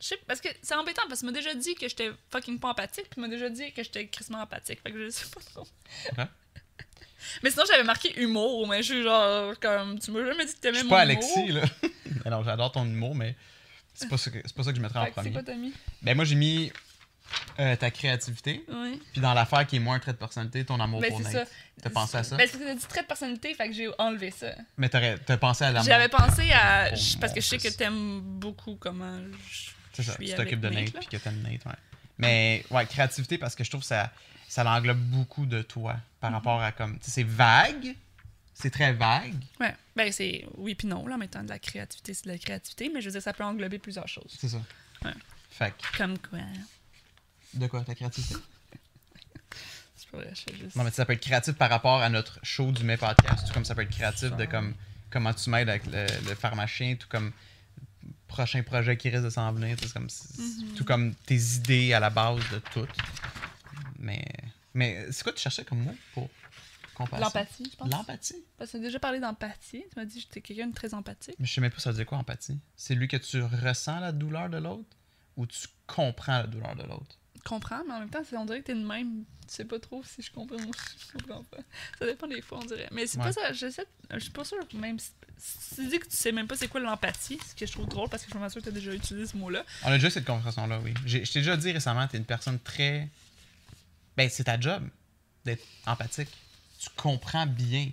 Je 0.00 0.08
sais, 0.08 0.18
parce 0.26 0.40
que 0.40 0.48
c'est 0.62 0.74
embêtant, 0.74 1.02
parce 1.08 1.20
qu'il 1.20 1.28
m'a 1.30 1.34
déjà 1.34 1.54
dit 1.54 1.74
que 1.76 1.88
j'étais 1.88 2.10
fucking 2.30 2.58
pas 2.58 2.70
empathique, 2.70 3.08
puis 3.08 3.20
m'a 3.20 3.28
déjà 3.28 3.48
dit 3.48 3.72
que 3.72 3.82
j'étais 3.84 4.08
crissement 4.08 4.38
empathique. 4.40 4.80
Fait 4.82 4.90
que 4.90 5.04
je 5.04 5.10
sais 5.10 5.26
pas 5.30 5.40
trop. 5.40 5.66
Mais 7.44 7.50
sinon, 7.52 7.64
j'avais 7.68 7.84
marqué 7.84 8.20
humour, 8.20 8.66
mais 8.66 8.82
je 8.82 8.92
suis 8.94 9.02
genre, 9.04 9.54
comme, 9.60 9.96
tu 10.00 10.10
m'as 10.10 10.24
jamais 10.24 10.44
dit 10.44 10.50
que 10.52 10.56
Je 10.56 10.60
t'aimais 10.60 10.78
suis 10.78 10.84
mon 10.88 10.90
pas 10.90 11.04
humour. 11.06 11.22
Alexis, 11.38 11.52
là. 11.52 11.62
Alors, 12.24 12.42
j'adore 12.42 12.72
ton 12.72 12.84
humour, 12.84 13.14
mais 13.14 13.36
c'est 13.94 14.08
pas, 14.08 14.18
ça 14.18 14.30
que, 14.30 14.38
c'est 14.44 14.54
pas 14.54 14.62
ça 14.62 14.70
que 14.70 14.76
je 14.76 14.82
mettrais 14.82 14.98
en 15.00 15.04
Fait 15.04 15.10
que 15.10 15.14
c'est 15.16 15.20
premier. 15.30 15.32
quoi 15.32 15.42
t'as 15.42 15.54
mis? 15.54 15.72
Ben, 16.02 16.14
moi, 16.16 16.24
j'ai 16.24 16.34
mis 16.34 16.72
euh, 17.60 17.76
ta 17.76 17.90
créativité. 17.90 18.64
Oui. 18.68 19.00
Puis 19.12 19.20
dans 19.20 19.32
l'affaire 19.34 19.66
qui 19.66 19.76
est 19.76 19.80
moins 19.80 19.96
un 19.96 20.00
trait 20.00 20.12
de 20.12 20.18
personnalité, 20.18 20.64
ton 20.64 20.78
amour 20.80 21.00
Ben, 21.00 21.08
pour 21.10 21.18
c'est 21.22 21.32
Nate. 21.32 21.48
ça. 21.48 21.54
T'as 21.82 21.90
pensé 21.90 22.16
à 22.18 22.22
ça? 22.24 22.36
Ben, 22.36 22.46
c'est 22.50 22.58
que 22.58 22.64
t'as 22.64 22.74
dit 22.74 22.86
trait 22.86 23.02
de 23.02 23.06
personnalité, 23.06 23.54
fait 23.54 23.68
que 23.68 23.74
j'ai 23.74 23.88
enlevé 23.98 24.30
ça. 24.30 24.48
Mais 24.76 24.88
t'aurais- 24.88 25.18
t'as 25.18 25.36
pensé 25.38 25.64
à 25.64 25.70
l'amour. 25.72 25.86
J'avais 25.86 26.08
pensé 26.08 26.50
à. 26.52 26.94
Je- 26.94 27.16
Parce 27.18 27.32
que 27.32 27.40
je 27.40 27.46
sais 27.46 27.58
que 27.58 27.68
t'aimes 27.68 28.20
beaucoup 28.20 28.76
comment 28.76 29.18
je 29.50 29.70
C'est 29.94 30.02
ça, 30.02 30.14
suis 30.14 30.26
tu 30.28 30.34
t'occupes 30.34 30.60
de 30.60 30.68
Nate, 30.68 30.92
là. 30.94 31.00
puis 31.00 31.08
que 31.08 31.16
t'aimes 31.16 31.40
Nate, 31.42 31.64
ouais. 31.66 31.72
Mais 32.18 32.64
ouais, 32.70 32.86
créativité 32.86 33.38
parce 33.38 33.54
que 33.54 33.64
je 33.64 33.70
trouve 33.70 33.80
que 33.82 33.86
ça, 33.86 34.10
ça 34.48 34.64
englobe 34.70 34.98
beaucoup 34.98 35.46
de 35.46 35.62
toi 35.62 35.96
par 36.20 36.30
Mhm. 36.30 36.36
rapport 36.36 36.62
à 36.62 36.72
comme. 36.72 36.98
Tu 36.98 37.06
sais, 37.06 37.10
c'est 37.10 37.22
vague. 37.26 37.94
C'est 38.62 38.70
très 38.70 38.92
vague. 38.92 39.34
Ouais. 39.60 39.74
Ben, 39.96 40.10
c'est 40.12 40.46
oui 40.56 40.74
puis 40.74 40.86
non, 40.88 41.06
là, 41.06 41.16
en 41.16 41.18
même 41.18 41.28
temps, 41.28 41.42
de 41.42 41.48
la 41.48 41.58
créativité, 41.58 42.14
c'est 42.14 42.24
de 42.26 42.30
la 42.30 42.38
créativité, 42.38 42.90
mais 42.94 43.00
je 43.00 43.06
veux 43.06 43.12
dire, 43.12 43.22
ça 43.22 43.32
peut 43.32 43.44
englober 43.44 43.78
plusieurs 43.78 44.08
choses. 44.08 44.36
C'est 44.38 44.48
ça. 44.48 44.62
Ouais. 45.04 45.12
Fait 45.50 45.74
que- 45.76 45.98
Comme 45.98 46.16
quoi? 46.18 46.38
De 47.54 47.66
quoi 47.66 47.82
ta 47.82 47.94
créativité? 47.94 48.36
C'est 49.96 50.10
pas 50.10 50.16
vrai, 50.18 50.30
je 50.34 50.40
fais 50.40 50.56
juste. 50.58 50.76
Non, 50.76 50.84
mais 50.84 50.90
ça 50.90 51.04
peut 51.04 51.12
être 51.12 51.20
créatif 51.22 51.54
par 51.54 51.70
rapport 51.70 52.00
à 52.00 52.08
notre 52.08 52.38
show 52.42 52.72
du 52.72 52.82
Mai 52.84 52.96
Podcast. 52.96 53.46
Tout 53.46 53.52
comme 53.54 53.64
ça 53.64 53.74
peut 53.74 53.82
être 53.82 53.90
créatif 53.90 54.34
de 54.36 54.44
comme 54.46 54.74
comment 55.10 55.32
tu 55.34 55.50
m'aides 55.50 55.68
avec 55.68 55.86
le, 55.86 56.06
le 56.28 56.34
pharmacien, 56.34 56.96
tout 56.96 57.08
comme 57.08 57.32
prochain 58.26 58.62
projet 58.62 58.96
qui 58.96 59.10
risque 59.10 59.24
de 59.24 59.30
s'en 59.30 59.52
venir. 59.52 59.76
c'est 59.80 59.92
comme, 59.92 60.08
Mhm. 60.38 60.74
Tout 60.76 60.84
comme 60.84 61.14
tes 61.14 61.36
idées 61.36 61.92
à 61.92 62.00
la 62.00 62.10
base 62.10 62.40
de 62.50 62.58
tout. 62.72 62.86
Mais, 63.98 64.24
mais 64.74 65.06
c'est 65.12 65.22
quoi 65.22 65.32
tu 65.32 65.40
cherchais 65.40 65.64
comme 65.64 65.82
mot 65.82 65.96
pour? 66.14 66.28
Compassion? 66.94 67.24
L'empathie, 67.24 67.68
je 67.70 67.76
pense. 67.76 67.90
L'empathie? 67.90 68.44
Parce 68.56 68.70
que 68.70 68.76
tu 68.76 68.82
as 68.82 68.86
déjà 68.86 68.98
parlé 68.98 69.20
d'empathie. 69.20 69.84
Tu 69.90 69.98
m'as 69.98 70.04
dit 70.04 70.14
que 70.16 70.20
j'étais 70.22 70.40
quelqu'un 70.40 70.66
de 70.68 70.74
très 70.74 70.94
empathique. 70.94 71.34
Mais 71.38 71.46
je 71.46 71.52
sais 71.54 71.60
même 71.60 71.70
pas 71.70 71.78
ça 71.80 71.90
veut 71.90 71.96
dire 71.96 72.06
quoi 72.06 72.18
empathie. 72.18 72.58
C'est 72.76 72.94
lui 72.94 73.08
que 73.08 73.16
tu 73.16 73.42
ressens 73.42 74.00
la 74.00 74.12
douleur 74.12 74.48
de 74.50 74.58
l'autre 74.58 74.96
ou 75.36 75.46
tu 75.46 75.66
comprends 75.86 76.38
la 76.38 76.46
douleur 76.46 76.76
de 76.76 76.82
l'autre? 76.84 77.16
comprends, 77.44 77.82
mais 77.84 77.94
en 77.94 77.98
même 77.98 78.08
temps, 78.08 78.22
on 78.36 78.44
dirait 78.44 78.60
que 78.60 78.66
t'es 78.66 78.74
de 78.74 78.86
même. 78.86 79.24
Tu 79.48 79.54
sais 79.56 79.64
pas 79.64 79.80
trop 79.80 80.00
si 80.04 80.22
je 80.22 80.30
comprends 80.30 80.54
ou 80.54 80.72
si 80.74 80.96
je 81.08 81.12
comprends 81.18 81.42
pas. 81.42 81.58
Ça 81.98 82.06
dépend 82.06 82.28
des 82.28 82.40
fois, 82.40 82.60
on 82.62 82.64
dirait. 82.64 82.88
Mais 82.92 83.04
c'est 83.08 83.18
Ouais. 83.18 83.24
pas 83.24 83.32
ça. 83.32 83.52
Je, 83.52 83.68
sais, 83.68 83.84
je 84.12 84.18
suis 84.20 84.30
pas 84.30 84.44
sûre, 84.44 84.58
même 84.74 84.96
si, 85.00 85.10
tu 85.74 85.88
dis 85.88 85.98
que 85.98 86.06
tu 86.06 86.16
sais 86.16 86.30
même 86.30 86.46
pas 86.46 86.56
c'est 86.56 86.68
quoi 86.68 86.78
l'empathie, 86.78 87.40
ce 87.44 87.56
que 87.56 87.66
je 87.66 87.72
trouve 87.72 87.88
drôle 87.88 88.08
parce 88.08 88.24
que 88.24 88.30
je 88.32 88.38
suis 88.38 88.50
sûre 88.50 88.60
que 88.62 88.66
t'as 88.66 88.70
déjà 88.70 88.92
utilisé 88.94 89.26
ce 89.26 89.36
mot-là. 89.36 89.64
On 89.82 89.88
a 89.88 89.94
déjà 89.94 90.08
cette 90.10 90.24
conversation-là, 90.24 90.78
oui. 90.84 90.94
J'ai- 91.04 91.24
Je 91.24 91.32
t'ai 91.32 91.40
déjà 91.40 91.56
dit 91.56 91.72
récemment, 91.72 92.06
t'es 92.06 92.16
une 92.18 92.24
personne 92.24 92.60
très. 92.60 93.08
Ben, 94.16 94.30
c'est 94.30 94.44
ta 94.44 94.60
job 94.60 94.88
d'être 95.44 95.64
empathique. 95.86 96.28
Tu 96.82 96.88
comprends 96.96 97.46
bien. 97.46 97.90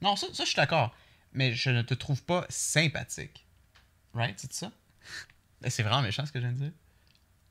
Non, 0.00 0.16
ça, 0.16 0.26
ça 0.32 0.44
je 0.44 0.48
suis 0.48 0.56
d'accord. 0.56 0.94
Mais 1.32 1.54
je 1.54 1.70
ne 1.70 1.82
te 1.82 1.94
trouve 1.94 2.22
pas 2.24 2.44
sympathique. 2.48 3.46
Right? 4.14 4.36
C'est 4.38 4.52
ça? 4.52 4.72
Ben, 5.60 5.70
c'est 5.70 5.82
vraiment 5.82 6.02
méchant 6.02 6.26
ce 6.26 6.32
que 6.32 6.40
je 6.40 6.46
viens 6.46 6.54
de 6.54 6.58
dire. 6.64 6.72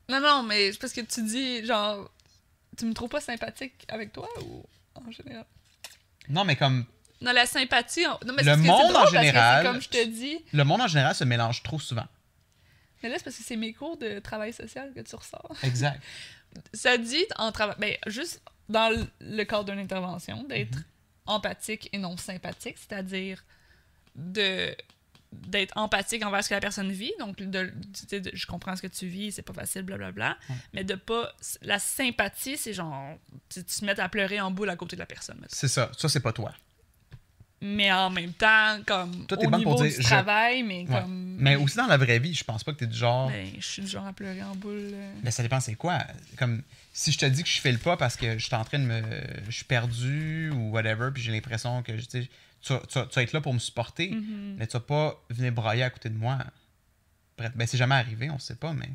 Non, 0.08 0.20
non, 0.20 0.42
mais 0.42 0.72
c'est 0.72 0.78
parce 0.78 0.92
que 0.92 1.00
tu 1.00 1.22
dis, 1.22 1.64
genre, 1.64 2.10
tu 2.76 2.84
me 2.84 2.92
trouves 2.92 3.08
pas 3.08 3.20
sympathique 3.20 3.86
avec 3.88 4.12
toi 4.12 4.28
ou 4.42 4.64
en 4.94 5.10
général? 5.10 5.46
Non, 6.28 6.44
mais 6.44 6.56
comme 6.56 6.84
Non, 7.22 7.32
la 7.32 7.46
sympathie. 7.46 8.04
on- 8.06 8.26
Non, 8.26 8.34
mais 8.34 8.42
Le 8.42 8.56
monde, 8.56 8.94
en 8.96 9.06
général, 9.06 9.64
comme 9.64 9.80
je 9.80 9.88
te 9.88 10.04
dis. 10.06 10.38
le 10.52 10.64
monde 10.64 10.80
en 10.82 10.88
général 10.88 11.14
se 11.14 11.24
mélange 11.24 11.62
trop 11.62 11.78
souvent. 11.80 12.06
Mais 13.02 13.08
là, 13.08 13.16
c'est 13.16 13.24
parce 13.24 13.36
que 13.36 13.42
c'est 13.44 13.56
mes 13.56 13.72
cours 13.72 13.96
de 13.96 14.18
travail 14.18 14.52
social 14.52 14.92
que 14.94 15.00
tu 15.00 15.14
ressors. 15.16 15.56
Exact. 15.62 16.02
ça 16.74 16.98
dit 16.98 17.24
en 17.36 17.52
travail 17.52 17.76
ben 17.78 17.96
juste 18.08 18.42
dans 18.70 18.88
le- 19.20 19.44
cadre 19.44 19.64
d'une 19.70 19.78
intervention 19.78 20.42
d'être 20.44 20.76
Mhm. 20.78 20.84
empathique 21.26 21.88
et 21.92 21.98
non 21.98 22.16
sympathique 22.16 22.76
c'est-à-dire 22.78 23.44
de 24.16 24.74
d'être 25.32 25.76
empathique 25.76 26.24
envers 26.24 26.42
ce 26.42 26.48
que 26.48 26.54
la 26.54 26.60
personne 26.60 26.90
vit 26.90 27.12
donc 27.20 27.36
de, 27.36 27.46
de- 28.10 28.30
je 28.32 28.46
comprends 28.46 28.74
ce 28.74 28.82
que 28.82 28.88
tu 28.88 29.06
vis 29.06 29.30
c'est 29.30 29.42
pas 29.42 29.52
facile 29.52 29.82
blablabla 29.82 30.36
Ouais. 30.48 30.56
mais 30.72 30.82
de 30.84 30.96
pas 30.96 31.32
la 31.62 31.78
sympathie 31.78 32.56
c'est 32.56 32.72
genre 32.72 33.16
tu, 33.48 33.62
te 33.62 33.84
mets 33.84 34.00
à 34.00 34.08
pleurer 34.08 34.40
en 34.40 34.50
boule 34.50 34.70
à 34.70 34.74
côté 34.76 34.96
de 34.96 35.00
la 35.00 35.06
personne. 35.06 35.44
C'est 35.48 35.68
ça. 35.68 35.90
Ça, 35.96 36.08
c'est 36.08 36.18
pas 36.20 36.32
toi. 36.32 36.52
Mais 37.62 37.92
en 37.92 38.08
même 38.10 38.32
temps 38.32 38.78
comme 38.86 39.26
Toi, 39.26 39.36
t'es 39.36 39.46
au 39.46 39.50
bonne 39.50 39.58
niveau 39.60 39.72
pour 39.72 39.82
dire, 39.82 39.90
du 39.94 40.02
je- 40.02 40.06
travail 40.06 40.62
mais 40.62 40.80
Ouais. 40.88 41.00
comme 41.00 41.36
Mais 41.38 41.56
aussi 41.56 41.76
dans 41.76 41.86
la 41.86 41.96
vraie 41.96 42.18
vie, 42.18 42.34
je 42.34 42.44
pense 42.44 42.64
pas 42.64 42.72
que 42.72 42.78
t'es 42.78 42.86
du 42.86 42.96
genre. 42.96 43.28
ben, 43.30 43.48
je 43.58 43.64
suis 43.66 43.82
du 43.82 43.88
genre 43.88 44.06
à 44.06 44.12
pleurer 44.12 44.42
en 44.42 44.54
boule 44.54 44.90
euh. 44.92 45.12
Ben, 45.22 45.30
ça 45.30 45.42
dépend 45.42 45.60
c'est 45.60 45.74
quoi? 45.74 45.98
Comme 46.38 46.62
si 46.92 47.12
je 47.12 47.18
te 47.18 47.26
dis 47.26 47.42
que 47.42 47.48
je 47.48 47.60
fais 47.60 47.72
le 47.72 47.78
pas 47.78 47.96
parce 47.96 48.16
que 48.16 48.38
je 48.38 48.44
suis 48.44 48.54
en 48.54 48.64
train 48.64 48.78
de 48.78 48.84
me. 48.84 49.02
Je 49.46 49.50
suis 49.50 49.64
perdu 49.64 50.50
ou 50.50 50.70
whatever, 50.70 51.10
puis 51.12 51.22
j'ai 51.22 51.32
l'impression 51.32 51.82
que 51.82 51.92
tu, 51.92 52.02
sais, 52.02 52.28
tu, 52.62 52.72
vas- 52.72 52.82
tu 52.88 52.98
vas- 52.98 53.06
tu 53.06 53.14
vas 53.14 53.22
être 53.22 53.32
là 53.32 53.40
pour 53.40 53.54
me 53.54 53.58
supporter, 53.58 54.10
Mhm. 54.10 54.56
mais 54.58 54.66
tu 54.66 54.72
vas 54.74 54.80
pas 54.80 55.22
venir 55.30 55.52
brailler 55.52 55.82
à 55.84 55.90
côté 55.90 56.08
de 56.08 56.16
moi. 56.16 56.38
Bref, 57.38 57.52
ben 57.54 57.66
c'est 57.66 57.78
jamais 57.78 57.94
arrivé, 57.94 58.28
on 58.30 58.38
sait 58.38 58.56
pas, 58.56 58.72
mais. 58.74 58.88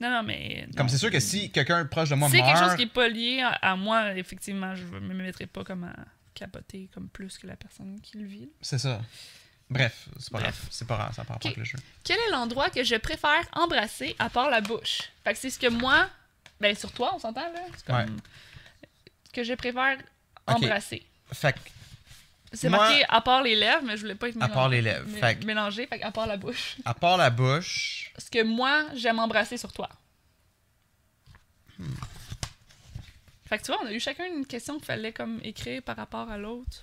non 0.00 0.10
non 0.10 0.22
mais 0.24 0.66
Comme 0.76 0.88
c'est 0.88 0.98
sûr 0.98 1.10
que 1.10 1.18
si 1.20 1.50
quelqu'un 1.50 1.84
proche 1.84 2.10
de 2.10 2.14
moi 2.16 2.28
C'est 2.30 2.38
meurt. 2.38 2.48
quelque 2.52 2.64
chose 2.68 2.76
qui 2.76 2.82
est 2.82 2.86
pas 2.92 3.08
lié 3.08 3.40
à, 3.42 3.50
à 3.72 3.76
moi, 3.76 4.14
effectivement, 4.16 4.74
je 4.76 4.84
ne 4.84 5.00
me 5.00 5.14
mettrai 5.14 5.46
pas 5.46 5.64
comme 5.64 5.84
à 5.84 5.94
capoter 6.34 6.88
comme 6.94 7.08
plus 7.08 7.38
que 7.38 7.46
la 7.46 7.56
personne 7.56 8.00
qui 8.00 8.18
le 8.18 8.26
vit. 8.26 8.48
C'est 8.60 8.78
ça. 8.78 9.00
Bref, 9.70 10.08
c'est 10.18 10.30
pas 10.30 10.40
Bref. 10.40 10.54
grave. 10.58 10.68
C'est 10.70 10.86
pas 10.86 10.96
grave, 10.96 11.14
ça 11.14 11.24
part 11.24 11.38
pas 11.38 11.40
Ok. 11.40 11.46
avec 11.46 11.56
le 11.58 11.64
jeu. 11.64 11.78
Quel 12.04 12.18
est 12.18 12.30
l'endroit 12.30 12.68
que 12.70 12.84
je 12.84 12.94
préfère 12.96 13.42
embrasser 13.54 14.14
à 14.18 14.28
part 14.28 14.50
la 14.50 14.60
bouche? 14.60 15.10
Fait 15.24 15.32
que 15.32 15.38
c'est 15.38 15.50
ce 15.50 15.58
que 15.58 15.68
moi, 15.68 16.08
ben 16.60 16.76
sur 16.76 16.92
toi, 16.92 17.12
on 17.14 17.18
s'entend 17.18 17.40
là? 17.52 17.60
Comme 17.86 17.96
Ouais. 17.96 18.06
que 19.32 19.44
je 19.44 19.54
préfère 19.54 19.96
embrasser. 20.46 21.06
Fait 21.32 21.54
que, 21.54 21.58
C'est 22.52 22.68
marqué 22.68 23.02
à 23.08 23.22
part 23.22 23.42
les 23.42 23.54
lèvres, 23.56 23.80
mais 23.82 23.96
je 23.96 24.02
voulais 24.02 24.14
pas 24.14 24.28
être 24.28 24.36
À 24.42 24.48
part 24.48 24.68
les 24.68 24.82
lèvres. 24.82 25.08
Fait 25.18 25.36
que- 25.38 25.46
mélangé, 25.46 25.86
fait 25.86 26.00
que 26.00 26.04
à 26.04 26.12
part 26.12 26.26
la 26.26 26.36
bouche. 26.36 26.76
à 26.84 26.92
part 26.92 27.16
la 27.16 27.30
bouche, 27.30 28.12
Ce 28.18 28.28
que 28.30 28.42
moi, 28.42 28.84
j'aime 28.94 29.18
embrasser 29.18 29.56
sur 29.56 29.72
toi. 29.72 29.88
Hmm. 31.78 31.94
Fait 33.52 33.58
que 33.58 33.64
tu 33.64 33.70
vois, 33.70 33.82
on 33.82 33.86
a 33.86 33.92
eu 33.92 34.00
chacun 34.00 34.24
une 34.24 34.46
question 34.46 34.76
qu'il 34.76 34.86
fallait 34.86 35.12
comme 35.12 35.38
écrire 35.44 35.82
par 35.82 35.94
rapport 35.94 36.30
à 36.30 36.38
l'autre. 36.38 36.82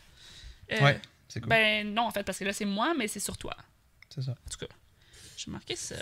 Euh, 0.71 0.79
ouais, 0.81 1.01
c'est 1.27 1.39
cool. 1.39 1.49
Ben 1.49 1.91
non, 1.95 2.03
en 2.03 2.11
fait, 2.11 2.21
parce 2.21 2.37
que 2.37 2.45
là, 2.45 2.53
c'est 2.53 2.65
moi, 2.65 2.93
mais 2.95 3.07
c'est 3.07 3.19
sur 3.19 3.37
toi. 3.39 3.57
c'est 4.07 4.21
ça. 4.21 4.33
En 4.33 4.49
tout 4.51 4.67
cas, 4.67 4.71
je 5.35 5.47
vais 5.47 5.51
marquer 5.51 5.75
ça. 5.75 5.95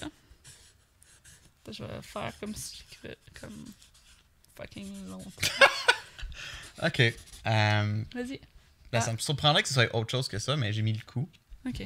Je 1.71 1.85
vais 1.85 2.01
faire 2.01 2.33
comme 2.41 2.53
si 2.53 2.79
j'écrivais 2.79 3.17
comme 3.39 3.65
fucking 4.57 5.07
longtemps. 5.07 5.29
Ok. 6.83 7.13
Ben, 7.45 8.05
Vas-y. 8.13 8.41
Ça 9.01 9.13
me 9.13 9.19
surprendrait 9.19 9.61
que 9.63 9.69
ce 9.69 9.73
soit 9.75 9.95
autre 9.95 10.11
chose 10.11 10.27
que 10.27 10.37
ça, 10.37 10.57
mais 10.57 10.73
j'ai 10.73 10.81
mis 10.81 10.91
le 10.91 11.05
coup. 11.05 11.29
Ok. 11.65 11.81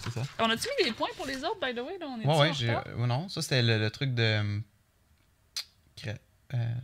C'est 0.00 0.10
ça. 0.10 0.24
On 0.40 0.50
a-tu 0.50 0.66
mis 0.80 0.84
des 0.86 0.92
points 0.94 1.10
pour 1.16 1.26
les 1.26 1.44
autres, 1.44 1.60
by 1.64 1.72
the 1.76 1.78
way? 1.84 1.96
Là? 1.96 2.06
On 2.08 2.20
est 2.20 2.26
Ouais, 2.26 2.38
ouais, 2.38 2.54
j'ai. 2.54 2.74
ouais, 2.74 3.06
non, 3.06 3.28
ça 3.28 3.40
c'était 3.40 3.62
le, 3.62 3.78
le 3.78 3.90
truc 3.92 4.14
de. 4.14 4.22
euh, 4.22 4.60
euh, 6.54 6.74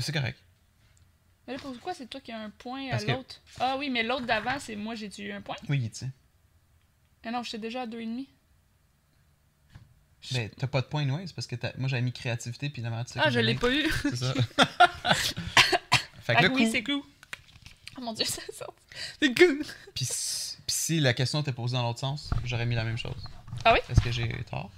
C'est 0.00 0.12
correct. 0.12 0.38
Mais 1.46 1.54
là, 1.54 1.58
pourquoi 1.62 1.94
c'est 1.94 2.06
toi 2.06 2.20
qui 2.20 2.30
as 2.32 2.38
un 2.40 2.50
point 2.50 2.90
Parce 2.90 3.02
à 3.02 3.06
que- 3.06 3.12
l'autre? 3.12 3.40
Ah 3.58 3.76
oui, 3.78 3.88
mais 3.90 4.02
l'autre 4.02 4.26
d'avant, 4.26 4.58
c'est 4.58 4.76
moi, 4.76 4.94
j'ai 4.94 5.10
eu 5.22 5.32
un 5.32 5.40
point? 5.40 5.56
Oui, 5.68 5.88
tu 5.90 5.96
sais. 6.00 6.10
Ah 7.24 7.30
non, 7.30 7.42
j'étais 7.42 7.58
déjà 7.58 7.82
à 7.82 7.86
deux 7.86 8.00
et 8.00 8.06
demi. 8.06 8.28
Ben, 10.32 10.50
t'as 10.56 10.66
pas 10.66 10.80
de 10.82 10.86
point, 10.86 11.08
ouais, 11.08 11.26
c'est 11.26 11.34
parce 11.34 11.46
que 11.46 11.54
t'as- 11.56 11.72
moi 11.78 11.88
j'avais 11.88 12.02
mis 12.02 12.12
créativité 12.12 12.68
puis 12.70 12.82
la 12.82 12.90
matière. 12.90 13.22
Ah, 13.26 13.30
je 13.30 13.38
l'ai 13.38 13.54
pas 13.54 13.70
eu. 13.72 13.86
C'est 14.02 14.16
ça. 14.16 14.34
fait 15.14 16.34
que 16.34 16.38
Ah 16.38 16.42
le 16.42 16.50
oui, 16.50 16.64
coup. 16.66 16.70
c'est 16.72 16.82
cool. 16.82 17.02
Oh 17.96 18.00
mon 18.00 18.12
dieu, 18.12 18.24
ça 18.24 18.42
sort. 18.52 18.74
C'est 19.22 19.32
cool. 19.34 19.62
Puis 19.94 20.04
si 20.04 20.56
puis 20.66 20.76
si 20.76 21.00
la 21.00 21.14
question 21.14 21.40
était 21.40 21.52
posée 21.52 21.74
dans 21.76 21.82
l'autre 21.82 22.00
sens, 22.00 22.30
j'aurais 22.44 22.66
mis 22.66 22.74
la 22.74 22.84
même 22.84 22.98
chose. 22.98 23.24
Ah 23.64 23.72
oui? 23.72 23.78
Est-ce 23.88 24.00
que 24.00 24.10
j'ai 24.12 24.28
tort? 24.50 24.70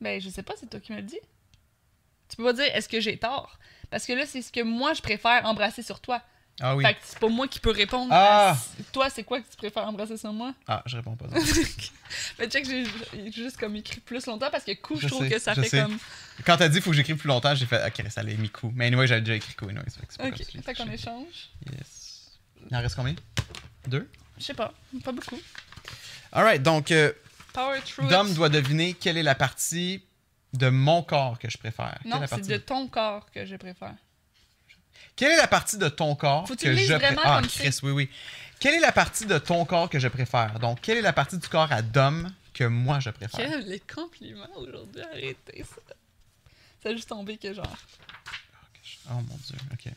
Ben, 0.00 0.20
je 0.20 0.30
sais 0.30 0.42
pas, 0.42 0.54
c'est 0.56 0.70
toi 0.70 0.80
qui 0.80 0.92
me 0.92 0.98
le 0.98 1.02
dis. 1.02 1.18
Tu 2.28 2.36
peux 2.36 2.44
pas 2.44 2.52
dire 2.52 2.64
est-ce 2.74 2.88
que 2.88 3.00
j'ai 3.00 3.16
tort? 3.16 3.58
Parce 3.90 4.04
que 4.06 4.12
là, 4.12 4.26
c'est 4.26 4.42
ce 4.42 4.52
que 4.52 4.62
moi, 4.62 4.92
je 4.94 5.00
préfère 5.02 5.44
embrasser 5.46 5.82
sur 5.82 6.00
toi. 6.00 6.20
Ah 6.60 6.74
oui. 6.74 6.84
Fait 6.84 6.94
que 6.94 7.00
c'est 7.04 7.18
pas 7.20 7.28
moi 7.28 7.46
qui 7.46 7.60
peux 7.60 7.70
répondre. 7.70 8.08
Ah! 8.12 8.50
à- 8.50 8.82
Toi, 8.92 9.08
c'est 9.10 9.22
quoi 9.22 9.40
que 9.40 9.48
tu 9.48 9.56
préfères 9.56 9.86
embrasser 9.86 10.16
sur 10.16 10.32
moi? 10.32 10.52
Ah, 10.66 10.82
je 10.86 10.96
réponds 10.96 11.14
pas. 11.14 11.26
Mais 12.38 12.48
check, 12.50 12.66
j'ai 12.66 12.84
juste 13.30 13.56
comme 13.58 13.76
écrit 13.76 14.00
plus 14.00 14.26
longtemps 14.26 14.50
parce 14.50 14.64
que 14.64 14.72
coup, 14.74 14.96
je, 14.96 15.02
Je 15.02 15.06
trouve 15.08 15.22
sais, 15.22 15.30
que 15.34 15.38
ça 15.38 15.54
fait 15.54 15.68
sais. 15.68 15.80
comme. 15.82 15.96
Quand 16.44 16.56
t'as 16.56 16.68
dit 16.68 16.80
faut 16.80 16.90
que 16.90 16.96
j'écrive 16.96 17.16
plus 17.16 17.28
longtemps, 17.28 17.54
j'ai 17.54 17.64
fait 17.66 17.80
ok, 17.86 18.10
ça 18.10 18.22
l'a 18.24 18.34
mis 18.34 18.50
coup. 18.50 18.72
Mais 18.74 18.86
anyway, 18.86 19.06
j'avais 19.06 19.20
déjà 19.20 19.36
écrit 19.36 19.54
coup, 19.54 19.68
anyway, 19.68 19.84
fait 19.88 20.26
Ok, 20.26 20.34
je 20.52 20.60
fait 20.60 20.74
qu'on 20.74 20.90
échange. 20.90 21.50
Yes. 21.72 22.32
Il 22.68 22.76
en 22.76 22.80
reste 22.80 22.96
combien? 22.96 23.14
Deux? 23.86 24.10
Je 24.36 24.44
sais 24.44 24.54
pas, 24.54 24.74
pas 25.04 25.12
beaucoup. 25.12 25.38
Alright, 26.32 26.62
donc 26.62 26.90
euh, 26.90 27.12
Power 27.52 27.78
Truth. 27.86 28.08
Dom 28.08 28.34
doit 28.34 28.48
deviner 28.48 28.94
quelle 28.94 29.16
est 29.16 29.22
la 29.22 29.34
partie 29.36 30.02
de 30.52 30.68
mon 30.68 31.02
corps 31.02 31.38
que 31.38 31.50
je 31.50 31.58
préfère? 31.58 31.98
Non, 32.04 32.20
c'est 32.26 32.46
de 32.46 32.56
ton 32.56 32.88
corps 32.88 33.30
que 33.30 33.44
je 33.44 33.56
préfère. 33.56 33.94
Quelle 35.16 35.32
est 35.32 35.36
la 35.36 35.48
partie 35.48 35.78
de 35.78 35.88
ton 35.88 36.14
corps 36.14 36.46
Faut 36.46 36.54
que 36.54 36.62
que 36.62 36.76
je 36.76 36.94
préfère? 36.94 37.20
Ah, 37.24 37.42
Chris, 37.42 37.78
oui, 37.82 37.90
oui. 37.90 38.10
Quelle 38.60 38.74
est 38.74 38.80
la 38.80 38.92
partie 38.92 39.26
de 39.26 39.38
ton 39.38 39.64
corps 39.64 39.88
que 39.88 39.98
je 39.98 40.08
préfère? 40.08 40.58
Donc, 40.58 40.80
quelle 40.80 40.98
est 40.98 41.02
la 41.02 41.12
partie 41.12 41.38
du 41.38 41.48
corps 41.48 41.70
à 41.70 41.82
Dom 41.82 42.32
que 42.54 42.64
moi 42.64 43.00
je 43.00 43.10
préfère? 43.10 43.38
Quel 43.38 43.68
les 43.68 43.80
compliments 43.80 44.46
aujourd'hui, 44.56 45.02
arrêtez 45.02 45.64
ça. 45.64 45.94
Ça 46.82 46.88
a 46.90 46.92
juste 46.92 47.08
tombé 47.08 47.36
que 47.36 47.52
genre. 47.52 47.76
Oh 49.10 49.14
mon 49.14 49.36
dieu, 49.36 49.56
ok. 49.72 49.92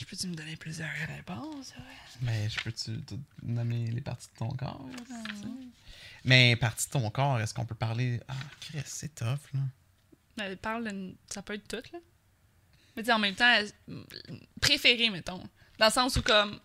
Je 0.00 0.06
peux-tu 0.06 0.28
me 0.28 0.34
donner 0.34 0.56
plusieurs 0.56 0.88
réponses? 1.14 1.72
ouais? 1.76 1.84
Mais 2.22 2.48
je 2.48 2.58
peux-tu 2.60 3.00
te 3.02 3.14
nommer 3.42 3.86
les 3.90 4.00
parties 4.00 4.28
de 4.32 4.38
ton 4.38 4.48
corps? 4.48 4.88
Mais 6.24 6.56
partie 6.56 6.86
de 6.86 6.92
ton 6.92 7.10
corps, 7.10 7.38
est-ce 7.40 7.52
qu'on 7.52 7.66
peut 7.66 7.74
parler? 7.74 8.18
Ah, 8.26 8.34
Chris, 8.60 8.80
c'est 8.86 9.14
tough, 9.14 9.38
là. 9.52 9.60
Mais 10.38 10.56
parle, 10.56 10.84
de- 10.90 11.14
ça 11.30 11.42
peut 11.42 11.52
être 11.54 11.68
tout, 11.68 11.82
là. 11.92 11.98
Mais 12.96 13.02
sais, 13.06 13.12
en 13.12 13.18
même 13.18 13.34
temps, 13.34 13.58
préféré, 14.60 15.10
mettons. 15.10 15.46
Dans 15.78 15.86
le 15.86 15.92
sens 15.92 16.16
où, 16.16 16.22
comme. 16.22 16.58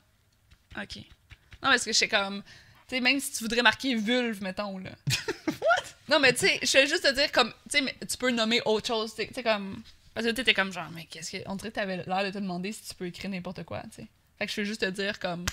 Ok. 0.78 0.98
Non, 0.98 1.70
parce 1.72 1.84
que 1.84 1.92
je 1.92 1.98
sais 1.98 2.08
comme. 2.08 2.42
Tu 2.88 2.96
sais, 2.96 3.02
même 3.02 3.20
si 3.20 3.32
tu 3.34 3.40
voudrais 3.44 3.62
marquer 3.64 3.96
vulve, 3.96 4.42
mettons, 4.42 4.78
là. 4.78 4.92
What? 5.48 5.84
Non, 6.10 6.20
mais 6.20 6.34
tu 6.34 6.40
sais, 6.48 6.60
je 6.64 6.72
vais 6.78 6.88
juste 6.88 7.04
te 7.04 7.14
dire, 7.14 7.32
comme, 7.32 7.50
tu 7.70 7.78
sais, 7.78 7.82
mais 7.82 7.96
tu 8.08 8.16
peux 8.18 8.32
nommer 8.32 8.62
autre 8.66 8.88
chose, 8.88 9.14
tu 9.16 9.26
sais, 9.34 9.44
comme. 9.44 9.84
Parce 10.16 10.26
que 10.26 10.32
tu 10.32 10.44
t'es 10.44 10.54
comme 10.56 10.72
genre, 10.72 10.90
mais 10.92 11.06
qu'est-ce 11.06 11.30
que. 11.32 11.38
On 11.46 11.56
dirait 11.56 11.70
que 11.70 11.76
t'avais 11.76 11.98
l'air 11.98 12.24
de 12.24 12.32
te 12.32 12.38
demander 12.40 12.72
si 12.72 12.82
tu 12.84 12.96
peux 12.96 13.06
écrire 13.06 13.30
n'importe 13.30 13.64
quoi, 13.66 13.84
tu 13.84 13.98
sais. 13.98 14.08
Fait 14.40 14.48
que 14.48 14.52
je 14.52 14.62
vais 14.62 14.66
juste 14.66 14.82
te 14.82 14.90
dire, 14.90 15.20
comme. 15.20 15.46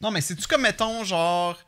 Non, 0.00 0.10
mais 0.10 0.20
c'est-tu 0.20 0.46
comme, 0.48 0.62
mettons, 0.62 1.04
genre. 1.04 1.62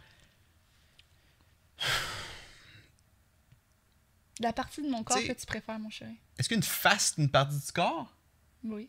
La 4.41 4.53
partie 4.53 4.83
de 4.83 4.89
mon 4.89 5.05
corps 5.05 5.17
T'sais- 5.19 5.29
que 5.29 5.39
tu 5.39 5.47
préfères, 5.47 5.79
mon 5.79 5.91
chéri. 5.91 6.17
Est-ce 6.39 6.49
qu'une 6.49 6.63
face, 6.63 7.13
c'est 7.15 7.23
une 7.23 7.31
partie 7.31 7.57
du 7.57 7.73
corps? 7.73 8.13
Oui. 8.65 8.89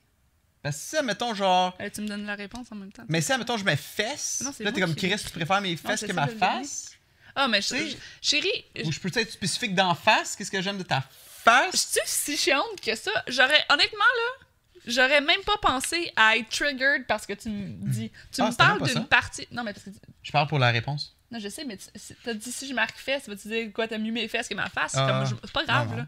Parce 0.63 0.77
que 0.77 0.97
si, 0.97 1.03
mettons, 1.03 1.35
genre. 1.35 1.75
Euh, 1.79 1.89
tu 1.93 2.01
me 2.01 2.07
donnes 2.07 2.25
la 2.25 2.35
réponse 2.35 2.71
en 2.71 2.75
même 2.75 2.91
temps. 2.91 3.03
Mais 3.07 3.21
si, 3.21 3.37
mettons, 3.37 3.57
je 3.57 3.63
mets 3.63 3.75
fesses. 3.75 4.41
Non, 4.43 4.51
c'est 4.51 4.63
là, 4.63 4.71
t'es 4.71 4.81
comme, 4.81 4.95
qui- 4.95 5.07
Chris, 5.09 5.21
tu 5.23 5.29
préfères 5.29 5.61
mes 5.61 5.75
fesses 5.77 5.99
c'est 5.99 6.07
que 6.07 6.13
ça, 6.13 6.25
ma 6.25 6.27
face? 6.27 6.93
Ah, 7.35 7.47
mais 7.47 7.61
je- 7.61 7.95
chérie, 8.21 8.65
Ou 8.85 8.91
je 8.91 8.99
peux 8.99 9.11
être 9.13 9.31
spécifique 9.31 9.75
d'en 9.75 9.93
face? 9.93 10.35
Qu'est-ce 10.35 10.49
que 10.49 10.61
j'aime 10.61 10.77
de 10.79 10.83
ta 10.83 11.01
face? 11.45 11.71
Je 11.73 11.77
suis 11.77 12.35
si 12.35 12.37
chiante 12.37 12.81
que 12.81 12.95
ça. 12.95 13.11
J'aurais, 13.27 13.63
honnêtement, 13.69 13.99
là, 13.99 14.45
j'aurais 14.87 15.21
même 15.21 15.41
pas 15.45 15.57
pensé 15.61 16.11
à 16.15 16.35
être 16.37 16.49
triggered 16.49 17.05
parce 17.07 17.25
que 17.25 17.33
tu 17.33 17.49
me 17.49 17.89
dis. 17.91 18.11
Tu 18.31 18.41
Ah, 18.41 18.49
me 18.49 18.55
parles 18.55 18.83
d'une 18.83 19.05
partie. 19.07 19.47
Non, 19.51 19.63
mais 19.63 19.73
parce 19.73 19.85
que. 19.85 19.91
Je 20.23 20.31
parle 20.31 20.47
pour 20.47 20.59
la 20.59 20.71
réponse. 20.71 21.15
Non, 21.31 21.39
je 21.39 21.49
sais, 21.49 21.65
mais 21.65 21.77
tu 21.77 21.85
t'as 22.23 22.33
dit 22.33 22.51
si 22.51 22.67
je 22.67 22.73
marque 22.73 22.97
fesses, 22.97 23.27
vas-tu 23.27 23.47
dire 23.47 23.73
quoi, 23.73 23.87
t'as 23.87 23.97
mieux 23.97 24.11
mes 24.11 24.27
fesses 24.27 24.47
que 24.47 24.53
ma 24.53 24.69
face? 24.69 24.93
Je- 24.95 25.35
c'est 25.43 25.51
pas 25.51 25.63
grave, 25.65 25.85
Non, 25.87 25.91
non. 25.93 25.97
là. 26.01 26.07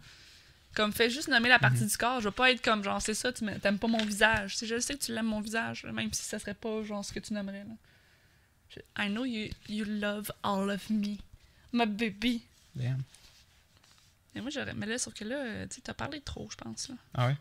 Comme, 0.76 0.94
fais 0.94 1.10
juste 1.10 1.28
nommer 1.28 1.50
la 1.50 1.58
partie 1.58 1.84
du 1.86 1.98
corps. 1.98 2.20
Je 2.22 2.30
vais 2.30 2.36
pas 2.36 2.52
être 2.52 2.62
comme, 2.62 2.84
genre, 2.84 3.02
c'est 3.02 3.16
ça, 3.16 3.34
tu 3.34 3.44
t'aimes 3.62 3.80
pas 3.80 3.88
mon 3.88 4.04
visage. 4.06 4.56
C'est- 4.58 4.68
Je 4.68 4.80
sais 4.80 4.94
que 4.94 5.04
tu 5.04 5.12
l'aimes 5.14 5.26
mon 5.26 5.42
visage, 5.42 5.86
même 5.92 6.14
si 6.14 6.22
ça 6.24 6.38
serait 6.38 6.54
pas, 6.54 6.84
genre, 6.84 7.04
ce 7.04 7.12
que 7.14 7.20
tu 7.20 7.34
nommerais, 7.34 7.64
là. 7.68 7.74
Je- 8.70 9.04
I 9.04 9.10
know 9.10 9.26
you, 9.26 9.50
you 9.70 9.86
love 9.86 10.32
all 10.44 10.70
of 10.70 10.88
me. 10.92 11.18
My 11.74 11.86
baby. 11.88 12.44
Damn. 12.76 13.02
Mais 14.38 14.42
moi, 14.42 14.52
j'aurais. 14.52 14.76
Mais 14.76 14.86
là, 14.86 15.00
sauf 15.00 15.16
que 15.16 15.26
là, 15.26 15.36
euh, 15.36 15.68
tu 15.68 15.78
sais, 15.78 15.82
t'as 15.82 15.96
parlé 15.96 16.22
trop, 16.22 16.48
je 16.52 16.58
pense, 16.58 16.90
là. 16.90 16.96
Ah 17.16 17.28
ouais? 17.28 17.38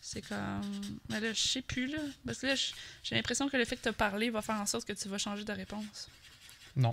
C'est 0.00 0.20
comme. 0.20 0.98
Mais 1.08 1.20
là, 1.20 1.32
je 1.32 1.40
sais 1.40 1.62
plus, 1.62 1.86
là. 1.86 2.00
Parce 2.26 2.40
que 2.40 2.48
là, 2.48 2.56
j'ai 2.56 3.14
l'impression 3.14 3.48
que 3.48 3.56
le 3.56 3.64
fait 3.64 3.76
que 3.76 3.82
tu 3.82 3.88
as 3.88 3.92
parlé 3.92 4.28
va 4.28 4.42
faire 4.42 4.56
en 4.56 4.66
sorte 4.66 4.84
que 4.84 4.94
tu 4.94 5.08
vas 5.08 5.18
changer 5.18 5.44
de 5.44 5.52
réponse. 5.52 6.08
Non. 6.74 6.92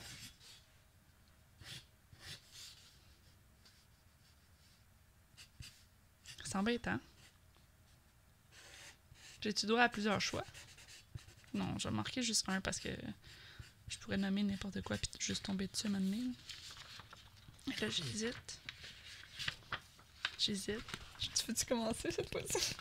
C'est 6.44 6.56
embêtant. 6.56 6.99
J'ai-tu 9.41 9.65
droit 9.65 9.81
à 9.81 9.90
plusieurs 9.90 10.22
choix? 10.22 10.45
Non, 11.56 11.80
je 11.80 11.88
vais 11.88 11.95
marquer 11.95 12.22
juste 12.22 12.48
un 12.48 12.61
parce 12.61 12.80
que 12.80 12.90
je 13.88 13.98
pourrais 13.98 14.18
nommer 14.18 14.44
n'importe 14.44 14.84
quoi 14.84 14.98
puis 14.98 15.10
juste 15.19 15.44
tomber 15.44 15.68
dessus 15.68 15.88
à 15.88 15.90
un 15.90 15.94
moment 15.94 16.06
donné, 16.06 16.36
là, 17.81 17.90
j'hésite. 17.90 18.61
J'hésite. 20.40 20.80
Tu 21.20 21.45
veux-tu 21.48 21.66
commencer 21.66 22.11
cette 22.11 22.32
fois-ci? 22.32 22.74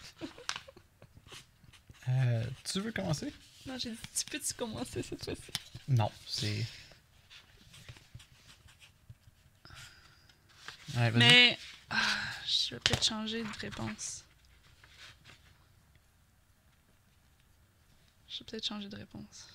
Euh, 2.09 2.44
tu 2.64 2.80
veux 2.80 2.93
commencer? 2.93 3.32
Non, 3.66 3.76
j'ai 3.76 3.90
dit, 3.90 3.98
tu 4.16 4.24
peux-tu 4.26 4.55
commencer 4.55 5.02
cette 5.02 5.24
fois-ci? 5.24 5.51
Non, 5.89 6.10
c'est. 6.26 6.64
Ouais. 10.97 11.10
Mais 11.10 11.59
ah, 11.90 11.98
je 12.47 12.74
vais 12.74 12.80
peut-être 12.80 13.05
changer 13.05 13.43
de 13.43 13.59
réponse. 13.59 14.24
Je 18.28 18.39
vais 18.39 18.44
peut-être 18.44 18.66
changer 18.66 18.89
de 18.89 18.97
réponse. 18.97 19.48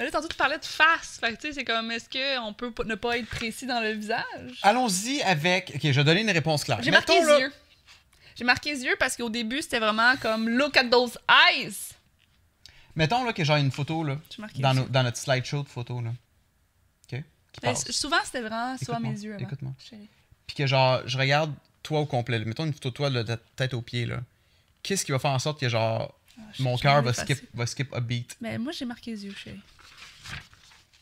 Mais 0.00 0.06
là, 0.06 0.12
tantôt, 0.12 0.28
tu 0.28 0.36
parlais 0.36 0.56
de 0.56 0.64
face. 0.64 1.18
Fait 1.20 1.36
tu 1.36 1.48
sais, 1.48 1.52
c'est 1.52 1.64
comme, 1.64 1.90
est-ce 1.90 2.08
qu'on 2.08 2.54
peut 2.54 2.72
ne 2.86 2.94
pas 2.94 3.18
être 3.18 3.28
précis 3.28 3.66
dans 3.66 3.80
le 3.80 3.90
visage? 3.92 4.58
Allons-y 4.62 5.20
avec. 5.20 5.72
Ok, 5.74 5.80
je 5.82 5.90
vais 5.90 6.04
donner 6.04 6.22
une 6.22 6.30
réponse 6.30 6.64
claire. 6.64 6.82
J'ai 6.82 6.90
marqué 6.90 7.20
les 7.20 7.26
là- 7.26 7.38
yeux. 7.38 7.52
J'ai 8.34 8.44
marqué 8.44 8.72
les 8.72 8.82
yeux 8.82 8.96
parce 8.98 9.14
qu'au 9.14 9.28
début, 9.28 9.60
c'était 9.60 9.78
vraiment 9.78 10.16
comme, 10.16 10.48
look 10.48 10.74
at 10.78 10.88
those 10.88 11.18
eyes. 11.28 11.74
Mettons 12.96 13.24
là, 13.24 13.34
que 13.34 13.44
j'ai 13.44 13.52
une 13.52 13.70
photo 13.70 14.02
là, 14.02 14.16
dans, 14.56 15.02
notre 15.02 15.18
slideshow 15.18 15.64
de 15.64 15.68
photos. 15.68 16.02
Là. 16.02 16.12
Ok? 17.12 17.22
Qui 17.84 17.92
souvent, 17.92 18.16
c'était 18.24 18.40
vraiment 18.40 18.78
soit 18.78 19.00
mes 19.00 19.10
yeux 19.10 19.36
écoute-moi. 19.38 19.72
Puis 20.46 20.56
que 20.56 20.66
genre, 20.66 21.02
je 21.04 21.18
regarde 21.18 21.52
toi 21.82 22.00
au 22.00 22.06
complet. 22.06 22.38
là. 22.38 22.46
Mettons 22.46 22.64
une 22.64 22.72
photo 22.72 22.88
de 22.88 22.94
toi 22.94 23.10
de 23.10 23.22
ta 23.22 23.36
tête 23.36 23.74
aux 23.74 23.82
pieds. 23.82 24.06
là. 24.06 24.20
Qu'est-ce 24.82 25.04
qui 25.04 25.12
va 25.12 25.18
faire 25.18 25.32
en 25.32 25.38
sorte 25.38 25.60
que 25.60 25.68
genre, 25.68 26.14
Ah, 26.38 26.42
mon 26.58 26.78
cœur 26.78 27.02
va 27.02 27.12
skip, 27.12 27.38
va 27.52 27.66
skip 27.66 27.92
a 27.92 28.00
beat? 28.00 28.38
Mais 28.40 28.56
moi, 28.56 28.72
j'ai 28.72 28.86
marqué 28.86 29.10
les 29.10 29.26
yeux, 29.26 29.34
chérie. 29.34 29.60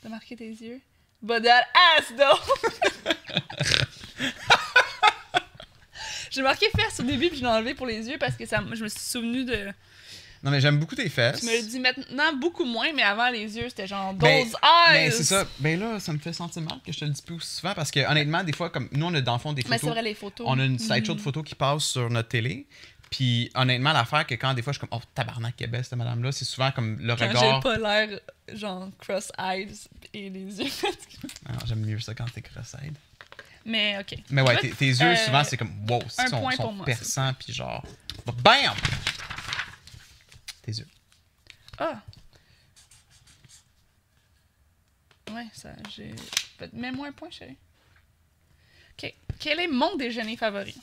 T'as 0.02 0.08
marqué 0.08 0.36
tes 0.36 0.48
yeux? 0.48 0.80
But 1.22 1.42
that 1.42 1.64
ass, 1.96 2.12
though! 2.16 2.38
j'ai 6.30 6.42
marqué 6.42 6.66
fesses 6.76 7.00
au 7.00 7.02
début, 7.02 7.28
puis 7.28 7.38
je 7.38 7.42
l'ai 7.42 7.48
enlevé 7.48 7.74
pour 7.74 7.86
les 7.86 8.08
yeux 8.08 8.18
parce 8.18 8.36
que 8.36 8.46
ça, 8.46 8.62
je 8.72 8.82
me 8.84 8.88
suis 8.88 9.00
souvenu 9.00 9.44
de. 9.44 9.66
Non, 10.40 10.52
mais 10.52 10.60
j'aime 10.60 10.78
beaucoup 10.78 10.94
tes 10.94 11.08
fesses. 11.08 11.40
Je 11.40 11.46
me 11.46 11.56
le 11.60 11.66
dis 11.66 11.80
maintenant 11.80 12.32
beaucoup 12.34 12.64
moins, 12.64 12.92
mais 12.94 13.02
avant, 13.02 13.28
les 13.28 13.56
yeux, 13.56 13.68
c'était 13.68 13.88
genre 13.88 14.12
those 14.12 14.20
Ben, 14.20 14.46
eyes! 14.62 14.92
Mais 14.92 15.10
c'est 15.10 15.24
ça. 15.24 15.44
Ben 15.58 15.80
là, 15.80 15.98
ça 15.98 16.12
me 16.12 16.18
fait 16.18 16.32
sentir 16.32 16.62
mal 16.62 16.78
que 16.86 16.92
je 16.92 17.00
te 17.00 17.04
le 17.04 17.10
dis 17.10 17.22
plus 17.22 17.40
souvent 17.40 17.74
parce 17.74 17.90
que 17.90 17.98
honnêtement, 18.08 18.44
des 18.44 18.52
fois, 18.52 18.70
comme 18.70 18.88
nous, 18.92 19.06
on 19.06 19.14
a 19.14 19.20
dans 19.20 19.32
le 19.32 19.40
fond 19.40 19.52
des 19.52 19.62
Mais 19.68 19.70
c'est 19.78 19.80
photos. 19.80 19.94
vrai, 19.94 20.02
les 20.02 20.14
photos. 20.14 20.46
on 20.48 20.56
a 20.60 20.64
une 20.64 20.78
slideshow 20.78 21.14
de 21.14 21.18
Mhm. 21.18 21.24
photos 21.24 21.42
qui 21.44 21.56
passe 21.56 21.82
sur 21.84 22.08
notre 22.08 22.28
télé. 22.28 22.66
Puis 23.10 23.50
honnêtement, 23.54 23.92
l'affaire 23.92 24.26
que 24.26 24.34
quand 24.34 24.52
des 24.54 24.62
fois 24.62 24.72
je 24.72 24.78
suis 24.78 24.86
comme, 24.86 24.98
oh 25.00 25.02
tabarnak, 25.14 25.56
qu'elle 25.56 25.70
belle 25.70 25.84
cette 25.84 25.94
madame-là, 25.98 26.30
c'est 26.32 26.44
souvent 26.44 26.70
comme 26.72 26.98
le 26.98 27.16
Quand 27.16 27.26
regard. 27.28 27.54
j'ai 27.56 27.60
pas 27.62 27.78
l'air, 28.06 28.20
genre, 28.52 28.88
cross-eyes 28.98 29.88
et 30.12 30.28
les 30.30 30.60
yeux. 30.60 30.70
Ah, 31.46 31.52
J'aime 31.66 31.80
mieux 31.84 31.98
ça 32.00 32.14
quand 32.14 32.26
t'es 32.32 32.42
cross-eyed. 32.42 32.96
mais 33.64 33.98
ok. 33.98 34.18
Mais 34.30 34.42
ouais, 34.42 34.56
tes, 34.58 34.70
tes 34.70 34.86
yeux, 34.88 35.02
euh, 35.06 35.16
souvent, 35.16 35.42
c'est 35.44 35.56
comme, 35.56 35.72
wow, 35.88 36.02
ils 36.04 36.28
sont, 36.28 36.40
point 36.40 36.52
sont 36.56 36.72
moi, 36.72 36.84
perçants, 36.84 37.32
puis 37.34 37.52
genre, 37.52 37.82
BAM! 38.42 38.74
Tes 40.62 40.72
yeux. 40.72 40.88
Ah! 41.78 42.02
Ouais, 45.32 45.46
ça, 45.52 45.70
j'ai. 45.94 46.14
Mets-moi 46.72 47.08
un 47.08 47.12
point, 47.12 47.30
chérie. 47.30 47.56
Ok. 49.02 49.12
Quel 49.38 49.60
est 49.60 49.68
mon 49.68 49.96
déjeuner 49.96 50.36
favori? 50.36 50.74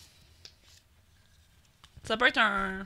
Ça 2.06 2.18
peut 2.18 2.27
être 2.27 2.38
un. 2.38 2.86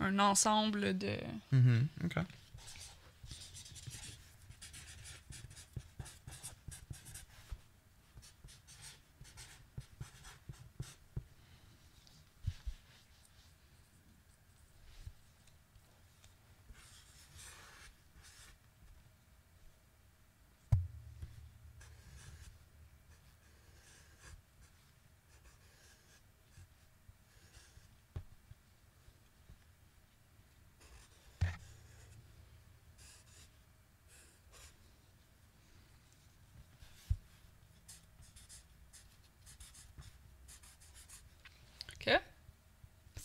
un 0.00 0.18
ensemble 0.18 0.96
de. 0.98 1.16
Mhm. 1.52 1.86
Ok? 2.04 2.16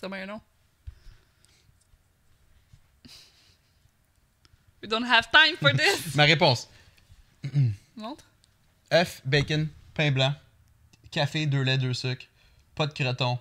C'est 0.10 0.16
bien 0.16 0.26
non. 0.26 0.42
We 4.82 4.88
don't 4.90 5.04
have 5.06 5.30
time 5.32 5.58
for 5.60 5.74
this! 5.74 6.16
Ma 6.16 6.24
réponse 6.24 6.70
Montre. 7.96 8.26
œuf, 8.94 9.22
bacon, 9.26 9.68
pain 9.94 10.12
blanc, 10.12 10.34
café, 11.12 11.46
deux 11.46 11.62
laits, 11.64 11.80
deux 11.80 11.94
sucres, 11.94 12.26
pas 12.76 12.86
de 12.88 12.94
croton, 12.94 13.40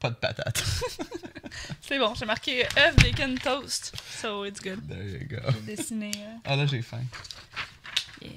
pas 0.00 0.10
de 0.10 0.16
patate. 0.16 0.62
C'est 1.82 1.98
bon, 1.98 2.14
j'ai 2.14 2.24
marqué 2.26 2.66
œuf, 2.76 2.96
bacon, 2.96 3.38
toast. 3.38 3.94
So 4.20 4.44
it's 4.44 4.60
good. 4.60 4.86
There 4.88 5.02
you 5.04 5.26
go. 5.28 5.36
J'ai 5.66 5.76
dessiné. 5.76 6.10
euh, 6.16 6.34
Ah 6.44 6.56
là, 6.56 6.66
j'ai 6.66 6.82
faim. 6.82 7.04
yeah. 8.20 8.30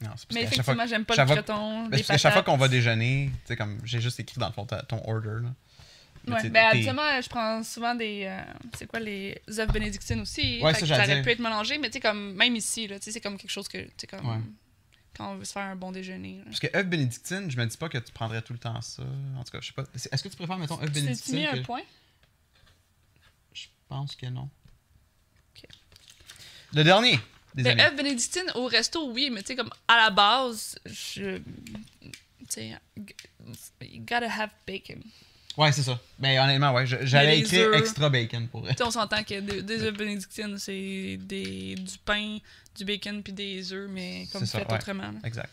Non, 0.00 0.10
parce 0.10 0.26
Mais 0.32 0.42
effectivement, 0.42 0.86
j'aime 0.86 1.04
pas 1.04 1.16
le 1.16 1.24
croton. 1.24 1.90
Parce 1.90 2.20
chaque 2.20 2.32
fois 2.32 2.42
qu'on 2.42 2.56
va 2.58 2.68
déjeuner, 2.68 3.30
tu 3.32 3.48
sais, 3.48 3.56
comme 3.56 3.80
j'ai 3.84 4.00
juste 4.00 4.20
écrit 4.20 4.38
dans 4.38 4.48
le 4.48 4.52
fond 4.52 4.66
ta- 4.66 4.82
ton 4.82 5.02
order. 5.08 5.42
Là. 5.42 5.48
Ouais, 6.26 6.48
ben 6.48 6.66
habituellement, 6.66 7.20
je 7.20 7.28
prends 7.28 7.62
souvent 7.62 7.94
des. 7.94 8.24
euh, 8.26 8.42
c'est 8.78 8.86
quoi 8.86 8.98
les 9.00 9.40
œufs 9.58 9.70
bénédictines 9.72 10.20
aussi? 10.20 10.60
Ouais, 10.62 10.72
ça, 10.74 10.86
j'allais 10.86 11.12
aurait 11.14 11.22
pu 11.22 11.30
être 11.30 11.38
mélangé, 11.38 11.76
mais 11.78 11.88
tu 11.88 11.94
sais, 11.94 12.00
comme, 12.00 12.32
même 12.34 12.56
ici, 12.56 12.86
là, 12.86 12.98
tu 12.98 13.04
sais, 13.04 13.12
c'est 13.12 13.20
comme 13.20 13.36
quelque 13.36 13.50
chose 13.50 13.68
que. 13.68 13.78
Tu 13.78 13.90
sais, 13.98 14.06
comme. 14.06 14.26
Ouais. 14.28 14.40
Quand 15.16 15.32
on 15.32 15.36
veut 15.36 15.44
se 15.44 15.52
faire 15.52 15.62
un 15.62 15.76
bon 15.76 15.92
déjeuner. 15.92 16.38
là. 16.38 16.44
Parce 16.46 16.58
que 16.60 16.76
œuf 16.76 16.86
bénédictine, 16.86 17.48
je 17.50 17.56
me 17.56 17.66
dis 17.66 17.76
pas 17.76 17.88
que 17.88 17.98
tu 17.98 18.10
prendrais 18.12 18.42
tout 18.42 18.52
le 18.52 18.58
temps 18.58 18.80
ça. 18.80 19.02
En 19.36 19.44
tout 19.44 19.52
cas, 19.52 19.60
je 19.60 19.66
sais 19.68 19.72
pas. 19.72 19.84
Est-ce 19.94 20.22
que 20.22 20.28
tu 20.28 20.36
préfères, 20.36 20.58
mettons, 20.58 20.80
œuf 20.82 20.90
Tu 20.92 21.02
t'es 21.04 21.32
mis 21.36 21.46
un 21.46 21.52
que- 21.52 21.60
point? 21.60 21.82
Je 23.52 23.66
pense 23.88 24.16
que 24.16 24.26
non. 24.26 24.48
Ok. 25.56 25.68
Le 26.72 26.82
dernier 26.84 27.20
des 27.54 27.62
Ben, 27.62 27.78
amis. 27.78 27.82
œuf 27.82 27.96
bénédictine 27.96 28.50
au 28.56 28.66
resto, 28.66 29.12
oui, 29.12 29.30
mais 29.30 29.42
tu 29.42 29.48
sais, 29.48 29.56
comme 29.56 29.70
à 29.86 29.96
la 29.98 30.10
base, 30.10 30.76
je. 30.86 31.38
Tu 31.38 32.46
sais, 32.48 32.76
you 33.82 34.00
gotta 34.00 34.28
have 34.30 34.50
bacon. 34.66 35.00
Ouais, 35.56 35.70
c'est 35.70 35.82
ça. 35.82 35.98
Ben, 36.18 36.38
honnêtement, 36.38 36.72
ouais. 36.72 36.84
J'allais 36.86 37.38
écrire 37.38 37.72
extra 37.74 38.10
bacon 38.10 38.48
pour 38.48 38.60
vrai. 38.62 38.72
Tu 38.72 38.78
sais, 38.78 38.84
on 38.84 38.90
s'entend 38.90 39.22
que 39.22 39.38
des, 39.40 39.62
des 39.62 39.82
œufs 39.82 39.96
bénédictines, 39.96 40.58
c'est 40.58 41.16
des, 41.20 41.76
du 41.76 41.98
pain, 42.04 42.38
du 42.76 42.84
bacon 42.84 43.22
puis 43.22 43.32
des 43.32 43.72
œufs, 43.72 43.88
mais 43.88 44.26
comme 44.32 44.46
fait 44.46 44.58
ouais. 44.58 44.74
autrement. 44.74 45.12
là. 45.12 45.18
Exact. 45.24 45.50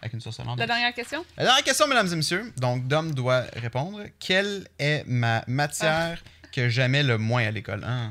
Avec 0.00 0.12
une 0.12 0.20
sauce 0.20 0.38
hollandaise. 0.40 0.60
La 0.60 0.66
dernière 0.66 0.94
question? 0.94 1.24
La 1.36 1.44
dernière 1.44 1.64
question, 1.64 1.86
mesdames 1.88 2.12
et 2.12 2.16
messieurs. 2.16 2.52
Donc, 2.56 2.86
Dom 2.88 3.12
doit 3.14 3.44
répondre. 3.54 4.04
Quelle 4.18 4.68
est 4.78 5.04
ma 5.06 5.44
matière 5.46 6.22
que 6.52 6.68
j'aimais 6.68 7.02
le 7.02 7.18
moins 7.18 7.46
à 7.46 7.50
l'école? 7.50 7.84
Ah. 7.86 8.10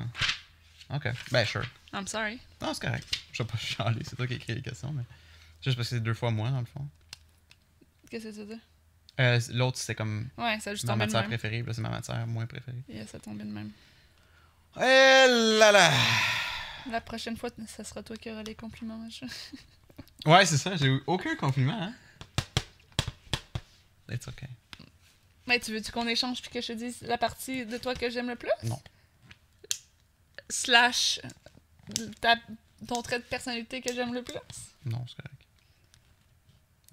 Ok. 0.93 1.07
Ben, 1.31 1.45
sure. 1.45 1.65
I'm 1.93 2.07
sorry. 2.07 2.39
Non, 2.61 2.73
c'est 2.73 2.85
correct. 2.85 3.07
Je 3.31 3.43
vais 3.43 3.47
pas 3.47 3.57
chialer. 3.59 4.01
C'est 4.03 4.15
toi 4.15 4.27
qui 4.27 4.33
as 4.33 4.35
écrit 4.37 4.55
les 4.55 4.61
questions, 4.61 4.91
mais. 4.91 5.03
Juste 5.63 5.75
parce 5.75 5.89
que 5.89 5.95
c'est 5.95 6.01
deux 6.03 6.13
fois 6.13 6.31
moins, 6.31 6.51
dans 6.51 6.59
le 6.59 6.65
fond. 6.65 6.85
Qu'est-ce 8.09 8.25
que 8.25 8.31
ça 8.31 8.39
veut 8.41 8.47
dire? 8.47 8.59
Euh, 9.19 9.39
L'autre, 9.53 9.77
c'était 9.77 9.95
comme 9.95 10.29
Ouais, 10.37 10.59
ça 10.59 10.73
juste 10.73 10.85
ma 10.85 10.95
matière 10.95 11.21
même. 11.21 11.29
préférée. 11.29 11.63
Là, 11.63 11.73
c'est 11.73 11.81
ma 11.81 11.89
matière 11.89 12.25
moins 12.27 12.45
préférée. 12.45 12.77
Yeah, 12.87 13.07
ça 13.07 13.19
tombé 13.19 13.43
de 13.43 13.49
même. 13.51 13.71
Eh 14.75 14.79
là 15.59 15.71
là! 15.71 15.91
La 16.91 17.01
prochaine 17.01 17.35
fois, 17.35 17.49
ça 17.67 17.83
sera 17.83 18.03
toi 18.03 18.15
qui 18.15 18.29
auras 18.31 18.43
les 18.43 18.55
compliments. 18.55 19.07
Ouais, 20.25 20.45
c'est 20.45 20.57
ça. 20.57 20.75
J'ai 20.75 20.87
eu 20.87 21.01
aucun 21.07 21.35
compliment, 21.35 21.73
hein? 21.81 21.93
It's 24.11 24.27
okay. 24.27 24.47
Mais 25.47 25.59
tu 25.59 25.71
veux-tu 25.71 25.91
qu'on 25.91 26.07
échange 26.07 26.41
puis 26.41 26.51
que 26.51 26.61
je 26.61 26.67
te 26.67 26.73
dise 26.73 27.01
la 27.01 27.17
partie 27.17 27.65
de 27.65 27.77
toi 27.77 27.95
que 27.95 28.09
j'aime 28.09 28.27
le 28.29 28.35
plus? 28.35 28.51
Non. 28.63 28.79
Slash 30.49 31.19
ta- 32.21 32.35
ton 32.87 33.01
trait 33.01 33.19
de 33.19 33.23
personnalité 33.23 33.81
que 33.81 33.93
j'aime 33.93 34.13
le 34.13 34.21
plus? 34.23 34.35
Non, 34.85 35.03
c'est 35.07 35.15
correct. 35.21 35.36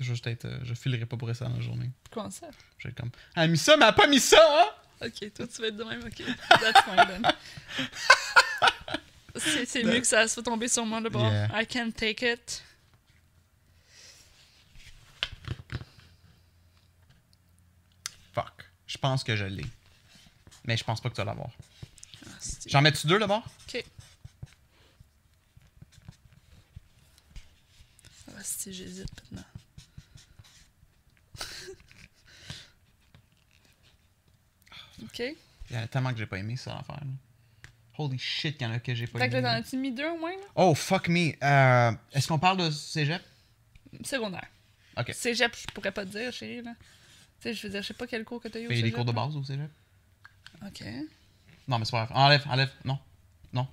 Je 0.01 0.05
vais 0.05 0.09
juste 0.15 0.27
être. 0.27 0.45
euh, 0.47 0.59
je 0.65 0.75
filerai 0.75 1.07
pas 1.07 1.17
pour 1.17 1.29
rester 1.29 1.45
dans 1.45 1.55
la 1.55 1.61
journée. 1.61 1.91
Comment 2.11 2.31
ça? 2.31 2.49
Je 2.79 2.89
vais 2.89 2.91
être 2.93 3.01
comme. 3.01 3.11
Elle 3.37 3.43
a 3.45 3.47
mis 3.49 3.59
ça, 3.59 3.77
mais 3.77 3.85
elle 3.85 3.89
a 3.91 3.93
pas 3.93 4.07
mis 4.09 4.21
ça, 4.21 4.39
hein? 4.41 5.07
Ok, 5.07 5.33
toi 5.35 5.47
tu 5.47 5.61
vas 5.61 5.69
être 5.69 5.77
de 5.77 5.85
même, 5.85 6.03
ok. 6.05 6.23
That's 6.49 6.83
fine 6.85 7.07
then. 7.07 7.33
C'est 9.67 9.83
mieux 9.83 10.01
que 10.01 10.07
ça 10.07 10.27
soit 10.29 10.43
tombé 10.43 10.69
sur 10.69 10.87
moi 10.87 11.01
de 11.01 11.09
bord. 11.09 11.31
Yeah. 11.31 11.61
I 11.63 11.67
can 11.67 11.91
take 11.91 12.25
it. 12.25 12.63
Fuck. 18.33 18.65
Je 18.87 18.99
pense 18.99 19.25
que 19.25 19.37
je 19.37 19.45
l'ai. 19.45 19.67
Mais 20.65 20.77
je 20.77 20.85
pense 20.85 21.01
pas 21.01 21.11
que 21.11 21.15
tu 21.15 21.21
vas 21.21 21.25
l'avoir. 21.27 21.51
Ah, 22.27 22.31
J'en 22.67 22.81
mets-tu 22.83 23.07
deux 23.07 23.19
d'abord? 23.19 23.45
Ok. 23.69 23.85
Ah, 28.29 28.43
si 28.43 28.73
j'hésite 28.73 29.09
maintenant. 29.33 29.45
Ok. 35.03 35.19
Il 35.71 35.77
y 35.77 35.79
en 35.79 35.83
a 35.83 35.87
tellement 35.89 36.13
que 36.13 36.19
j'ai 36.19 36.27
pas 36.27 36.39
aimé 36.39 36.57
ça 36.57 36.75
l'affaire. 36.75 36.97
là. 37.05 37.11
Holy 37.97 38.19
shit, 38.19 38.57
qu'il 38.59 38.67
y 38.67 38.71
en 38.71 38.75
a 38.75 38.81
que 38.81 38.95
j'ai 38.95 39.07
pas 39.07 39.19
Fait 39.21 39.29
que 39.29 39.33
là, 39.35 39.39
aimé. 39.39 39.49
t'en 39.49 39.55
as-tu 39.55 39.77
mis 39.77 39.93
deux 39.93 40.09
au 40.09 40.19
moins, 40.19 40.33
là? 40.33 40.43
Oh, 40.57 40.75
fuck 40.75 41.09
me. 41.09 41.33
Euh, 41.43 41.93
Est-ce 42.13 42.27
qu'on 42.29 42.39
parle 42.41 42.57
de 42.59 42.71
cégep? 42.71 43.23
Secondaire. 44.05 44.47
Ok. 44.97 45.13
Cégep, 45.15 45.55
je 45.57 45.67
pourrais 45.73 45.93
pas 45.93 46.05
te 46.05 46.11
dire, 46.11 46.33
chérie, 46.33 46.63
là. 46.63 46.73
Tu 47.41 47.49
sais, 47.49 47.55
je 47.55 47.63
veux 47.63 47.69
dire, 47.73 47.83
je 47.83 47.87
sais 47.89 47.95
pas 47.95 48.07
quel 48.07 48.25
cours 48.25 48.41
que 48.43 48.49
t'as 48.49 48.59
eu 48.59 48.67
au 48.67 48.71
Il 48.71 48.77
y 48.77 48.79
a 48.81 48.83
des 48.83 48.89
cégep, 48.89 48.95
cours 48.97 49.05
de 49.05 49.13
base 49.13 49.37
au 49.37 49.45
cégep? 49.45 49.71
Ok. 50.67 50.83
Non, 51.69 51.79
mais 51.79 51.85
c'est 51.85 51.93
pas 51.93 52.05
grave. 52.07 52.17
Enlève, 52.17 52.45
enlève. 52.49 52.71
Non. 52.85 52.99
Non. 53.53 53.67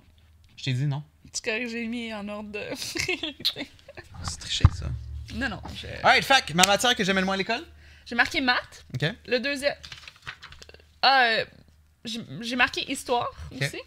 Je 0.56 0.64
t'ai 0.64 0.72
dit 0.72 0.86
non. 0.86 1.02
Tu 1.32 1.40
correct, 1.42 1.68
j'ai 1.68 1.86
mis 1.86 2.12
en 2.14 2.28
ordre 2.28 2.50
de 2.52 2.60
priorité? 2.74 3.70
C'est 4.22 4.38
triché, 4.38 4.64
ça. 4.74 4.86
Non, 5.34 5.48
non, 5.48 5.62
je- 5.74 5.86
Alright, 6.04 6.24
fac. 6.24 6.52
Ma 6.54 6.64
matière 6.64 6.94
que 6.94 7.02
j'aimais 7.04 7.20
le 7.20 7.24
moins 7.26 7.34
à 7.34 7.38
l'école? 7.38 7.64
j'ai 8.06 8.14
marqué 8.14 8.40
maths. 8.40 8.84
Ok. 8.94 9.04
Le 9.26 9.38
deuxième. 9.40 9.74
Ah, 11.02 11.24
euh, 11.24 11.44
j'ai 12.04 12.56
marqué 12.56 12.90
histoire 12.90 13.28
aussi. 13.52 13.78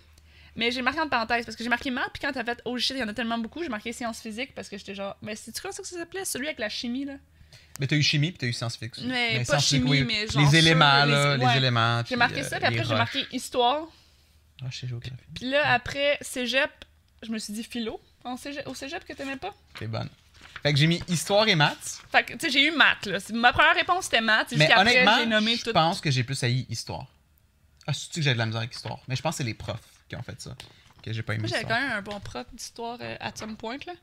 Mais 0.57 0.71
j'ai 0.71 0.81
marqué 0.81 1.01
en 1.01 1.09
parenthèse 1.09 1.43
parce 1.45 1.57
que 1.57 1.63
j'ai 1.65 1.69
marqué 1.69 1.91
maths, 1.91 2.11
puis 2.13 2.21
quand 2.21 2.31
t'as 2.31 2.45
fait 2.45 2.61
oh 2.63 2.77
shit, 2.77 2.95
il 2.95 2.99
y 2.99 3.03
en 3.03 3.07
a 3.09 3.13
tellement 3.13 3.37
beaucoup, 3.37 3.61
j'ai 3.61 3.67
marqué 3.69 3.91
sciences 3.91 4.21
physiques 4.21 4.55
parce 4.55 4.69
que 4.69 4.77
j'étais 4.77 4.95
genre. 4.95 5.17
Mais 5.21 5.35
c'est-tu 5.35 5.61
comme 5.61 5.73
ça 5.73 5.81
que 5.81 5.87
ça 5.87 5.97
s'appelait 5.97 6.23
Celui 6.23 6.45
avec 6.47 6.59
la 6.59 6.69
chimie, 6.69 7.03
là? 7.03 7.15
Mais 7.79 7.87
t'as 7.87 7.97
eu 7.97 8.01
chimie 8.01 8.31
puis 8.31 8.37
t'as 8.37 8.47
eu 8.47 8.53
scientifique. 8.53 8.93
aussi. 8.97 9.05
Mais 9.05 9.39
pas 9.39 9.59
scientifique, 9.59 9.83
chimie, 9.93 10.03
mais 10.05 10.27
genre 10.27 10.49
Les 10.49 10.57
éléments, 10.57 11.03
les- 11.03 11.11
là. 11.11 11.35
Les 11.37 11.45
ouais. 11.45 11.57
éléments. 11.57 12.03
J'ai 12.07 12.15
marqué 12.15 12.39
euh, 12.39 12.43
ça, 12.43 12.57
puis 12.57 12.67
après 12.67 12.79
les 12.79 12.85
j'ai 12.85 12.95
marqué 12.95 13.25
histoire. 13.33 13.85
Roches 14.61 14.83
et 14.85 14.87
géographie. 14.87 15.15
Puis 15.35 15.49
là, 15.49 15.73
après 15.73 16.17
cégep, 16.21 16.71
je 17.21 17.31
me 17.31 17.37
suis 17.37 17.51
dit 17.51 17.63
philo. 17.65 17.99
En 18.23 18.35
cégep- 18.35 18.65
au 18.65 18.73
cégep 18.73 19.03
que 19.03 19.11
t'aimais 19.11 19.35
pas? 19.35 19.53
C'est 19.77 19.87
bonne. 19.87 20.07
Fait 20.65 20.73
que 20.73 20.79
j'ai 20.79 20.87
mis 20.87 20.99
histoire 21.07 21.47
et 21.47 21.53
maths. 21.53 22.01
Fait 22.11 22.23
que, 22.23 22.33
tu 22.33 22.39
sais, 22.39 22.49
j'ai 22.49 22.65
eu 22.65 22.71
maths, 22.71 23.05
là. 23.05 23.19
Ma 23.35 23.53
première 23.53 23.75
réponse 23.75 24.05
c'était 24.05 24.19
maths, 24.19 24.51
Mais 24.57 24.65
j'ai 24.65 24.75
honnêtement, 24.75 25.23
nommé 25.27 25.57
je 25.57 25.63
tout. 25.63 25.73
pense 25.73 26.01
que 26.01 26.09
j'ai 26.09 26.23
plus 26.23 26.41
haï 26.43 26.65
histoire. 26.69 27.05
Ah, 27.85 27.93
c'est 27.93 28.11
que 28.11 28.19
j'ai 28.23 28.33
de 28.33 28.39
la 28.39 28.47
misère 28.47 28.61
avec 28.61 28.73
histoire? 28.73 28.97
Mais 29.07 29.15
je 29.15 29.21
pense 29.21 29.35
que 29.35 29.37
c'est 29.37 29.43
les 29.43 29.53
profs 29.53 29.77
qui 30.09 30.15
ont 30.15 30.23
fait 30.23 30.41
ça. 30.41 30.55
Que 31.03 31.13
j'ai 31.13 31.21
pas 31.21 31.35
aimé 31.35 31.41
Moi, 31.41 31.49
j'avais 31.49 31.65
quand 31.65 31.79
même 31.79 31.91
un 31.91 32.01
bon 32.01 32.19
prof 32.19 32.47
d'histoire 32.51 32.97
euh, 32.99 33.15
at 33.19 33.33
some 33.35 33.55
point, 33.57 33.77
là. 33.85 33.93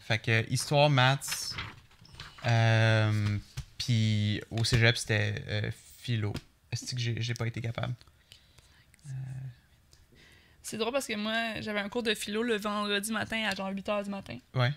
Fait 0.00 0.18
que 0.18 0.44
histoire, 0.50 0.90
maths. 0.90 1.54
Euh, 2.44 3.38
puis 3.78 4.42
au 4.50 4.64
cégep, 4.64 4.96
c'était 4.96 5.44
euh, 5.46 5.70
philo. 5.98 6.32
Est-ce 6.72 6.92
que 6.92 7.00
j'ai 7.00 7.22
j'ai 7.22 7.34
pas 7.34 7.46
été 7.46 7.60
capable? 7.60 7.94
C'est 10.62 10.76
drôle 10.76 10.92
parce 10.92 11.06
que 11.06 11.16
moi, 11.16 11.60
j'avais 11.60 11.80
un 11.80 11.88
cours 11.88 12.02
de 12.02 12.14
philo 12.14 12.42
le 12.42 12.56
vendredi 12.56 13.12
matin 13.12 13.44
à 13.50 13.54
genre 13.54 13.70
8h 13.70 14.04
du 14.04 14.10
matin. 14.10 14.38
Ouais. 14.54 14.72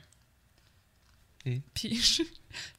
Puis 1.74 1.96
je, 2.02 2.24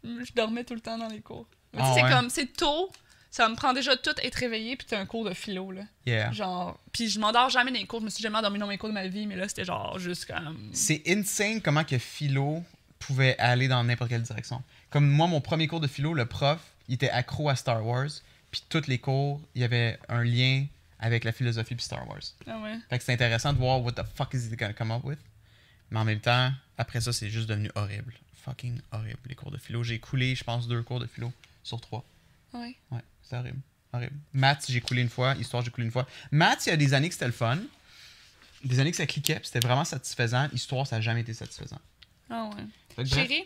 je 0.02 0.32
dormais 0.34 0.64
tout 0.64 0.74
le 0.74 0.80
temps 0.80 0.98
dans 0.98 1.08
les 1.08 1.20
cours. 1.20 1.46
Mais 1.72 1.80
tu 1.80 1.86
Ah 1.86 1.94
c'est 1.94 2.14
comme, 2.14 2.30
c'est 2.30 2.52
tôt, 2.56 2.90
ça 3.30 3.48
me 3.48 3.56
prend 3.56 3.72
déjà 3.72 3.96
tout 3.96 4.14
être 4.22 4.34
réveillé, 4.36 4.76
puis 4.76 4.86
t'as 4.88 5.00
un 5.00 5.06
cours 5.06 5.24
de 5.24 5.34
philo, 5.34 5.72
là. 5.72 5.82
Yeah. 6.06 6.32
Genre, 6.32 6.78
puis 6.92 7.08
je 7.08 7.18
m'endors 7.18 7.50
jamais 7.50 7.72
dans 7.72 7.78
les 7.78 7.86
cours, 7.86 8.00
je 8.00 8.04
me 8.04 8.10
suis 8.10 8.22
jamais 8.22 8.38
endormie 8.38 8.58
dans 8.58 8.66
mes 8.66 8.78
cours 8.78 8.88
de 8.88 8.94
ma 8.94 9.08
vie, 9.08 9.26
mais 9.26 9.36
là, 9.36 9.48
c'était 9.48 9.64
genre 9.64 9.98
juste 9.98 10.26
comme. 10.26 10.70
C'est 10.72 11.02
insane 11.08 11.60
comment 11.60 11.84
que 11.84 11.98
philo 11.98 12.62
pouvait 13.00 13.36
aller 13.38 13.68
dans 13.68 13.82
n'importe 13.84 14.10
quelle 14.10 14.22
direction. 14.22 14.62
Comme 14.88 15.08
moi, 15.08 15.26
mon 15.26 15.40
premier 15.40 15.66
cours 15.66 15.80
de 15.80 15.88
philo, 15.88 16.14
le 16.14 16.26
prof, 16.26 16.60
il 16.88 16.94
était 16.94 17.10
accro 17.10 17.48
à 17.48 17.56
Star 17.56 17.84
Wars. 17.84 18.08
Puis 18.50 18.62
tous 18.68 18.86
les 18.86 18.98
cours, 18.98 19.40
il 19.56 19.62
y 19.62 19.64
avait 19.64 19.98
un 20.08 20.22
lien 20.22 20.64
avec 20.98 21.24
la 21.24 21.32
philosophie 21.32 21.74
puis 21.74 21.84
Star 21.84 22.06
Wars. 22.08 22.20
Ah 22.46 22.60
ouais. 22.60 22.76
Fait 22.88 22.98
que 22.98 23.04
c'est 23.04 23.12
intéressant 23.12 23.52
de 23.52 23.58
voir 23.58 23.82
what 23.82 23.92
the 23.92 24.04
fuck 24.14 24.32
is 24.34 24.48
he 24.52 24.56
gonna 24.56 24.72
come 24.74 24.90
up 24.90 25.04
with. 25.04 25.18
Mais 25.90 25.98
en 26.00 26.04
même 26.04 26.20
temps, 26.20 26.52
après 26.78 27.00
ça, 27.00 27.12
c'est 27.12 27.28
juste 27.30 27.48
devenu 27.48 27.70
horrible. 27.74 28.14
Fucking 28.44 28.80
horrible, 28.92 29.18
les 29.26 29.34
cours 29.34 29.50
de 29.50 29.58
philo. 29.58 29.82
J'ai 29.82 29.98
coulé, 29.98 30.34
je 30.34 30.44
pense, 30.44 30.66
deux 30.68 30.82
cours 30.82 31.00
de 31.00 31.06
philo 31.06 31.32
sur 31.62 31.80
trois. 31.80 32.04
Ouais. 32.52 32.76
Ouais, 32.90 33.00
c'est 33.22 33.36
horrible. 33.36 33.58
Horrible. 33.92 34.16
Maths, 34.32 34.66
j'ai 34.68 34.80
coulé 34.80 35.02
une 35.02 35.08
fois. 35.08 35.34
Histoire, 35.36 35.62
j'ai 35.64 35.70
coulé 35.70 35.86
une 35.86 35.92
fois. 35.92 36.06
Maths, 36.30 36.66
il 36.66 36.70
y 36.70 36.72
a 36.72 36.76
des 36.76 36.94
années 36.94 37.08
que 37.08 37.14
c'était 37.14 37.26
le 37.26 37.32
fun. 37.32 37.58
Des 38.64 38.80
années 38.80 38.90
que 38.90 38.96
ça 38.96 39.06
cliquait, 39.06 39.40
c'était 39.42 39.60
vraiment 39.60 39.84
satisfaisant. 39.84 40.48
Histoire, 40.52 40.86
ça 40.86 40.96
n'a 40.96 41.02
jamais 41.02 41.20
été 41.20 41.34
satisfaisant. 41.34 41.78
Ah 42.30 42.50
ouais. 42.96 43.04
Chérie, 43.06 43.44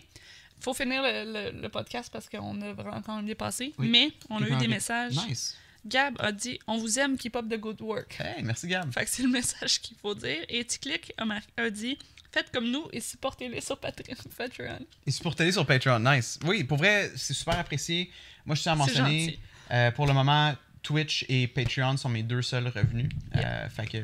faut 0.60 0.74
finir 0.74 1.02
le, 1.02 1.50
le- 1.52 1.60
le 1.62 1.68
podcast 1.68 2.08
parce 2.12 2.28
qu'on 2.28 2.60
a 2.62 2.72
vraiment 2.72 3.02
quand 3.02 3.16
même 3.16 3.26
dépassé. 3.26 3.74
Oui. 3.78 3.88
Mais 3.90 4.12
on 4.30 4.42
a 4.42 4.48
eu 4.48 4.56
des 4.56 4.68
messages. 4.68 5.14
Nice. 5.26 5.56
Gab 5.88 6.16
a 6.20 6.32
dit 6.32 6.58
On 6.66 6.78
vous 6.78 6.98
aime, 6.98 7.16
keep 7.16 7.34
up 7.36 7.48
the 7.48 7.58
good 7.58 7.80
work. 7.80 8.16
Hey, 8.20 8.42
merci 8.42 8.68
Gab. 8.68 8.92
Fait 8.92 9.04
que 9.04 9.10
c'est 9.10 9.22
le 9.22 9.28
message 9.28 9.80
qu'il 9.80 9.96
faut 9.96 10.14
dire. 10.14 10.44
Et 10.48 10.64
Ticlic 10.64 11.12
a, 11.18 11.24
a 11.56 11.70
dit 11.70 11.98
Faites 12.30 12.50
comme 12.52 12.70
nous 12.70 12.86
et 12.92 13.00
supportez-les 13.00 13.60
sur 13.60 13.78
Patreon. 13.78 14.14
Et 15.06 15.10
supportez-les 15.10 15.52
sur 15.52 15.64
Patreon. 15.64 15.98
Nice. 16.00 16.38
Oui, 16.44 16.62
pour 16.64 16.76
vrai, 16.76 17.10
c'est 17.16 17.32
super 17.32 17.58
apprécié. 17.58 18.10
Moi, 18.44 18.54
je 18.54 18.62
tiens 18.62 18.72
à 18.72 18.76
mentionner, 18.76 19.38
euh, 19.70 19.90
pour 19.92 20.06
le 20.06 20.12
moment, 20.12 20.54
Twitch 20.82 21.24
et 21.28 21.48
Patreon 21.48 21.96
sont 21.96 22.08
mes 22.08 22.22
deux 22.22 22.42
seuls 22.42 22.68
revenus. 22.68 23.08
Euh, 23.36 23.68
fait 23.70 23.86
que, 23.86 23.98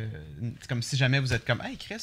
c'est 0.61 0.69
comme 0.69 0.83
si 0.83 0.97
jamais 0.97 1.21
vous 1.21 1.33
êtes 1.33 1.45
comme, 1.45 1.63
hey 1.63 1.77
Chris, 1.77 2.03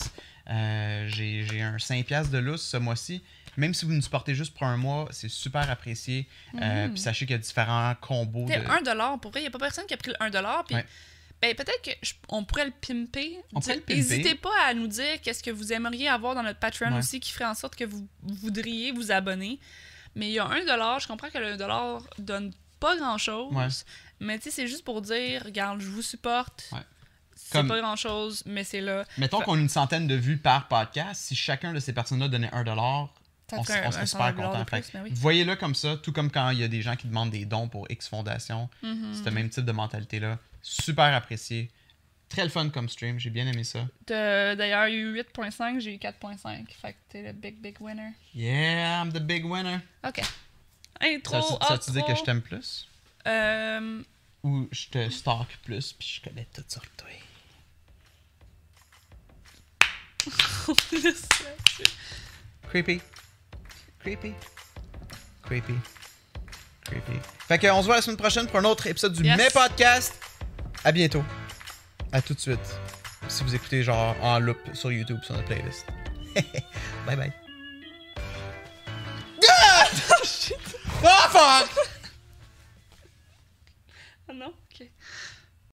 euh, 0.49 1.07
j'ai 1.07 1.45
j'ai 1.45 1.61
un 1.61 1.77
5$ 1.77 2.29
de 2.29 2.37
lousse 2.37 2.63
ce 2.63 2.77
mois-ci. 2.77 3.21
Même 3.57 3.73
si 3.73 3.85
vous 3.85 3.91
nous 3.93 4.01
supportez 4.01 4.33
juste 4.35 4.53
pour 4.53 4.65
un 4.67 4.77
mois, 4.77 5.07
c'est 5.11 5.29
super 5.29 5.69
apprécié. 5.69 6.27
Euh, 6.61 6.85
Mhm. 6.87 6.93
Puis 6.93 7.01
sachez 7.01 7.25
qu'il 7.25 7.33
y 7.33 7.39
a 7.39 7.41
différents 7.41 7.93
combos. 7.99 8.45
De... 8.45 8.53
1$, 8.53 9.17
pour 9.19 9.31
vrai, 9.31 9.41
il 9.41 9.43
n'y 9.43 9.47
a 9.47 9.51
pas 9.51 9.59
personne 9.59 9.85
qui 9.85 9.93
a 9.93 9.97
pris 9.97 10.11
le 10.11 10.17
1$. 10.25 10.63
Puis 10.65 10.75
Ouais. 10.75 10.85
ben, 11.41 11.55
peut-être 11.55 11.81
qu'on 12.27 12.43
pourrait 12.45 12.65
le 12.65 12.71
pimper. 12.71 13.37
On 13.53 13.59
pourrait 13.59 13.75
le 13.75 13.81
pimper. 13.81 13.95
N'hésitez 13.95 14.35
pas 14.35 14.49
à 14.67 14.73
nous 14.73 14.87
dire 14.87 15.19
qu'est-ce 15.21 15.43
que 15.43 15.51
vous 15.51 15.73
aimeriez 15.73 16.07
avoir 16.07 16.33
dans 16.35 16.43
notre 16.43 16.59
Patreon 16.59 16.91
Ouais. 16.93 16.99
aussi 16.99 17.19
qui 17.19 17.31
ferait 17.31 17.45
en 17.45 17.55
sorte 17.55 17.75
que 17.75 17.83
vous 17.85 18.07
voudriez 18.23 18.91
vous 18.91 19.11
abonner. 19.11 19.59
Mais 20.15 20.27
il 20.29 20.33
y 20.33 20.39
a 20.39 20.45
1$, 20.45 20.99
je 20.99 21.07
comprends 21.07 21.29
que 21.29 21.37
le 21.37 21.57
dollar 21.57 22.01
donne 22.19 22.51
pas 22.79 22.95
grand-chose. 22.97 23.53
Ouais. 23.53 23.67
Mais 24.19 24.37
tu 24.37 24.45
sais, 24.45 24.51
c'est 24.51 24.67
juste 24.67 24.83
pour 24.85 25.01
dire, 25.01 25.43
regarde, 25.45 25.79
je 25.81 25.87
vous 25.87 26.01
supporte. 26.01 26.69
Ouais. 26.71 26.79
C'est 27.35 27.53
Comme- 27.53 27.67
pas 27.67 27.79
grand-chose, 27.79 28.43
mais 28.45 28.63
c'est 28.63 28.81
là. 28.81 29.03
Mettons 29.17 29.39
Fait- 29.39 29.45
qu'on 29.45 29.55
a 29.55 29.59
une 29.59 29.69
centaine 29.69 30.05
de 30.07 30.15
vues 30.15 30.37
par 30.37 30.67
podcast. 30.67 31.21
Si 31.21 31.35
chacun 31.35 31.73
de 31.73 31.79
ces 31.79 31.91
personnes-là 31.93 32.27
donnait 32.27 32.49
1$, 32.53 33.09
Ça 33.15 33.20
on, 33.57 33.61
un- 33.61 33.91
serait 33.91 34.05
super 34.05 34.27
100$ 34.27 34.31
de 34.31 34.41
content. 34.41 35.03
oui. 35.03 35.11
Voyez-le 35.13 35.55
comme 35.55 35.75
ça, 35.75 35.97
tout 35.97 36.11
comme 36.11 36.31
quand 36.31 36.49
il 36.51 36.59
y 36.59 36.63
a 36.63 36.67
des 36.67 36.81
gens 36.81 36.95
qui 36.95 37.07
demandent 37.07 37.31
des 37.31 37.45
dons 37.45 37.67
pour 37.67 37.89
X 37.89 38.07
Fondation. 38.07 38.69
Mhm. 38.83 39.13
C'est 39.13 39.25
le 39.25 39.31
même 39.31 39.49
type 39.49 39.65
de 39.65 39.71
mentalité-là. 39.71 40.37
Super 40.61 41.13
apprécié. 41.13 41.69
Très 42.29 42.43
le 42.43 42.49
fun 42.49 42.69
comme 42.69 42.87
stream, 42.87 43.19
j'ai 43.19 43.29
bien 43.29 43.45
aimé 43.45 43.63
ça. 43.65 43.85
T'as 44.05 44.55
d'ailleurs 44.55 44.85
eu 44.85 45.13
8.5, 45.19 45.79
j'ai 45.81 45.95
eu 45.95 45.97
4.5. 45.97 46.65
Fait 46.81 46.93
que 46.93 46.97
t'es 47.09 47.23
le 47.23 47.33
big, 47.33 47.59
big 47.59 47.75
winner. 47.81 48.11
Yeah, 48.33 49.01
I'm 49.03 49.11
the 49.11 49.19
big 49.19 49.43
winner. 49.45 49.79
Ok. 50.07 50.21
Intro, 51.01 51.41
Ça, 51.41 51.57
ça, 51.67 51.77
tu 51.77 51.91
dis 51.91 52.01
que 52.03 52.15
je 52.15 52.23
t'aime 52.23 52.41
plus? 52.41 52.87
Euh, 53.27 54.01
Ou 54.43 54.67
je 54.71 54.87
te 54.87 55.09
stalk 55.09 55.57
plus, 55.65 55.91
puis 55.93 56.21
je 56.23 56.29
connais 56.29 56.47
tout 56.53 56.63
sur 56.67 56.81
toi? 56.91 57.07
Creepy. 62.69 63.01
Creepy. 64.01 64.33
Creepy. 65.43 65.75
Creepy. 66.85 67.19
Fait 67.47 67.59
que 67.59 67.67
on 67.67 67.81
se 67.81 67.85
voit 67.85 67.97
la 67.97 68.01
semaine 68.01 68.17
prochaine 68.17 68.47
pour 68.47 68.59
un 68.59 68.63
autre 68.65 68.87
épisode 68.87 69.13
du 69.13 69.23
Yes. 69.23 69.37
Mes 69.37 69.49
Podcast. 69.49 70.13
À 70.83 70.91
bientôt. 70.91 71.23
À 72.11 72.21
tout 72.21 72.33
de 72.33 72.39
suite. 72.39 72.59
Si 73.27 73.43
vous 73.43 73.53
écoutez 73.53 73.83
genre 73.83 74.15
en 74.21 74.39
loop 74.39 74.57
sur 74.73 74.91
YouTube 74.91 75.19
sur 75.23 75.35
notre 75.35 75.47
playlist. 75.47 75.85
bye 77.05 77.15
bye. 77.15 77.31
Ah! 79.47 79.85
oh 81.03 81.07
fuck! 81.29 81.90